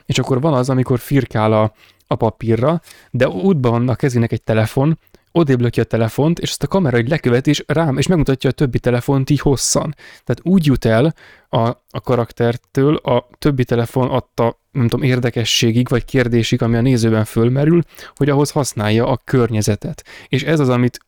És 0.07 0.19
akkor 0.19 0.41
van 0.41 0.55
az, 0.55 0.71
amikor 0.71 0.99
firkál 0.99 1.53
a, 1.53 1.73
a 2.07 2.15
papírra, 2.15 2.81
de 3.11 3.29
útban 3.29 3.71
van 3.73 3.89
a 3.89 3.95
kezének 3.95 4.33
egy 4.33 4.43
telefon, 4.43 4.99
odébb 5.33 5.65
a 5.77 5.85
telefont, 5.85 6.39
és 6.39 6.51
azt 6.51 6.63
a 6.63 6.67
kamera 6.67 6.97
egy 6.97 7.09
leköveti, 7.09 7.51
és 7.51 7.65
rám, 7.67 7.99
és 7.99 8.07
megmutatja 8.07 8.51
a 8.51 8.53
többi 8.53 8.79
telefont 8.79 9.31
így 9.31 9.41
hosszan. 9.41 9.95
Tehát 10.25 10.41
úgy 10.43 10.67
jut 10.67 10.85
el 10.85 11.15
a, 11.49 11.69
a 11.91 12.01
karaktertől 12.03 12.97
a 12.97 13.29
többi 13.39 13.65
telefon 13.65 14.09
adta, 14.09 14.59
nem 14.73 14.89
tudom, 14.89 15.07
érdekességig, 15.07 15.89
vagy 15.89 16.05
kérdésig, 16.05 16.63
ami 16.63 16.77
a 16.77 16.81
nézőben 16.81 17.25
fölmerül, 17.25 17.83
hogy 18.15 18.31
ahhoz 18.31 18.51
használja 18.51 19.07
a 19.07 19.21
környezetet. 19.25 20.05
És 20.29 20.43
ez 20.43 20.61
az, 20.61 20.69
amit 20.69 20.99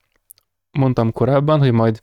mondtam 0.70 1.12
korábban, 1.12 1.58
hogy 1.58 1.72
majd 1.72 2.02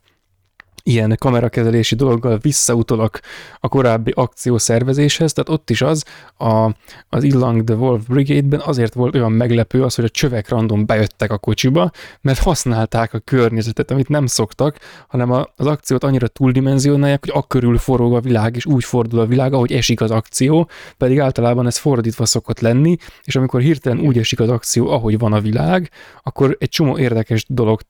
ilyen 0.82 1.16
kamerakezelési 1.18 1.94
dologgal 1.94 2.38
visszautolok 2.38 3.18
a 3.60 3.68
korábbi 3.68 4.12
akciószervezéshez, 4.14 5.32
tehát 5.32 5.60
ott 5.60 5.70
is 5.70 5.82
az, 5.82 6.04
a, 6.38 6.70
az 7.08 7.22
Illang 7.22 7.64
the 7.64 7.74
Wolf 7.74 8.06
Brigade-ben 8.06 8.60
azért 8.64 8.94
volt 8.94 9.14
olyan 9.14 9.32
meglepő 9.32 9.82
az, 9.82 9.94
hogy 9.94 10.04
a 10.04 10.08
csövek 10.08 10.48
random 10.48 10.86
bejöttek 10.86 11.32
a 11.32 11.38
kocsiba, 11.38 11.90
mert 12.20 12.38
használták 12.38 13.14
a 13.14 13.18
környezetet, 13.18 13.90
amit 13.90 14.08
nem 14.08 14.26
szoktak, 14.26 14.78
hanem 15.08 15.30
a, 15.30 15.46
az 15.56 15.66
akciót 15.66 16.04
annyira 16.04 16.28
túldimenzionálják, 16.28 17.24
hogy 17.24 17.34
akkörül 17.34 17.78
forog 17.78 18.14
a 18.14 18.20
világ, 18.20 18.56
és 18.56 18.66
úgy 18.66 18.84
fordul 18.84 19.20
a 19.20 19.26
világ, 19.26 19.52
ahogy 19.52 19.72
esik 19.72 20.00
az 20.00 20.10
akció, 20.10 20.68
pedig 20.96 21.20
általában 21.20 21.66
ez 21.66 21.76
fordítva 21.76 22.26
szokott 22.26 22.60
lenni, 22.60 22.96
és 23.24 23.36
amikor 23.36 23.60
hirtelen 23.60 24.00
úgy 24.00 24.18
esik 24.18 24.40
az 24.40 24.48
akció, 24.48 24.88
ahogy 24.88 25.18
van 25.18 25.32
a 25.32 25.40
világ, 25.40 25.90
akkor 26.22 26.56
egy 26.60 26.68
csomó 26.68 26.98
érdekes 26.98 27.44
dolog 27.48 27.80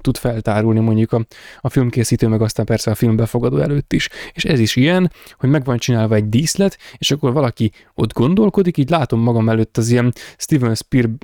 tud 0.00 0.16
feltárulni 0.16 0.80
mondjuk 0.80 1.12
a, 1.12 1.26
a 1.60 1.68
filmkészítő, 1.68 2.28
meg 2.28 2.42
aztán 2.42 2.66
persze 2.66 2.90
a 2.90 2.94
filmbefogadó 2.94 3.58
előtt 3.58 3.92
is. 3.92 4.08
És 4.32 4.44
ez 4.44 4.58
is 4.58 4.76
ilyen, 4.76 5.12
hogy 5.38 5.50
meg 5.50 5.64
van 5.64 5.78
csinálva 5.78 6.14
egy 6.14 6.28
díszlet, 6.28 6.78
és 6.98 7.10
akkor 7.10 7.32
valaki 7.32 7.72
ott 7.94 8.12
gondolkodik, 8.12 8.76
így 8.76 8.90
látom 8.90 9.20
magam 9.20 9.48
előtt 9.48 9.76
az 9.76 9.90
ilyen 9.90 10.12
Steven 10.36 10.76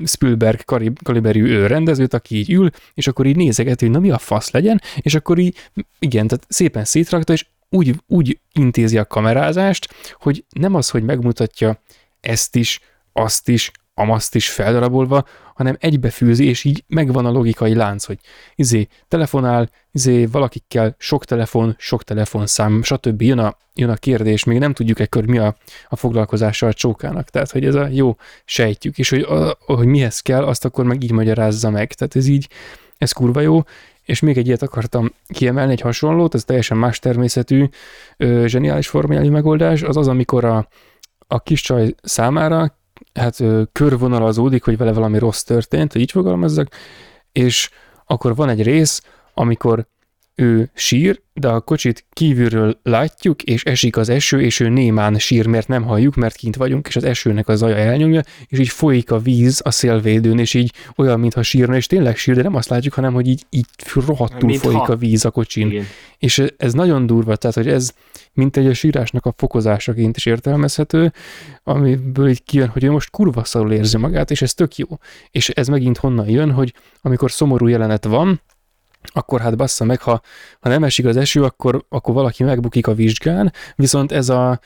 Spielberg 0.05 0.65
kaliberű 1.03 1.67
rendezőt, 1.67 2.15
aki 2.15 2.37
így 2.37 2.53
ül, 2.53 2.71
és 2.95 3.07
akkor 3.07 3.27
így 3.27 3.37
nézegeti, 3.37 3.85
hogy 3.85 3.95
na 3.95 4.01
mi 4.01 4.11
a 4.11 4.19
fasz 4.19 4.51
legyen, 4.51 4.81
és 4.97 5.15
akkor 5.15 5.39
így, 5.39 5.57
igen, 5.99 6.27
tehát 6.27 6.47
szépen 6.49 6.85
szétrakta, 6.85 7.33
és 7.33 7.47
úgy, 7.69 7.95
úgy 8.07 8.39
intézi 8.53 8.99
a 8.99 9.07
kamerázást, 9.07 9.95
hogy 10.13 10.45
nem 10.49 10.75
az, 10.75 10.91
hogy 10.91 11.03
megmutatja 11.03 11.81
ezt 12.21 12.57
is, 12.57 12.81
azt 13.13 13.49
is, 13.49 13.71
amaszt 13.99 14.35
is 14.35 14.51
feldarabolva, 14.51 15.25
hanem 15.55 15.77
egybefűzi, 15.81 16.45
és 16.45 16.65
így 16.65 16.85
megvan 16.87 17.27
a 17.27 17.31
logikai 17.31 17.75
lánc, 17.75 18.05
hogy 18.05 18.19
izé, 18.55 18.89
telefonál, 19.09 19.71
izé, 19.93 20.25
valakikkel 20.25 20.95
sok 20.99 21.25
telefon, 21.25 21.75
sok 21.79 22.03
telefonszám, 22.03 22.83
stb. 22.83 23.23
Jön 23.23 23.39
a, 23.39 23.57
jön 23.75 23.91
a 23.91 23.95
kérdés, 23.95 24.45
még 24.45 24.59
nem 24.59 24.73
tudjuk 24.73 25.01
ekkor 25.01 25.27
mi 25.27 25.39
a, 25.39 25.57
a 25.89 25.97
foglalkozása 25.97 26.67
a 26.67 26.73
csókának, 26.73 27.29
tehát 27.29 27.51
hogy 27.51 27.65
ez 27.65 27.75
a 27.75 27.87
jó 27.91 28.17
sejtjük, 28.45 28.99
és 28.99 29.09
hogy, 29.09 29.21
a, 29.21 29.59
hogy 29.59 29.87
mihez 29.87 30.21
kell, 30.21 30.45
azt 30.45 30.65
akkor 30.65 30.85
meg 30.85 31.03
így 31.03 31.13
magyarázza 31.13 31.71
meg, 31.71 31.93
tehát 31.93 32.17
ez 32.17 32.27
így, 32.27 32.49
ez 32.99 33.13
kurva 33.13 33.41
jó, 33.41 33.63
és 34.05 34.21
még 34.21 34.39
egy 34.39 34.47
ilyet 34.47 34.63
akartam 34.63 35.13
kiemelni, 35.29 35.73
egy 35.73 35.81
hasonlót, 35.81 36.35
ez 36.35 36.45
teljesen 36.45 36.77
más 36.77 36.99
természetű, 36.99 37.69
ö, 38.17 38.45
zseniális 38.47 38.89
formális 38.89 39.31
megoldás, 39.31 39.83
az 39.83 39.97
az, 39.97 40.09
amikor 40.09 40.45
a, 40.45 40.69
a 41.27 41.41
kis 41.41 41.61
csaj 41.61 41.95
számára 42.03 42.75
hát 43.17 43.43
körvonalazódik, 43.73 44.65
hogy 44.65 44.77
vele 44.77 44.93
valami 44.93 45.19
rossz 45.19 45.43
történt, 45.43 45.93
hogy 45.93 46.01
így 46.01 46.11
fogalmazzak, 46.11 46.69
és 47.33 47.71
akkor 48.07 48.35
van 48.35 48.49
egy 48.49 48.63
rész, 48.63 49.03
amikor 49.35 49.87
ő 50.39 50.71
sír, 50.75 51.21
de 51.33 51.49
a 51.49 51.61
kocsit 51.61 52.05
kívülről 52.13 52.79
látjuk, 52.83 53.43
és 53.43 53.65
esik 53.65 53.97
az 53.97 54.09
eső, 54.09 54.41
és 54.41 54.61
ő 54.61 54.69
némán 54.69 55.19
sír, 55.19 55.47
mert 55.47 55.69
nem 55.69 55.83
halljuk, 55.83 56.15
mert 56.15 56.37
kint 56.37 56.57
vagyunk, 56.57 56.89
és 56.89 56.97
az 56.97 57.05
esőnek 57.05 57.49
a 57.49 57.57
zaja 57.57 57.77
elnyomja, 57.77 58.23
és 58.47 58.59
így 58.59 58.69
folyik 58.69 59.11
a 59.11 59.19
víz 59.19 59.61
a 59.65 59.71
szélvédőn, 59.71 60.39
és 60.39 60.55
így 60.55 60.73
olyan, 60.97 61.21
mintha 61.21 61.43
sírna, 61.43 61.77
és 61.77 61.87
tényleg 61.87 62.17
sír, 62.17 62.35
de 62.35 62.43
nem 62.43 62.55
azt 62.55 62.69
látjuk, 62.69 62.95
hanem 62.95 63.13
hogy 63.13 63.29
így, 63.29 63.47
így 63.51 63.67
rohadtul 64.07 64.49
mint 64.49 64.61
folyik 64.61 64.79
ha. 64.79 64.93
a 64.93 64.97
víz 64.97 65.25
a 65.25 65.31
kocsin. 65.31 65.71
Igen. 65.71 65.85
És 66.19 66.43
ez 66.57 66.73
nagyon 66.73 67.07
durva, 67.07 67.37
tehát, 67.37 67.57
hogy 67.57 67.69
ez 67.69 67.93
mint 68.33 68.57
egy 68.57 68.67
a 68.67 68.75
sírásnak 68.75 69.27
a 69.27 69.35
fokozásaként 69.37 70.17
is 70.17 70.27
értelmezhető, 70.27 71.13
amiből 71.63 72.29
így 72.29 72.43
kijön, 72.43 72.69
hogy 72.69 72.85
ő 72.85 72.91
most 72.91 73.11
kurva 73.11 73.45
szarul 73.45 73.73
érzi 73.73 73.97
magát, 73.97 74.31
és 74.31 74.43
ez 74.43 74.55
tök 74.55 74.77
jó. 74.77 74.87
És 75.31 75.49
ez 75.49 75.69
megint 75.69 75.99
honnan 75.99 76.29
jön, 76.29 76.51
hogy 76.51 76.75
amikor 77.01 77.31
szomorú 77.31 77.67
jelenet 77.67 78.05
van, 78.05 78.41
akkor 79.03 79.41
hát 79.41 79.57
bassza 79.57 79.85
meg, 79.85 80.01
ha, 80.01 80.21
ha 80.61 80.69
nem 80.69 80.85
esik 80.85 81.07
az 81.07 81.17
eső, 81.17 81.43
akkor, 81.43 81.85
akkor 81.89 82.15
valaki 82.15 82.45
megbukik 82.45 82.87
a 82.87 82.95
vizsgán, 82.95 83.53
viszont 83.77 84.13
ez 84.13 84.29
a, 84.29 84.61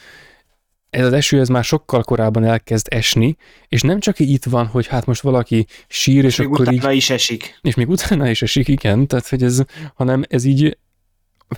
ez 0.90 1.06
az 1.06 1.12
eső 1.12 1.40
ez 1.40 1.48
már 1.48 1.64
sokkal 1.64 2.02
korábban 2.02 2.44
elkezd 2.44 2.86
esni, 2.90 3.36
és 3.68 3.82
nem 3.82 4.00
csak 4.00 4.18
így 4.18 4.30
itt 4.30 4.44
van, 4.44 4.66
hogy 4.66 4.86
hát 4.86 5.06
most 5.06 5.20
valaki 5.20 5.66
sír, 5.88 6.24
és, 6.24 6.38
és 6.38 6.44
akkor 6.44 6.60
utána 6.60 6.72
így... 6.72 6.78
utána 6.78 6.94
is 6.94 7.10
esik. 7.10 7.58
És 7.62 7.74
még 7.74 7.88
utána 7.88 8.28
is 8.28 8.42
esik, 8.42 8.68
igen, 8.68 9.06
tehát 9.06 9.28
hogy 9.28 9.42
ez, 9.42 9.62
hanem 9.94 10.24
ez 10.28 10.44
így 10.44 10.78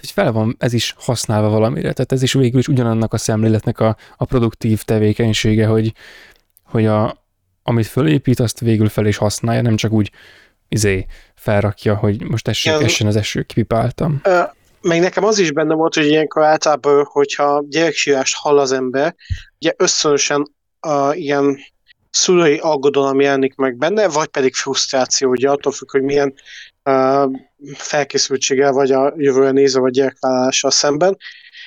hogy 0.00 0.10
fel 0.10 0.32
van 0.32 0.56
ez 0.58 0.72
is 0.72 0.94
használva 0.98 1.48
valamire, 1.48 1.92
tehát 1.92 2.12
ez 2.12 2.22
is 2.22 2.32
végül 2.32 2.58
is 2.58 2.68
ugyanannak 2.68 3.12
a 3.12 3.18
szemléletnek 3.18 3.80
a, 3.80 3.96
a 4.16 4.24
produktív 4.24 4.82
tevékenysége, 4.82 5.66
hogy, 5.66 5.92
hogy 6.64 6.86
a, 6.86 7.24
amit 7.62 7.86
fölépít, 7.86 8.40
azt 8.40 8.60
végül 8.60 8.88
fel 8.88 9.06
is 9.06 9.16
használja, 9.16 9.62
nem 9.62 9.76
csak 9.76 9.92
úgy 9.92 10.10
izé 10.72 11.06
felrakja, 11.34 11.94
hogy 11.94 12.22
most 12.22 12.48
essék, 12.48 12.72
Igen. 12.72 12.84
essen 12.84 13.06
az 13.06 13.16
eső, 13.16 13.42
kipipáltam. 13.42 14.20
Ö, 14.22 14.42
meg 14.80 15.00
nekem 15.00 15.24
az 15.24 15.38
is 15.38 15.52
benne 15.52 15.74
volt, 15.74 15.94
hogy 15.94 16.06
ilyenkor 16.06 16.42
általában, 16.42 17.04
hogyha 17.04 17.64
gyereksírást 17.68 18.34
hall 18.36 18.58
az 18.58 18.72
ember, 18.72 19.14
ugye 19.56 19.72
összönösen 19.76 20.54
uh, 20.86 21.18
ilyen 21.20 21.58
szülői 22.10 22.58
aggodalom 22.58 23.20
jelenik 23.20 23.54
meg 23.54 23.76
benne, 23.76 24.08
vagy 24.08 24.26
pedig 24.26 24.54
frusztráció, 24.54 25.30
ugye 25.30 25.50
attól 25.50 25.72
függ, 25.72 25.90
hogy 25.90 26.02
milyen 26.02 26.34
uh, 26.84 27.30
felkészültséggel 27.74 28.72
vagy 28.72 28.92
a 28.92 29.12
jövőre 29.16 29.50
nézve, 29.50 29.80
vagy 29.80 29.92
gyerekvállalással 29.92 30.70
szemben. 30.70 31.16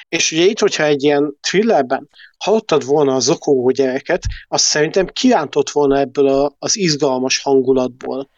És 0.09 0.31
ugye 0.31 0.43
itt, 0.43 0.59
hogyha 0.59 0.83
egy 0.83 1.03
ilyen 1.03 1.37
thrillerben 1.41 2.09
hallottad 2.37 2.85
volna 2.85 3.15
a 3.15 3.19
zokogó 3.19 3.69
gyereket, 3.69 4.23
az 4.47 4.61
szerintem 4.61 5.05
kirántott 5.05 5.69
volna 5.69 5.99
ebből 5.99 6.27
a, 6.27 6.55
az 6.59 6.77
izgalmas 6.77 7.41
hangulatból. 7.41 8.29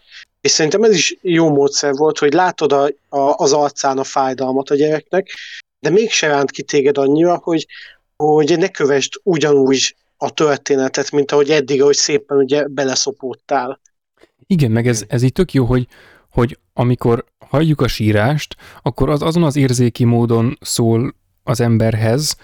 És 0.42 0.52
szerintem 0.52 0.84
ez 0.84 0.96
is 0.96 1.18
jó 1.22 1.50
módszer 1.50 1.94
volt, 1.94 2.18
hogy 2.18 2.34
látod 2.34 2.72
a, 2.72 2.84
a, 3.10 3.34
az 3.36 3.54
arcán 3.54 3.98
a 3.98 4.04
fájdalmat 4.04 4.70
a 4.70 4.76
gyereknek, 4.76 5.30
de 5.80 5.90
mégse 5.90 6.28
ránt 6.28 6.52
ki 6.52 6.64
téged 6.64 6.98
annyira, 6.98 7.40
hogy, 7.44 7.68
hogy 8.16 8.58
ne 8.58 8.68
kövesd 8.68 9.14
ugyanúgy 9.24 9.96
a 10.18 10.30
történetet, 10.30 11.12
mint 11.12 11.32
ahogy 11.32 11.50
eddig, 11.50 11.82
ahogy 11.82 11.96
szépen 11.96 12.38
ugye 12.38 12.68
beleszopódtál. 12.68 13.80
Igen, 14.48 14.72
meg 14.72 14.88
ez, 14.88 15.04
ez 15.08 15.24
így 15.24 15.32
tök 15.32 15.54
jó, 15.54 15.66
hogy, 15.66 15.88
hogy 16.32 16.58
amikor 16.74 17.26
halljuk 17.50 17.82
a 17.82 17.88
sírást, 17.88 18.56
akkor 18.82 19.10
az 19.10 19.22
azon 19.22 19.44
az 19.44 19.56
érzéki 19.56 20.04
módon 20.04 20.58
szól 20.62 21.16
az 21.44 21.60
emberhez, 21.62 22.36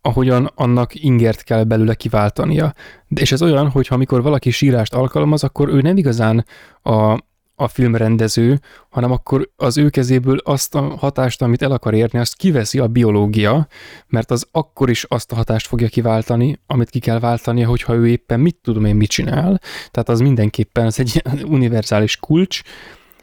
ahogyan 0.00 0.50
annak 0.54 1.02
ingert 1.02 1.42
kell 1.42 1.64
belőle 1.64 1.94
kiváltania. 1.94 2.74
De 3.08 3.20
és 3.20 3.32
ez 3.32 3.42
olyan, 3.42 3.68
hogy 3.68 3.86
ha 3.86 3.94
amikor 3.94 4.22
valaki 4.22 4.50
sírást 4.50 4.94
alkalmaz, 4.94 5.44
akkor 5.44 5.68
ő 5.68 5.80
nem 5.80 5.96
igazán 5.96 6.44
a, 6.82 7.18
a 7.60 7.68
filmrendező, 7.68 8.60
hanem 8.88 9.10
akkor 9.10 9.50
az 9.56 9.78
ő 9.78 9.88
kezéből 9.88 10.38
azt 10.44 10.74
a 10.74 10.80
hatást, 10.80 11.42
amit 11.42 11.62
el 11.62 11.72
akar 11.72 11.94
érni, 11.94 12.18
azt 12.18 12.36
kiveszi 12.36 12.78
a 12.78 12.86
biológia, 12.86 13.66
mert 14.06 14.30
az 14.30 14.46
akkor 14.50 14.90
is 14.90 15.04
azt 15.04 15.32
a 15.32 15.34
hatást 15.34 15.66
fogja 15.66 15.88
kiváltani, 15.88 16.58
amit 16.66 16.90
ki 16.90 16.98
kell 16.98 17.18
váltania, 17.18 17.68
hogyha 17.68 17.94
ő 17.94 18.08
éppen 18.08 18.40
mit 18.40 18.56
tudom 18.62 18.84
én, 18.84 18.96
mit 18.96 19.10
csinál. 19.10 19.60
Tehát 19.90 20.08
az 20.08 20.20
mindenképpen 20.20 20.86
az 20.86 20.98
egy 20.98 21.22
univerzális 21.56 22.16
kulcs, 22.16 22.60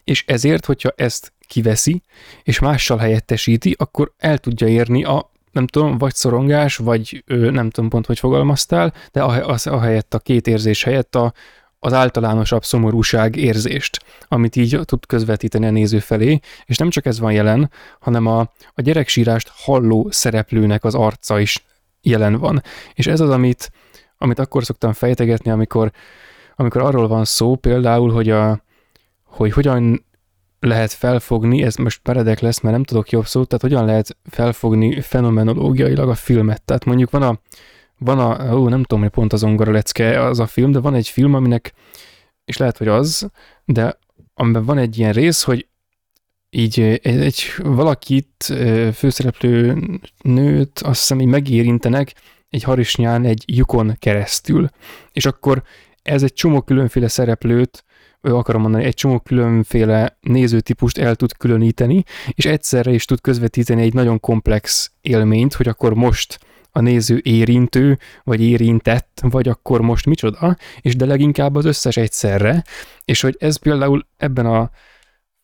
és 0.03 0.23
ezért, 0.27 0.65
hogyha 0.65 0.93
ezt 0.95 1.33
kiveszi, 1.47 2.01
és 2.43 2.59
mással 2.59 2.97
helyettesíti, 2.97 3.75
akkor 3.77 4.13
el 4.17 4.37
tudja 4.37 4.67
érni 4.67 5.03
a 5.03 5.31
nem 5.51 5.67
tudom, 5.67 5.97
vagy 5.97 6.13
szorongás, 6.13 6.75
vagy 6.75 7.23
nem 7.27 7.69
tudom 7.69 7.89
pont, 7.89 8.05
hogy 8.05 8.19
fogalmaztál, 8.19 8.93
de 9.11 9.21
a, 9.21 9.53
a, 9.53 9.57
a 9.63 9.79
helyett 9.81 10.13
a 10.13 10.19
két 10.19 10.47
érzés 10.47 10.83
helyett 10.83 11.15
a, 11.15 11.33
az 11.79 11.93
általánosabb 11.93 12.63
szomorúság 12.63 13.35
érzést, 13.35 13.99
amit 14.27 14.55
így 14.55 14.79
tud 14.83 15.05
közvetíteni 15.05 15.65
a 15.65 15.71
néző 15.71 15.99
felé, 15.99 16.39
és 16.65 16.77
nem 16.77 16.89
csak 16.89 17.05
ez 17.05 17.19
van 17.19 17.31
jelen, 17.31 17.71
hanem 17.99 18.25
a, 18.25 18.39
a 18.73 18.81
gyereksírást 18.81 19.51
halló 19.55 20.07
szereplőnek 20.11 20.83
az 20.83 20.95
arca 20.95 21.39
is 21.39 21.65
jelen 22.01 22.37
van. 22.37 22.61
És 22.93 23.07
ez 23.07 23.19
az, 23.19 23.29
amit, 23.29 23.71
amit 24.17 24.39
akkor 24.39 24.63
szoktam 24.63 24.93
fejtegetni, 24.93 25.51
amikor, 25.51 25.91
amikor 26.55 26.81
arról 26.81 27.07
van 27.07 27.25
szó 27.25 27.55
például, 27.55 28.11
hogy, 28.11 28.29
a, 28.29 28.63
hogy 29.23 29.51
hogyan 29.51 30.05
lehet 30.59 30.91
felfogni, 30.91 31.63
ez 31.63 31.75
most 31.75 32.01
meredek 32.03 32.39
lesz, 32.39 32.59
mert 32.59 32.75
nem 32.75 32.83
tudok 32.83 33.09
jobb 33.09 33.25
szót, 33.25 33.47
tehát 33.47 33.63
hogyan 33.63 33.85
lehet 33.85 34.17
felfogni 34.29 35.01
fenomenológiailag 35.01 36.09
a 36.09 36.15
filmet. 36.15 36.61
Tehát 36.61 36.85
mondjuk 36.85 37.09
van 37.09 37.21
a, 37.21 37.39
van 37.97 38.19
a, 38.19 38.55
ó, 38.55 38.67
nem 38.69 38.83
tudom, 38.83 39.01
hogy 39.03 39.11
pont 39.11 39.33
az 39.33 39.43
ongora 39.43 39.71
lecke 39.71 40.23
az 40.23 40.39
a 40.39 40.47
film, 40.47 40.71
de 40.71 40.79
van 40.79 40.95
egy 40.95 41.07
film, 41.07 41.33
aminek, 41.33 41.73
és 42.45 42.57
lehet, 42.57 42.77
hogy 42.77 42.87
az, 42.87 43.29
de 43.65 43.99
amiben 44.33 44.65
van 44.65 44.77
egy 44.77 44.97
ilyen 44.97 45.13
rész, 45.13 45.43
hogy 45.43 45.67
így 46.49 46.79
egy, 46.79 46.99
egy 47.01 47.43
valakit, 47.57 48.53
főszereplő 48.93 49.77
nőt, 50.21 50.79
azt 50.79 50.99
hiszem, 50.99 51.19
így 51.21 51.27
megérintenek 51.27 52.13
egy 52.49 52.63
harisnyán 52.63 53.25
egy 53.25 53.43
lyukon 53.47 53.95
keresztül. 53.99 54.69
És 55.11 55.25
akkor 55.25 55.63
ez 56.01 56.23
egy 56.23 56.33
csomó 56.33 56.61
különféle 56.61 57.07
szereplőt, 57.07 57.85
akarom 58.21 58.61
mondani, 58.61 58.83
egy 58.83 58.93
csomó 58.93 59.19
különféle 59.19 60.17
nézőtípust 60.21 60.97
el 60.97 61.15
tud 61.15 61.37
különíteni, 61.37 62.03
és 62.31 62.45
egyszerre 62.45 62.91
is 62.91 63.05
tud 63.05 63.21
közvetíteni 63.21 63.81
egy 63.81 63.93
nagyon 63.93 64.19
komplex 64.19 64.91
élményt, 65.01 65.53
hogy 65.53 65.67
akkor 65.67 65.93
most 65.93 66.39
a 66.77 66.81
néző 66.81 67.19
érintő, 67.23 67.97
vagy 68.23 68.41
érintett, 68.41 69.19
vagy 69.21 69.47
akkor 69.47 69.81
most 69.81 70.05
micsoda, 70.05 70.57
és 70.81 70.95
de 70.95 71.05
leginkább 71.05 71.55
az 71.55 71.65
összes 71.65 71.97
egyszerre, 71.97 72.63
és 73.05 73.21
hogy 73.21 73.35
ez 73.39 73.57
például 73.57 74.07
ebben 74.17 74.45
a 74.45 74.69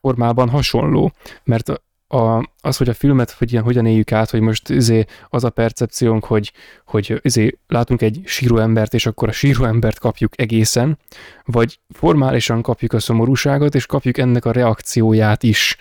formában 0.01 0.49
hasonló, 0.49 1.13
mert 1.43 1.81
a, 2.07 2.49
az, 2.61 2.77
hogy 2.77 2.89
a 2.89 2.93
filmet 2.93 3.31
hogy 3.31 3.51
ilyen, 3.51 3.63
hogyan 3.63 3.85
éljük 3.85 4.11
át, 4.11 4.29
hogy 4.29 4.39
most 4.39 4.69
izé, 4.69 5.05
az 5.29 5.43
a 5.43 5.49
percepciónk, 5.49 6.25
hogy, 6.25 6.53
hogy 6.85 7.19
izé, 7.21 7.57
látunk 7.67 8.01
egy 8.01 8.21
síró 8.25 8.57
embert, 8.57 8.93
és 8.93 9.05
akkor 9.05 9.27
a 9.27 9.31
síró 9.31 9.63
embert 9.63 9.99
kapjuk 9.99 10.41
egészen, 10.41 10.97
vagy 11.45 11.79
formálisan 11.89 12.61
kapjuk 12.61 12.93
a 12.93 12.99
szomorúságot, 12.99 13.75
és 13.75 13.85
kapjuk 13.85 14.17
ennek 14.17 14.45
a 14.45 14.51
reakcióját 14.51 15.43
is 15.43 15.77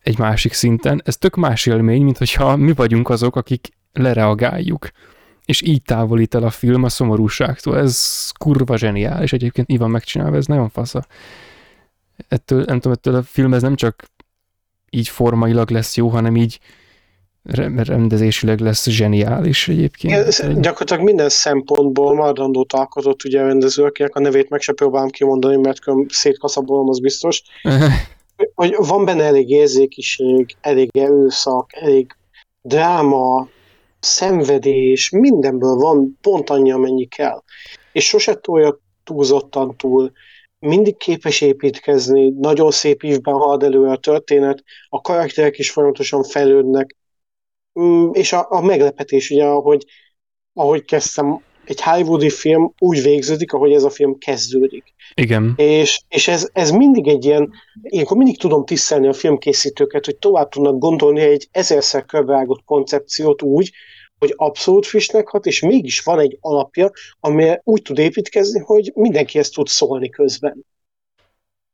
egy 0.00 0.18
másik 0.18 0.52
szinten. 0.52 1.02
Ez 1.04 1.16
tök 1.16 1.36
más 1.36 1.66
élmény, 1.66 2.02
mint 2.02 2.18
hogyha 2.18 2.56
mi 2.56 2.72
vagyunk 2.72 3.08
azok, 3.08 3.36
akik 3.36 3.68
lereagáljuk. 3.92 4.88
És 5.44 5.62
így 5.62 5.82
távolít 5.82 6.34
el 6.34 6.42
a 6.42 6.50
film 6.50 6.84
a 6.84 6.88
szomorúságtól. 6.88 7.78
Ez 7.78 8.30
kurva 8.38 8.76
zseniális. 8.76 9.32
Egyébként 9.32 9.68
Ivan 9.70 9.90
megcsinálva, 9.90 10.36
ez 10.36 10.46
nagyon 10.46 10.68
fasza. 10.68 11.06
Ettől, 12.28 12.64
nem 12.66 12.80
tudom, 12.80 12.92
ettől 12.92 13.14
a 13.14 13.22
film 13.22 13.54
ez 13.54 13.62
nem 13.62 13.76
csak 13.76 14.04
így 14.90 15.08
formailag 15.08 15.70
lesz 15.70 15.96
jó, 15.96 16.08
hanem 16.08 16.36
így 16.36 16.60
rendezésileg 17.42 18.60
lesz 18.60 18.88
zseniális 18.88 19.68
egyébként. 19.68 20.38
Igen, 20.38 20.60
gyakorlatilag 20.60 21.02
minden 21.02 21.28
szempontból 21.28 22.14
maradandót 22.14 22.72
alkotott 22.72 23.24
ugye 23.24 23.40
a 23.40 23.46
rendező, 23.46 23.84
akinek 23.84 24.14
a 24.14 24.20
nevét 24.20 24.48
meg 24.48 24.60
se 24.60 24.72
próbálom 24.72 25.08
kimondani, 25.08 25.56
mert 25.56 25.78
szétkaszabolom, 26.08 26.88
az 26.88 27.00
biztos. 27.00 27.42
hogy 28.54 28.74
van 28.78 29.04
benne 29.04 29.24
elég 29.24 29.50
érzékiség, 29.50 30.56
elég 30.60 30.96
erőszak, 30.96 31.70
elég 31.72 32.16
dráma, 32.62 33.48
szenvedés, 34.00 35.10
mindenből 35.10 35.74
van 35.74 36.18
pont 36.20 36.50
annyi, 36.50 36.72
amennyi 36.72 37.06
kell. 37.06 37.42
És 37.92 38.06
sose 38.06 38.34
tolja 38.34 38.78
túlzottan 39.04 39.76
túl, 39.76 40.12
mindig 40.58 40.96
képes 40.96 41.40
építkezni, 41.40 42.28
nagyon 42.28 42.70
szép 42.70 43.02
ívben 43.02 43.34
halad 43.34 43.62
elő 43.62 43.86
a 43.86 43.96
történet, 43.96 44.62
a 44.88 45.00
karakterek 45.00 45.58
is 45.58 45.70
folyamatosan 45.70 46.22
fejlődnek, 46.22 46.96
mm, 47.80 48.10
és 48.12 48.32
a, 48.32 48.46
a 48.50 48.60
meglepetés, 48.60 49.30
ugye, 49.30 49.44
ahogy, 49.44 49.84
ahogy 50.52 50.84
kezdtem, 50.84 51.42
egy 51.70 51.80
hollywoodi 51.80 52.30
film 52.30 52.72
úgy 52.78 53.02
végződik, 53.02 53.52
ahogy 53.52 53.72
ez 53.72 53.84
a 53.84 53.90
film 53.90 54.18
kezdődik. 54.18 54.84
Igen. 55.14 55.54
És, 55.56 56.00
és 56.08 56.28
ez, 56.28 56.48
ez 56.52 56.70
mindig 56.70 57.08
egy 57.08 57.24
ilyen, 57.24 57.52
ilyenkor 57.82 58.16
mindig 58.16 58.38
tudom 58.38 58.64
tisztelni 58.64 59.06
a 59.06 59.12
filmkészítőket, 59.12 60.04
hogy 60.04 60.16
tovább 60.16 60.48
tudnak 60.48 60.78
gondolni 60.78 61.20
egy 61.20 61.48
ezerszer 61.50 62.04
körbeágott 62.04 62.64
koncepciót 62.64 63.42
úgy, 63.42 63.72
hogy 64.18 64.34
abszolút 64.36 64.86
frissnek 64.86 65.28
hat, 65.28 65.46
és 65.46 65.60
mégis 65.60 66.00
van 66.00 66.18
egy 66.18 66.38
alapja, 66.40 66.90
ami 67.20 67.54
úgy 67.62 67.82
tud 67.82 67.98
építkezni, 67.98 68.60
hogy 68.60 68.92
mindenki 68.94 69.38
ezt 69.38 69.54
tud 69.54 69.66
szólni 69.66 70.08
közben. 70.08 70.64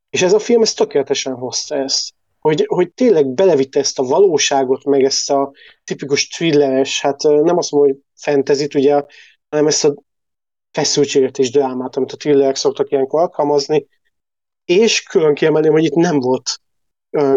És 0.09 0.21
ez 0.21 0.33
a 0.33 0.39
film 0.39 0.61
ezt 0.61 0.77
tökéletesen 0.77 1.33
hozta 1.33 1.75
ezt. 1.75 2.09
Hogy, 2.39 2.65
hogy 2.67 2.91
tényleg 2.91 3.27
belevitte 3.27 3.79
ezt 3.79 3.99
a 3.99 4.03
valóságot, 4.03 4.83
meg 4.83 5.03
ezt 5.03 5.29
a 5.29 5.51
tipikus 5.83 6.27
thrilleres, 6.27 7.01
hát 7.01 7.21
nem 7.23 7.57
azt 7.57 7.71
mondom, 7.71 7.91
hogy 7.91 7.99
fantasy 8.15 8.67
ugye, 8.75 9.03
hanem 9.49 9.67
ezt 9.67 9.85
a 9.85 9.93
feszültséget 10.71 11.37
és 11.37 11.51
drámát, 11.51 11.95
amit 11.95 12.11
a 12.11 12.17
thrillerek 12.17 12.55
szoktak 12.55 12.91
ilyenkor 12.91 13.19
alkalmazni, 13.19 13.87
és 14.65 15.03
külön 15.03 15.33
kiemelném, 15.33 15.71
hogy 15.71 15.83
itt 15.83 15.93
nem 15.93 16.19
volt 16.19 16.61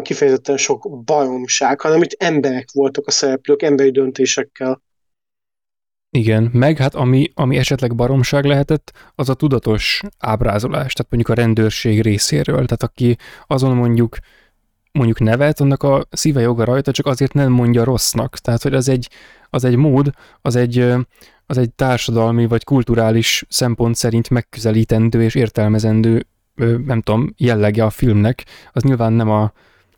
kifejezetten 0.02 0.56
sok 0.56 1.02
bajomság, 1.04 1.80
hanem 1.80 2.02
itt 2.02 2.22
emberek 2.22 2.70
voltak 2.72 3.06
a 3.06 3.10
szereplők, 3.10 3.62
emberi 3.62 3.90
döntésekkel. 3.90 4.82
Igen, 6.10 6.50
meg 6.52 6.76
hát 6.76 6.94
ami, 6.94 7.30
ami 7.34 7.56
esetleg 7.56 7.94
baromság 7.94 8.44
lehetett, 8.44 8.92
az 9.14 9.28
a 9.28 9.34
tudatos 9.34 10.02
ábrázolás, 10.18 10.92
tehát 10.92 11.12
mondjuk 11.12 11.38
a 11.38 11.40
rendőrség 11.40 12.02
részéről, 12.02 12.54
tehát 12.54 12.82
aki 12.82 13.16
azon 13.46 13.76
mondjuk 13.76 14.16
mondjuk 14.92 15.20
nevet, 15.20 15.60
annak 15.60 15.82
a 15.82 16.06
szíve 16.10 16.40
joga 16.40 16.64
rajta, 16.64 16.92
csak 16.92 17.06
azért 17.06 17.32
nem 17.32 17.52
mondja 17.52 17.84
rossznak. 17.84 18.38
Tehát, 18.38 18.62
hogy 18.62 18.74
az 18.74 18.88
egy, 18.88 19.10
az 19.50 19.64
egy 19.64 19.76
mód, 19.76 20.10
az 20.42 20.56
egy, 20.56 20.92
az 21.50 21.58
egy 21.58 21.70
társadalmi 21.70 22.46
vagy 22.46 22.64
kulturális 22.64 23.44
szempont 23.48 23.94
szerint 23.94 24.30
megközelítendő 24.30 25.22
és 25.22 25.34
értelmezendő, 25.34 26.26
nem 26.84 27.00
tudom, 27.00 27.34
jellege 27.36 27.84
a 27.84 27.90
filmnek. 27.90 28.44
Az 28.72 28.82
nyilván 28.82 29.12
nem 29.12 29.30
a, 29.30 29.52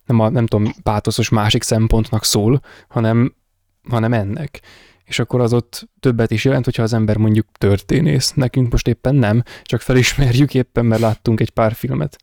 nem 0.07 0.21
a 0.21 0.29
nem 0.29 0.47
tudom, 0.47 0.73
pátoszos 0.83 1.29
másik 1.29 1.63
szempontnak 1.63 2.25
szól, 2.25 2.61
hanem, 2.89 3.35
hanem 3.89 4.13
ennek 4.13 4.61
és 5.05 5.19
akkor 5.19 5.41
az 5.41 5.53
ott 5.53 5.89
többet 6.01 6.31
is 6.31 6.45
jelent, 6.45 6.65
hogyha 6.65 6.83
az 6.83 6.93
ember 6.93 7.17
mondjuk 7.17 7.47
történész. 7.59 8.33
Nekünk 8.33 8.73
most 8.73 8.89
éppen 8.89 9.15
nem, 9.15 9.43
csak 9.63 9.81
felismerjük 9.81 10.55
éppen, 10.55 10.87
mert 10.87 11.01
láttunk 11.01 11.41
egy 11.41 11.51
pár 11.51 11.73
filmet. 11.73 12.17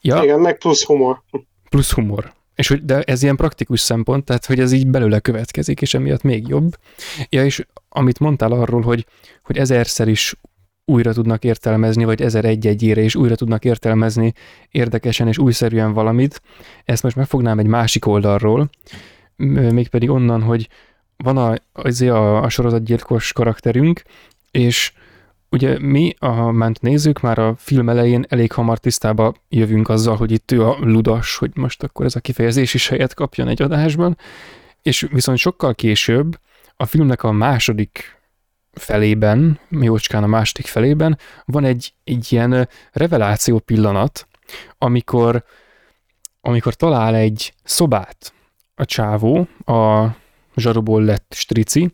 Ja, 0.00 0.22
Igen, 0.22 0.40
meg 0.40 0.58
plusz 0.58 0.84
humor. 0.84 1.22
plusz 1.70 1.92
humor. 1.92 2.32
És 2.56 2.68
hogy, 2.68 2.84
de 2.84 3.02
ez 3.02 3.22
ilyen 3.22 3.36
praktikus 3.36 3.80
szempont, 3.80 4.24
tehát 4.24 4.46
hogy 4.46 4.60
ez 4.60 4.72
így 4.72 4.86
belőle 4.86 5.20
következik, 5.20 5.80
és 5.80 5.94
emiatt 5.94 6.22
még 6.22 6.48
jobb. 6.48 6.76
Ja, 7.28 7.44
és 7.44 7.66
amit 7.88 8.18
mondtál 8.18 8.52
arról, 8.52 8.80
hogy, 8.80 9.06
hogy 9.42 9.58
ezerszer 9.58 10.08
is 10.08 10.34
újra 10.84 11.12
tudnak 11.12 11.44
értelmezni, 11.44 12.04
vagy 12.04 12.22
ezer 12.22 12.44
egy-egyére 12.44 13.00
is 13.00 13.14
újra 13.14 13.34
tudnak 13.34 13.64
értelmezni 13.64 14.32
érdekesen 14.70 15.28
és 15.28 15.38
újszerűen 15.38 15.92
valamit, 15.92 16.42
ezt 16.84 17.02
most 17.02 17.16
megfognám 17.16 17.58
egy 17.58 17.66
másik 17.66 18.06
oldalról, 18.06 18.70
mégpedig 19.70 20.10
onnan, 20.10 20.42
hogy 20.42 20.68
van 21.16 21.36
a, 21.36 21.54
azért 21.72 22.12
a, 22.12 22.42
a 22.42 22.48
sorozatgyilkos 22.48 23.32
karakterünk, 23.32 24.02
és 24.50 24.92
ugye 25.50 25.78
mi, 25.78 26.14
a 26.18 26.50
ment 26.50 26.80
nézők, 26.80 27.20
már 27.20 27.38
a 27.38 27.54
film 27.58 27.88
elején 27.88 28.24
elég 28.28 28.52
hamar 28.52 28.78
tisztába 28.78 29.34
jövünk 29.48 29.88
azzal, 29.88 30.16
hogy 30.16 30.30
itt 30.30 30.52
ő 30.52 30.66
a 30.66 30.76
ludas, 30.80 31.36
hogy 31.36 31.50
most 31.54 31.82
akkor 31.82 32.06
ez 32.06 32.16
a 32.16 32.20
kifejezés 32.20 32.74
is 32.74 32.88
helyet 32.88 33.14
kapjon 33.14 33.48
egy 33.48 33.62
adásban, 33.62 34.18
és 34.82 35.06
viszont 35.10 35.38
sokkal 35.38 35.74
később 35.74 36.38
a 36.76 36.86
filmnek 36.86 37.22
a 37.22 37.32
második 37.32 38.20
felében, 38.72 39.60
jócskán 39.70 40.22
a 40.22 40.26
második 40.26 40.66
felében 40.66 41.18
van 41.44 41.64
egy, 41.64 41.94
egy 42.04 42.32
ilyen 42.32 42.68
reveláció 42.92 43.58
pillanat, 43.58 44.28
amikor, 44.78 45.44
amikor 46.40 46.74
talál 46.74 47.14
egy 47.14 47.54
szobát 47.64 48.32
a 48.74 48.84
csávó, 48.84 49.48
a 49.64 50.06
zsaroból 50.56 51.04
lett 51.04 51.32
strici, 51.36 51.90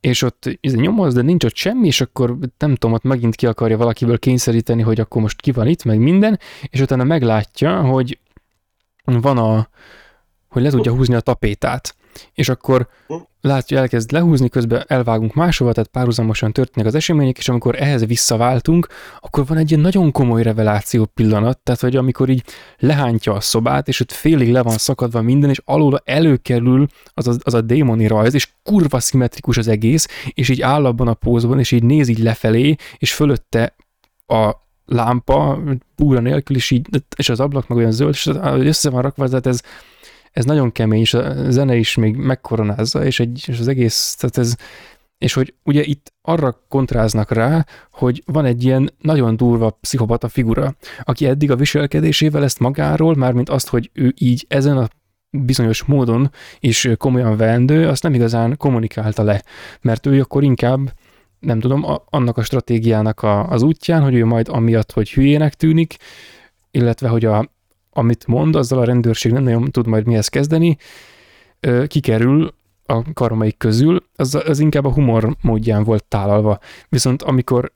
és 0.00 0.22
ott 0.22 0.58
ez 0.60 0.74
nyomoz, 0.74 1.14
de 1.14 1.22
nincs 1.22 1.44
ott 1.44 1.54
semmi, 1.54 1.86
és 1.86 2.00
akkor 2.00 2.38
nem 2.58 2.74
tudom, 2.74 2.94
ott 2.94 3.02
megint 3.02 3.34
ki 3.34 3.46
akarja 3.46 3.76
valakiből 3.76 4.18
kényszeríteni, 4.18 4.82
hogy 4.82 5.00
akkor 5.00 5.22
most 5.22 5.40
ki 5.40 5.52
van 5.52 5.66
itt, 5.66 5.84
meg 5.84 5.98
minden, 5.98 6.38
és 6.62 6.80
utána 6.80 7.04
meglátja, 7.04 7.80
hogy 7.80 8.18
van 9.04 9.38
a, 9.38 9.68
hogy 10.48 10.62
le 10.62 10.70
tudja 10.70 10.92
húzni 10.92 11.14
a 11.14 11.20
tapétát. 11.20 11.94
És 12.34 12.48
akkor 12.48 12.88
látja, 13.40 13.78
elkezd 13.78 14.12
lehúzni, 14.12 14.48
közben 14.48 14.84
elvágunk 14.86 15.34
máshova, 15.34 15.72
tehát 15.72 15.90
párhuzamosan 15.90 16.52
történnek 16.52 16.88
az 16.88 16.94
események, 16.94 17.38
és 17.38 17.48
amikor 17.48 17.82
ehhez 17.82 18.06
visszaváltunk, 18.06 18.86
akkor 19.20 19.46
van 19.46 19.58
egy 19.58 19.70
ilyen 19.70 19.82
nagyon 19.82 20.12
komoly 20.12 20.42
reveláció 20.42 21.04
pillanat, 21.04 21.58
tehát 21.58 21.80
hogy 21.80 21.96
amikor 21.96 22.28
így 22.28 22.44
lehántja 22.78 23.32
a 23.32 23.40
szobát, 23.40 23.88
és 23.88 24.00
ott 24.00 24.12
félig 24.12 24.52
le 24.52 24.62
van 24.62 24.78
szakadva 24.78 25.22
minden, 25.22 25.50
és 25.50 25.60
alul 25.64 25.98
előkerül 26.04 26.86
az 27.14 27.28
a, 27.28 27.34
az 27.42 27.54
a 27.54 27.60
démoni 27.60 28.06
rajz, 28.06 28.34
és 28.34 28.48
kurva 28.62 29.00
szimmetrikus 29.00 29.56
az 29.56 29.68
egész, 29.68 30.08
és 30.34 30.48
így 30.48 30.60
áll 30.60 30.84
abban 30.84 31.08
a 31.08 31.14
pózban, 31.14 31.58
és 31.58 31.72
így 31.72 31.82
néz 31.82 32.08
így 32.08 32.18
lefelé, 32.18 32.76
és 32.98 33.14
fölötte 33.14 33.74
a 34.26 34.68
lámpa, 34.86 35.62
búra 35.96 36.20
nélkül, 36.20 36.56
és, 36.56 36.70
így, 36.70 36.88
és 37.16 37.28
az 37.28 37.40
ablak 37.40 37.68
meg 37.68 37.78
olyan 37.78 37.92
zöld, 37.92 38.12
és 38.12 38.30
össze 38.42 38.90
van 38.90 39.02
rakva, 39.02 39.28
tehát 39.28 39.46
ez, 39.46 39.62
ez 40.30 40.44
nagyon 40.44 40.72
kemény, 40.72 41.00
és 41.00 41.14
a 41.14 41.50
zene 41.50 41.76
is 41.76 41.94
még 41.94 42.16
megkoronázza, 42.16 43.04
és, 43.04 43.20
egy, 43.20 43.44
és 43.46 43.58
az 43.58 43.68
egész, 43.68 44.14
tehát 44.18 44.38
ez, 44.38 44.54
és 45.18 45.32
hogy 45.32 45.54
ugye 45.62 45.82
itt 45.82 46.12
arra 46.22 46.64
kontráznak 46.68 47.30
rá, 47.30 47.66
hogy 47.90 48.22
van 48.26 48.44
egy 48.44 48.64
ilyen 48.64 48.90
nagyon 49.00 49.36
durva 49.36 49.70
pszichopata 49.70 50.28
figura, 50.28 50.74
aki 51.02 51.26
eddig 51.26 51.50
a 51.50 51.56
viselkedésével 51.56 52.42
ezt 52.42 52.58
magáról, 52.58 53.14
mármint 53.14 53.48
azt, 53.48 53.68
hogy 53.68 53.90
ő 53.92 54.14
így 54.18 54.44
ezen 54.48 54.76
a 54.76 54.88
bizonyos 55.30 55.82
módon 55.82 56.30
is 56.60 56.88
komolyan 56.96 57.36
vendő, 57.36 57.88
azt 57.88 58.02
nem 58.02 58.14
igazán 58.14 58.56
kommunikálta 58.56 59.22
le, 59.22 59.42
mert 59.80 60.06
ő 60.06 60.20
akkor 60.20 60.42
inkább 60.42 60.92
nem 61.38 61.60
tudom, 61.60 61.84
a, 61.84 62.02
annak 62.04 62.36
a 62.36 62.42
stratégiának 62.42 63.22
a, 63.22 63.48
az 63.48 63.62
útján, 63.62 64.02
hogy 64.02 64.14
ő 64.14 64.24
majd 64.24 64.48
amiatt, 64.48 64.92
hogy 64.92 65.10
hülyének 65.10 65.54
tűnik, 65.54 65.96
illetve 66.70 67.08
hogy 67.08 67.24
a, 67.24 67.48
amit 67.92 68.26
mond, 68.26 68.56
azzal 68.56 68.78
a 68.78 68.84
rendőrség 68.84 69.32
nem 69.32 69.42
nagyon 69.42 69.70
tud 69.70 69.86
majd 69.86 70.06
mihez 70.06 70.28
kezdeni, 70.28 70.76
kikerül 71.86 72.54
a 72.86 73.12
karmaik 73.12 73.56
közül, 73.56 74.02
az, 74.16 74.38
az 74.46 74.58
inkább 74.58 74.84
a 74.84 74.92
humor 74.92 75.36
módján 75.42 75.84
volt 75.84 76.04
tálalva. 76.04 76.58
Viszont 76.88 77.22
amikor 77.22 77.72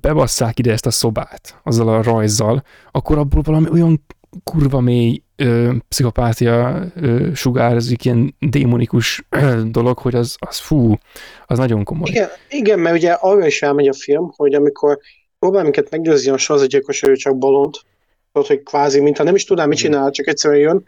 bebasszák 0.00 0.58
ide 0.58 0.72
ezt 0.72 0.86
a 0.86 0.90
szobát, 0.90 1.60
azzal 1.62 1.88
a 1.88 2.02
rajzzal, 2.02 2.62
akkor 2.90 3.18
abból 3.18 3.42
valami 3.42 3.70
olyan 3.70 4.04
kurva 4.44 4.80
mély 4.80 5.22
ö, 5.36 5.72
pszichopátia 5.88 6.84
ö, 6.94 7.28
sugárzik, 7.34 8.04
ilyen 8.04 8.34
démonikus 8.38 9.26
ö, 9.28 9.62
dolog, 9.64 9.98
hogy 9.98 10.14
az, 10.14 10.36
az 10.38 10.58
fú, 10.58 10.94
az 11.46 11.58
nagyon 11.58 11.84
komoly. 11.84 12.08
Igen, 12.10 12.28
igen, 12.48 12.78
mert 12.78 12.96
ugye 12.96 13.12
arra 13.12 13.46
is 13.46 13.62
elmegy 13.62 13.88
a 13.88 13.92
film, 13.92 14.32
hogy 14.36 14.54
amikor 14.54 14.98
próbál 15.38 15.62
minket 15.62 15.90
meggyőzni 15.90 16.30
a 16.30 16.36
sorozatgyilkos, 16.36 17.00
hogy 17.00 17.08
ő 17.08 17.14
csak 17.14 17.38
bolond, 17.38 17.74
tudod, 18.32 18.48
hogy 18.48 18.62
kvázi, 18.62 19.00
mintha 19.00 19.22
nem 19.22 19.34
is 19.34 19.44
tudná, 19.44 19.64
mit 19.64 19.78
csinál, 19.78 20.10
csak 20.10 20.26
egyszerűen 20.26 20.60
jön, 20.60 20.84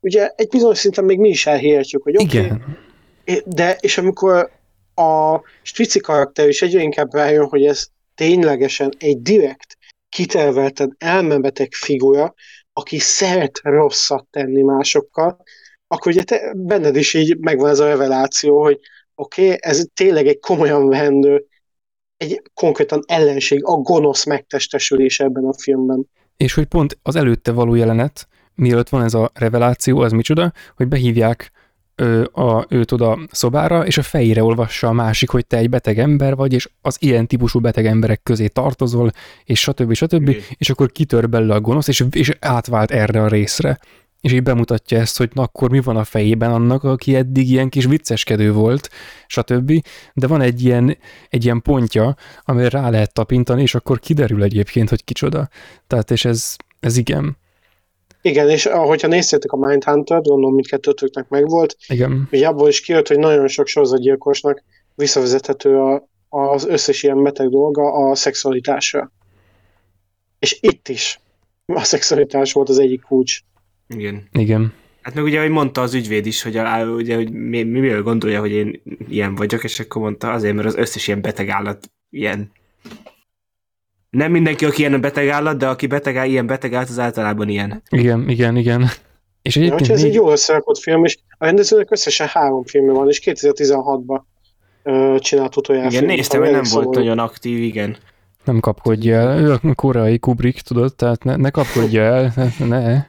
ugye 0.00 0.30
egy 0.36 0.48
bizonyos 0.48 0.78
szinten 0.78 1.04
még 1.04 1.18
mi 1.18 1.28
is 1.28 1.46
elhihetjük, 1.46 2.02
hogy 2.02 2.16
oké, 2.16 2.38
okay, 2.40 3.42
de 3.44 3.76
és 3.80 3.98
amikor 3.98 4.50
a 4.94 5.40
Strici 5.62 6.00
karakter 6.00 6.48
is 6.48 6.62
egyre 6.62 6.80
inkább 6.80 7.14
rájön, 7.14 7.48
hogy 7.48 7.64
ez 7.64 7.86
ténylegesen 8.14 8.92
egy 8.98 9.22
direkt, 9.22 9.76
kitervelten 10.08 10.96
elmebeteg 10.98 11.72
figura, 11.72 12.34
aki 12.72 12.98
szeret 12.98 13.60
rosszat 13.62 14.26
tenni 14.30 14.62
másokkal, 14.62 15.42
akkor 15.86 16.12
ugye 16.12 16.22
te, 16.22 16.52
benned 16.54 16.96
is 16.96 17.14
így 17.14 17.38
megvan 17.38 17.70
ez 17.70 17.78
a 17.78 17.86
reveláció, 17.86 18.62
hogy 18.62 18.80
oké, 19.14 19.44
okay, 19.44 19.56
ez 19.60 19.84
tényleg 19.94 20.26
egy 20.26 20.38
komolyan 20.38 20.88
vehendő, 20.88 21.46
egy 22.16 22.42
konkrétan 22.54 23.02
ellenség, 23.06 23.64
a 23.64 23.76
gonosz 23.76 24.24
megtestesülés 24.24 25.20
ebben 25.20 25.44
a 25.44 25.58
filmben. 25.58 26.08
És 26.36 26.54
hogy 26.54 26.64
pont 26.66 26.98
az 27.02 27.16
előtte 27.16 27.52
való 27.52 27.74
jelenet, 27.74 28.28
mielőtt 28.54 28.88
van 28.88 29.02
ez 29.02 29.14
a 29.14 29.30
reveláció, 29.34 29.98
az 29.98 30.12
micsoda, 30.12 30.52
hogy 30.76 30.88
behívják 30.88 31.52
ö, 31.94 32.24
a, 32.32 32.66
őt 32.68 32.92
oda 32.92 33.18
szobára, 33.30 33.86
és 33.86 33.98
a 33.98 34.02
fejére 34.02 34.42
olvassa 34.42 34.88
a 34.88 34.92
másik, 34.92 35.30
hogy 35.30 35.46
te 35.46 35.56
egy 35.56 35.70
beteg 35.70 35.98
ember 35.98 36.34
vagy, 36.34 36.52
és 36.52 36.68
az 36.80 36.96
ilyen 37.00 37.26
típusú 37.26 37.60
beteg 37.60 37.86
emberek 37.86 38.22
közé 38.22 38.46
tartozol, 38.46 39.10
és 39.44 39.60
stb. 39.60 39.92
stb. 39.92 40.28
Igen. 40.28 40.42
és 40.56 40.70
akkor 40.70 40.92
kitör 40.92 41.28
belőle 41.28 41.54
a 41.54 41.60
gonosz, 41.60 41.88
és, 41.88 42.04
és 42.10 42.36
átvált 42.40 42.90
erre 42.90 43.22
a 43.22 43.28
részre. 43.28 43.78
És 44.26 44.32
így 44.32 44.42
bemutatja 44.42 44.98
ezt, 44.98 45.18
hogy 45.18 45.30
na 45.34 45.42
akkor 45.42 45.70
mi 45.70 45.80
van 45.80 45.96
a 45.96 46.04
fejében 46.04 46.52
annak, 46.52 46.84
aki 46.84 47.14
eddig 47.14 47.50
ilyen 47.50 47.68
kis 47.68 47.84
vicceskedő 47.84 48.52
volt, 48.52 48.88
stb. 49.26 49.72
De 50.14 50.26
van 50.26 50.40
egy 50.40 50.64
ilyen, 50.64 50.96
egy 51.30 51.44
ilyen 51.44 51.62
pontja, 51.62 52.16
amire 52.44 52.68
rá 52.68 52.90
lehet 52.90 53.12
tapintani, 53.12 53.62
és 53.62 53.74
akkor 53.74 53.98
kiderül 53.98 54.42
egyébként, 54.42 54.88
hogy 54.88 55.04
kicsoda. 55.04 55.48
Tehát, 55.86 56.10
és 56.10 56.24
ez, 56.24 56.56
ez 56.80 56.96
igen. 56.96 57.36
Igen, 58.22 58.48
és 58.48 58.66
ahogyha 58.66 59.08
néztétek 59.08 59.52
a 59.52 59.56
Mindhunter-t, 59.56 60.26
gondolom 60.26 60.54
mindkettőtöknek 60.54 61.28
megvolt, 61.28 61.76
Igen. 61.88 62.28
ugye 62.32 62.46
abból 62.46 62.68
is 62.68 62.80
kijött, 62.80 63.08
hogy 63.08 63.18
nagyon 63.18 63.48
sok 63.48 63.66
sorozatgyilkosnak 63.66 64.62
visszavezethető 64.94 65.78
a, 65.78 66.08
az 66.28 66.66
összes 66.66 67.02
ilyen 67.02 67.22
beteg 67.22 67.48
dolga 67.48 67.92
a 67.92 68.14
szexualitásra. 68.14 69.12
És 70.38 70.58
itt 70.60 70.88
is 70.88 71.20
a 71.66 71.84
szexualitás 71.84 72.52
volt 72.52 72.68
az 72.68 72.78
egyik 72.78 73.02
kulcs. 73.02 73.40
Igen. 73.88 74.28
Igen. 74.32 74.72
Hát 75.02 75.14
meg 75.14 75.24
ugye, 75.24 75.40
hogy 75.40 75.50
mondta 75.50 75.80
az 75.80 75.94
ügyvéd 75.94 76.26
is, 76.26 76.42
hogy, 76.42 76.56
a, 76.56 76.84
ugye, 76.84 77.14
hogy 77.14 77.30
mi, 77.32 77.62
mi, 77.62 77.80
mivel 77.80 78.02
gondolja, 78.02 78.40
hogy 78.40 78.50
én 78.50 78.82
ilyen 79.08 79.34
vagyok, 79.34 79.64
és 79.64 79.80
akkor 79.80 80.02
mondta 80.02 80.30
azért, 80.32 80.54
mert 80.54 80.66
az 80.66 80.76
összes 80.76 81.06
ilyen 81.08 81.20
beteg 81.20 81.48
állat 81.48 81.90
ilyen. 82.10 82.50
Nem 84.10 84.30
mindenki, 84.30 84.64
aki 84.64 84.80
ilyen 84.80 85.00
beteg 85.00 85.28
állat, 85.28 85.56
de 85.58 85.68
aki 85.68 85.86
beteg, 85.86 86.16
áll- 86.16 86.28
ilyen 86.28 86.46
beteg 86.46 86.74
állat, 86.74 86.88
az 86.88 86.98
általában 86.98 87.48
ilyen. 87.48 87.82
Igen, 87.88 88.28
igen, 88.28 88.56
igen. 88.56 88.88
És 89.42 89.56
Ja, 89.56 89.62
egyébként 89.62 89.90
ez 89.90 90.02
egy 90.04 90.14
jó 90.14 90.30
összerakott 90.30 90.78
film, 90.78 91.04
és 91.04 91.16
a 91.38 91.44
rendezőnek 91.44 91.90
összesen 91.90 92.26
három 92.26 92.64
filmje 92.64 92.92
van, 92.92 93.08
és 93.08 93.20
2016-ban 93.24 94.20
ö, 94.82 95.16
csinált 95.18 95.56
utoljára 95.56 95.86
Igen, 95.88 95.98
filmet, 95.98 96.16
néztem, 96.16 96.40
hogy 96.40 96.50
nem 96.50 96.58
elég 96.58 96.72
volt 96.72 96.84
szomorú. 96.84 97.00
nagyon 97.00 97.18
aktív, 97.18 97.58
igen. 97.62 97.96
nem 98.44 98.60
kapkodja 98.60 99.16
el. 99.16 99.38
Ő 99.40 99.52
a 99.52 99.74
koreai 99.74 100.18
Kubrick, 100.18 100.60
tudod, 100.60 100.94
tehát 100.94 101.24
ne, 101.24 101.36
ne 101.36 101.50
kapkodja 101.50 102.02
el, 102.02 102.32
ne. 102.58 103.04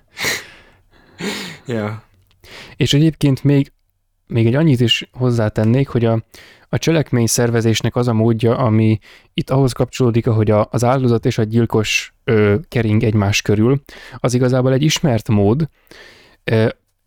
Ja. 1.65 2.03
És 2.75 2.93
egyébként 2.93 3.43
még, 3.43 3.71
még 4.27 4.45
egy 4.45 4.55
annyit 4.55 4.79
is 4.79 5.09
hozzátennék, 5.11 5.87
hogy 5.87 6.05
a, 6.05 6.23
a 6.69 6.77
cselekmény 6.77 7.27
szervezésnek 7.27 7.95
az 7.95 8.07
a 8.07 8.13
módja, 8.13 8.57
ami 8.57 8.99
itt 9.33 9.49
ahhoz 9.49 9.71
kapcsolódik, 9.71 10.27
ahogy 10.27 10.51
a, 10.51 10.67
az 10.71 10.83
áldozat 10.83 11.25
és 11.25 11.37
a 11.37 11.43
gyilkos 11.43 12.13
ö, 12.23 12.55
kering 12.67 13.03
egymás 13.03 13.41
körül, 13.41 13.81
az 14.17 14.33
igazából 14.33 14.73
egy 14.73 14.83
ismert 14.83 15.27
mód. 15.27 15.69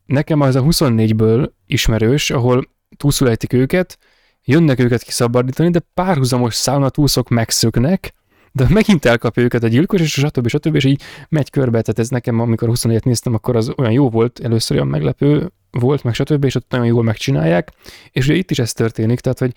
Nekem 0.06 0.40
az 0.40 0.56
a 0.56 0.62
24-ből 0.62 1.50
ismerős, 1.66 2.30
ahol 2.30 2.68
túlszulejtik 2.96 3.52
őket, 3.52 3.98
jönnek 4.44 4.78
őket 4.78 5.02
kiszabadítani, 5.02 5.70
de 5.70 5.80
párhuzamos 5.94 6.54
szálon 6.54 6.82
a 6.82 6.88
túlszok 6.88 7.28
megszöknek, 7.28 8.14
de 8.52 8.66
megint 8.68 9.05
elkapja 9.05 9.43
őket 9.43 9.62
a 9.62 9.68
gyilkos, 9.68 10.01
és 10.01 10.12
stb. 10.12 10.48
stb. 10.48 10.74
és 10.74 10.85
így 10.85 11.02
megy 11.28 11.51
körbe, 11.51 11.81
tehát 11.81 11.98
ez 11.98 12.09
nekem, 12.09 12.40
amikor 12.40 12.68
24-et 12.72 13.05
néztem, 13.05 13.35
akkor 13.35 13.56
az 13.56 13.72
olyan 13.77 13.93
jó 13.93 14.10
volt, 14.10 14.40
először 14.43 14.77
olyan 14.77 14.89
meglepő 14.89 15.52
volt, 15.70 16.02
meg 16.02 16.14
stb., 16.14 16.44
és 16.44 16.55
ott 16.55 16.70
nagyon 16.70 16.86
jól 16.86 17.02
megcsinálják, 17.02 17.72
és 18.10 18.27
ugye 18.28 18.36
itt 18.36 18.51
is 18.51 18.59
ez 18.59 18.72
történik, 18.72 19.20
tehát, 19.20 19.39
hogy 19.39 19.52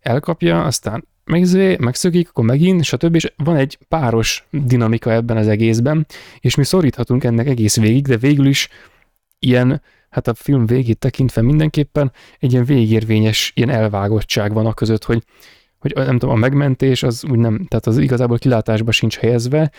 elkapja, 0.00 0.64
aztán 0.64 1.04
meg, 1.24 1.46
megszökik, 1.80 2.28
akkor 2.28 2.44
megint, 2.44 2.84
stb. 2.84 3.14
És 3.14 3.32
van 3.36 3.56
egy 3.56 3.78
páros 3.88 4.46
dinamika 4.50 5.12
ebben 5.12 5.36
az 5.36 5.48
egészben, 5.48 6.06
és 6.40 6.54
mi 6.54 6.64
szoríthatunk 6.64 7.24
ennek 7.24 7.46
egész 7.46 7.76
végig, 7.76 8.06
de 8.06 8.16
végül 8.16 8.46
is 8.46 8.68
ilyen, 9.38 9.82
hát 10.10 10.28
a 10.28 10.34
film 10.34 10.66
végét 10.66 10.98
tekintve 10.98 11.42
mindenképpen 11.42 12.12
egy 12.38 12.52
ilyen 12.52 12.64
végérvényes 12.64 13.52
ilyen 13.54 13.70
elvágottság 13.70 14.52
van 14.52 14.66
a 14.66 14.74
között, 14.74 15.04
hogy, 15.04 15.22
hogy 15.92 16.06
nem 16.06 16.18
tudom, 16.18 16.34
a 16.34 16.38
megmentés 16.38 17.02
az 17.02 17.24
úgy 17.30 17.38
nem, 17.38 17.66
tehát 17.68 17.86
az 17.86 17.98
igazából 17.98 18.38
kilátásba 18.38 18.92
sincs 18.92 19.16
helyezve, 19.16 19.70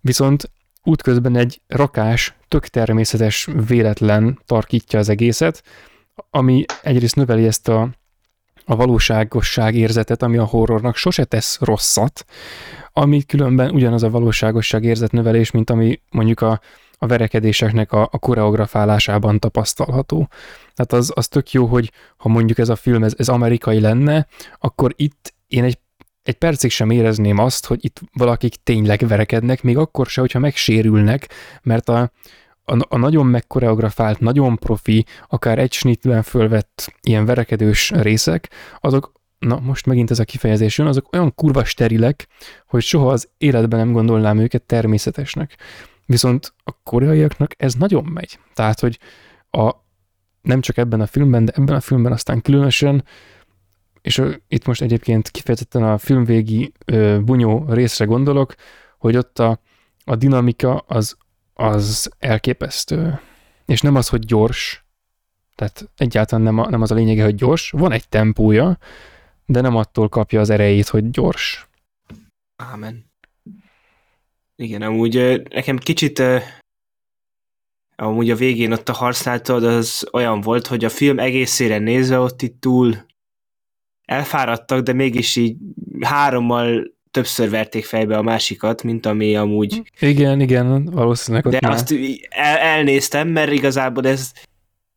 viszont 0.00 0.50
útközben 0.84 1.36
egy 1.36 1.60
rakás, 1.66 2.34
tök 2.48 2.66
természetes 2.66 3.48
véletlen 3.66 4.38
tarkítja 4.46 4.98
az 4.98 5.08
egészet, 5.08 5.62
ami 6.30 6.64
egyrészt 6.82 7.16
növeli 7.16 7.46
ezt 7.46 7.68
a, 7.68 7.88
a 8.64 8.76
valóságosság 8.76 9.74
érzetet, 9.74 10.22
ami 10.22 10.36
a 10.36 10.44
horrornak 10.44 10.96
sose 10.96 11.24
tesz 11.24 11.58
rosszat, 11.60 12.24
ami 12.92 13.22
különben 13.22 13.70
ugyanaz 13.70 14.02
a 14.02 14.10
valóságosság 14.10 14.84
érzet 14.84 15.12
növelés, 15.12 15.50
mint 15.50 15.70
ami 15.70 16.00
mondjuk 16.10 16.40
a, 16.40 16.60
a 16.98 17.06
verekedéseknek 17.06 17.92
a, 17.92 18.08
a 18.12 18.18
koreografálásában 18.18 19.38
tapasztalható. 19.38 20.28
Tehát 20.74 20.92
az, 20.92 21.12
az 21.14 21.28
tök 21.28 21.52
jó, 21.52 21.66
hogy 21.66 21.92
ha 22.16 22.28
mondjuk 22.28 22.58
ez 22.58 22.68
a 22.68 22.76
film, 22.76 23.02
ez, 23.02 23.14
ez 23.16 23.28
amerikai 23.28 23.80
lenne, 23.80 24.26
akkor 24.58 24.92
itt 24.96 25.31
én 25.52 25.64
egy 25.64 25.78
egy 26.22 26.34
percig 26.34 26.70
sem 26.70 26.90
érezném 26.90 27.38
azt, 27.38 27.66
hogy 27.66 27.84
itt 27.84 28.00
valakik 28.12 28.54
tényleg 28.62 29.06
verekednek, 29.06 29.62
még 29.62 29.76
akkor 29.76 30.06
se, 30.06 30.20
hogyha 30.20 30.38
megsérülnek, 30.38 31.28
mert 31.62 31.88
a, 31.88 32.10
a, 32.64 32.76
a 32.88 32.96
nagyon 32.96 33.26
megkoreografált, 33.26 34.20
nagyon 34.20 34.56
profi, 34.56 35.06
akár 35.28 35.58
egy 35.58 35.72
snitben 35.72 36.22
fölvett 36.22 36.92
ilyen 37.00 37.24
verekedős 37.24 37.90
részek, 37.90 38.50
azok, 38.80 39.12
na 39.38 39.60
most 39.60 39.86
megint 39.86 40.10
ez 40.10 40.18
a 40.18 40.24
kifejezés 40.24 40.78
jön, 40.78 40.86
azok 40.86 41.12
olyan 41.12 41.34
kurva 41.34 41.64
sterilek, 41.64 42.28
hogy 42.66 42.82
soha 42.82 43.08
az 43.10 43.28
életben 43.38 43.78
nem 43.78 43.92
gondolnám 43.92 44.38
őket 44.38 44.62
természetesnek. 44.62 45.56
Viszont 46.06 46.54
a 46.64 46.72
koreaiaknak 46.82 47.54
ez 47.56 47.74
nagyon 47.74 48.04
megy. 48.04 48.38
Tehát, 48.54 48.80
hogy 48.80 48.98
a, 49.50 49.72
nem 50.42 50.60
csak 50.60 50.76
ebben 50.76 51.00
a 51.00 51.06
filmben, 51.06 51.44
de 51.44 51.52
ebben 51.56 51.74
a 51.74 51.80
filmben 51.80 52.12
aztán 52.12 52.40
különösen 52.40 53.04
és 54.02 54.22
itt 54.48 54.66
most 54.66 54.82
egyébként 54.82 55.30
kifejezetten 55.30 55.82
a 55.82 55.98
filmvégi 55.98 56.72
ö, 56.84 57.18
bunyó 57.24 57.64
részre 57.68 58.04
gondolok, 58.04 58.54
hogy 58.98 59.16
ott 59.16 59.38
a, 59.38 59.60
a 60.04 60.16
dinamika 60.16 60.76
az, 60.76 61.16
az 61.54 62.10
elképesztő. 62.18 63.20
És 63.66 63.80
nem 63.80 63.94
az, 63.94 64.08
hogy 64.08 64.24
gyors, 64.24 64.84
tehát 65.54 65.90
egyáltalán 65.96 66.44
nem, 66.44 66.58
a, 66.58 66.70
nem 66.70 66.82
az 66.82 66.90
a 66.90 66.94
lényege, 66.94 67.24
hogy 67.24 67.34
gyors, 67.34 67.70
van 67.70 67.92
egy 67.92 68.08
tempója, 68.08 68.78
de 69.46 69.60
nem 69.60 69.76
attól 69.76 70.08
kapja 70.08 70.40
az 70.40 70.50
erejét, 70.50 70.88
hogy 70.88 71.10
gyors. 71.10 71.68
Ámen. 72.56 73.10
Igen, 74.56 74.82
amúgy 74.82 75.42
nekem 75.50 75.76
kicsit 75.76 76.22
amúgy 77.96 78.30
a 78.30 78.36
végén 78.36 78.72
ott 78.72 78.88
a 78.88 78.92
harcnáltad 78.92 79.64
az 79.64 80.08
olyan 80.12 80.40
volt, 80.40 80.66
hogy 80.66 80.84
a 80.84 80.88
film 80.88 81.18
egészére 81.18 81.78
nézve 81.78 82.18
ott 82.18 82.42
itt 82.42 82.60
túl 82.60 82.96
elfáradtak, 84.04 84.80
de 84.80 84.92
mégis 84.92 85.36
így 85.36 85.56
hárommal 86.00 86.92
többször 87.10 87.50
verték 87.50 87.84
fejbe 87.84 88.16
a 88.16 88.22
másikat, 88.22 88.82
mint 88.82 89.06
ami 89.06 89.36
amúgy... 89.36 89.82
Igen, 90.00 90.40
igen, 90.40 90.84
valószínűleg 90.84 91.46
ott 91.46 91.52
De 91.52 91.58
már. 91.62 91.72
azt 91.72 91.94
el, 92.28 92.56
elnéztem, 92.56 93.28
mert 93.28 93.52
igazából 93.52 94.06
ez 94.06 94.32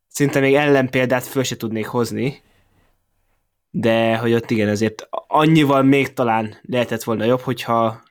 szinte 0.08 0.40
még 0.40 0.54
ellenpéldát 0.54 1.24
föl 1.24 1.42
se 1.42 1.56
tudnék 1.56 1.86
hozni, 1.86 2.42
de 3.70 4.16
hogy 4.16 4.32
ott 4.32 4.50
igen, 4.50 4.68
ezért 4.68 5.08
annyival 5.26 5.82
még 5.82 6.12
talán 6.12 6.58
lehetett 6.62 7.02
volna 7.02 7.24
jobb, 7.24 7.40
hogyha 7.40 8.02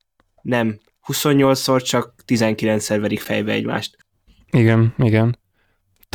nem 0.41 0.80
28-szor, 1.07 1.84
csak 1.84 2.13
19-szer 2.27 2.97
verik 2.99 3.19
fejbe 3.19 3.51
egymást. 3.51 3.97
Igen, 4.51 4.93
igen. 4.97 5.38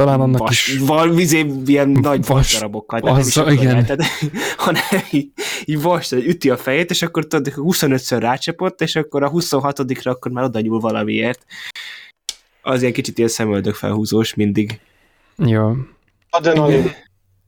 Talán 0.00 0.20
annak 0.20 0.38
vas, 0.38 0.68
is... 0.68 0.78
Val, 0.78 1.10
vizé, 1.10 1.46
ilyen 1.66 1.88
nagy 1.88 2.26
vas 2.26 2.52
darabokkal. 2.52 3.00
Az, 3.00 3.34
nem 3.34 3.48
is 3.48 3.60
igen. 3.60 3.84
Tehát, 3.84 4.02
hanem 4.56 4.82
így, 5.10 5.30
így 5.64 5.82
vas, 5.82 6.12
üti 6.12 6.50
a 6.50 6.56
fejét, 6.56 6.90
és 6.90 7.02
akkor 7.02 7.26
tudod, 7.26 7.52
25-ször 7.56 8.16
rácsapott, 8.20 8.80
és 8.80 8.96
akkor 8.96 9.22
a 9.22 9.30
26-ra 9.30 10.08
akkor 10.08 10.32
már 10.32 10.44
oda 10.44 10.60
nyúl 10.60 10.80
valamiért. 10.80 11.44
Az 12.62 12.80
ilyen 12.80 12.92
kicsit 12.92 13.18
ilyen 13.18 13.30
szemöldök 13.30 13.74
felhúzós 13.74 14.34
mindig. 14.34 14.80
Jó. 15.36 15.72
Adrenalin. 16.30 16.90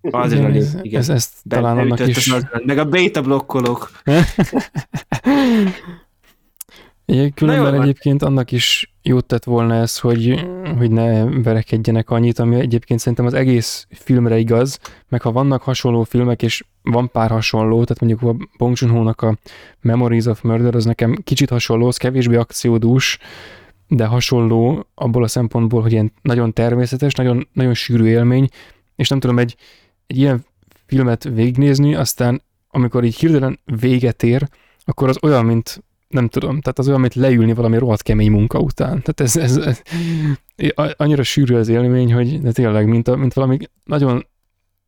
Adrenalin, 0.01 0.67
igen. 0.83 1.01
Ez, 1.01 1.09
ez 1.09 1.29
talán 1.49 1.79
annak 1.79 2.07
is... 2.07 2.29
Az, 2.29 2.47
meg 2.65 2.79
a 2.79 2.85
beta 2.85 3.23
blokkolók. 3.23 3.91
Különben 7.35 7.83
egyébként 7.83 8.23
annak 8.23 8.51
is 8.51 8.92
jót 9.03 9.27
tett 9.27 9.45
volna 9.45 9.75
ez, 9.75 9.99
hogy, 9.99 10.47
hogy 10.77 10.91
ne 10.91 11.25
verekedjenek 11.25 12.11
annyit, 12.11 12.39
ami 12.39 12.57
egyébként 12.57 13.01
szerintem 13.01 13.27
az 13.27 13.35
egész 13.35 13.87
filmre 13.91 14.39
igaz, 14.39 14.79
meg 15.09 15.23
ha 15.23 15.33
vannak 15.33 15.63
hasonló 15.63 16.03
filmek, 16.03 16.43
és 16.43 16.65
van 16.83 17.11
pár 17.11 17.31
hasonló, 17.31 17.85
tehát 17.85 18.01
mondjuk 18.01 18.23
a 18.23 18.47
Bong 18.59 18.77
joon 18.79 19.07
a 19.07 19.37
Memories 19.81 20.27
of 20.27 20.43
Murder, 20.43 20.75
az 20.75 20.85
nekem 20.85 21.15
kicsit 21.25 21.51
hasonló, 21.51 21.87
az 21.87 21.97
kevésbé 21.97 22.37
akciódús, 22.37 23.19
de 23.89 24.07
hasonló 24.07 24.87
abból 24.95 25.23
a 25.23 25.29
szempontból, 25.29 25.83
hogy 25.83 25.93
ilyen 25.93 26.13
nagyon 26.23 26.53
természetes, 26.53 27.15
nagyon, 27.15 27.49
nagyon 27.53 27.75
sűrű 27.75 28.05
élmény, 28.05 28.49
és 28.97 29.09
nem 29.09 29.21
tudom, 29.21 29.39
egy, 29.39 29.57
egy 30.07 30.17
ilyen 30.17 30.45
filmet 30.87 31.25
végignézni, 31.25 31.95
aztán 31.95 32.43
amikor 32.71 33.05
így 33.05 33.17
hirtelen 33.17 33.59
véget 33.81 34.23
ér, 34.23 34.49
akkor 34.85 35.09
az 35.09 35.19
olyan, 35.23 35.45
mint 35.45 35.83
nem 36.13 36.29
tudom, 36.29 36.61
tehát 36.61 36.79
az 36.79 36.89
olyan, 36.89 37.01
mint 37.01 37.15
leülni 37.15 37.55
valami 37.55 37.79
rohadt 37.79 38.03
kemény 38.03 38.31
munka 38.31 38.59
után. 38.59 39.03
Tehát 39.03 39.21
ez, 39.21 39.37
ez, 39.37 39.57
ez 39.57 39.83
annyira 40.97 41.23
sűrű 41.23 41.55
az 41.55 41.69
élmény, 41.69 42.13
hogy 42.13 42.41
de 42.41 42.53
tényleg, 42.53 42.87
mint, 42.87 43.09
a, 43.09 43.17
mint 43.17 43.33
valami 43.33 43.59
nagyon, 43.85 44.27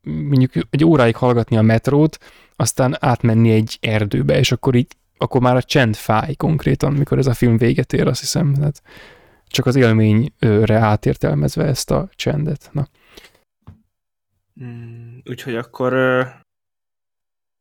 mondjuk 0.01 0.51
egy 0.69 0.85
óráig 0.85 1.15
hallgatni 1.15 1.57
a 1.57 1.61
metrót, 1.61 2.17
aztán 2.55 2.97
átmenni 2.99 3.51
egy 3.51 3.77
erdőbe, 3.81 4.37
és 4.37 4.51
akkor 4.51 4.75
így, 4.75 4.95
akkor 5.17 5.41
már 5.41 5.55
a 5.55 5.63
csend 5.63 5.95
fáj 5.95 6.33
konkrétan, 6.33 6.93
mikor 6.93 7.17
ez 7.17 7.27
a 7.27 7.33
film 7.33 7.57
véget 7.57 7.93
ér, 7.93 8.07
azt 8.07 8.19
hiszem. 8.19 8.53
Tehát 8.53 8.81
csak 9.47 9.65
az 9.65 9.75
élményre 9.75 10.77
átértelmezve 10.77 11.63
ezt 11.63 11.91
a 11.91 12.09
csendet. 12.15 12.69
Na. 12.71 12.87
Mm, 14.63 15.17
úgyhogy 15.25 15.55
akkor 15.55 15.93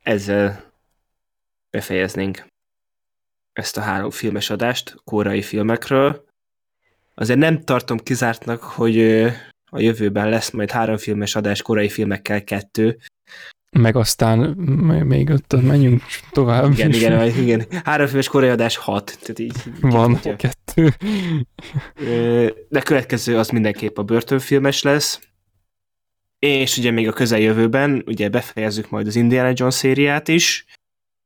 ezzel 0.03 0.73
befejeznénk 1.70 2.47
ezt 3.55 3.76
a 3.76 3.81
három 3.81 4.10
filmes 4.10 4.51
adást 4.51 4.97
korai 5.05 5.43
filmekről. 5.43 6.24
Azért 7.14 7.39
nem 7.39 7.60
tartom 7.60 7.98
kizártnak, 7.98 8.62
hogy 8.62 9.01
a 9.70 9.81
jövőben 9.81 10.28
lesz 10.28 10.51
majd 10.51 10.70
három 10.70 10.97
filmes 10.97 11.35
adás 11.36 11.62
korai 11.62 11.89
filmekkel 11.89 12.44
kettő. 12.44 12.98
Meg 13.70 13.97
aztán 13.97 14.39
még 15.06 15.31
ott 15.31 15.62
menjünk 15.62 16.02
tovább. 16.31 16.72
Igen, 16.72 16.93
igen, 16.93 17.26
igen. 17.28 17.66
Három 17.85 18.06
filmes 18.06 18.28
korai 18.28 18.48
adás 18.48 18.76
hat. 18.76 19.18
Tehát 19.20 19.39
így, 19.39 19.56
Van 19.81 20.20
kettő. 20.20 20.36
kettő. 20.36 20.93
De 22.68 22.81
következő 22.81 23.39
az 23.39 23.48
mindenképp 23.48 23.98
a 23.98 24.02
börtönfilmes 24.02 24.82
lesz. 24.82 25.20
És 26.39 26.76
ugye 26.76 26.90
még 26.90 27.09
a 27.09 27.12
közeljövőben 27.12 28.02
ugye 28.06 28.28
befejezzük 28.28 28.90
majd 28.90 29.06
az 29.06 29.16
Indiana 29.16 29.52
Jones 29.55 29.74
szériát 29.74 30.28
is, 30.28 30.66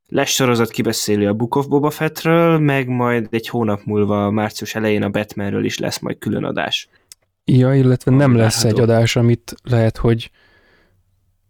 lesz 0.08 0.30
sorozat 0.30 0.70
kibeszélő 0.70 1.28
a 1.28 1.34
Book 1.34 1.54
of 1.54 1.66
Boba 1.66 1.90
Fettről, 1.90 2.58
meg 2.58 2.88
majd 2.88 3.26
egy 3.30 3.48
hónap 3.48 3.80
múlva, 3.84 4.30
március 4.30 4.74
elején 4.74 5.02
a 5.02 5.08
Batmanről 5.08 5.64
is 5.64 5.78
lesz 5.78 5.98
majd 5.98 6.18
külön 6.18 6.44
adás. 6.44 6.88
Ja, 7.44 7.74
illetve 7.74 8.10
nem 8.10 8.36
lesz 8.36 8.64
egy 8.64 8.80
adás, 8.80 9.16
amit 9.16 9.54
lehet, 9.62 9.96
hogy 9.96 10.30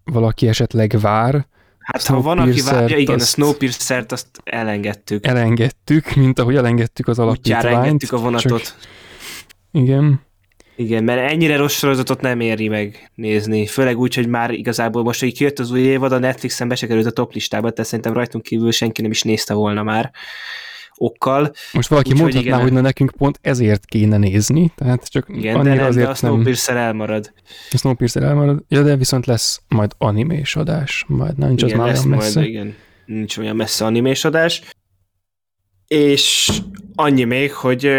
valaki 0.04 0.48
esetleg 0.48 0.96
vár. 1.00 1.46
Hát 1.78 2.02
ha 2.02 2.20
van, 2.20 2.38
aki 2.38 2.60
várja, 2.60 2.96
igen, 2.96 3.14
azt, 3.14 3.24
a 3.24 3.28
Snowpiercer-t 3.28 4.12
azt 4.12 4.26
elengedtük. 4.44 5.26
Elengedtük, 5.26 6.14
mint 6.14 6.38
ahogy 6.38 6.56
elengedtük 6.56 7.08
az 7.08 7.18
alapítványt. 7.18 7.64
Úgyjára 7.64 7.84
engedtük 7.84 8.12
a 8.12 8.18
vonatot. 8.18 8.62
Csak... 8.62 8.74
Igen. 9.70 10.20
Igen, 10.78 11.04
mert 11.04 11.30
ennyire 11.30 11.56
rossz 11.56 11.78
sorozatot 11.78 12.20
nem 12.20 12.40
éri 12.40 12.68
meg 12.68 13.10
nézni. 13.14 13.66
Főleg 13.66 13.98
úgy, 13.98 14.14
hogy 14.14 14.28
már 14.28 14.50
igazából 14.50 15.02
most, 15.02 15.20
hogy 15.20 15.34
kijött 15.34 15.58
az 15.58 15.70
új 15.70 15.80
évad, 15.80 16.12
a 16.12 16.18
Netflixen 16.18 16.68
be 16.68 16.74
se 16.74 16.86
került 16.86 17.06
a 17.06 17.10
top 17.10 17.32
listába, 17.32 17.70
tehát 17.70 17.86
szerintem 17.86 18.12
rajtunk 18.12 18.44
kívül 18.44 18.70
senki 18.70 19.02
nem 19.02 19.10
is 19.10 19.22
nézte 19.22 19.54
volna 19.54 19.82
már 19.82 20.10
okkal. 20.94 21.52
Most 21.72 21.88
valaki 21.88 22.10
úgy, 22.12 22.18
mondhatná, 22.18 22.40
hogy, 22.40 22.48
igen, 22.48 22.62
hogy 22.62 22.72
na 22.72 22.80
nekünk 22.80 23.10
pont 23.10 23.38
ezért 23.42 23.84
kéne 23.84 24.16
nézni, 24.16 24.72
tehát 24.74 25.08
csak 25.08 25.26
igen, 25.28 25.54
annyira 25.54 25.74
de 25.74 25.80
nem, 25.80 25.88
azért 25.88 26.04
de 26.04 26.10
a 26.10 26.14
Snowpiercer 26.14 26.74
nem... 26.74 26.84
elmarad. 26.84 27.32
A 27.70 27.76
Snowpiercer 27.76 28.22
elmarad, 28.22 28.64
ja, 28.68 28.82
de 28.82 28.96
viszont 28.96 29.26
lesz 29.26 29.60
majd 29.68 29.92
animés 29.98 30.56
adás, 30.56 31.04
majd 31.08 31.38
nem 31.38 31.48
nincs 31.48 31.62
igen, 31.62 31.80
az 31.80 31.86
már 31.86 31.94
olyan 31.94 32.08
messze. 32.08 32.38
Majd, 32.38 32.50
igen, 32.50 32.74
nincs 33.06 33.36
olyan 33.36 33.56
messze 33.56 33.84
animés 33.84 34.24
adás. 34.24 34.62
És 35.86 36.50
annyi 36.94 37.24
még, 37.24 37.52
hogy 37.52 37.90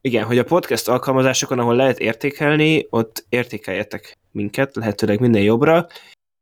igen, 0.00 0.24
hogy 0.24 0.38
a 0.38 0.44
podcast 0.44 0.88
alkalmazásokon, 0.88 1.58
ahol 1.58 1.76
lehet 1.76 1.98
értékelni, 1.98 2.86
ott 2.90 3.26
értékeljetek 3.28 4.18
minket, 4.30 4.76
lehetőleg 4.76 5.20
minden 5.20 5.42
jobbra, 5.42 5.86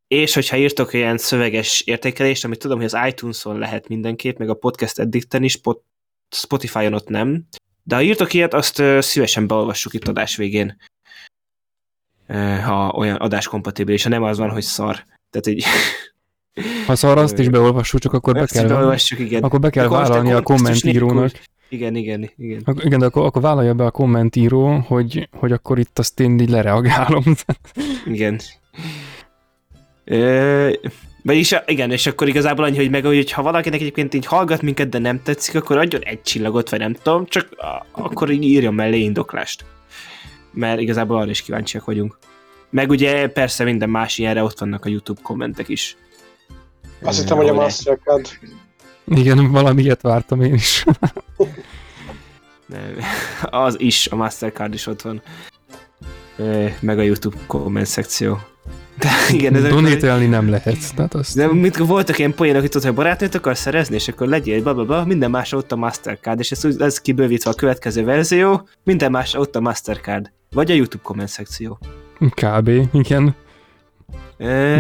és 0.09 0.35
hogyha 0.35 0.57
írtok 0.57 0.93
ilyen 0.93 1.19
szöveges 1.19 1.81
értékelést, 1.81 2.45
amit 2.45 2.59
tudom, 2.59 2.77
hogy 2.77 2.91
az 2.93 3.09
iTunes-on 3.09 3.59
lehet 3.59 3.89
mindenképp, 3.89 4.39
meg 4.39 4.49
a 4.49 4.55
podcast 4.55 4.99
eddikten 4.99 5.43
is, 5.43 5.61
Spotify-on 6.31 6.95
ott 6.95 7.09
nem, 7.09 7.47
de 7.83 7.95
ha 7.95 8.03
írtok 8.03 8.35
ilyet, 8.35 8.55
azt 8.55 8.83
szívesen 8.99 9.47
beolvassuk 9.47 9.95
itt 9.95 10.09
adás 10.09 10.37
végén, 10.37 10.77
ha 12.65 12.93
olyan 12.97 13.17
adás 13.17 13.47
kompatibilis, 13.47 14.03
ha 14.03 14.09
nem 14.09 14.23
az 14.23 14.39
van, 14.39 14.51
hogy 14.51 14.63
szar. 14.63 15.05
Tehát 15.31 15.47
így... 15.47 15.65
Ha 16.87 16.97
szar, 16.97 17.19
azt 17.19 17.39
is 17.39 17.49
beolvassuk, 17.49 18.01
csak 18.01 18.13
akkor 18.13 18.35
be 18.35 18.47
kell, 18.47 18.67
beolvassuk, 18.67 19.19
igen. 19.19 19.43
Akkor 19.43 19.61
be 19.61 19.71
kell 19.71 19.85
akkor 19.85 19.99
vállalni 19.99 20.33
a 20.33 20.43
kommentírónak. 20.43 21.31
Igen, 21.69 21.95
igen, 21.95 22.31
igen. 22.37 22.63
Ak- 22.65 22.85
igen, 22.85 22.99
de 22.99 23.07
akkor, 23.07 23.25
akkor 23.25 23.43
vállalja 23.43 23.75
be 23.75 23.85
a 23.85 23.91
kommentíró, 23.91 24.85
hogy, 24.87 25.29
hogy 25.33 25.53
akkor 25.53 25.79
itt 25.79 25.99
azt 25.99 26.21
én 26.21 26.39
így 26.39 26.51
lereagálom. 26.51 27.25
igen. 28.07 28.41
Ö, 30.05 30.71
vagyis 31.23 31.55
igen, 31.67 31.91
és 31.91 32.07
akkor 32.07 32.29
igazából 32.29 32.65
annyi, 32.65 32.77
hogy 32.77 32.91
meg, 32.91 33.05
hogy 33.05 33.33
ha 33.33 33.43
valakinek 33.43 33.81
egyébként 33.81 34.15
így 34.15 34.27
hallgat 34.27 34.63
minket, 34.63 34.89
de 34.89 34.99
nem 34.99 35.23
tetszik, 35.23 35.55
akkor 35.55 35.77
adjon 35.77 36.03
egy 36.05 36.23
csillagot, 36.23 36.71
vagy 36.71 36.79
nem 36.79 36.93
tudom, 36.93 37.27
csak 37.27 37.49
akkor 37.93 38.31
így 38.31 38.45
írjon 38.45 38.75
mellé 38.75 38.99
indoklást. 38.99 39.65
Mert 40.53 40.81
igazából 40.81 41.17
arra 41.17 41.31
is 41.31 41.43
kíváncsiak 41.43 41.85
vagyunk. 41.85 42.19
Meg 42.71 42.91
ugye 42.91 43.29
persze 43.29 43.65
minden 43.65 43.91
más 43.91 44.19
ilyenre 44.19 44.43
ott 44.43 44.59
vannak 44.59 44.85
a 44.85 44.89
YouTube 44.89 45.21
kommentek 45.23 45.69
is. 45.69 45.97
Azt 47.03 47.21
hittem, 47.21 47.37
hogy 47.37 47.49
a 47.49 47.55
Mastercard. 47.55 48.29
Igen, 49.07 49.51
valamilyet 49.51 50.03
vártam 50.03 50.43
én 50.43 50.55
is. 50.55 50.85
az 53.43 53.81
is, 53.81 54.07
a 54.07 54.17
Mastercard 54.17 54.75
is 54.75 54.87
ott 54.87 55.03
van. 55.03 55.23
Meg 56.81 56.99
a 56.99 57.03
YouTube 57.03 57.37
komment 57.47 57.87
szekció. 57.87 58.39
De 58.99 59.09
igen, 59.33 59.55
ez 59.55 59.63
Donételni 59.63 60.27
nem 60.27 60.51
lehet. 60.51 60.95
Tehát 60.95 61.15
azt... 61.15 61.37
De 61.37 61.53
mit, 61.53 61.77
voltak 61.77 62.19
ilyen 62.19 62.35
poénok, 62.35 62.61
hogy 62.61 62.71
tudod, 62.71 62.87
hogy 62.87 62.97
barátnőt 62.97 63.35
akar 63.35 63.57
szerezni, 63.57 63.95
és 63.95 64.09
akkor 64.09 64.27
legyél, 64.27 64.63
bla, 64.63 65.05
minden 65.05 65.31
más 65.31 65.53
ott 65.53 65.73
a 65.73 65.77
Mastercard, 65.77 66.39
és 66.39 66.51
ez 66.51 66.65
úgy 66.65 66.75
lesz 66.79 67.01
kibővítve 67.01 67.51
a 67.51 67.55
következő 67.55 68.05
verzió, 68.05 68.69
minden 68.85 69.11
más 69.11 69.35
ott 69.35 69.57
a 69.57 69.61
Mastercard. 69.61 70.33
Vagy 70.51 70.71
a 70.71 70.75
YouTube 70.75 71.03
komment 71.03 71.29
szekció. 71.29 71.79
Kb. 72.19 72.71
igen. 72.93 73.35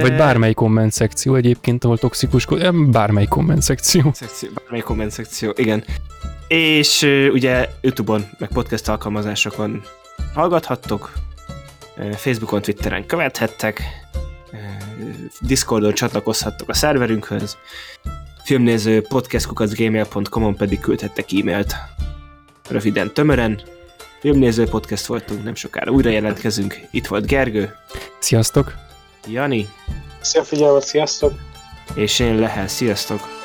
Vagy 0.00 0.16
bármely 0.16 0.52
komment 0.52 0.92
szekció 0.92 1.34
egyébként, 1.34 1.84
ahol 1.84 1.98
toxikus, 1.98 2.46
bármely 2.90 3.26
komment 3.26 3.62
szekció. 3.62 4.10
szekció. 4.14 4.48
Bármely 4.54 4.80
komment 4.80 5.10
szekció, 5.10 5.52
igen. 5.56 5.84
És 6.48 7.02
ugye 7.32 7.68
Youtube-on, 7.80 8.24
meg 8.38 8.48
podcast 8.48 8.88
alkalmazásokon 8.88 9.82
hallgathattok, 10.34 11.12
Facebookon, 12.16 12.62
Twitteren 12.62 13.06
követhettek, 13.06 13.82
Discordon 15.40 15.92
csatlakozhattok 15.92 16.68
a 16.68 16.74
szerverünkhöz, 16.74 17.56
filmnéző 18.44 19.02
podcastkukacgmail.com-on 19.02 20.56
pedig 20.56 20.80
küldhettek 20.80 21.32
e-mailt. 21.32 21.74
Röviden, 22.68 23.12
tömören, 23.12 23.60
filmnéző 24.20 24.64
podcast 24.64 25.06
voltunk, 25.06 25.44
nem 25.44 25.54
sokára 25.54 25.90
újra 25.90 26.10
jelentkezünk. 26.10 26.80
Itt 26.90 27.06
volt 27.06 27.26
Gergő. 27.26 27.74
Sziasztok! 28.18 28.86
Jani. 29.30 29.68
Szia 30.20 30.44
figyelmet, 30.44 30.84
sziasztok! 30.84 31.32
És 31.94 32.18
én 32.18 32.34
Lehel, 32.34 32.68
sziasztok! 32.68 33.37